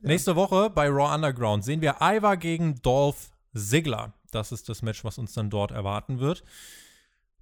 Ja. 0.00 0.08
Nächste 0.08 0.36
Woche 0.36 0.70
bei 0.70 0.88
Raw 0.88 1.14
Underground 1.14 1.64
sehen 1.64 1.82
wir 1.82 1.96
Ivar 2.00 2.36
gegen 2.36 2.80
Dolph 2.80 3.30
Ziggler. 3.54 4.14
Das 4.30 4.52
ist 4.52 4.68
das 4.68 4.82
Match, 4.82 5.04
was 5.04 5.18
uns 5.18 5.34
dann 5.34 5.50
dort 5.50 5.70
erwarten 5.70 6.20
wird. 6.20 6.44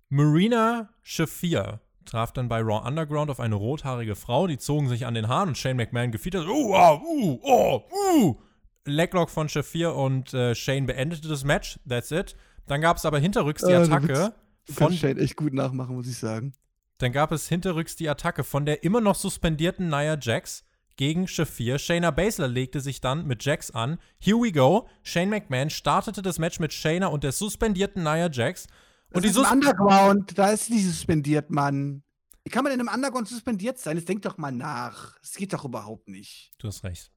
Marina 0.09 0.89
Shafir 1.03 1.81
traf 2.05 2.33
dann 2.33 2.49
bei 2.49 2.61
Raw 2.61 2.87
Underground 2.87 3.31
auf 3.31 3.41
eine 3.41 3.57
rothaarige 3.57 4.15
Frau, 4.15 4.47
die 4.47 4.59
zogen 4.59 4.89
sich 4.89 5.07
an 5.07 5.15
den 5.15 5.29
Haaren 5.29 5.51
und 5.51 5.59
Shane 5.59 5.77
McMahon 5.77 6.13
gefiedert. 6.13 6.47
Uh, 6.47 6.75
uh, 6.75 7.41
oh, 7.43 7.85
uh, 7.91 8.37
Leglock 8.85 9.31
von 9.31 9.49
Shafir 9.49 9.95
und 9.95 10.33
äh, 10.33 10.55
Shane 10.55 10.87
beendete 10.87 11.29
das 11.29 11.45
Match. 11.45 11.79
That's 11.89 12.13
it. 12.13 12.37
Dann 12.67 12.81
gab 12.81 12.97
es 12.97 13.05
aber 13.05 13.19
hinterrücks 13.19 13.65
die 13.65 13.75
Attacke. 13.75 14.33
Äh, 14.69 14.73
von 14.73 14.93
Shane 14.93 15.19
echt 15.19 15.37
gut 15.37 15.53
nachmachen, 15.53 15.97
muss 15.97 16.07
ich 16.07 16.17
sagen. 16.17 16.53
Dann 16.99 17.13
gab 17.13 17.33
es 17.33 17.49
hinterrücks 17.49 17.97
die 17.97 18.09
Attacke 18.09 18.45
von 18.45 18.65
der 18.65 18.85
immer 18.85 19.01
noch 19.01 19.17
suspendierten 19.17 19.89
Nia 19.89 20.17
Jax 20.21 20.65
gegen 20.97 21.29
Shafir. 21.29 21.79
Shayna 21.79 22.11
Baszler 22.11 22.49
legte 22.49 22.81
sich 22.81 23.01
dann 23.01 23.27
mit 23.27 23.45
Jax 23.45 23.71
an. 23.71 23.99
Here 24.19 24.39
we 24.39 24.53
go. 24.53 24.89
Shane 25.03 25.29
McMahon 25.29 25.69
startete 25.69 26.23
das 26.23 26.39
Match 26.39 26.59
mit 26.59 26.73
Shayna 26.73 27.09
und 27.09 27.25
der 27.25 27.33
suspendierten 27.33 28.03
Nia 28.03 28.31
Jax. 28.31 28.67
Und 29.11 29.25
Das 29.25 29.33
die 29.33 29.41
ist 29.41 29.47
im 29.47 29.53
Underground, 29.53 30.37
da 30.37 30.51
ist 30.51 30.69
die 30.69 30.83
suspendiert, 30.83 31.51
Mann. 31.51 32.03
Wie 32.45 32.51
kann 32.51 32.65
man 32.65 32.73
in 32.73 32.81
einem 32.81 32.93
Underground 32.93 33.29
suspendiert 33.29 33.79
sein? 33.79 33.97
Das 33.97 34.05
denkt 34.05 34.25
doch 34.25 34.39
mal 34.39 34.53
nach. 34.53 35.19
Das 35.21 35.35
geht 35.35 35.53
doch 35.53 35.65
überhaupt 35.65 36.09
nicht. 36.09 36.53
Du 36.59 36.69
hast 36.69 36.85
recht. 36.85 37.11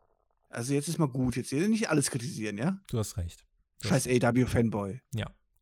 Also 0.50 0.74
jetzt 0.74 0.88
ist 0.88 0.98
mal 0.98 1.08
gut. 1.08 1.36
Jetzt 1.36 1.52
nicht 1.52 1.90
alles 1.90 2.10
kritisieren, 2.10 2.58
ja? 2.58 2.80
Du 2.88 2.98
hast 2.98 3.18
recht. 3.18 3.46
Du 3.82 3.90
Scheiß 3.90 4.08
AW-Fanboy. 4.08 5.02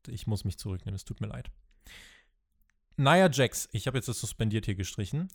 Ich 0.10 0.28
muss 0.28 0.46
mich 0.46 0.58
zurücknehmen, 0.58 0.96
es 0.96 1.06
tut 1.06 1.22
mir 1.22 1.28
leid. 1.28 1.52
Nia 2.96 3.30
Jax, 3.30 3.70
ich 3.72 3.88
habe 3.88 3.98
jetzt 3.98 4.08
das 4.08 4.20
suspendiert 4.20 4.66
hier 4.66 4.76
gestrichen, 4.76 5.28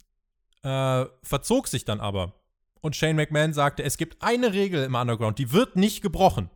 äh, 0.63 1.05
verzog 1.23 1.69
sich 1.69 1.85
dann 1.85 2.01
aber. 2.01 2.35
Und 2.81 2.97
Shane 2.97 3.15
McMahon 3.15 3.53
sagte, 3.53 3.85
es 3.85 3.97
gibt 3.97 4.23
eine 4.23 4.53
Regel 4.53 4.83
im 4.83 4.95
Underground, 4.95 5.39
die 5.39 5.53
wird 5.53 5.77
nicht 5.77 6.03
gebrochen. 6.03 6.51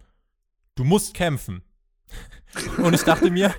Du 0.74 0.82
musst 0.82 1.14
kämpfen. 1.14 1.62
Und 2.78 2.94
ich 2.94 3.02
dachte 3.02 3.30
mir, 3.30 3.54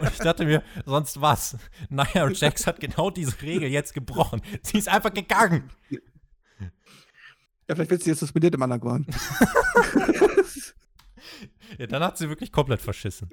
und 0.00 0.10
ich 0.10 0.18
dachte 0.18 0.46
mir, 0.46 0.62
sonst 0.86 1.20
was? 1.20 1.56
Nia 1.90 2.28
Jax 2.30 2.66
hat 2.66 2.80
genau 2.80 3.10
diese 3.10 3.40
Regel 3.42 3.68
jetzt 3.68 3.92
gebrochen. 3.92 4.40
Sie 4.62 4.78
ist 4.78 4.88
einfach 4.88 5.12
gegangen. 5.12 5.70
Ja, 7.68 7.74
vielleicht 7.74 7.90
wird 7.90 8.02
sie 8.02 8.10
jetzt 8.10 8.20
suspendiert 8.20 8.54
im 8.54 8.62
Underground. 8.62 9.06
Ja, 11.78 11.86
dann 11.86 12.02
hat 12.02 12.18
sie 12.18 12.28
wirklich 12.28 12.52
komplett 12.52 12.80
verschissen. 12.80 13.30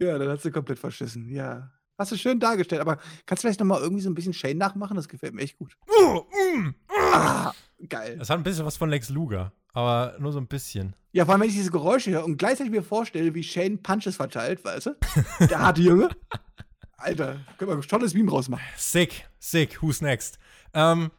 ja, 0.00 0.18
dann 0.18 0.28
hat 0.28 0.42
sie 0.42 0.50
komplett 0.50 0.78
verschissen. 0.78 1.28
Ja. 1.28 1.70
Hast 1.98 2.10
du 2.10 2.16
schön 2.16 2.40
dargestellt, 2.40 2.80
aber 2.80 2.96
kannst 3.26 3.42
du 3.44 3.46
vielleicht 3.46 3.60
noch 3.60 3.66
mal 3.66 3.80
irgendwie 3.80 4.02
so 4.02 4.10
ein 4.10 4.14
bisschen 4.14 4.32
Shane 4.32 4.56
nachmachen? 4.58 4.96
Das 4.96 5.08
gefällt 5.08 5.34
mir 5.34 5.42
echt 5.42 5.58
gut. 5.58 5.76
Oh, 5.86 6.26
mm, 6.56 6.74
Ah, 7.12 7.52
geil. 7.88 8.16
Das 8.18 8.30
hat 8.30 8.38
ein 8.38 8.42
bisschen 8.42 8.64
was 8.64 8.76
von 8.76 8.90
Lex 8.90 9.08
Luger, 9.10 9.52
aber 9.72 10.14
nur 10.18 10.32
so 10.32 10.38
ein 10.38 10.46
bisschen. 10.46 10.94
Ja, 11.12 11.24
vor 11.24 11.34
allem, 11.34 11.42
wenn 11.42 11.48
ich 11.48 11.54
diese 11.56 11.70
Geräusche 11.70 12.10
höre 12.12 12.24
und 12.24 12.36
gleichzeitig 12.38 12.70
mir 12.72 12.82
vorstelle, 12.82 13.34
wie 13.34 13.42
Shane 13.42 13.78
Punches 13.82 14.16
verteilt, 14.16 14.64
weißt 14.64 14.86
du? 14.86 14.96
Der 15.46 15.58
harte 15.58 15.82
Junge. 15.82 16.08
Alter, 16.96 17.40
können 17.58 17.70
wir 17.70 17.76
ein 17.76 17.82
tolles 17.82 18.14
Meme 18.14 18.30
rausmachen. 18.30 18.64
Sick, 18.76 19.26
sick, 19.38 19.82
who's 19.82 20.00
next? 20.00 20.38
Ähm, 20.72 21.10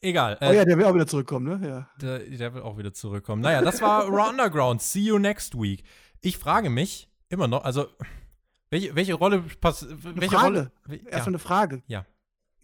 egal. 0.00 0.36
Oh 0.40 0.44
Äh, 0.46 0.56
ja, 0.56 0.64
der 0.64 0.76
will 0.76 0.84
auch 0.84 0.94
wieder 0.94 1.06
zurückkommen, 1.06 1.60
ne? 1.60 1.68
Ja. 1.68 1.88
der, 2.00 2.18
der 2.18 2.54
wird 2.54 2.64
auch 2.64 2.76
wieder 2.76 2.92
zurückkommen. 2.92 3.40
Naja, 3.42 3.62
das 3.62 3.80
war 3.80 4.06
Raw 4.08 4.30
Underground. 4.30 4.82
See 4.82 5.00
you 5.00 5.18
next 5.18 5.54
week. 5.54 5.84
Ich 6.20 6.36
frage 6.38 6.68
mich 6.70 7.08
immer 7.28 7.46
noch, 7.46 7.64
also, 7.64 7.86
welche, 8.70 8.94
welche 8.96 9.14
Rolle 9.14 9.44
pass, 9.60 9.86
welche 9.88 10.34
Frage. 10.34 10.44
Rolle? 10.46 10.72
Erstmal 11.04 11.12
Ja. 11.20 11.24
eine 11.26 11.38
Frage. 11.38 11.82
Ja. 11.86 12.04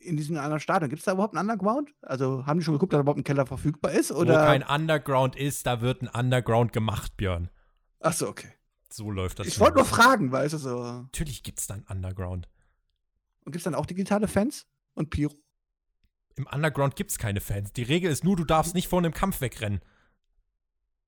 In 0.05 0.17
diesem 0.17 0.37
anderen 0.37 0.61
Stadion, 0.61 0.91
gibt 0.91 1.01
es 1.01 1.05
da 1.05 1.13
überhaupt 1.13 1.37
einen 1.37 1.49
Underground? 1.49 1.91
Also 2.03 2.47
haben 2.47 2.59
die 2.59 2.65
schon 2.65 2.75
geguckt, 2.75 2.93
dass 2.93 2.99
da 2.99 3.03
überhaupt 3.03 3.21
ein 3.21 3.25
Keller 3.25 3.47
verfügbar 3.47 3.93
ist? 3.93 4.11
Wo 4.13 4.19
Oder? 4.19 4.45
kein 4.47 4.63
Underground 4.63 5.37
ist, 5.37 5.67
da 5.67 5.81
wird 5.81 6.03
ein 6.03 6.09
Underground 6.09 6.73
gemacht, 6.73 7.17
Björn. 7.17 7.49
Achso, 8.01 8.29
okay. 8.29 8.49
So 8.91 9.11
läuft 9.11 9.39
das. 9.39 9.47
Ich 9.47 9.59
wollte 9.59 9.79
nur 9.79 9.87
fragen, 9.87 10.31
weißt 10.31 10.55
du 10.55 10.59
so. 10.59 10.83
Natürlich 10.83 11.43
gibt 11.43 11.59
es 11.59 11.67
da 11.67 11.75
ein 11.75 11.85
Underground. 11.89 12.49
Und 13.45 13.53
gibt 13.53 13.61
es 13.61 13.65
dann 13.65 13.75
auch 13.75 13.87
digitale 13.87 14.29
Fans? 14.29 14.67
Und 14.95 15.11
Pyro? 15.11 15.35
Im 16.37 16.47
Underground 16.47 16.97
gibt 16.97 17.11
es 17.11 17.19
keine 17.19 17.41
Fans. 17.41 17.73
Die 17.73 17.83
Regel 17.83 18.11
ist 18.11 18.25
nur, 18.25 18.37
du 18.37 18.45
darfst 18.45 18.75
nicht 18.75 18.89
vor 18.89 18.99
einem 18.99 19.13
Kampf 19.13 19.41
wegrennen. 19.41 19.81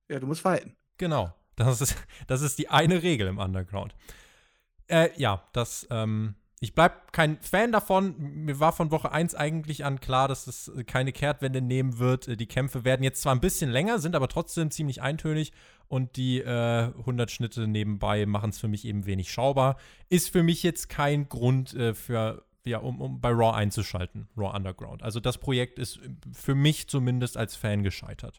Ja, 0.09 0.21
du 0.21 0.27
musst 0.27 0.41
fighten. 0.41 0.77
Genau. 0.99 1.35
Das 1.57 1.81
ist, 1.81 1.97
das 2.27 2.43
ist 2.43 2.59
die 2.59 2.69
eine 2.69 3.03
Regel 3.03 3.27
im 3.27 3.39
Underground. 3.39 3.95
Äh, 4.89 5.11
ja, 5.17 5.43
das, 5.53 5.87
ähm, 5.91 6.37
ich 6.59 6.75
bleib 6.75 7.13
kein 7.13 7.39
Fan 7.43 7.71
davon. 7.71 8.15
Mir 8.19 8.59
war 8.61 8.73
von 8.73 8.91
Woche 8.91 9.13
1 9.13 9.35
eigentlich 9.35 9.85
an 9.85 10.01
klar, 10.01 10.27
dass 10.27 10.47
es 10.47 10.73
keine 10.87 11.13
Kehrtwende 11.13 11.61
nehmen 11.61 11.99
wird. 11.99 12.29
Äh, 12.29 12.37
Die 12.37 12.47
Kämpfe 12.47 12.85
werden 12.85 13.03
jetzt 13.03 13.21
zwar 13.21 13.35
ein 13.35 13.41
bisschen 13.41 13.71
länger, 13.71 13.99
sind 13.99 14.17
aber 14.17 14.29
trotzdem 14.29 14.71
ziemlich 14.71 15.03
eintönig 15.03 15.53
und 15.89 16.17
die 16.17 16.41
äh, 16.41 16.93
100 16.99 17.31
Schnitte 17.31 17.67
nebenbei 17.67 18.25
machen 18.25 18.51
es 18.51 18.59
für 18.59 18.69
mich 18.69 18.87
eben 18.87 19.05
wenig 19.05 19.31
schaubar. 19.31 19.77
Ist 20.09 20.31
für 20.31 20.43
mich 20.43 20.63
jetzt 20.63 20.89
kein 20.89 21.29
Grund 21.29 21.75
äh, 21.75 21.93
für, 21.95 22.47
ja, 22.65 22.79
um, 22.79 23.03
um 23.03 23.21
bei 23.21 23.31
Raw 23.31 23.55
einzuschalten, 23.55 24.29
Raw 24.35 24.57
Underground. 24.57 25.03
Also 25.03 25.21
das 25.21 25.37
Projekt 25.37 25.79
ist 25.79 26.01
für 26.33 26.55
mich 26.55 26.89
zumindest 26.89 27.37
als 27.37 27.55
Fan 27.55 27.83
gescheitert. 27.83 28.39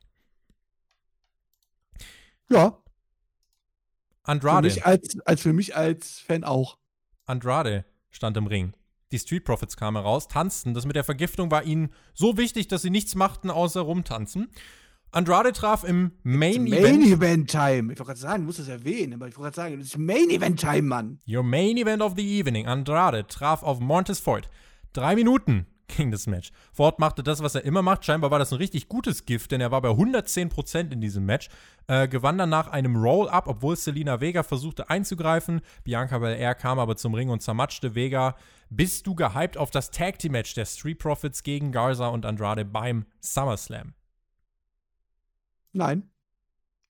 Ja, 2.49 2.71
für 2.71 4.31
Andrade. 4.31 4.67
mich 4.67 4.85
als, 4.85 5.19
als 5.25 5.41
für 5.41 5.53
mich 5.53 5.75
als 5.75 6.19
Fan 6.19 6.43
auch. 6.43 6.77
Andrade 7.25 7.85
stand 8.11 8.37
im 8.37 8.47
Ring. 8.47 8.73
Die 9.11 9.19
Street 9.19 9.45
Profits 9.45 9.77
kamen 9.77 9.97
heraus, 9.97 10.27
tanzten. 10.27 10.73
Das 10.73 10.85
mit 10.85 10.95
der 10.95 11.03
Vergiftung 11.03 11.49
war 11.49 11.63
ihnen 11.63 11.89
so 12.13 12.37
wichtig, 12.37 12.67
dass 12.67 12.81
sie 12.81 12.89
nichts 12.89 13.15
machten, 13.15 13.49
außer 13.49 13.81
rumtanzen. 13.81 14.49
Andrade 15.11 15.53
traf 15.53 15.85
im 15.85 16.11
Main, 16.23 16.63
Main 16.65 16.73
Event. 16.73 17.05
Event 17.07 17.49
Time. 17.49 17.93
Ich 17.93 17.99
wollte 17.99 18.03
gerade 18.03 18.19
sagen, 18.19 18.41
du 18.43 18.47
musst 18.47 18.59
das 18.59 18.67
erwähnen, 18.67 19.13
aber 19.13 19.27
ich 19.27 19.37
wollte 19.37 19.55
gerade 19.55 19.55
sagen, 19.55 19.79
das 19.79 19.87
ist 19.87 19.97
Main 19.97 20.29
Event 20.29 20.59
Time, 20.59 20.81
Mann. 20.81 21.19
Your 21.27 21.43
Main 21.43 21.77
Event 21.77 22.01
of 22.01 22.13
the 22.17 22.39
Evening. 22.39 22.67
Andrade 22.67 23.25
traf 23.27 23.63
auf 23.63 23.79
Montez 23.79 24.19
Ford. 24.19 24.49
Drei 24.91 25.15
Minuten 25.15 25.65
ging 25.87 26.11
das 26.11 26.27
Match. 26.27 26.51
Ford 26.73 26.99
machte 26.99 27.23
das, 27.23 27.41
was 27.41 27.55
er 27.55 27.63
immer 27.63 27.81
macht. 27.81 28.05
Scheinbar 28.05 28.31
war 28.31 28.39
das 28.39 28.51
ein 28.51 28.57
richtig 28.57 28.87
gutes 28.87 29.25
Gift, 29.25 29.51
denn 29.51 29.61
er 29.61 29.71
war 29.71 29.81
bei 29.81 29.89
110% 29.89 30.91
in 30.91 31.01
diesem 31.01 31.25
Match. 31.25 31.49
Äh, 31.87 32.07
gewann 32.07 32.37
dann 32.37 32.49
nach 32.49 32.67
einem 32.67 32.95
Roll-Up, 32.95 33.47
obwohl 33.47 33.75
Selina 33.75 34.19
Vega 34.19 34.43
versuchte 34.43 34.89
einzugreifen. 34.89 35.61
Bianca 35.83 36.17
Belair 36.19 36.55
kam 36.55 36.79
aber 36.79 36.97
zum 36.97 37.13
Ring 37.13 37.29
und 37.29 37.41
zermatschte 37.41 37.95
Vega. 37.95 38.35
Bist 38.69 39.07
du 39.07 39.15
gehypt 39.15 39.57
auf 39.57 39.71
das 39.71 39.91
Tag 39.91 40.19
Team 40.19 40.33
Match 40.33 40.53
der 40.53 40.65
Street 40.65 40.99
Profits 40.99 41.43
gegen 41.43 41.71
Garza 41.71 42.09
und 42.09 42.25
Andrade 42.25 42.65
beim 42.65 43.05
SummerSlam? 43.21 43.93
Nein, 45.71 46.09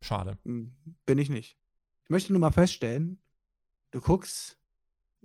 Schade. 0.01 0.37
hm, 0.43 0.75
bin 1.05 1.17
ich 1.17 1.29
nicht. 1.29 1.57
Ich 2.05 2.09
möchte 2.09 2.31
nur 2.31 2.39
mal 2.39 2.51
feststellen, 2.51 3.21
du 3.91 3.99
guckst 3.99 4.57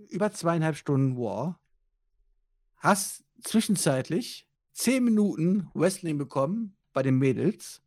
über 0.09 0.31
zweieinhalb 0.31 0.75
Stunden 0.75 1.17
War, 1.17 1.59
hast 2.83 3.23
zwischenzeitlich 3.41 4.47
zehn 4.73 5.03
Minuten 5.03 5.69
Wrestling 5.73 6.17
bekommen 6.17 6.75
bei 6.91 7.01
den 7.01 7.17
Mädels. 7.17 7.81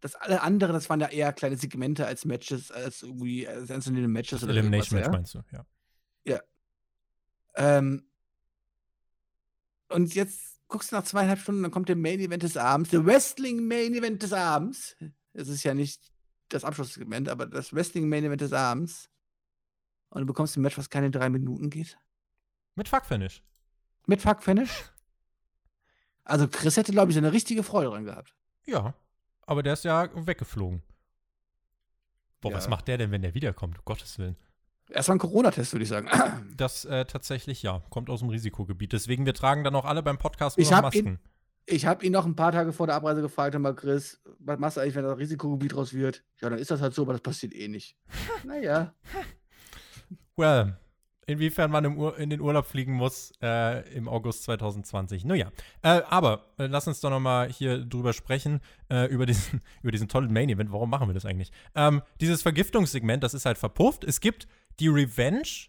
Das 0.00 0.14
alle 0.14 0.42
andere, 0.42 0.72
das 0.72 0.88
waren 0.88 1.00
ja 1.00 1.08
eher 1.08 1.32
kleine 1.32 1.56
Segmente 1.56 2.06
als 2.06 2.24
Matches, 2.24 2.70
als 2.70 3.02
irgendwie 3.02 3.46
als 3.46 3.70
einzelne 3.70 4.06
Matches 4.08 4.42
oder 4.42 4.52
Elimination 4.52 5.00
Match 5.00 5.06
irgendwas, 5.06 5.34
meinst 5.34 5.52
du, 5.52 5.56
ja. 5.56 5.66
ja. 6.24 6.40
Ähm, 7.56 8.06
und 9.88 10.14
jetzt 10.14 10.60
guckst 10.68 10.92
du 10.92 10.96
nach 10.96 11.04
zweieinhalb 11.04 11.38
Stunden, 11.38 11.62
dann 11.62 11.70
kommt 11.70 11.88
der 11.88 11.96
Main 11.96 12.20
Event 12.20 12.42
des 12.42 12.56
Abends, 12.56 12.90
der 12.90 13.04
Wrestling 13.04 13.66
Main 13.66 13.94
Event 13.94 14.22
des 14.22 14.32
Abends. 14.32 14.96
Es 15.32 15.48
ist 15.48 15.62
ja 15.62 15.74
nicht 15.74 16.10
das 16.48 16.64
Abschlusssegment, 16.64 17.28
aber 17.28 17.46
das 17.46 17.74
Wrestling 17.74 18.08
Main 18.08 18.24
Event 18.24 18.40
des 18.40 18.52
Abends. 18.52 19.10
Und 20.10 20.20
du 20.20 20.26
bekommst 20.26 20.56
ein 20.56 20.62
Match, 20.62 20.78
was 20.78 20.90
keine 20.90 21.10
drei 21.10 21.28
Minuten 21.28 21.68
geht. 21.70 21.98
Mit 22.74 22.88
Fuck-Finish. 22.88 23.42
Mit 24.06 24.22
Fuck 24.22 24.42
Finish. 24.42 24.84
Also 26.24 26.48
Chris 26.48 26.76
hätte, 26.76 26.92
glaube 26.92 27.12
ich, 27.12 27.18
eine 27.18 27.32
richtige 27.32 27.62
Freude 27.62 27.90
dran 27.90 28.04
gehabt. 28.04 28.34
Ja, 28.66 28.94
aber 29.42 29.62
der 29.62 29.74
ist 29.74 29.84
ja 29.84 30.08
weggeflogen. 30.14 30.82
Boah, 32.40 32.50
Ja. 32.50 32.56
was 32.56 32.68
macht 32.68 32.88
der 32.88 32.98
denn, 32.98 33.10
wenn 33.12 33.22
der 33.22 33.34
wiederkommt? 33.34 33.78
Um 33.78 33.84
Gottes 33.84 34.18
Willen. 34.18 34.36
Erstmal 34.88 35.16
ein 35.16 35.20
Corona-Test, 35.20 35.72
würde 35.72 35.82
ich 35.84 35.88
sagen. 35.88 36.08
Das 36.56 36.84
äh, 36.84 37.04
tatsächlich, 37.04 37.62
ja, 37.62 37.82
kommt 37.90 38.08
aus 38.10 38.20
dem 38.20 38.28
Risikogebiet. 38.30 38.92
Deswegen, 38.92 39.26
wir 39.26 39.34
tragen 39.34 39.62
dann 39.64 39.74
auch 39.74 39.84
alle 39.84 40.02
beim 40.02 40.18
Podcast 40.18 40.58
nur 40.58 40.70
hab 40.70 40.94
ihn- 40.94 41.04
Masken. 41.04 41.20
Ich 41.68 41.84
habe 41.84 42.06
ihn 42.06 42.12
noch 42.12 42.24
ein 42.26 42.36
paar 42.36 42.52
Tage 42.52 42.72
vor 42.72 42.86
der 42.86 42.94
Abreise 42.94 43.20
gefragt, 43.22 43.58
mal, 43.58 43.74
Chris, 43.74 44.22
was 44.38 44.58
machst 44.60 44.76
du 44.76 44.80
eigentlich, 44.80 44.94
wenn 44.94 45.02
das 45.02 45.18
Risikogebiet 45.18 45.74
raus 45.76 45.92
wird? 45.92 46.22
Ja, 46.40 46.48
dann 46.48 46.60
ist 46.60 46.70
das 46.70 46.80
halt 46.80 46.94
so, 46.94 47.02
aber 47.02 47.12
das 47.14 47.22
passiert 47.22 47.52
eh 47.54 47.66
nicht. 47.66 47.96
naja. 48.44 48.94
Well, 50.36 50.76
inwiefern 51.26 51.70
man 51.70 51.84
in 52.18 52.30
den 52.30 52.40
Urlaub 52.40 52.66
fliegen 52.66 52.92
muss 52.94 53.32
äh, 53.42 53.88
im 53.94 54.08
August 54.08 54.44
2020. 54.44 55.24
Naja, 55.24 55.50
äh, 55.82 56.02
aber 56.08 56.44
äh, 56.58 56.66
lass 56.66 56.86
uns 56.86 57.00
doch 57.00 57.10
noch 57.10 57.20
mal 57.20 57.48
hier 57.50 57.78
drüber 57.84 58.12
sprechen, 58.12 58.60
äh, 58.90 59.06
über, 59.06 59.26
diesen, 59.26 59.60
über 59.82 59.92
diesen 59.92 60.08
tollen 60.08 60.32
Main-Event. 60.32 60.70
Warum 60.72 60.88
machen 60.90 61.08
wir 61.08 61.14
das 61.14 61.24
eigentlich? 61.26 61.50
Ähm, 61.74 62.02
dieses 62.20 62.42
Vergiftungssegment, 62.42 63.22
das 63.22 63.34
ist 63.34 63.44
halt 63.46 63.58
verpufft. 63.58 64.04
Es 64.04 64.20
gibt 64.20 64.46
die 64.80 64.88
Revenge 64.88 65.68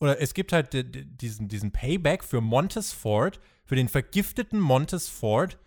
oder 0.00 0.20
es 0.20 0.34
gibt 0.34 0.52
halt 0.52 0.72
di- 0.72 0.90
di- 0.90 1.04
diesen, 1.04 1.48
diesen 1.48 1.70
Payback 1.72 2.24
für 2.24 2.40
Montez 2.40 2.92
Ford, 2.92 3.38
für 3.64 3.76
den 3.76 3.88
vergifteten 3.88 4.58
Montez 4.58 5.08
Ford, 5.08 5.58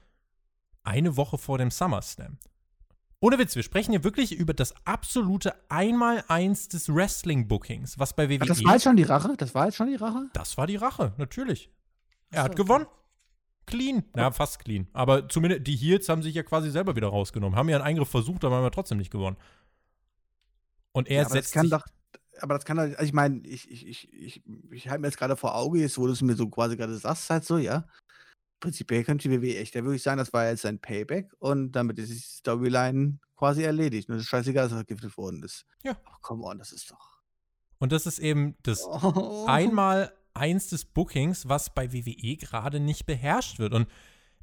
eine 0.84 1.16
Woche 1.16 1.38
vor 1.38 1.58
dem 1.58 1.72
SummerSlam. 1.72 2.38
Ohne 3.24 3.40
Witz, 3.40 3.56
wir 3.56 3.64
sprechen 3.64 3.92
hier 3.92 4.04
wirklich 4.04 4.34
über 4.34 4.54
das 4.54 4.76
absolute 4.86 5.56
Einmaleins 5.70 6.68
des 6.68 6.94
Wrestling-Bookings, 6.94 7.98
was 7.98 8.14
bei 8.14 8.30
WWE. 8.30 8.40
Ach, 8.42 8.48
das 8.48 8.66
war 8.66 8.74
jetzt 8.74 8.84
schon 8.84 8.98
die 8.98 9.04
Rache? 9.04 9.36
Das 9.38 9.56
war 9.56 9.68
jetzt 9.68 9.76
schon 9.76 9.88
die 9.88 9.96
Rache? 9.96 10.30
Das 10.34 10.58
war 10.58 10.68
die 10.68 10.76
Rache, 10.76 11.14
natürlich. 11.18 11.72
Er 12.32 12.42
Ach 12.42 12.46
hat 12.46 12.58
so, 12.58 12.64
gewonnen. 12.66 12.86
Clean. 13.66 14.04
Ja, 14.14 14.30
fast 14.32 14.60
clean. 14.60 14.90
Aber 14.92 15.30
zumindest 15.30 15.66
die 15.66 15.78
Heels 15.78 16.10
haben 16.10 16.22
sich 16.22 16.36
ja 16.36 16.44
quasi 16.44 16.70
selber 16.70 16.98
wieder 16.98 17.08
rausgenommen. 17.08 17.58
Haben 17.58 17.70
ja 17.70 17.78
einen 17.78 17.86
Eingriff 17.86 18.10
versucht, 18.10 18.44
aber 18.44 18.58
haben 18.58 18.64
ja 18.66 18.72
trotzdem 18.72 18.98
nicht 18.98 19.10
gewonnen. 19.10 19.38
Und 20.92 21.08
er 21.08 21.22
Ja, 21.22 21.22
aber 21.22 21.36
das 21.36 21.46
setzt 21.46 21.54
kann 21.54 21.68
sich, 21.68 21.72
doch. 21.72 21.86
aber 22.42 22.56
das 22.56 22.66
kann 22.66 22.78
halt, 22.78 22.98
also 22.98 23.08
ich 23.08 23.14
meine, 23.14 23.40
ich, 23.48 23.72
ich, 23.72 23.88
ich, 23.88 24.14
ich, 24.14 24.44
ich 24.70 24.90
halte 24.90 25.00
mir 25.00 25.08
jetzt 25.08 25.18
gerade 25.18 25.38
vor 25.38 25.56
Auge, 25.56 25.80
jetzt 25.80 25.98
wo 25.98 26.08
du 26.08 26.12
es 26.12 26.22
mir 26.22 26.36
so 26.36 26.50
quasi 26.50 26.76
gerade 26.76 26.98
sagst, 26.98 27.30
halt 27.30 27.46
so, 27.46 27.58
ja. 27.58 27.86
Prinzipiell 28.64 29.04
könnte 29.04 29.28
die 29.28 29.42
WWE 29.42 29.58
echt, 29.58 29.76
da 29.76 29.84
würde 29.84 29.98
ich 29.98 30.04
sagen, 30.04 30.20
das 30.20 30.32
war 30.32 30.48
jetzt 30.48 30.66
ein 30.66 30.80
Payback 30.80 31.34
und 31.40 31.74
damit 31.74 32.00
ist 32.00 32.10
die 32.12 32.18
Storyline 32.18 33.20
quasi 33.36 33.62
erledigt. 33.62 34.08
Nur 34.08 34.16
das 34.16 34.24
ist 34.24 34.30
scheißegal, 34.30 34.64
dass 34.64 34.72
er 34.72 34.78
vergiftet 34.78 35.18
worden 35.18 35.44
ist. 35.44 35.66
Ja. 35.84 35.98
Ach, 36.06 36.22
come 36.22 36.46
on, 36.46 36.60
das 36.60 36.72
ist 36.72 36.90
doch. 36.90 37.20
Und 37.80 37.92
das 37.92 38.06
ist 38.06 38.20
eben 38.20 38.56
das 38.64 38.82
Oh. 38.86 39.46
einmal 39.50 40.14
eins 40.34 40.70
des 40.70 40.86
Bookings, 40.86 41.50
was 41.50 41.74
bei 41.74 41.92
WWE 41.92 42.38
gerade 42.38 42.80
nicht 42.80 43.06
beherrscht 43.06 43.60
wird. 43.60 43.74
Und 43.74 43.90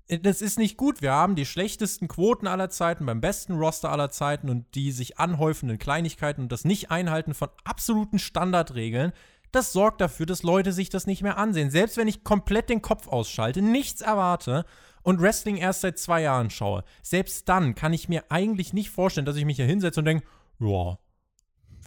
äh, 0.08 0.18
das 0.18 0.42
ist 0.42 0.58
nicht 0.58 0.76
gut. 0.76 1.00
Wir 1.00 1.12
haben 1.12 1.34
die 1.34 1.46
schlechtesten 1.46 2.06
Quoten 2.06 2.46
aller 2.46 2.68
Zeiten 2.68 3.06
beim 3.06 3.22
besten 3.22 3.54
Roster 3.54 3.90
aller 3.90 4.10
Zeiten 4.10 4.50
und 4.50 4.66
die 4.74 4.92
sich 4.92 5.18
anhäufenden 5.18 5.78
Kleinigkeiten 5.78 6.42
und 6.42 6.52
das 6.52 6.66
Nicht-Einhalten 6.66 7.32
von 7.32 7.48
absoluten 7.64 8.18
Standardregeln. 8.18 9.12
Das 9.52 9.72
sorgt 9.72 10.00
dafür, 10.00 10.26
dass 10.26 10.42
Leute 10.42 10.72
sich 10.72 10.90
das 10.90 11.06
nicht 11.06 11.22
mehr 11.22 11.36
ansehen. 11.38 11.70
Selbst 11.70 11.96
wenn 11.96 12.08
ich 12.08 12.22
komplett 12.24 12.68
den 12.70 12.82
Kopf 12.82 13.08
ausschalte, 13.08 13.62
nichts 13.62 14.00
erwarte 14.00 14.64
und 15.02 15.20
Wrestling 15.20 15.56
erst 15.56 15.80
seit 15.80 15.98
zwei 15.98 16.22
Jahren 16.22 16.50
schaue, 16.50 16.84
selbst 17.02 17.48
dann 17.48 17.74
kann 17.74 17.92
ich 17.92 18.08
mir 18.08 18.24
eigentlich 18.30 18.72
nicht 18.72 18.90
vorstellen, 18.90 19.26
dass 19.26 19.36
ich 19.36 19.44
mich 19.44 19.56
hier 19.56 19.66
hinsetze 19.66 20.00
und 20.00 20.06
denke, 20.06 20.24
ja, 20.60 20.98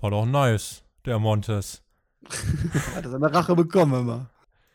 war 0.02 0.12
doch 0.12 0.26
nice, 0.26 0.84
der 1.06 1.20
Montes. 1.20 1.82
Hat 2.96 3.06
er 3.06 3.12
seine 3.12 3.34
Rache 3.34 3.56
bekommen 3.56 4.02
immer. 4.02 4.30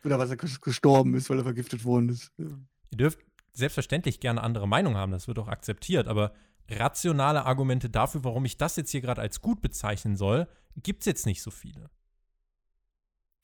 Oder 0.05 0.19
was 0.19 0.31
er 0.31 0.37
ges- 0.37 0.61
gestorben 0.61 1.15
ist, 1.15 1.29
weil 1.29 1.39
er 1.39 1.45
vergiftet 1.45 1.85
worden 1.85 2.09
ist. 2.11 2.33
Ja. 2.39 2.47
Ihr 2.91 2.99
dürft 2.99 3.19
selbstverständlich 3.53 4.21
gerne 4.21 4.43
andere 4.43 4.69
Meinung 4.69 4.97
haben, 4.97 5.13
das 5.13 5.27
wird 5.29 5.39
auch 5.39 5.49
akzeptiert, 5.49 6.07
aber 6.07 6.33
rationale 6.71 7.45
Argumente 7.45 7.91
dafür, 7.91 8.23
warum 8.25 8.45
ich 8.45 8.57
das 8.57 8.77
jetzt 8.77 8.91
hier 8.91 9.01
gerade 9.01 9.21
als 9.21 9.41
gut 9.41 9.61
bezeichnen 9.61 10.17
soll, 10.17 10.47
gibt 10.77 11.01
es 11.03 11.07
jetzt 11.07 11.27
nicht 11.27 11.43
so 11.43 11.51
viele. 11.51 11.91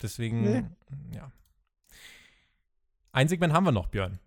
Deswegen, 0.02 0.42
Nee. 0.42 0.64
ja. 1.12 1.30
Ein 3.12 3.28
Segment 3.28 3.52
haben 3.52 3.64
wir 3.64 3.72
noch, 3.72 3.86
Björn. 3.88 4.18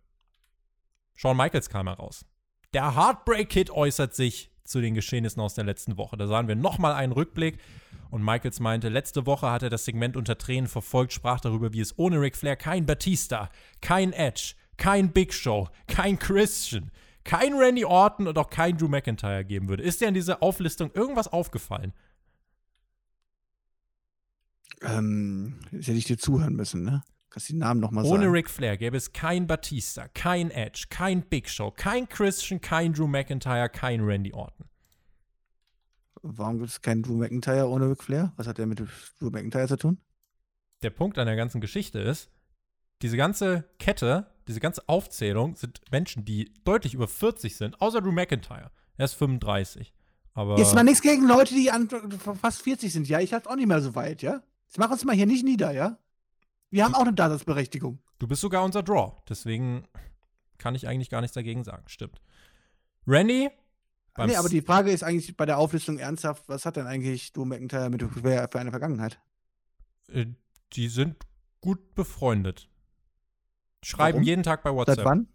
Shawn 1.16 1.36
Michaels 1.36 1.70
kam 1.70 1.88
heraus. 1.88 2.26
Der 2.74 2.96
Heartbreak 2.96 3.50
Kid 3.50 3.70
äußert 3.70 4.16
sich 4.16 4.52
zu 4.64 4.82
den 4.82 4.94
Geschehnissen 4.94 5.42
aus 5.42 5.56
der 5.56 5.64
letzten 5.64 5.98
Woche. 5.98 6.18
Da 6.18 6.28
sahen 6.28 6.48
wir 6.48 6.56
nochmal 6.56 6.94
einen 6.94 7.12
Rückblick 7.14 7.60
und 8.12 8.24
Michaels 8.24 8.60
meinte, 8.60 8.90
letzte 8.90 9.26
Woche 9.26 9.50
hat 9.50 9.64
er 9.64 9.70
das 9.70 9.86
Segment 9.86 10.16
unter 10.18 10.38
Tränen 10.38 10.68
verfolgt, 10.68 11.14
sprach 11.14 11.40
darüber, 11.40 11.74
wie 11.74 11.80
es 11.82 11.98
ohne 11.98 12.20
Ric 12.22 12.36
Flair 12.38 12.56
kein 12.56 12.86
Batista, 12.86 13.50
kein 13.82 14.14
Edge, 14.14 14.54
kein 14.78 15.12
Big 15.12 15.34
Show, 15.34 15.70
kein 15.88 16.20
Christian, 16.20 16.92
kein 17.24 17.54
Randy 17.56 17.86
Orton 17.86 18.28
und 18.28 18.38
auch 18.38 18.50
kein 18.50 18.78
Drew 18.78 18.88
McIntyre 18.88 19.44
geben 19.46 19.68
würde. 19.70 19.84
Ist 19.84 20.02
dir 20.02 20.08
an 20.10 20.14
dieser 20.14 20.44
Auflistung 20.44 20.92
irgendwas 20.94 21.28
aufgefallen? 21.28 21.94
Ähm, 24.82 25.60
jetzt 25.72 25.88
hätte 25.88 25.98
ich 25.98 26.06
dir 26.06 26.18
zuhören 26.18 26.56
müssen, 26.56 26.84
ne? 26.84 27.04
Kannst 27.30 27.50
die 27.50 27.54
Namen 27.54 27.80
nochmal 27.80 28.06
sagen. 28.06 28.16
Ohne 28.16 28.32
Ric 28.32 28.50
Flair 28.50 28.78
gäbe 28.78 28.98
es 28.98 29.12
kein 29.14 29.48
Batista, 29.48 30.08
kein 30.08 30.50
Edge, 30.52 30.86
kein 30.90 31.24
Big 31.24 31.50
Show, 31.50 31.72
kein 31.72 32.08
Christian, 32.08 32.62
kein 32.62 32.94
Drew 32.94 33.08
McIntyre, 33.08 33.70
kein 33.70 34.02
Randy 34.02 34.34
Orton. 34.34 34.66
Warum 36.22 36.58
gibt 36.58 36.70
es 36.70 36.82
keinen 36.82 37.04
Drew 37.04 37.16
McIntyre 37.16 37.68
ohne 37.68 37.90
Ric 37.90 38.04
Flair? 38.04 38.34
Was 38.38 38.48
hat 38.48 38.58
der 38.58 38.66
mit 38.66 38.80
Drew 38.80 39.30
McIntyre 39.30 39.68
zu 39.68 39.78
tun? 39.78 39.98
Der 40.84 40.90
Punkt 40.90 41.18
an 41.18 41.28
der 41.28 41.36
ganzen 41.36 41.62
Geschichte 41.62 42.00
ist, 42.00 42.30
diese 43.02 43.18
ganze 43.18 43.66
Kette, 43.80 44.28
diese 44.48 44.60
ganze 44.60 44.88
Aufzählung 44.88 45.56
sind 45.56 45.82
Menschen, 45.92 46.26
die 46.26 46.54
deutlich 46.64 46.94
über 46.94 47.08
40 47.08 47.56
sind, 47.56 47.82
außer 47.82 48.02
Drew 48.02 48.12
McIntyre. 48.12 48.72
Er 48.98 49.06
ist 49.06 49.14
35. 49.14 49.94
Aber 50.34 50.58
Jetzt 50.58 50.76
mal 50.76 50.84
nichts 50.84 51.02
gegen 51.02 51.28
Leute, 51.28 51.54
die 51.56 51.72
an, 51.72 51.90
fast 52.42 52.62
40 52.62 52.94
sind, 52.94 53.08
ja? 53.10 53.20
Ich 53.20 53.34
hab's 53.34 53.48
auch 53.48 53.56
nicht 53.56 53.68
mehr 53.68 53.82
so 53.82 53.96
weit, 53.96 54.22
ja? 54.22 54.42
Jetzt 54.68 54.78
mach 54.78 54.92
uns 54.92 55.04
mal 55.06 55.16
hier 55.16 55.26
nicht 55.26 55.44
nieder, 55.44 55.72
ja? 55.72 55.98
Wir 56.70 56.84
haben 56.86 56.96
auch 56.96 57.02
eine 57.02 57.14
Daseinsberechtigung. 57.14 58.00
du 58.20 58.28
bist 58.28 58.42
sogar 58.42 58.64
unser 58.64 58.84
Draw. 58.84 59.14
Deswegen 59.30 59.88
kann 60.58 60.76
ich 60.76 60.88
eigentlich 60.88 61.10
gar 61.10 61.22
nichts 61.22 61.36
dagegen 61.36 61.64
sagen. 61.64 61.84
Stimmt. 61.88 62.22
Randy? 63.06 63.50
beim 64.14 64.28
Nee, 64.30 64.36
aber 64.36 64.50
die 64.50 64.62
Frage 64.62 64.92
ist 64.92 65.04
eigentlich 65.04 65.38
bei 65.38 65.46
der 65.46 65.58
Auflistung 65.60 65.98
ernsthaft, 66.00 66.44
was 66.50 66.66
hat 66.66 66.76
denn 66.76 66.88
eigentlich 66.88 67.32
Drew 67.34 67.46
McIntyre 67.46 67.90
mit 67.90 68.02
Flair 68.04 68.50
für 68.52 68.60
eine 68.60 68.72
Vergangenheit? 68.72 69.20
äh, 70.10 70.26
die 70.74 70.90
sind 70.90 71.16
gut 71.62 71.96
befreundet. 71.96 72.70
Schreiben 73.84 74.18
Warum? 74.18 74.24
jeden 74.24 74.44
Tag 74.44 74.64
bei 74.64 74.74
WhatsApp. 74.74 74.98
Seit 74.98 75.06
wann? 75.06 75.28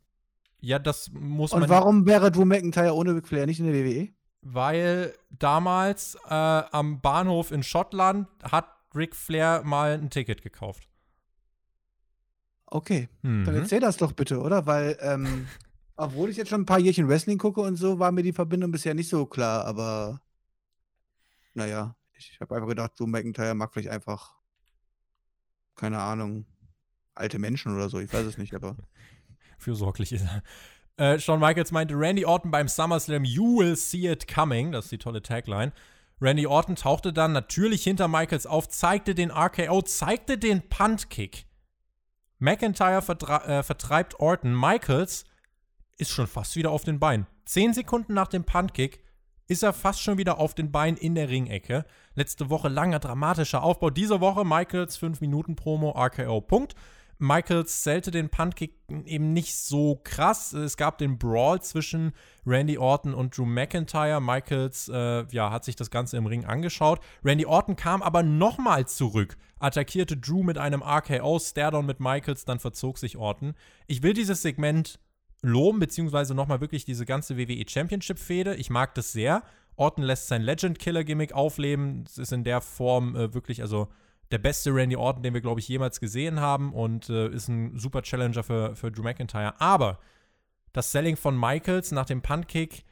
Ja, 0.60 0.78
das 0.78 1.10
muss 1.12 1.52
Und 1.52 1.60
man. 1.60 1.70
warum 1.70 2.06
wäre 2.06 2.30
Drew 2.30 2.44
McIntyre 2.44 2.94
ohne 2.94 3.14
Ric 3.14 3.26
Flair 3.28 3.46
nicht 3.46 3.60
in 3.60 3.66
der? 3.66 3.74
WWE? 3.74 4.08
Weil 4.42 5.14
damals 5.30 6.16
äh, 6.28 6.34
am 6.34 7.00
Bahnhof 7.00 7.52
in 7.52 7.62
Schottland 7.62 8.28
hat 8.42 8.66
Ric 8.94 9.14
Flair 9.16 9.62
mal 9.64 9.92
ein 9.92 10.10
Ticket 10.10 10.42
gekauft. 10.42 10.88
Okay, 12.66 13.08
dann 13.22 13.42
Mhm. 13.42 13.54
erzähl 13.54 13.80
das 13.80 13.98
doch 13.98 14.12
bitte, 14.12 14.40
oder? 14.40 14.64
Weil, 14.66 14.96
ähm, 15.00 15.46
obwohl 15.96 16.30
ich 16.30 16.36
jetzt 16.38 16.48
schon 16.48 16.62
ein 16.62 16.66
paar 16.66 16.78
Jährchen 16.78 17.08
Wrestling 17.08 17.38
gucke 17.38 17.60
und 17.60 17.76
so, 17.76 17.98
war 17.98 18.12
mir 18.12 18.22
die 18.22 18.32
Verbindung 18.32 18.70
bisher 18.70 18.94
nicht 18.94 19.08
so 19.10 19.26
klar, 19.26 19.64
aber 19.66 20.20
naja, 21.54 21.94
ich 22.16 22.38
habe 22.40 22.54
einfach 22.54 22.68
gedacht, 22.68 22.92
Drew 22.98 23.06
McIntyre 23.06 23.54
mag 23.54 23.72
vielleicht 23.72 23.90
einfach, 23.90 24.34
keine 25.76 25.98
Ahnung, 26.00 26.46
alte 27.14 27.38
Menschen 27.38 27.74
oder 27.74 27.90
so, 27.90 27.98
ich 28.00 28.12
weiß 28.12 28.24
es 28.26 28.38
nicht, 28.38 28.54
aber 28.54 28.76
Fürsorglich 29.58 30.12
ist 30.12 30.24
er. 30.24 30.42
Äh, 30.96 31.18
Shawn 31.18 31.40
Michaels 31.40 31.72
meinte, 31.72 31.94
Randy 31.94 32.24
Orton 32.24 32.50
beim 32.50 32.68
SummerSlam, 32.68 33.24
you 33.24 33.58
will 33.58 33.76
see 33.76 34.10
it 34.10 34.26
coming. 34.26 34.72
Das 34.72 34.86
ist 34.86 34.92
die 34.92 34.98
tolle 34.98 35.22
Tagline. 35.22 35.72
Randy 36.22 36.46
Orton 36.46 36.76
tauchte 36.76 37.12
dann 37.12 37.32
natürlich 37.32 37.82
hinter 37.82 38.06
Michaels 38.06 38.46
auf, 38.46 38.68
zeigte 38.68 39.14
den 39.16 39.32
RKO, 39.32 39.82
zeigte 39.82 40.38
den 40.38 40.62
Punt-Kick. 40.68 41.46
McIntyre 42.38 42.98
äh, 42.98 43.62
vertreibt 43.64 44.20
Orton. 44.20 44.58
Michaels 44.58 45.24
ist 45.98 46.10
schon 46.10 46.28
fast 46.28 46.54
wieder 46.54 46.70
auf 46.70 46.84
den 46.84 47.00
Beinen. 47.00 47.26
Zehn 47.44 47.74
Sekunden 47.74 48.14
nach 48.14 48.28
dem 48.28 48.44
Punt-Kick 48.44 49.02
ist 49.48 49.64
er 49.64 49.72
fast 49.72 50.00
schon 50.00 50.16
wieder 50.16 50.38
auf 50.38 50.54
den 50.54 50.70
Beinen 50.70 50.96
in 50.96 51.16
der 51.16 51.28
Ringecke. 51.28 51.84
Letzte 52.14 52.50
Woche 52.50 52.68
langer 52.68 53.00
dramatischer 53.00 53.64
Aufbau. 53.64 53.90
Diese 53.90 54.20
Woche 54.20 54.44
Michaels 54.44 54.96
5 54.96 55.20
Minuten 55.20 55.56
Promo 55.56 55.90
RKO. 55.90 56.40
Punkt. 56.40 56.76
Michaels 57.22 57.82
zählte 57.82 58.10
den 58.10 58.30
Puntkick 58.30 58.74
eben 58.88 59.32
nicht 59.32 59.54
so 59.54 60.00
krass. 60.02 60.52
Es 60.52 60.76
gab 60.76 60.98
den 60.98 61.18
Brawl 61.18 61.62
zwischen 61.62 62.12
Randy 62.44 62.78
Orton 62.78 63.14
und 63.14 63.38
Drew 63.38 63.46
McIntyre. 63.46 64.20
Michaels 64.20 64.88
äh, 64.92 65.24
ja, 65.30 65.52
hat 65.52 65.64
sich 65.64 65.76
das 65.76 65.92
Ganze 65.92 66.16
im 66.16 66.26
Ring 66.26 66.44
angeschaut. 66.44 66.98
Randy 67.24 67.46
Orton 67.46 67.76
kam 67.76 68.02
aber 68.02 68.24
nochmal 68.24 68.88
zurück, 68.88 69.36
attackierte 69.60 70.16
Drew 70.16 70.42
mit 70.42 70.58
einem 70.58 70.82
RKO, 70.82 71.38
Stairdown 71.38 71.86
mit 71.86 72.00
Michaels, 72.00 72.44
dann 72.44 72.58
verzog 72.58 72.98
sich 72.98 73.16
Orton. 73.16 73.54
Ich 73.86 74.02
will 74.02 74.14
dieses 74.14 74.42
Segment 74.42 74.98
loben, 75.42 75.78
beziehungsweise 75.78 76.34
nochmal 76.34 76.60
wirklich 76.60 76.84
diese 76.84 77.06
ganze 77.06 77.38
WWE 77.38 77.64
Championship-Fehde. 77.68 78.56
Ich 78.56 78.68
mag 78.68 78.96
das 78.96 79.12
sehr. 79.12 79.44
Orton 79.76 80.02
lässt 80.02 80.26
sein 80.26 80.42
Legend-Killer-Gimmick 80.42 81.32
aufleben. 81.32 82.02
Es 82.04 82.18
ist 82.18 82.32
in 82.32 82.42
der 82.42 82.60
Form 82.60 83.14
äh, 83.14 83.32
wirklich, 83.32 83.62
also 83.62 83.88
der 84.32 84.38
beste 84.38 84.74
Randy 84.74 84.96
Orton, 84.96 85.22
den 85.22 85.34
wir, 85.34 85.40
glaube 85.40 85.60
ich, 85.60 85.68
jemals 85.68 86.00
gesehen 86.00 86.40
haben 86.40 86.72
und 86.72 87.08
äh, 87.10 87.28
ist 87.28 87.48
ein 87.48 87.78
super 87.78 88.02
Challenger 88.02 88.42
für, 88.42 88.74
für 88.74 88.90
Drew 88.90 89.02
McIntyre. 89.02 89.60
Aber 89.60 89.98
das 90.72 90.90
Selling 90.90 91.16
von 91.16 91.38
Michaels 91.38 91.92
nach 91.92 92.06
dem 92.06 92.22
Puntkick, 92.22 92.84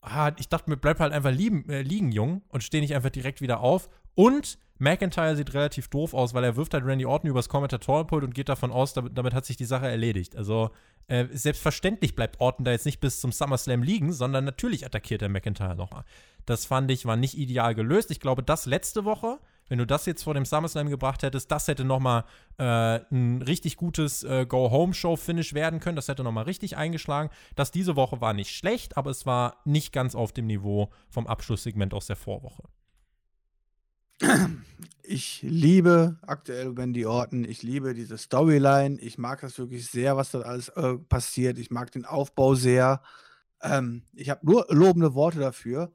ah, 0.00 0.32
ich 0.38 0.48
dachte 0.48 0.68
mir, 0.68 0.76
bleib 0.76 0.98
halt 0.98 1.12
einfach 1.12 1.30
lieben, 1.30 1.68
äh, 1.70 1.82
liegen, 1.82 2.10
Jung, 2.10 2.42
und 2.48 2.62
steh 2.62 2.80
nicht 2.80 2.94
einfach 2.94 3.10
direkt 3.10 3.40
wieder 3.40 3.60
auf. 3.60 3.88
Und 4.14 4.58
McIntyre 4.78 5.36
sieht 5.36 5.54
relativ 5.54 5.88
doof 5.88 6.12
aus, 6.12 6.34
weil 6.34 6.42
er 6.42 6.56
wirft 6.56 6.74
halt 6.74 6.84
Randy 6.84 7.06
Orton 7.06 7.30
übers 7.30 7.48
Kommentatorenpult 7.48 8.24
und 8.24 8.34
geht 8.34 8.48
davon 8.48 8.72
aus, 8.72 8.92
damit, 8.92 9.16
damit 9.16 9.32
hat 9.32 9.46
sich 9.46 9.56
die 9.56 9.64
Sache 9.64 9.86
erledigt. 9.86 10.36
Also 10.36 10.70
äh, 11.06 11.26
selbstverständlich 11.30 12.16
bleibt 12.16 12.40
Orton 12.40 12.64
da 12.64 12.72
jetzt 12.72 12.86
nicht 12.86 13.00
bis 13.00 13.20
zum 13.20 13.30
SummerSlam 13.30 13.84
liegen, 13.84 14.12
sondern 14.12 14.44
natürlich 14.44 14.84
attackiert 14.84 15.22
er 15.22 15.28
McIntyre 15.28 15.76
nochmal. 15.76 16.04
Das 16.44 16.66
fand 16.66 16.90
ich, 16.90 17.06
war 17.06 17.16
nicht 17.16 17.38
ideal 17.38 17.76
gelöst. 17.76 18.10
Ich 18.10 18.18
glaube, 18.18 18.42
das 18.42 18.66
letzte 18.66 19.04
Woche, 19.04 19.38
wenn 19.72 19.78
du 19.78 19.86
das 19.86 20.04
jetzt 20.04 20.22
vor 20.22 20.34
dem 20.34 20.44
SummerSlam 20.44 20.90
gebracht 20.90 21.22
hättest, 21.22 21.50
das 21.50 21.66
hätte 21.66 21.86
nochmal 21.86 22.26
äh, 22.58 23.00
ein 23.10 23.40
richtig 23.40 23.78
gutes 23.78 24.22
äh, 24.22 24.44
Go-Home-Show-Finish 24.44 25.54
werden 25.54 25.80
können. 25.80 25.96
Das 25.96 26.08
hätte 26.08 26.22
nochmal 26.22 26.44
richtig 26.44 26.76
eingeschlagen. 26.76 27.30
Das 27.56 27.70
diese 27.70 27.96
Woche 27.96 28.20
war 28.20 28.34
nicht 28.34 28.54
schlecht, 28.54 28.98
aber 28.98 29.10
es 29.10 29.24
war 29.24 29.62
nicht 29.64 29.94
ganz 29.94 30.14
auf 30.14 30.30
dem 30.30 30.46
Niveau 30.46 30.90
vom 31.08 31.26
Abschlusssegment 31.26 31.94
aus 31.94 32.06
der 32.06 32.16
Vorwoche. 32.16 32.64
ich 35.02 35.40
liebe 35.40 36.18
aktuell 36.20 36.76
Wendy 36.76 37.06
Orton, 37.06 37.44
ich 37.44 37.62
liebe 37.62 37.94
diese 37.94 38.18
Storyline, 38.18 39.00
ich 39.00 39.16
mag 39.16 39.40
das 39.40 39.56
wirklich 39.56 39.86
sehr, 39.86 40.18
was 40.18 40.32
dort 40.32 40.44
alles 40.44 40.68
äh, 40.68 40.98
passiert, 40.98 41.56
ich 41.56 41.70
mag 41.70 41.90
den 41.92 42.04
Aufbau 42.04 42.54
sehr. 42.54 43.00
Ähm, 43.62 44.02
ich 44.12 44.28
habe 44.28 44.44
nur 44.44 44.66
lobende 44.68 45.14
Worte 45.14 45.38
dafür. 45.38 45.94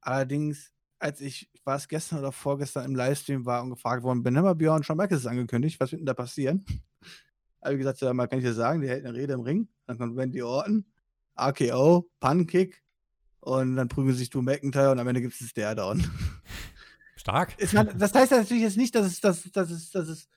Allerdings, 0.00 0.72
als 0.98 1.20
ich 1.20 1.53
war 1.64 1.76
es 1.76 1.88
gestern 1.88 2.18
oder 2.18 2.32
vorgestern 2.32 2.84
im 2.84 2.94
Livestream 2.94 3.44
war 3.46 3.62
und 3.62 3.70
gefragt 3.70 4.02
worden 4.02 4.22
bin, 4.22 4.36
immer 4.36 4.54
Björn 4.54 4.82
Shawn 4.82 4.96
Michaels 4.96 5.22
ist 5.22 5.26
angekündigt, 5.26 5.80
was 5.80 5.92
wird 5.92 6.00
denn 6.00 6.06
da 6.06 6.14
passieren? 6.14 6.64
Habe 7.62 7.74
ich 7.74 7.78
gesagt, 7.78 8.00
ja, 8.00 8.12
mal 8.12 8.26
kann 8.26 8.40
ich 8.40 8.44
dir 8.44 8.52
sagen, 8.52 8.82
der 8.82 8.90
hält 8.90 9.06
eine 9.06 9.16
Rede 9.16 9.32
im 9.32 9.40
Ring, 9.40 9.68
dann 9.86 9.98
kommt 9.98 10.16
Wendy 10.16 10.42
Orton, 10.42 10.84
RKO, 11.40 12.10
Punkick 12.20 12.82
und 13.40 13.76
dann 13.76 13.88
prügeln 13.88 14.14
sich 14.14 14.30
Drew 14.30 14.42
McIntyre 14.42 14.90
und 14.90 14.98
am 14.98 15.08
Ende 15.08 15.22
gibt 15.22 15.34
es 15.40 15.48
Stairdown. 15.48 16.04
Stark. 17.16 17.54
Ich 17.58 17.72
mein, 17.72 17.96
das 17.98 18.14
heißt 18.14 18.32
natürlich 18.32 18.64
jetzt 18.64 18.76
nicht, 18.76 18.94
dass 18.94 19.06
es, 19.06 19.20
dass, 19.20 19.50
dass 19.50 19.70
es, 19.70 19.90
dass 19.90 20.08
es 20.08 20.28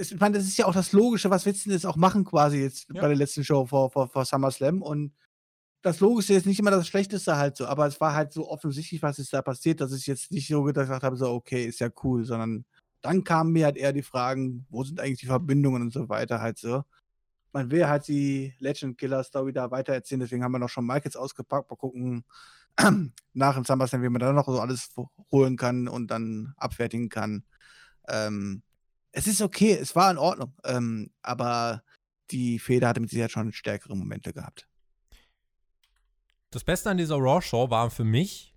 ich 0.00 0.20
meine, 0.20 0.38
das 0.38 0.46
ist 0.46 0.56
ja 0.56 0.66
auch 0.66 0.74
das 0.74 0.92
Logische, 0.92 1.30
was 1.30 1.44
willst 1.44 1.64
du 1.64 1.70
denn 1.70 1.76
jetzt 1.76 1.86
auch 1.86 1.96
machen 1.96 2.24
quasi 2.24 2.58
jetzt 2.58 2.88
ja. 2.92 3.00
bei 3.00 3.08
der 3.08 3.16
letzten 3.16 3.44
Show 3.44 3.66
vor, 3.66 3.90
vor, 3.90 4.08
vor 4.08 4.24
SummerSlam 4.24 4.82
und 4.82 5.12
das 5.82 6.00
Logische 6.00 6.34
ist 6.34 6.46
nicht 6.46 6.58
immer 6.58 6.70
das 6.70 6.88
Schlechteste 6.88 7.36
halt 7.36 7.56
so, 7.56 7.66
aber 7.66 7.86
es 7.86 8.00
war 8.00 8.14
halt 8.14 8.32
so 8.32 8.48
offensichtlich, 8.48 9.02
was 9.02 9.18
ist 9.18 9.32
da 9.32 9.42
passiert, 9.42 9.80
dass 9.80 9.92
ich 9.92 10.06
jetzt 10.06 10.30
nicht 10.32 10.48
so 10.48 10.62
gedacht 10.62 11.02
habe, 11.02 11.16
so 11.16 11.30
okay, 11.32 11.64
ist 11.66 11.80
ja 11.80 11.88
cool, 12.02 12.24
sondern 12.24 12.64
dann 13.00 13.24
kamen 13.24 13.52
mir 13.52 13.66
halt 13.66 13.76
eher 13.76 13.92
die 13.92 14.02
Fragen, 14.02 14.66
wo 14.70 14.82
sind 14.84 15.00
eigentlich 15.00 15.20
die 15.20 15.26
Verbindungen 15.26 15.82
und 15.82 15.92
so 15.92 16.08
weiter 16.08 16.40
halt 16.40 16.58
so. 16.58 16.84
Man 17.52 17.70
will 17.70 17.86
halt 17.88 18.08
die 18.08 18.54
Legend 18.58 18.98
Killer 18.98 19.24
Story 19.24 19.52
da 19.52 19.70
weitererzählen, 19.70 20.20
deswegen 20.20 20.44
haben 20.44 20.52
wir 20.52 20.58
noch 20.58 20.68
schon 20.68 20.86
Mike 20.86 21.04
jetzt 21.04 21.16
ausgepackt, 21.16 21.70
mal 21.70 21.76
gucken 21.76 22.24
nach 23.34 23.54
dem 23.54 23.64
SummerSlam, 23.64 24.02
wie 24.02 24.08
man 24.08 24.20
da 24.20 24.32
noch 24.32 24.46
so 24.46 24.60
alles 24.60 24.90
holen 25.32 25.56
kann 25.56 25.88
und 25.88 26.08
dann 26.10 26.54
abfertigen 26.56 27.08
kann. 27.08 27.44
Ähm, 28.08 28.62
es 29.12 29.26
ist 29.26 29.42
okay, 29.42 29.72
es 29.80 29.96
war 29.96 30.10
in 30.10 30.18
Ordnung, 30.18 30.54
ähm, 30.64 31.10
aber 31.22 31.82
die 32.30 32.58
Feder 32.58 32.88
hatte 32.88 33.00
mit 33.00 33.10
Sicherheit 33.10 33.32
schon 33.32 33.52
stärkere 33.52 33.96
Momente 33.96 34.32
gehabt. 34.32 34.67
Das 36.50 36.64
Beste 36.64 36.88
an 36.90 36.96
dieser 36.96 37.16
Raw-Show 37.16 37.70
war 37.70 37.90
für 37.90 38.04
mich 38.04 38.54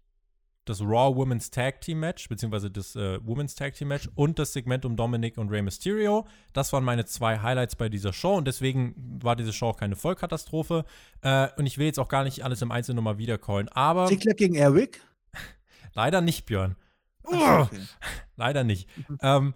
das 0.65 0.80
Raw 0.80 1.15
Women's 1.15 1.49
Tag 1.49 1.81
Team 1.81 1.99
Match, 1.99 2.30
beziehungsweise 2.30 2.72
das 2.72 2.95
äh, 2.95 3.19
Women's 3.26 3.55
Tag 3.55 3.73
Team 3.73 3.89
Match 3.89 4.09
und 4.15 4.39
das 4.39 4.53
Segment 4.53 4.85
um 4.85 4.95
Dominic 4.95 5.38
und 5.38 5.49
Rey 5.49 5.61
Mysterio. 5.61 6.26
Das 6.53 6.72
waren 6.72 6.84
meine 6.84 7.05
zwei 7.05 7.39
Highlights 7.39 7.76
bei 7.76 7.89
dieser 7.89 8.13
Show 8.13 8.35
und 8.35 8.45
deswegen 8.45 9.19
war 9.22 9.35
diese 9.35 9.51
Show 9.51 9.69
auch 9.69 9.77
keine 9.77 9.95
Vollkatastrophe. 9.95 10.85
Äh, 11.22 11.49
und 11.57 11.65
ich 11.65 11.77
will 11.77 11.88
jetzt 11.88 11.99
auch 11.99 12.07
gar 12.07 12.23
nicht 12.23 12.45
alles 12.45 12.61
im 12.61 12.72
Einzelnen 12.72 12.97
nochmal 12.97 13.18
wiedercallen, 13.18 13.68
aber. 13.69 14.05
Ziggler 14.05 14.35
gegen 14.35 14.55
Eric? 14.55 15.01
Leider 15.93 16.22
nicht, 16.22 16.45
Björn. 16.45 16.77
Ach, 17.26 17.65
okay. 17.65 17.81
Leider 18.38 18.63
nicht. 18.63 18.88
Mhm. 19.09 19.18
ähm, 19.22 19.53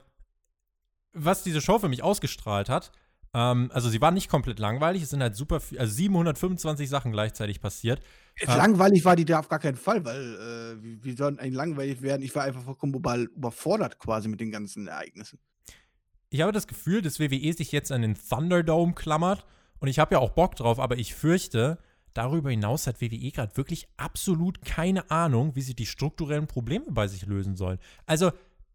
was 1.13 1.43
diese 1.43 1.61
Show 1.61 1.79
für 1.79 1.87
mich 1.87 2.03
ausgestrahlt 2.03 2.67
hat, 2.67 2.91
ähm, 3.33 3.69
also 3.73 3.89
sie 3.89 4.01
war 4.01 4.11
nicht 4.11 4.29
komplett 4.29 4.59
langweilig, 4.59 5.03
es 5.03 5.11
sind 5.11 5.21
halt 5.21 5.35
super, 5.35 5.61
also 5.77 5.93
725 5.93 6.89
Sachen 6.89 7.11
gleichzeitig 7.11 7.61
passiert. 7.61 8.01
Äh, 8.39 8.45
langweilig 8.47 9.05
war 9.05 9.15
die 9.15 9.25
da 9.25 9.39
auf 9.39 9.47
gar 9.47 9.59
keinen 9.59 9.77
Fall, 9.77 10.03
weil 10.03 10.35
äh, 10.79 10.83
wie, 10.83 11.03
wie 11.03 11.15
soll 11.15 11.39
eigentlich 11.39 11.53
langweilig 11.53 12.01
werden? 12.01 12.21
Ich 12.21 12.35
war 12.35 12.43
einfach 12.43 12.63
vollkommen 12.63 12.93
überfordert 12.93 13.97
quasi 13.99 14.27
mit 14.27 14.39
den 14.39 14.51
ganzen 14.51 14.87
Ereignissen. 14.87 15.39
Ich 16.29 16.41
habe 16.41 16.51
das 16.51 16.67
Gefühl, 16.67 17.01
dass 17.01 17.19
WWE 17.19 17.53
sich 17.53 17.71
jetzt 17.71 17.91
an 17.91 18.01
den 18.01 18.15
Thunderdome 18.15 18.93
klammert 18.93 19.45
und 19.79 19.87
ich 19.87 19.99
habe 19.99 20.15
ja 20.15 20.19
auch 20.19 20.31
Bock 20.31 20.55
drauf, 20.55 20.79
aber 20.79 20.97
ich 20.97 21.15
fürchte, 21.15 21.77
darüber 22.13 22.49
hinaus 22.49 22.87
hat 22.87 23.01
WWE 23.01 23.31
gerade 23.31 23.55
wirklich 23.55 23.87
absolut 23.97 24.61
keine 24.63 25.09
Ahnung, 25.11 25.55
wie 25.55 25.61
sie 25.61 25.75
die 25.75 25.85
strukturellen 25.85 26.47
Probleme 26.47 26.85
bei 26.89 27.07
sich 27.07 27.25
lösen 27.25 27.55
sollen. 27.55 27.79
Also 28.05 28.31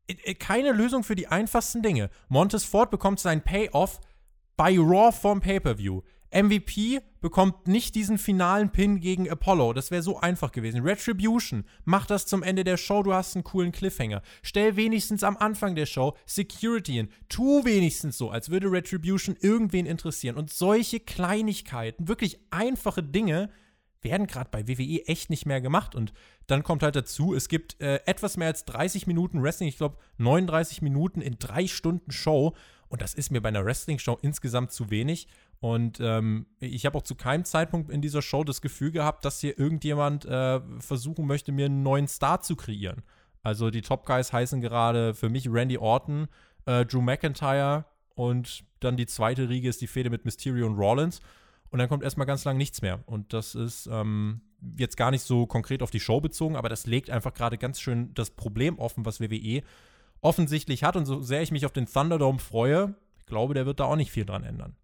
äh, 0.07 0.35
keine 0.35 0.73
Lösung 0.73 1.05
für 1.05 1.17
die 1.17 1.27
einfachsten 1.29 1.83
Dinge. 1.83 2.11
Montes 2.29 2.65
Ford 2.65 2.91
bekommt 2.91 3.21
seinen 3.21 3.43
Payoff 3.43 4.01
bei 4.57 4.79
Raw 4.79 5.13
vom 5.13 5.41
Pay-Per-View. 5.41 6.03
MVP 6.33 7.01
bekommt 7.21 7.67
nicht 7.67 7.95
diesen 7.95 8.19
finalen 8.19 8.71
Pin 8.71 9.01
gegen 9.01 9.29
Apollo. 9.29 9.73
Das 9.73 9.91
wäre 9.91 10.03
so 10.03 10.21
einfach 10.21 10.53
gewesen. 10.53 10.83
Retribution, 10.83 11.65
mach 11.85 12.07
das 12.07 12.27
zum 12.27 12.43
Ende 12.43 12.65
der 12.65 12.77
Show, 12.77 13.03
du 13.03 13.13
hast 13.13 13.35
einen 13.35 13.45
coolen 13.45 13.73
Cliffhanger. 13.73 14.23
Stell 14.43 14.77
wenigstens 14.77 15.23
am 15.23 15.37
Anfang 15.37 15.75
der 15.75 15.87
Show 15.87 16.17
Security 16.27 16.99
in. 16.99 17.09
Tu 17.29 17.65
wenigstens 17.65 18.17
so, 18.17 18.31
als 18.31 18.51
würde 18.51 18.71
Retribution 18.71 19.37
irgendwen 19.41 19.87
interessieren. 19.87 20.37
Und 20.37 20.51
solche 20.51 21.01
Kleinigkeiten, 21.01 22.09
wirklich 22.09 22.39
einfache 22.51 23.03
Dinge, 23.03 23.51
werden 24.03 24.27
gerade 24.27 24.49
bei 24.51 24.67
WWE 24.67 25.07
echt 25.07 25.31
nicht 25.31 25.47
mehr 25.47 25.61
gemacht. 25.61 25.95
Und 25.95 26.13
dann 26.47 26.63
kommt 26.63 26.83
halt 26.83 26.97
dazu, 26.97 27.35
es 27.35 27.49
gibt 27.49 27.81
äh, 27.81 28.01
etwas 28.07 28.37
mehr 28.37 28.49
als 28.49 28.65
30 28.65 29.07
Minuten 29.07 29.43
Wrestling, 29.43 29.69
ich 29.69 29.77
glaube 29.77 29.99
39 30.19 30.83
Minuten 30.83 31.21
in 31.21 31.39
drei 31.39 31.67
Stunden 31.67 32.11
Show. 32.11 32.55
Und 32.91 33.03
das 33.03 33.15
ist 33.15 33.31
mir 33.31 33.41
bei 33.41 33.49
einer 33.49 33.65
Wrestling-Show 33.65 34.19
insgesamt 34.21 34.73
zu 34.73 34.91
wenig. 34.91 35.29
Und 35.61 36.01
ähm, 36.01 36.47
ich 36.59 36.85
habe 36.85 36.99
auch 36.99 37.03
zu 37.03 37.15
keinem 37.15 37.45
Zeitpunkt 37.45 37.91
in 37.91 38.03
dieser 38.03 38.21
Show 38.21 38.45
das 38.45 38.61
Gefühl 38.61 38.91
gehabt, 38.91 39.25
dass 39.25 39.41
hier 39.41 39.59
irgendjemand 39.59 40.25
äh, 40.27 40.61
versuchen 40.81 41.27
möchte, 41.27 41.53
mir 41.53 41.67
einen 41.67 41.83
neuen 41.85 42.09
Star 42.09 42.41
zu 42.41 42.57
kreieren. 42.57 43.03
Also 43.43 43.71
die 43.71 43.81
Top 43.81 44.05
Guys 44.07 44.33
heißen 44.33 44.61
gerade 44.61 45.15
für 45.15 45.29
mich 45.29 45.49
Randy 45.49 45.79
Orton, 45.79 46.27
äh, 46.67 46.85
Drew 46.85 47.01
McIntyre 47.01 47.85
und 48.17 48.65
dann 48.81 48.97
die 48.97 49.07
zweite 49.07 49.49
Riege 49.49 49.69
ist 49.69 49.81
die 49.81 49.87
Fehde 49.87 50.11
mit 50.11 50.25
Mysterio 50.25 50.67
und 50.67 50.77
Rollins. 50.77 51.21
Und 51.71 51.79
dann 51.79 51.89
kommt 51.89 52.03
erstmal 52.03 52.27
ganz 52.27 52.45
lang 52.45 52.57
nichts 52.57 52.83
mehr. 52.83 53.01
Und 53.07 53.33
das 53.33 53.55
ist 53.55 53.87
ähm, 53.87 54.41
jetzt 54.77 54.97
gar 54.97 55.13
nicht 55.13 55.23
so 55.23 55.47
konkret 55.47 55.83
auf 55.83 55.93
die 55.93 56.01
Show 56.01 56.21
bezogen, 56.21 56.57
aber 56.57 56.69
das 56.69 56.87
legt 56.87 57.09
einfach 57.09 57.33
gerade 57.33 57.57
ganz 57.57 57.81
schön 57.81 58.13
das 58.15 58.31
Problem 58.31 58.79
offen, 58.79 59.05
was 59.05 59.21
WWE 59.21 59.63
offensichtlich 60.21 60.85
hat. 60.85 60.97
Und 60.97 61.07
so 61.07 61.21
sehr 61.23 61.43
ich 61.43 61.53
mich 61.53 61.67
auf 61.67 61.73
den 61.73 61.87
Thunderdome 61.87 62.39
freue, 62.39 62.95
ich 63.19 63.27
glaube, 63.27 63.55
der 63.55 63.67
wird 63.67 63.81
da 63.81 63.85
auch 63.85 63.97
nicht 63.97 64.11
viel 64.11 64.25
dran 64.25 64.45
ändern. 64.45 64.77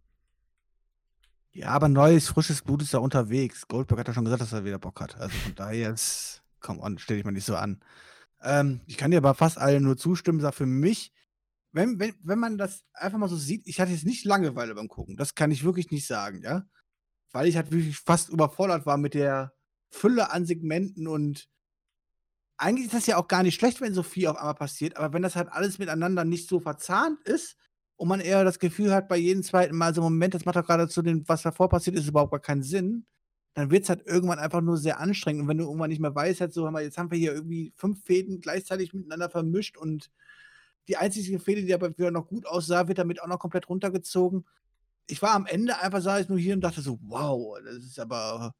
Ja, 1.52 1.68
aber 1.68 1.88
neues, 1.88 2.28
frisches 2.28 2.62
Blut 2.62 2.82
ist 2.82 2.92
da 2.92 2.98
unterwegs. 2.98 3.66
Goldberg 3.66 4.00
hat 4.00 4.08
ja 4.08 4.14
schon 4.14 4.24
gesagt, 4.24 4.42
dass 4.42 4.52
er 4.52 4.64
wieder 4.64 4.78
Bock 4.78 5.00
hat. 5.00 5.16
Also 5.16 5.36
von 5.36 5.54
daher 5.54 5.90
jetzt, 5.90 6.42
komm 6.60 6.80
on, 6.80 6.98
stell 6.98 7.16
dich 7.16 7.24
mal 7.24 7.32
nicht 7.32 7.46
so 7.46 7.56
an. 7.56 7.80
Ähm, 8.42 8.80
ich 8.86 8.98
kann 8.98 9.10
dir 9.10 9.18
aber 9.18 9.34
fast 9.34 9.56
allen 9.56 9.82
nur 9.82 9.96
zustimmen, 9.96 10.40
sag 10.40 10.54
für 10.54 10.66
mich, 10.66 11.12
wenn, 11.72 11.98
wenn, 11.98 12.14
wenn 12.22 12.38
man 12.38 12.58
das 12.58 12.84
einfach 12.92 13.18
mal 13.18 13.28
so 13.28 13.36
sieht, 13.36 13.66
ich 13.66 13.80
hatte 13.80 13.92
jetzt 13.92 14.04
nicht 14.04 14.24
Langeweile 14.24 14.74
beim 14.74 14.88
Gucken. 14.88 15.16
Das 15.16 15.34
kann 15.34 15.50
ich 15.50 15.64
wirklich 15.64 15.90
nicht 15.90 16.06
sagen, 16.06 16.42
ja 16.42 16.66
weil 17.36 17.48
ich 17.48 17.56
halt 17.56 17.70
wirklich 17.70 17.98
fast 17.98 18.30
überfordert 18.30 18.86
war 18.86 18.96
mit 18.96 19.12
der 19.12 19.52
Fülle 19.90 20.30
an 20.30 20.46
Segmenten 20.46 21.06
und 21.06 21.50
eigentlich 22.58 22.86
ist 22.86 22.94
das 22.94 23.06
ja 23.06 23.16
auch 23.16 23.28
gar 23.28 23.42
nicht 23.42 23.54
schlecht, 23.54 23.80
wenn 23.80 23.94
so 23.94 24.02
viel 24.02 24.28
auf 24.28 24.36
einmal 24.36 24.54
passiert, 24.54 24.96
aber 24.96 25.12
wenn 25.12 25.22
das 25.22 25.36
halt 25.36 25.48
alles 25.50 25.78
miteinander 25.78 26.24
nicht 26.24 26.48
so 26.48 26.60
verzahnt 26.60 27.22
ist 27.24 27.56
und 27.96 28.08
man 28.08 28.20
eher 28.20 28.44
das 28.44 28.58
Gefühl 28.58 28.92
hat, 28.94 29.08
bei 29.08 29.16
jedem 29.16 29.42
zweiten 29.42 29.76
Mal 29.76 29.94
so, 29.94 30.02
Moment, 30.02 30.34
das 30.34 30.44
macht 30.44 30.56
doch 30.56 30.66
gerade 30.66 30.88
zu 30.88 31.02
dem, 31.02 31.28
was 31.28 31.42
davor 31.42 31.68
passiert 31.68 31.96
ist, 31.96 32.08
überhaupt 32.08 32.32
gar 32.32 32.40
keinen 32.40 32.62
Sinn, 32.62 33.06
dann 33.54 33.70
wird 33.70 33.84
es 33.84 33.88
halt 33.88 34.06
irgendwann 34.06 34.38
einfach 34.38 34.60
nur 34.60 34.76
sehr 34.78 35.00
anstrengend. 35.00 35.42
Und 35.42 35.48
wenn 35.48 35.58
du 35.58 35.64
irgendwann 35.64 35.90
nicht 35.90 36.00
mehr 36.00 36.14
weißt, 36.14 36.40
halt 36.42 36.52
so, 36.52 36.68
jetzt 36.78 36.98
haben 36.98 37.10
wir 37.10 37.18
hier 37.18 37.32
irgendwie 37.34 37.72
fünf 37.76 38.04
Fäden 38.04 38.40
gleichzeitig 38.40 38.92
miteinander 38.92 39.30
vermischt 39.30 39.76
und 39.78 40.10
die 40.88 40.98
einzige 40.98 41.38
Fehde, 41.40 41.62
die 41.62 41.74
aber 41.74 41.96
wieder 41.98 42.10
noch 42.10 42.28
gut 42.28 42.46
aussah, 42.46 42.88
wird 42.88 42.98
damit 42.98 43.22
auch 43.22 43.28
noch 43.28 43.38
komplett 43.38 43.68
runtergezogen 43.68 44.44
ich 45.06 45.22
war 45.22 45.34
am 45.34 45.46
Ende 45.46 45.78
einfach, 45.78 46.00
sah 46.00 46.18
ich 46.18 46.28
nur 46.28 46.38
hier 46.38 46.54
und 46.54 46.60
dachte 46.60 46.80
so, 46.82 46.98
wow, 47.02 47.58
das 47.64 47.76
ist 47.76 47.98
aber. 47.98 48.54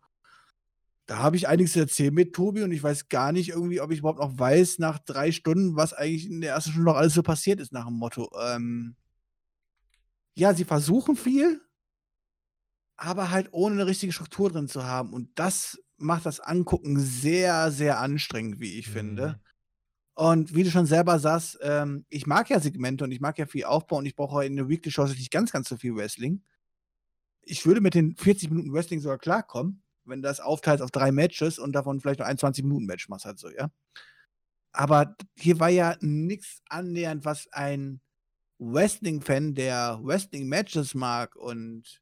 Da 1.06 1.18
habe 1.18 1.36
ich 1.36 1.46
einiges 1.46 1.76
erzählt 1.76 2.14
mit 2.14 2.34
Tobi 2.34 2.62
und 2.62 2.72
ich 2.72 2.82
weiß 2.82 3.08
gar 3.08 3.30
nicht 3.30 3.50
irgendwie, 3.50 3.80
ob 3.80 3.92
ich 3.92 4.00
überhaupt 4.00 4.18
noch 4.18 4.38
weiß, 4.38 4.80
nach 4.80 4.98
drei 4.98 5.30
Stunden, 5.30 5.76
was 5.76 5.92
eigentlich 5.92 6.28
in 6.28 6.40
der 6.40 6.54
ersten 6.54 6.72
Stunde 6.72 6.90
noch 6.90 6.96
alles 6.96 7.14
so 7.14 7.22
passiert 7.22 7.60
ist, 7.60 7.72
nach 7.72 7.86
dem 7.86 7.94
Motto. 7.94 8.28
Ähm, 8.42 8.96
ja, 10.34 10.52
sie 10.52 10.64
versuchen 10.64 11.16
viel, 11.16 11.60
aber 12.96 13.30
halt 13.30 13.48
ohne 13.52 13.76
eine 13.76 13.86
richtige 13.86 14.12
Struktur 14.12 14.50
drin 14.50 14.68
zu 14.68 14.84
haben. 14.84 15.12
Und 15.12 15.30
das 15.38 15.78
macht 15.96 16.26
das 16.26 16.40
Angucken 16.40 16.98
sehr, 16.98 17.70
sehr 17.70 18.00
anstrengend, 18.00 18.58
wie 18.58 18.78
ich 18.78 18.88
mhm. 18.88 18.92
finde. 18.92 19.40
Und 20.14 20.54
wie 20.54 20.64
du 20.64 20.70
schon 20.70 20.86
selber 20.86 21.18
sagst, 21.18 21.58
ähm, 21.62 22.06
ich 22.08 22.26
mag 22.26 22.48
ja 22.48 22.58
Segmente 22.58 23.04
und 23.04 23.12
ich 23.12 23.20
mag 23.20 23.38
ja 23.38 23.46
viel 23.46 23.64
Aufbau 23.64 23.98
und 23.98 24.06
ich 24.06 24.16
brauche 24.16 24.44
in 24.44 24.56
der 24.56 24.68
Weekly 24.68 24.90
Show 24.90 25.04
nicht 25.04 25.30
ganz, 25.30 25.52
ganz 25.52 25.68
so 25.68 25.76
viel 25.76 25.94
Wrestling. 25.94 26.42
Ich 27.42 27.66
würde 27.66 27.80
mit 27.80 27.94
den 27.94 28.16
40 28.16 28.50
Minuten 28.50 28.72
Wrestling 28.72 29.00
sogar 29.00 29.18
klarkommen, 29.18 29.82
wenn 30.06 30.22
das 30.22 30.40
aufteilt 30.40 30.82
auf 30.82 30.90
drei 30.90 31.12
Matches 31.12 31.58
und 31.58 31.72
davon 31.72 32.00
vielleicht 32.00 32.20
noch 32.20 32.26
ein 32.26 32.38
20 32.38 32.64
Minuten 32.64 32.86
Match 32.86 33.08
machst 33.08 33.24
halt 33.24 33.38
so, 33.38 33.50
ja. 33.50 33.70
Aber 34.72 35.16
hier 35.36 35.58
war 35.58 35.70
ja 35.70 35.96
nichts 36.00 36.62
annähernd, 36.68 37.24
was 37.24 37.48
ein 37.52 38.00
Wrestling-Fan, 38.58 39.54
der 39.54 40.00
Wrestling-Matches 40.02 40.94
mag 40.94 41.36
und 41.36 42.00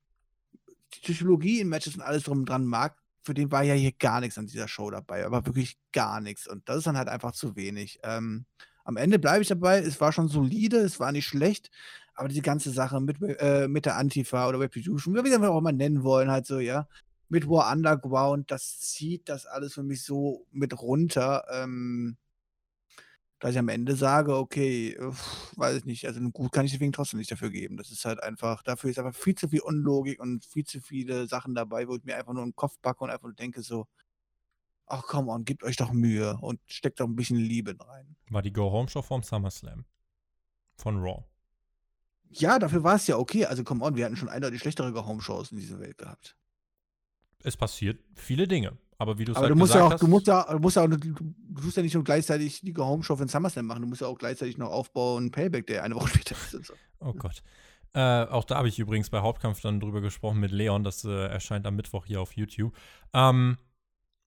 die 0.94 1.00
Psychologie 1.00 1.60
in 1.60 1.68
Matches 1.68 1.96
und 1.96 2.02
alles 2.02 2.24
drum 2.24 2.44
dran 2.44 2.64
mag, 2.64 2.96
für 3.22 3.34
den 3.34 3.50
war 3.50 3.62
ja 3.62 3.74
hier 3.74 3.92
gar 3.92 4.20
nichts 4.20 4.38
an 4.38 4.46
dieser 4.46 4.68
Show 4.68 4.90
dabei, 4.90 5.24
aber 5.24 5.46
wirklich 5.46 5.78
gar 5.92 6.20
nichts. 6.20 6.46
Und 6.46 6.68
das 6.68 6.78
ist 6.78 6.86
dann 6.86 6.98
halt 6.98 7.08
einfach 7.08 7.32
zu 7.32 7.56
wenig. 7.56 7.98
Ähm, 8.02 8.44
am 8.84 8.96
Ende 8.96 9.18
bleibe 9.18 9.42
ich 9.42 9.48
dabei, 9.48 9.78
es 9.78 10.00
war 10.00 10.12
schon 10.12 10.28
solide, 10.28 10.78
es 10.78 11.00
war 11.00 11.10
nicht 11.10 11.26
schlecht, 11.26 11.70
aber 12.14 12.28
diese 12.28 12.42
ganze 12.42 12.70
Sache 12.70 13.00
mit, 13.00 13.16
äh, 13.22 13.66
mit 13.66 13.86
der 13.86 13.96
Antifa 13.96 14.48
oder 14.48 14.60
Retribution, 14.60 15.14
wie 15.16 15.24
wir 15.24 15.50
auch 15.50 15.60
mal 15.60 15.72
nennen 15.72 16.02
wollen, 16.04 16.30
halt 16.30 16.46
so, 16.46 16.60
ja, 16.60 16.86
mit 17.28 17.48
War 17.48 17.72
Underground, 17.72 18.50
das 18.50 18.80
zieht 18.80 19.28
das 19.28 19.46
alles 19.46 19.74
für 19.74 19.82
mich 19.82 20.04
so 20.04 20.46
mit 20.50 20.80
runter. 20.80 21.44
Ähm, 21.50 22.16
dass 23.44 23.52
ich 23.52 23.58
am 23.58 23.68
Ende 23.68 23.94
sage, 23.94 24.36
okay, 24.38 24.98
uff, 24.98 25.52
weiß 25.56 25.76
ich 25.76 25.84
nicht, 25.84 26.06
also 26.06 26.18
gut 26.30 26.50
kann 26.50 26.64
ich 26.64 26.72
deswegen 26.72 26.92
trotzdem 26.92 27.18
nicht 27.18 27.30
dafür 27.30 27.50
geben. 27.50 27.76
Das 27.76 27.90
ist 27.90 28.06
halt 28.06 28.22
einfach, 28.22 28.62
dafür 28.62 28.88
ist 28.88 28.98
einfach 28.98 29.14
viel 29.14 29.34
zu 29.34 29.48
viel 29.48 29.60
Unlogik 29.60 30.18
und 30.18 30.46
viel 30.46 30.64
zu 30.64 30.80
viele 30.80 31.26
Sachen 31.26 31.54
dabei, 31.54 31.86
wo 31.86 31.94
ich 31.94 32.04
mir 32.04 32.16
einfach 32.16 32.32
nur 32.32 32.42
einen 32.42 32.56
Kopf 32.56 32.80
packe 32.80 33.04
und 33.04 33.10
einfach 33.10 33.24
nur 33.24 33.34
denke 33.34 33.60
so, 33.60 33.86
ach 34.86 35.02
komm 35.06 35.28
on, 35.28 35.44
gebt 35.44 35.62
euch 35.62 35.76
doch 35.76 35.92
Mühe 35.92 36.38
und 36.40 36.58
steckt 36.64 37.00
doch 37.00 37.06
ein 37.06 37.16
bisschen 37.16 37.36
Liebe 37.36 37.76
rein. 37.78 38.16
War 38.30 38.40
die 38.40 38.52
Go-Home-Show 38.52 39.02
vom 39.02 39.22
SummerSlam. 39.22 39.84
Von 40.76 40.96
Raw. 41.02 41.24
Ja, 42.30 42.58
dafür 42.58 42.82
war 42.82 42.96
es 42.96 43.06
ja 43.06 43.18
okay. 43.18 43.44
Also 43.44 43.62
come 43.62 43.84
on, 43.84 43.94
wir 43.94 44.06
hatten 44.06 44.16
schon 44.16 44.30
eindeutig 44.30 44.60
schlechtere 44.60 44.90
Go-Home-Shows 44.92 45.52
in 45.52 45.58
dieser 45.58 45.80
Welt 45.80 45.98
gehabt 45.98 46.34
es 47.44 47.56
passiert 47.56 48.00
viele 48.14 48.48
Dinge. 48.48 48.76
Aber 48.98 49.18
wie 49.18 49.24
du 49.24 49.32
es 49.32 49.38
halt 49.38 49.50
du 49.50 49.56
musst 49.56 49.74
ja 49.74 49.84
auch, 49.84 49.92
hast, 49.92 50.02
du 50.02 50.06
musst 50.06 50.26
ja, 50.26 50.44
du 50.50 50.58
musst 50.58 50.76
ja 50.76 50.82
auch, 50.82 50.88
du, 50.88 50.98
tust 51.60 51.76
ja 51.76 51.82
nicht 51.82 51.94
nur 51.94 52.04
gleichzeitig 52.04 52.60
die 52.60 52.74
Home 52.76 53.02
Show 53.02 53.16
den 53.16 53.28
SummerSlam 53.28 53.66
machen, 53.66 53.82
du 53.82 53.88
musst 53.88 54.00
ja 54.00 54.06
auch 54.06 54.18
gleichzeitig 54.18 54.56
noch 54.56 54.70
Aufbau 54.70 55.16
und 55.16 55.30
Payback, 55.30 55.66
der 55.66 55.82
eine 55.82 55.94
Woche 55.94 56.08
später 56.14 56.34
ist. 56.34 56.54
Und 56.54 56.66
so. 56.66 56.74
Oh 57.00 57.12
Gott. 57.12 57.42
Äh, 57.92 58.24
auch 58.24 58.44
da 58.44 58.56
habe 58.56 58.68
ich 58.68 58.78
übrigens 58.78 59.10
bei 59.10 59.20
Hauptkampf 59.20 59.60
dann 59.60 59.78
drüber 59.78 60.00
gesprochen 60.00 60.40
mit 60.40 60.50
Leon. 60.50 60.84
Das 60.84 61.04
äh, 61.04 61.26
erscheint 61.26 61.66
am 61.66 61.76
Mittwoch 61.76 62.06
hier 62.06 62.20
auf 62.20 62.32
YouTube. 62.32 62.74
Ähm, 63.12 63.56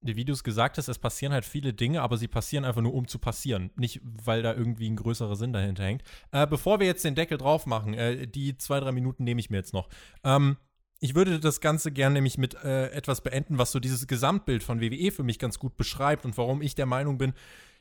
wie 0.02 0.26
du 0.26 0.34
es 0.34 0.44
gesagt 0.44 0.78
hast, 0.78 0.88
es 0.88 1.00
passieren 1.00 1.34
halt 1.34 1.44
viele 1.44 1.74
Dinge, 1.74 2.02
aber 2.02 2.18
sie 2.18 2.28
passieren 2.28 2.64
einfach 2.64 2.82
nur, 2.82 2.94
um 2.94 3.08
zu 3.08 3.20
passieren. 3.20 3.72
Nicht, 3.76 4.00
weil 4.04 4.42
da 4.42 4.54
irgendwie 4.54 4.90
ein 4.90 4.96
größerer 4.96 5.36
Sinn 5.36 5.54
dahinter 5.54 5.84
hängt. 5.84 6.04
Äh, 6.32 6.48
bevor 6.48 6.80
wir 6.80 6.88
jetzt 6.88 7.04
den 7.04 7.16
Deckel 7.16 7.38
drauf 7.38 7.66
machen, 7.66 7.94
äh, 7.94 8.28
die 8.28 8.58
zwei, 8.58 8.80
drei 8.80 8.92
Minuten 8.92 9.24
nehme 9.24 9.40
ich 9.40 9.50
mir 9.50 9.58
jetzt 9.58 9.74
noch. 9.74 9.90
Ähm, 10.24 10.58
ich 11.00 11.16
würde 11.16 11.40
das 11.40 11.62
Ganze 11.62 11.92
gerne 11.92 12.14
nämlich 12.16 12.38
mit 12.38 12.56
äh, 12.64 12.90
etwas 12.90 13.22
beenden, 13.22 13.58
was 13.58 13.72
so 13.72 13.80
dieses 13.80 14.08
Gesamtbild 14.08 14.64
von 14.64 14.82
WWE 14.82 15.12
für 15.12 15.24
mich 15.24 15.40
ganz 15.40 15.60
gut 15.60 15.78
beschreibt 15.78 16.26
und 16.26 16.38
warum 16.38 16.62
ich 16.62 16.76
der 16.76 16.86
Meinung 16.86 17.18
bin, 17.18 17.34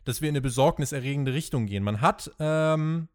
dass 0.04 0.20
wir 0.20 0.28
in 0.28 0.34
eine 0.34 0.42
besorgniserregende 0.42 1.32
Richtung 1.32 1.66
gehen. 1.66 1.82
Man 1.82 2.00
hat 2.00 2.30
ähm, 2.38 3.08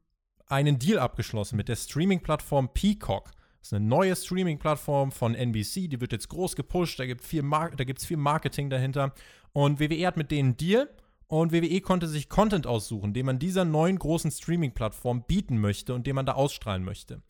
einen 0.48 0.80
Deal 0.80 1.00
abgeschlossen 1.00 1.56
mit 1.56 1.70
der 1.70 1.76
Streaming-Plattform 1.76 2.74
Peacock. 2.74 3.32
Das 3.60 3.70
ist 3.70 3.74
eine 3.74 3.86
neue 3.86 4.16
Streaming-Plattform 4.16 5.12
von 5.12 5.36
NBC, 5.36 5.88
die 5.88 6.02
wird 6.02 6.12
jetzt 6.12 6.30
groß 6.30 6.56
gepusht, 6.56 7.00
da 7.00 7.06
gibt 7.06 7.22
es 7.22 7.28
viel, 7.28 7.44
Mar 7.44 7.72
viel 7.98 8.18
Marketing 8.18 8.70
dahinter. 8.72 9.14
Und 9.54 9.80
WWE 9.80 10.08
hat 10.08 10.18
mit 10.18 10.32
denen 10.32 10.50
einen 10.50 10.58
Deal 10.58 10.90
und 11.28 11.54
WWE 11.54 11.80
konnte 11.82 12.08
sich 12.08 12.28
Content 12.28 12.66
aussuchen, 12.66 13.14
den 13.14 13.28
man 13.28 13.40
dieser 13.40 13.66
neuen 13.66 14.00
großen 14.00 14.32
Streaming-Plattform 14.32 15.24
bieten 15.28 15.60
möchte 15.60 15.94
und 15.94 16.08
den 16.08 16.16
man 16.16 16.26
da 16.26 16.34
ausstrahlen 16.34 16.84
möchte. 16.84 17.22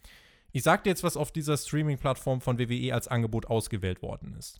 Ich 0.51 0.63
sag 0.63 0.83
dir 0.83 0.89
jetzt, 0.89 1.03
was 1.03 1.17
auf 1.17 1.31
dieser 1.31 1.57
Streaming-Plattform 1.57 2.41
von 2.41 2.59
WWE 2.59 2.93
als 2.93 3.07
Angebot 3.07 3.47
ausgewählt 3.47 4.01
worden 4.01 4.35
ist. 4.37 4.59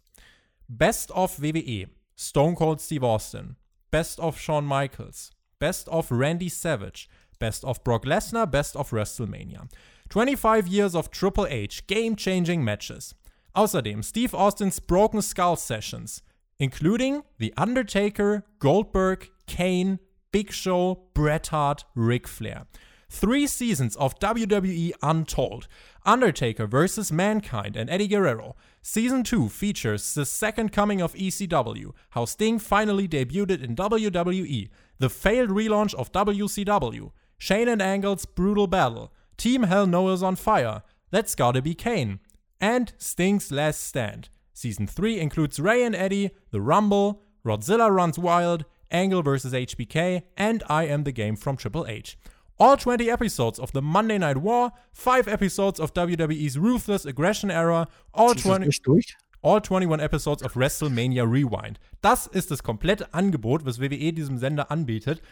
Best 0.68 1.12
of 1.12 1.42
WWE, 1.42 1.88
Stone 2.16 2.56
Cold 2.56 2.80
Steve 2.80 3.06
Austin. 3.06 3.58
Best 3.90 4.20
of 4.20 4.40
Shawn 4.40 4.66
Michaels. 4.66 5.32
Best 5.60 5.90
of 5.90 6.12
Randy 6.12 6.50
Savage. 6.50 7.10
Best 7.40 7.66
of 7.66 7.84
Brock 7.84 8.06
Lesnar. 8.06 8.48
Best 8.48 8.76
of 8.78 8.92
WrestleMania. 8.94 9.68
25 10.10 10.68
Years 10.68 10.96
of 10.96 11.12
Triple 11.12 11.46
H, 11.48 11.88
Game-Changing 11.88 12.64
Matches. 12.64 13.16
Außerdem 13.54 14.02
Steve 14.04 14.34
Austin's 14.34 14.80
Broken 14.80 15.22
Skull 15.22 15.58
Sessions, 15.58 16.24
including 16.58 17.24
The 17.38 17.54
Undertaker, 17.58 18.46
Goldberg, 18.60 19.30
Kane, 19.48 20.00
Big 20.32 20.54
Show, 20.54 21.10
Bret 21.14 21.52
Hart, 21.52 21.86
Ric 21.96 22.30
Flair. 22.30 22.68
Three 23.12 23.46
seasons 23.46 23.98
of 23.98 24.18
WWE 24.20 24.94
Untold. 25.04 25.68
Undertaker 26.06 26.66
vs. 26.66 27.12
Mankind 27.12 27.76
and 27.76 27.90
Eddie 27.90 28.08
Guerrero. 28.08 28.56
Season 28.82 29.22
2 29.22 29.50
features 29.50 30.14
the 30.14 30.26
second 30.26 30.72
coming 30.72 31.02
of 31.02 31.14
ECW, 31.14 31.92
how 32.12 32.24
Sting 32.24 32.58
finally 32.58 33.10
debuted 33.10 33.62
in 33.62 33.76
WWE, 33.76 34.70
the 35.00 35.10
failed 35.10 35.50
relaunch 35.50 35.94
of 35.96 36.14
WCW, 36.14 37.12
Shane 37.38 37.68
and 37.68 37.82
Angle's 37.82 38.26
brutal 38.26 38.66
battle, 38.66 39.12
Team 39.36 39.64
Hell 39.64 39.88
No 39.88 40.08
is 40.08 40.24
on 40.24 40.38
fire, 40.38 40.82
That's 41.10 41.36
Gotta 41.36 41.62
Be 41.62 41.76
Kane, 41.76 42.22
and 42.62 42.94
Sting's 42.98 43.52
Last 43.52 43.84
Stand. 43.84 44.30
Season 44.54 44.88
3 44.88 45.20
includes 45.20 45.60
Ray 45.60 45.84
and 45.84 45.98
Eddie, 45.98 46.32
The 46.52 46.62
Rumble, 46.62 47.22
Rodzilla 47.46 47.94
Runs 47.94 48.18
Wild, 48.18 48.64
Angle 48.90 49.22
vs. 49.22 49.52
HBK, 49.52 50.24
and 50.38 50.64
I 50.70 50.86
Am 50.86 51.04
the 51.04 51.12
Game 51.12 51.36
from 51.36 51.58
Triple 51.58 51.86
H. 51.88 52.18
All 52.62 52.78
20 52.78 53.10
episodes 53.10 53.60
of 53.60 53.72
the 53.74 53.82
Monday 53.82 54.20
Night 54.20 54.38
War, 54.38 54.72
5 54.94 55.28
episodes 55.28 55.80
of 55.80 55.96
WWE's 55.96 56.60
Ruthless 56.60 57.08
Aggression 57.08 57.50
Era, 57.50 57.88
all, 58.14 58.36
Ziehst 58.36 58.46
du 58.46 58.50
das 58.50 58.58
20, 58.58 58.68
nicht 58.68 58.86
durch? 58.86 59.18
all 59.42 59.62
21 59.62 60.00
episodes 60.00 60.44
of 60.44 60.56
WrestleMania 60.56 61.24
Rewind. 61.24 61.80
Das 62.02 62.28
ist 62.28 62.52
das 62.52 62.62
komplette 62.62 63.12
Angebot, 63.16 63.66
was 63.66 63.80
WWE 63.82 64.14
diesem 64.14 64.38
Sender 64.38 64.70
anbietet. 64.70 65.24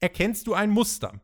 Erkennst 0.00 0.46
du 0.46 0.54
ein 0.54 0.70
Muster? 0.70 1.20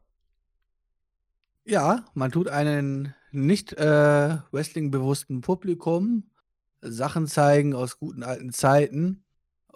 Ja, 1.64 2.04
man 2.12 2.30
tut 2.30 2.48
einen 2.48 3.14
nicht 3.32 3.72
äh, 3.72 4.36
Wrestling-bewussten 4.52 5.40
Publikum 5.40 6.24
Sachen 6.82 7.26
zeigen 7.26 7.72
aus 7.74 7.98
guten 7.98 8.22
alten 8.22 8.52
Zeiten 8.52 9.24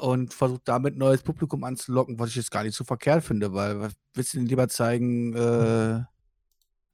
und 0.00 0.34
versucht 0.34 0.62
damit 0.64 0.96
neues 0.96 1.22
Publikum 1.22 1.64
anzulocken, 1.64 2.18
was 2.18 2.30
ich 2.30 2.36
jetzt 2.36 2.50
gar 2.50 2.64
nicht 2.64 2.74
so 2.74 2.84
verkehrt 2.84 3.24
finde, 3.24 3.52
weil 3.52 3.80
was 3.80 3.92
willst 4.14 4.34
du 4.34 4.38
denn 4.38 4.46
lieber 4.46 4.68
zeigen, 4.68 5.34
äh, 5.34 6.00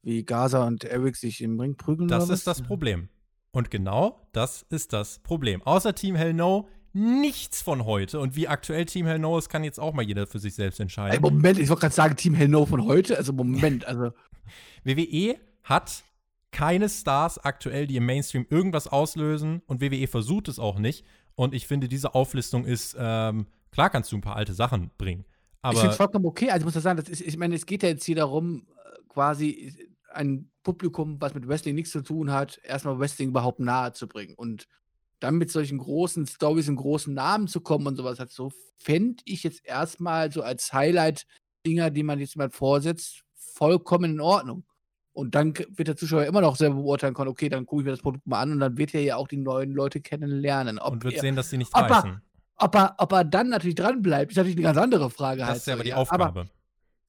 wie 0.02 0.24
Gaza 0.24 0.66
und 0.66 0.84
Eric 0.84 1.16
sich 1.16 1.40
im 1.40 1.58
Ring 1.58 1.76
prügeln 1.76 2.08
Das 2.08 2.28
ist 2.28 2.46
das 2.46 2.62
Problem. 2.62 3.08
Und 3.52 3.70
genau 3.70 4.28
das 4.32 4.66
ist 4.68 4.92
das 4.92 5.18
Problem. 5.20 5.62
Außer 5.62 5.94
Team 5.94 6.14
Hell 6.14 6.34
No 6.34 6.68
nichts 6.92 7.62
von 7.62 7.84
heute. 7.84 8.20
Und 8.20 8.36
wie 8.36 8.48
aktuell 8.48 8.86
Team 8.86 9.06
Hell 9.06 9.18
No 9.18 9.38
ist, 9.38 9.48
kann 9.48 9.64
jetzt 9.64 9.78
auch 9.78 9.92
mal 9.92 10.02
jeder 10.02 10.26
für 10.26 10.38
sich 10.38 10.54
selbst 10.54 10.80
Ey, 10.80 10.84
entscheiden. 10.84 11.20
Moment, 11.22 11.58
ich 11.58 11.68
wollte 11.68 11.82
gerade 11.82 11.94
sagen, 11.94 12.16
Team 12.16 12.34
Hell 12.34 12.48
No 12.48 12.66
von 12.66 12.84
heute, 12.84 13.16
also 13.16 13.32
Moment, 13.32 13.84
also 13.86 14.12
WWE 14.84 15.36
hat 15.62 16.04
keine 16.52 16.88
Stars 16.88 17.38
aktuell, 17.38 17.86
die 17.86 17.96
im 17.96 18.06
Mainstream 18.06 18.46
irgendwas 18.48 18.88
auslösen. 18.88 19.62
Und 19.66 19.80
WWE 19.80 20.06
versucht 20.06 20.48
es 20.48 20.58
auch 20.58 20.78
nicht. 20.78 21.04
Und 21.36 21.54
ich 21.54 21.66
finde, 21.66 21.88
diese 21.88 22.14
Auflistung 22.14 22.64
ist, 22.64 22.96
ähm, 22.98 23.46
klar 23.70 23.90
kannst 23.90 24.10
du 24.10 24.16
ein 24.16 24.22
paar 24.22 24.36
alte 24.36 24.54
Sachen 24.54 24.90
bringen. 24.98 25.24
ich 25.62 25.70
finde 25.70 25.80
es 25.80 25.84
Aber 25.84 25.92
vollkommen 25.92 26.24
okay. 26.26 26.50
Also 26.50 26.60
ich 26.60 26.64
muss 26.64 26.74
das 26.74 26.82
sagen, 26.82 26.98
das 26.98 27.08
ist, 27.08 27.20
ich 27.20 27.36
meine, 27.36 27.54
es 27.54 27.66
geht 27.66 27.82
ja 27.82 27.90
jetzt 27.90 28.04
hier 28.04 28.16
darum, 28.16 28.66
äh, 28.84 28.98
quasi 29.08 29.76
ein 30.12 30.50
Publikum, 30.62 31.20
was 31.20 31.34
mit 31.34 31.46
Wrestling 31.46 31.74
nichts 31.74 31.92
zu 31.92 32.02
tun 32.02 32.32
hat, 32.32 32.58
erstmal 32.64 32.98
Wrestling 32.98 33.28
überhaupt 33.28 33.60
nahe 33.60 33.92
zu 33.92 34.08
bringen. 34.08 34.34
Und 34.34 34.66
dann 35.20 35.36
mit 35.36 35.50
solchen 35.50 35.78
großen 35.78 36.26
Stories 36.26 36.68
und 36.68 36.76
großen 36.76 37.12
Namen 37.12 37.48
zu 37.48 37.60
kommen 37.60 37.86
und 37.86 37.96
sowas, 37.96 38.18
so 38.28 38.50
fände 38.76 39.22
ich 39.26 39.42
jetzt 39.42 39.64
erstmal 39.64 40.32
so 40.32 40.42
als 40.42 40.72
Highlight-Dinger, 40.72 41.90
die 41.90 42.02
man 42.02 42.18
jetzt 42.18 42.36
mal 42.36 42.50
vorsetzt, 42.50 43.22
vollkommen 43.34 44.12
in 44.12 44.20
Ordnung. 44.20 44.64
Und 45.16 45.34
dann 45.34 45.54
wird 45.56 45.88
der 45.88 45.96
Zuschauer 45.96 46.24
immer 46.24 46.42
noch 46.42 46.56
selber 46.56 46.74
beurteilen 46.74 47.14
können, 47.14 47.30
okay, 47.30 47.48
dann 47.48 47.64
gucke 47.64 47.80
ich 47.80 47.84
mir 47.86 47.92
das 47.92 48.02
Produkt 48.02 48.26
mal 48.26 48.42
an 48.42 48.52
und 48.52 48.60
dann 48.60 48.76
wird 48.76 48.94
er 48.94 49.00
ja 49.00 49.16
auch 49.16 49.28
die 49.28 49.38
neuen 49.38 49.72
Leute 49.72 50.02
kennenlernen. 50.02 50.78
Ob 50.78 50.92
und 50.92 51.04
wird 51.04 51.14
er, 51.14 51.20
sehen, 51.22 51.34
dass 51.36 51.48
sie 51.48 51.56
nicht 51.56 51.74
aber- 51.74 51.94
reißen. 51.94 52.20
ob 52.58 52.74
er, 52.74 52.94
ob 52.98 53.12
er 53.12 53.24
dann 53.24 53.48
natürlich 53.48 53.76
dran 53.76 54.02
bleibt, 54.02 54.32
ist 54.32 54.36
natürlich 54.36 54.58
eine 54.58 54.64
ganz 54.64 54.76
andere 54.76 55.08
Frage. 55.08 55.40
Das 55.40 55.48
halt 55.48 55.56
ist 55.56 55.66
ja 55.68 55.72
aber 55.74 55.84
die. 55.84 55.94
Aufgabe. 55.94 56.24
Aber, 56.24 56.46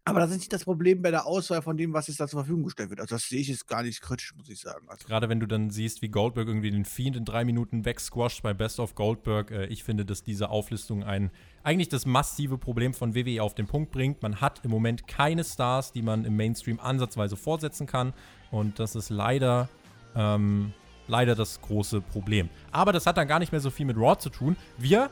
aber 0.07 0.21
das 0.21 0.31
ist 0.31 0.37
nicht 0.37 0.53
das 0.53 0.63
Problem 0.63 1.01
bei 1.01 1.11
der 1.11 1.25
Auswahl 1.25 1.61
von 1.61 1.75
dem, 1.75 1.91
was 1.91 2.07
jetzt 2.07 2.19
da 2.19 2.27
zur 2.27 2.39
Verfügung 2.39 2.63
gestellt 2.63 2.89
wird. 2.89 3.01
Also 3.01 3.15
das 3.15 3.27
sehe 3.27 3.41
ich 3.41 3.49
jetzt 3.49 3.67
gar 3.67 3.83
nicht 3.83 4.01
kritisch, 4.01 4.33
muss 4.37 4.47
ich 4.47 4.61
sagen. 4.61 4.87
Also, 4.87 5.05
Gerade 5.05 5.27
wenn 5.27 5.41
du 5.41 5.47
dann 5.47 5.69
siehst, 5.69 6.01
wie 6.01 6.07
Goldberg 6.07 6.47
irgendwie 6.47 6.71
den 6.71 6.85
Fiend 6.85 7.17
in 7.17 7.25
drei 7.25 7.43
Minuten 7.43 7.83
wegsquasht 7.83 8.41
bei 8.41 8.53
Best 8.53 8.79
of 8.79 8.95
Goldberg, 8.95 9.51
äh, 9.51 9.65
ich 9.65 9.83
finde, 9.83 10.05
dass 10.05 10.23
diese 10.23 10.49
Auflistung 10.49 11.03
ein 11.03 11.29
eigentlich 11.63 11.89
das 11.89 12.05
massive 12.05 12.57
Problem 12.57 12.93
von 12.93 13.15
WWE 13.15 13.43
auf 13.43 13.53
den 13.53 13.67
Punkt 13.67 13.91
bringt. 13.91 14.21
Man 14.21 14.39
hat 14.39 14.61
im 14.63 14.71
Moment 14.71 15.07
keine 15.07 15.43
Stars, 15.43 15.91
die 15.91 16.01
man 16.01 16.23
im 16.23 16.37
Mainstream 16.37 16.79
ansatzweise 16.79 17.35
fortsetzen 17.35 17.87
kann. 17.87 18.13
Und 18.51 18.79
das 18.79 18.95
ist 18.95 19.09
leider, 19.09 19.67
ähm, 20.15 20.71
leider 21.07 21.35
das 21.35 21.59
große 21.59 21.99
Problem. 21.99 22.49
Aber 22.71 22.93
das 22.93 23.05
hat 23.05 23.17
dann 23.17 23.27
gar 23.27 23.39
nicht 23.39 23.51
mehr 23.51 23.59
so 23.59 23.69
viel 23.69 23.85
mit 23.85 23.97
Raw 23.97 24.17
zu 24.17 24.29
tun. 24.29 24.55
Wir 24.77 25.09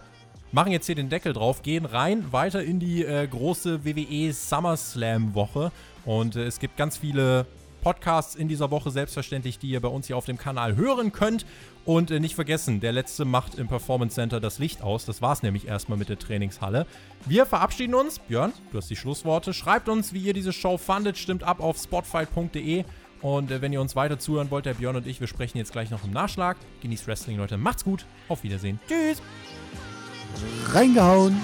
machen 0.56 0.72
jetzt 0.72 0.86
hier 0.86 0.96
den 0.96 1.10
Deckel 1.10 1.34
drauf, 1.34 1.62
gehen 1.64 1.86
rein, 1.86 2.32
weiter 2.32 2.64
in 2.64 2.80
die 2.80 3.04
äh, 3.04 3.28
große 3.28 3.84
WWE 3.84 4.32
SummerSlam-Woche. 4.32 5.72
Und 6.06 6.38
äh, 6.38 6.46
es 6.46 6.60
gibt 6.60 6.78
ganz 6.78 6.96
viele 6.96 7.46
Podcasts 7.82 8.36
in 8.36 8.48
dieser 8.48 8.72
Woche, 8.72 8.90
selbstverständlich, 8.90 9.60
die 9.60 9.68
ihr 9.68 9.82
bei 9.82 9.90
uns 9.90 10.08
hier 10.08 10.16
auf 10.16 10.26
dem 10.26 10.38
Kanal 10.38 10.78
hören 10.78 11.12
könnt. 11.12 11.46
Und 11.84 12.10
äh, 12.10 12.22
nicht 12.22 12.36
vergessen, 12.36 12.80
der 12.80 12.94
letzte 12.94 13.26
macht 13.26 13.56
im 13.56 13.68
Performance 13.68 14.16
Center 14.16 14.40
das 14.40 14.58
Licht 14.58 14.82
aus. 14.82 15.04
Das 15.04 15.22
war's 15.22 15.44
nämlich 15.44 15.68
erstmal 15.68 15.98
mit 15.98 16.08
der 16.08 16.18
Trainingshalle. 16.18 16.88
Wir 17.26 17.46
verabschieden 17.46 17.94
uns. 17.94 18.20
Björn, 18.20 18.54
du 18.72 18.78
hast 18.78 18.90
die 18.90 18.96
Schlussworte. 18.96 19.54
Schreibt 19.54 19.90
uns, 19.90 20.14
wie 20.14 20.20
ihr 20.20 20.34
diese 20.34 20.54
Show 20.54 20.78
fandet. 20.78 21.18
Stimmt 21.18 21.44
ab 21.44 21.60
auf 21.60 21.78
spotfight.de. 21.78 22.86
Und 23.22 23.52
äh, 23.52 23.62
wenn 23.62 23.74
ihr 23.74 23.82
uns 23.82 23.98
weiter 23.98 24.20
zuhören 24.20 24.52
wollt, 24.52 24.66
der 24.66 24.76
Björn 24.76 24.96
und 24.96 25.06
ich, 25.06 25.20
wir 25.20 25.28
sprechen 25.28 25.58
jetzt 25.58 25.74
gleich 25.74 25.92
noch 25.92 26.06
im 26.06 26.12
Nachschlag. 26.12 26.56
Genießt 26.82 27.08
Wrestling, 27.08 27.36
Leute. 27.36 27.58
Macht's 27.58 27.84
gut. 27.84 28.06
Auf 28.30 28.44
Wiedersehen. 28.44 28.80
Tschüss. 28.88 29.22
Reingehauen. 30.74 31.42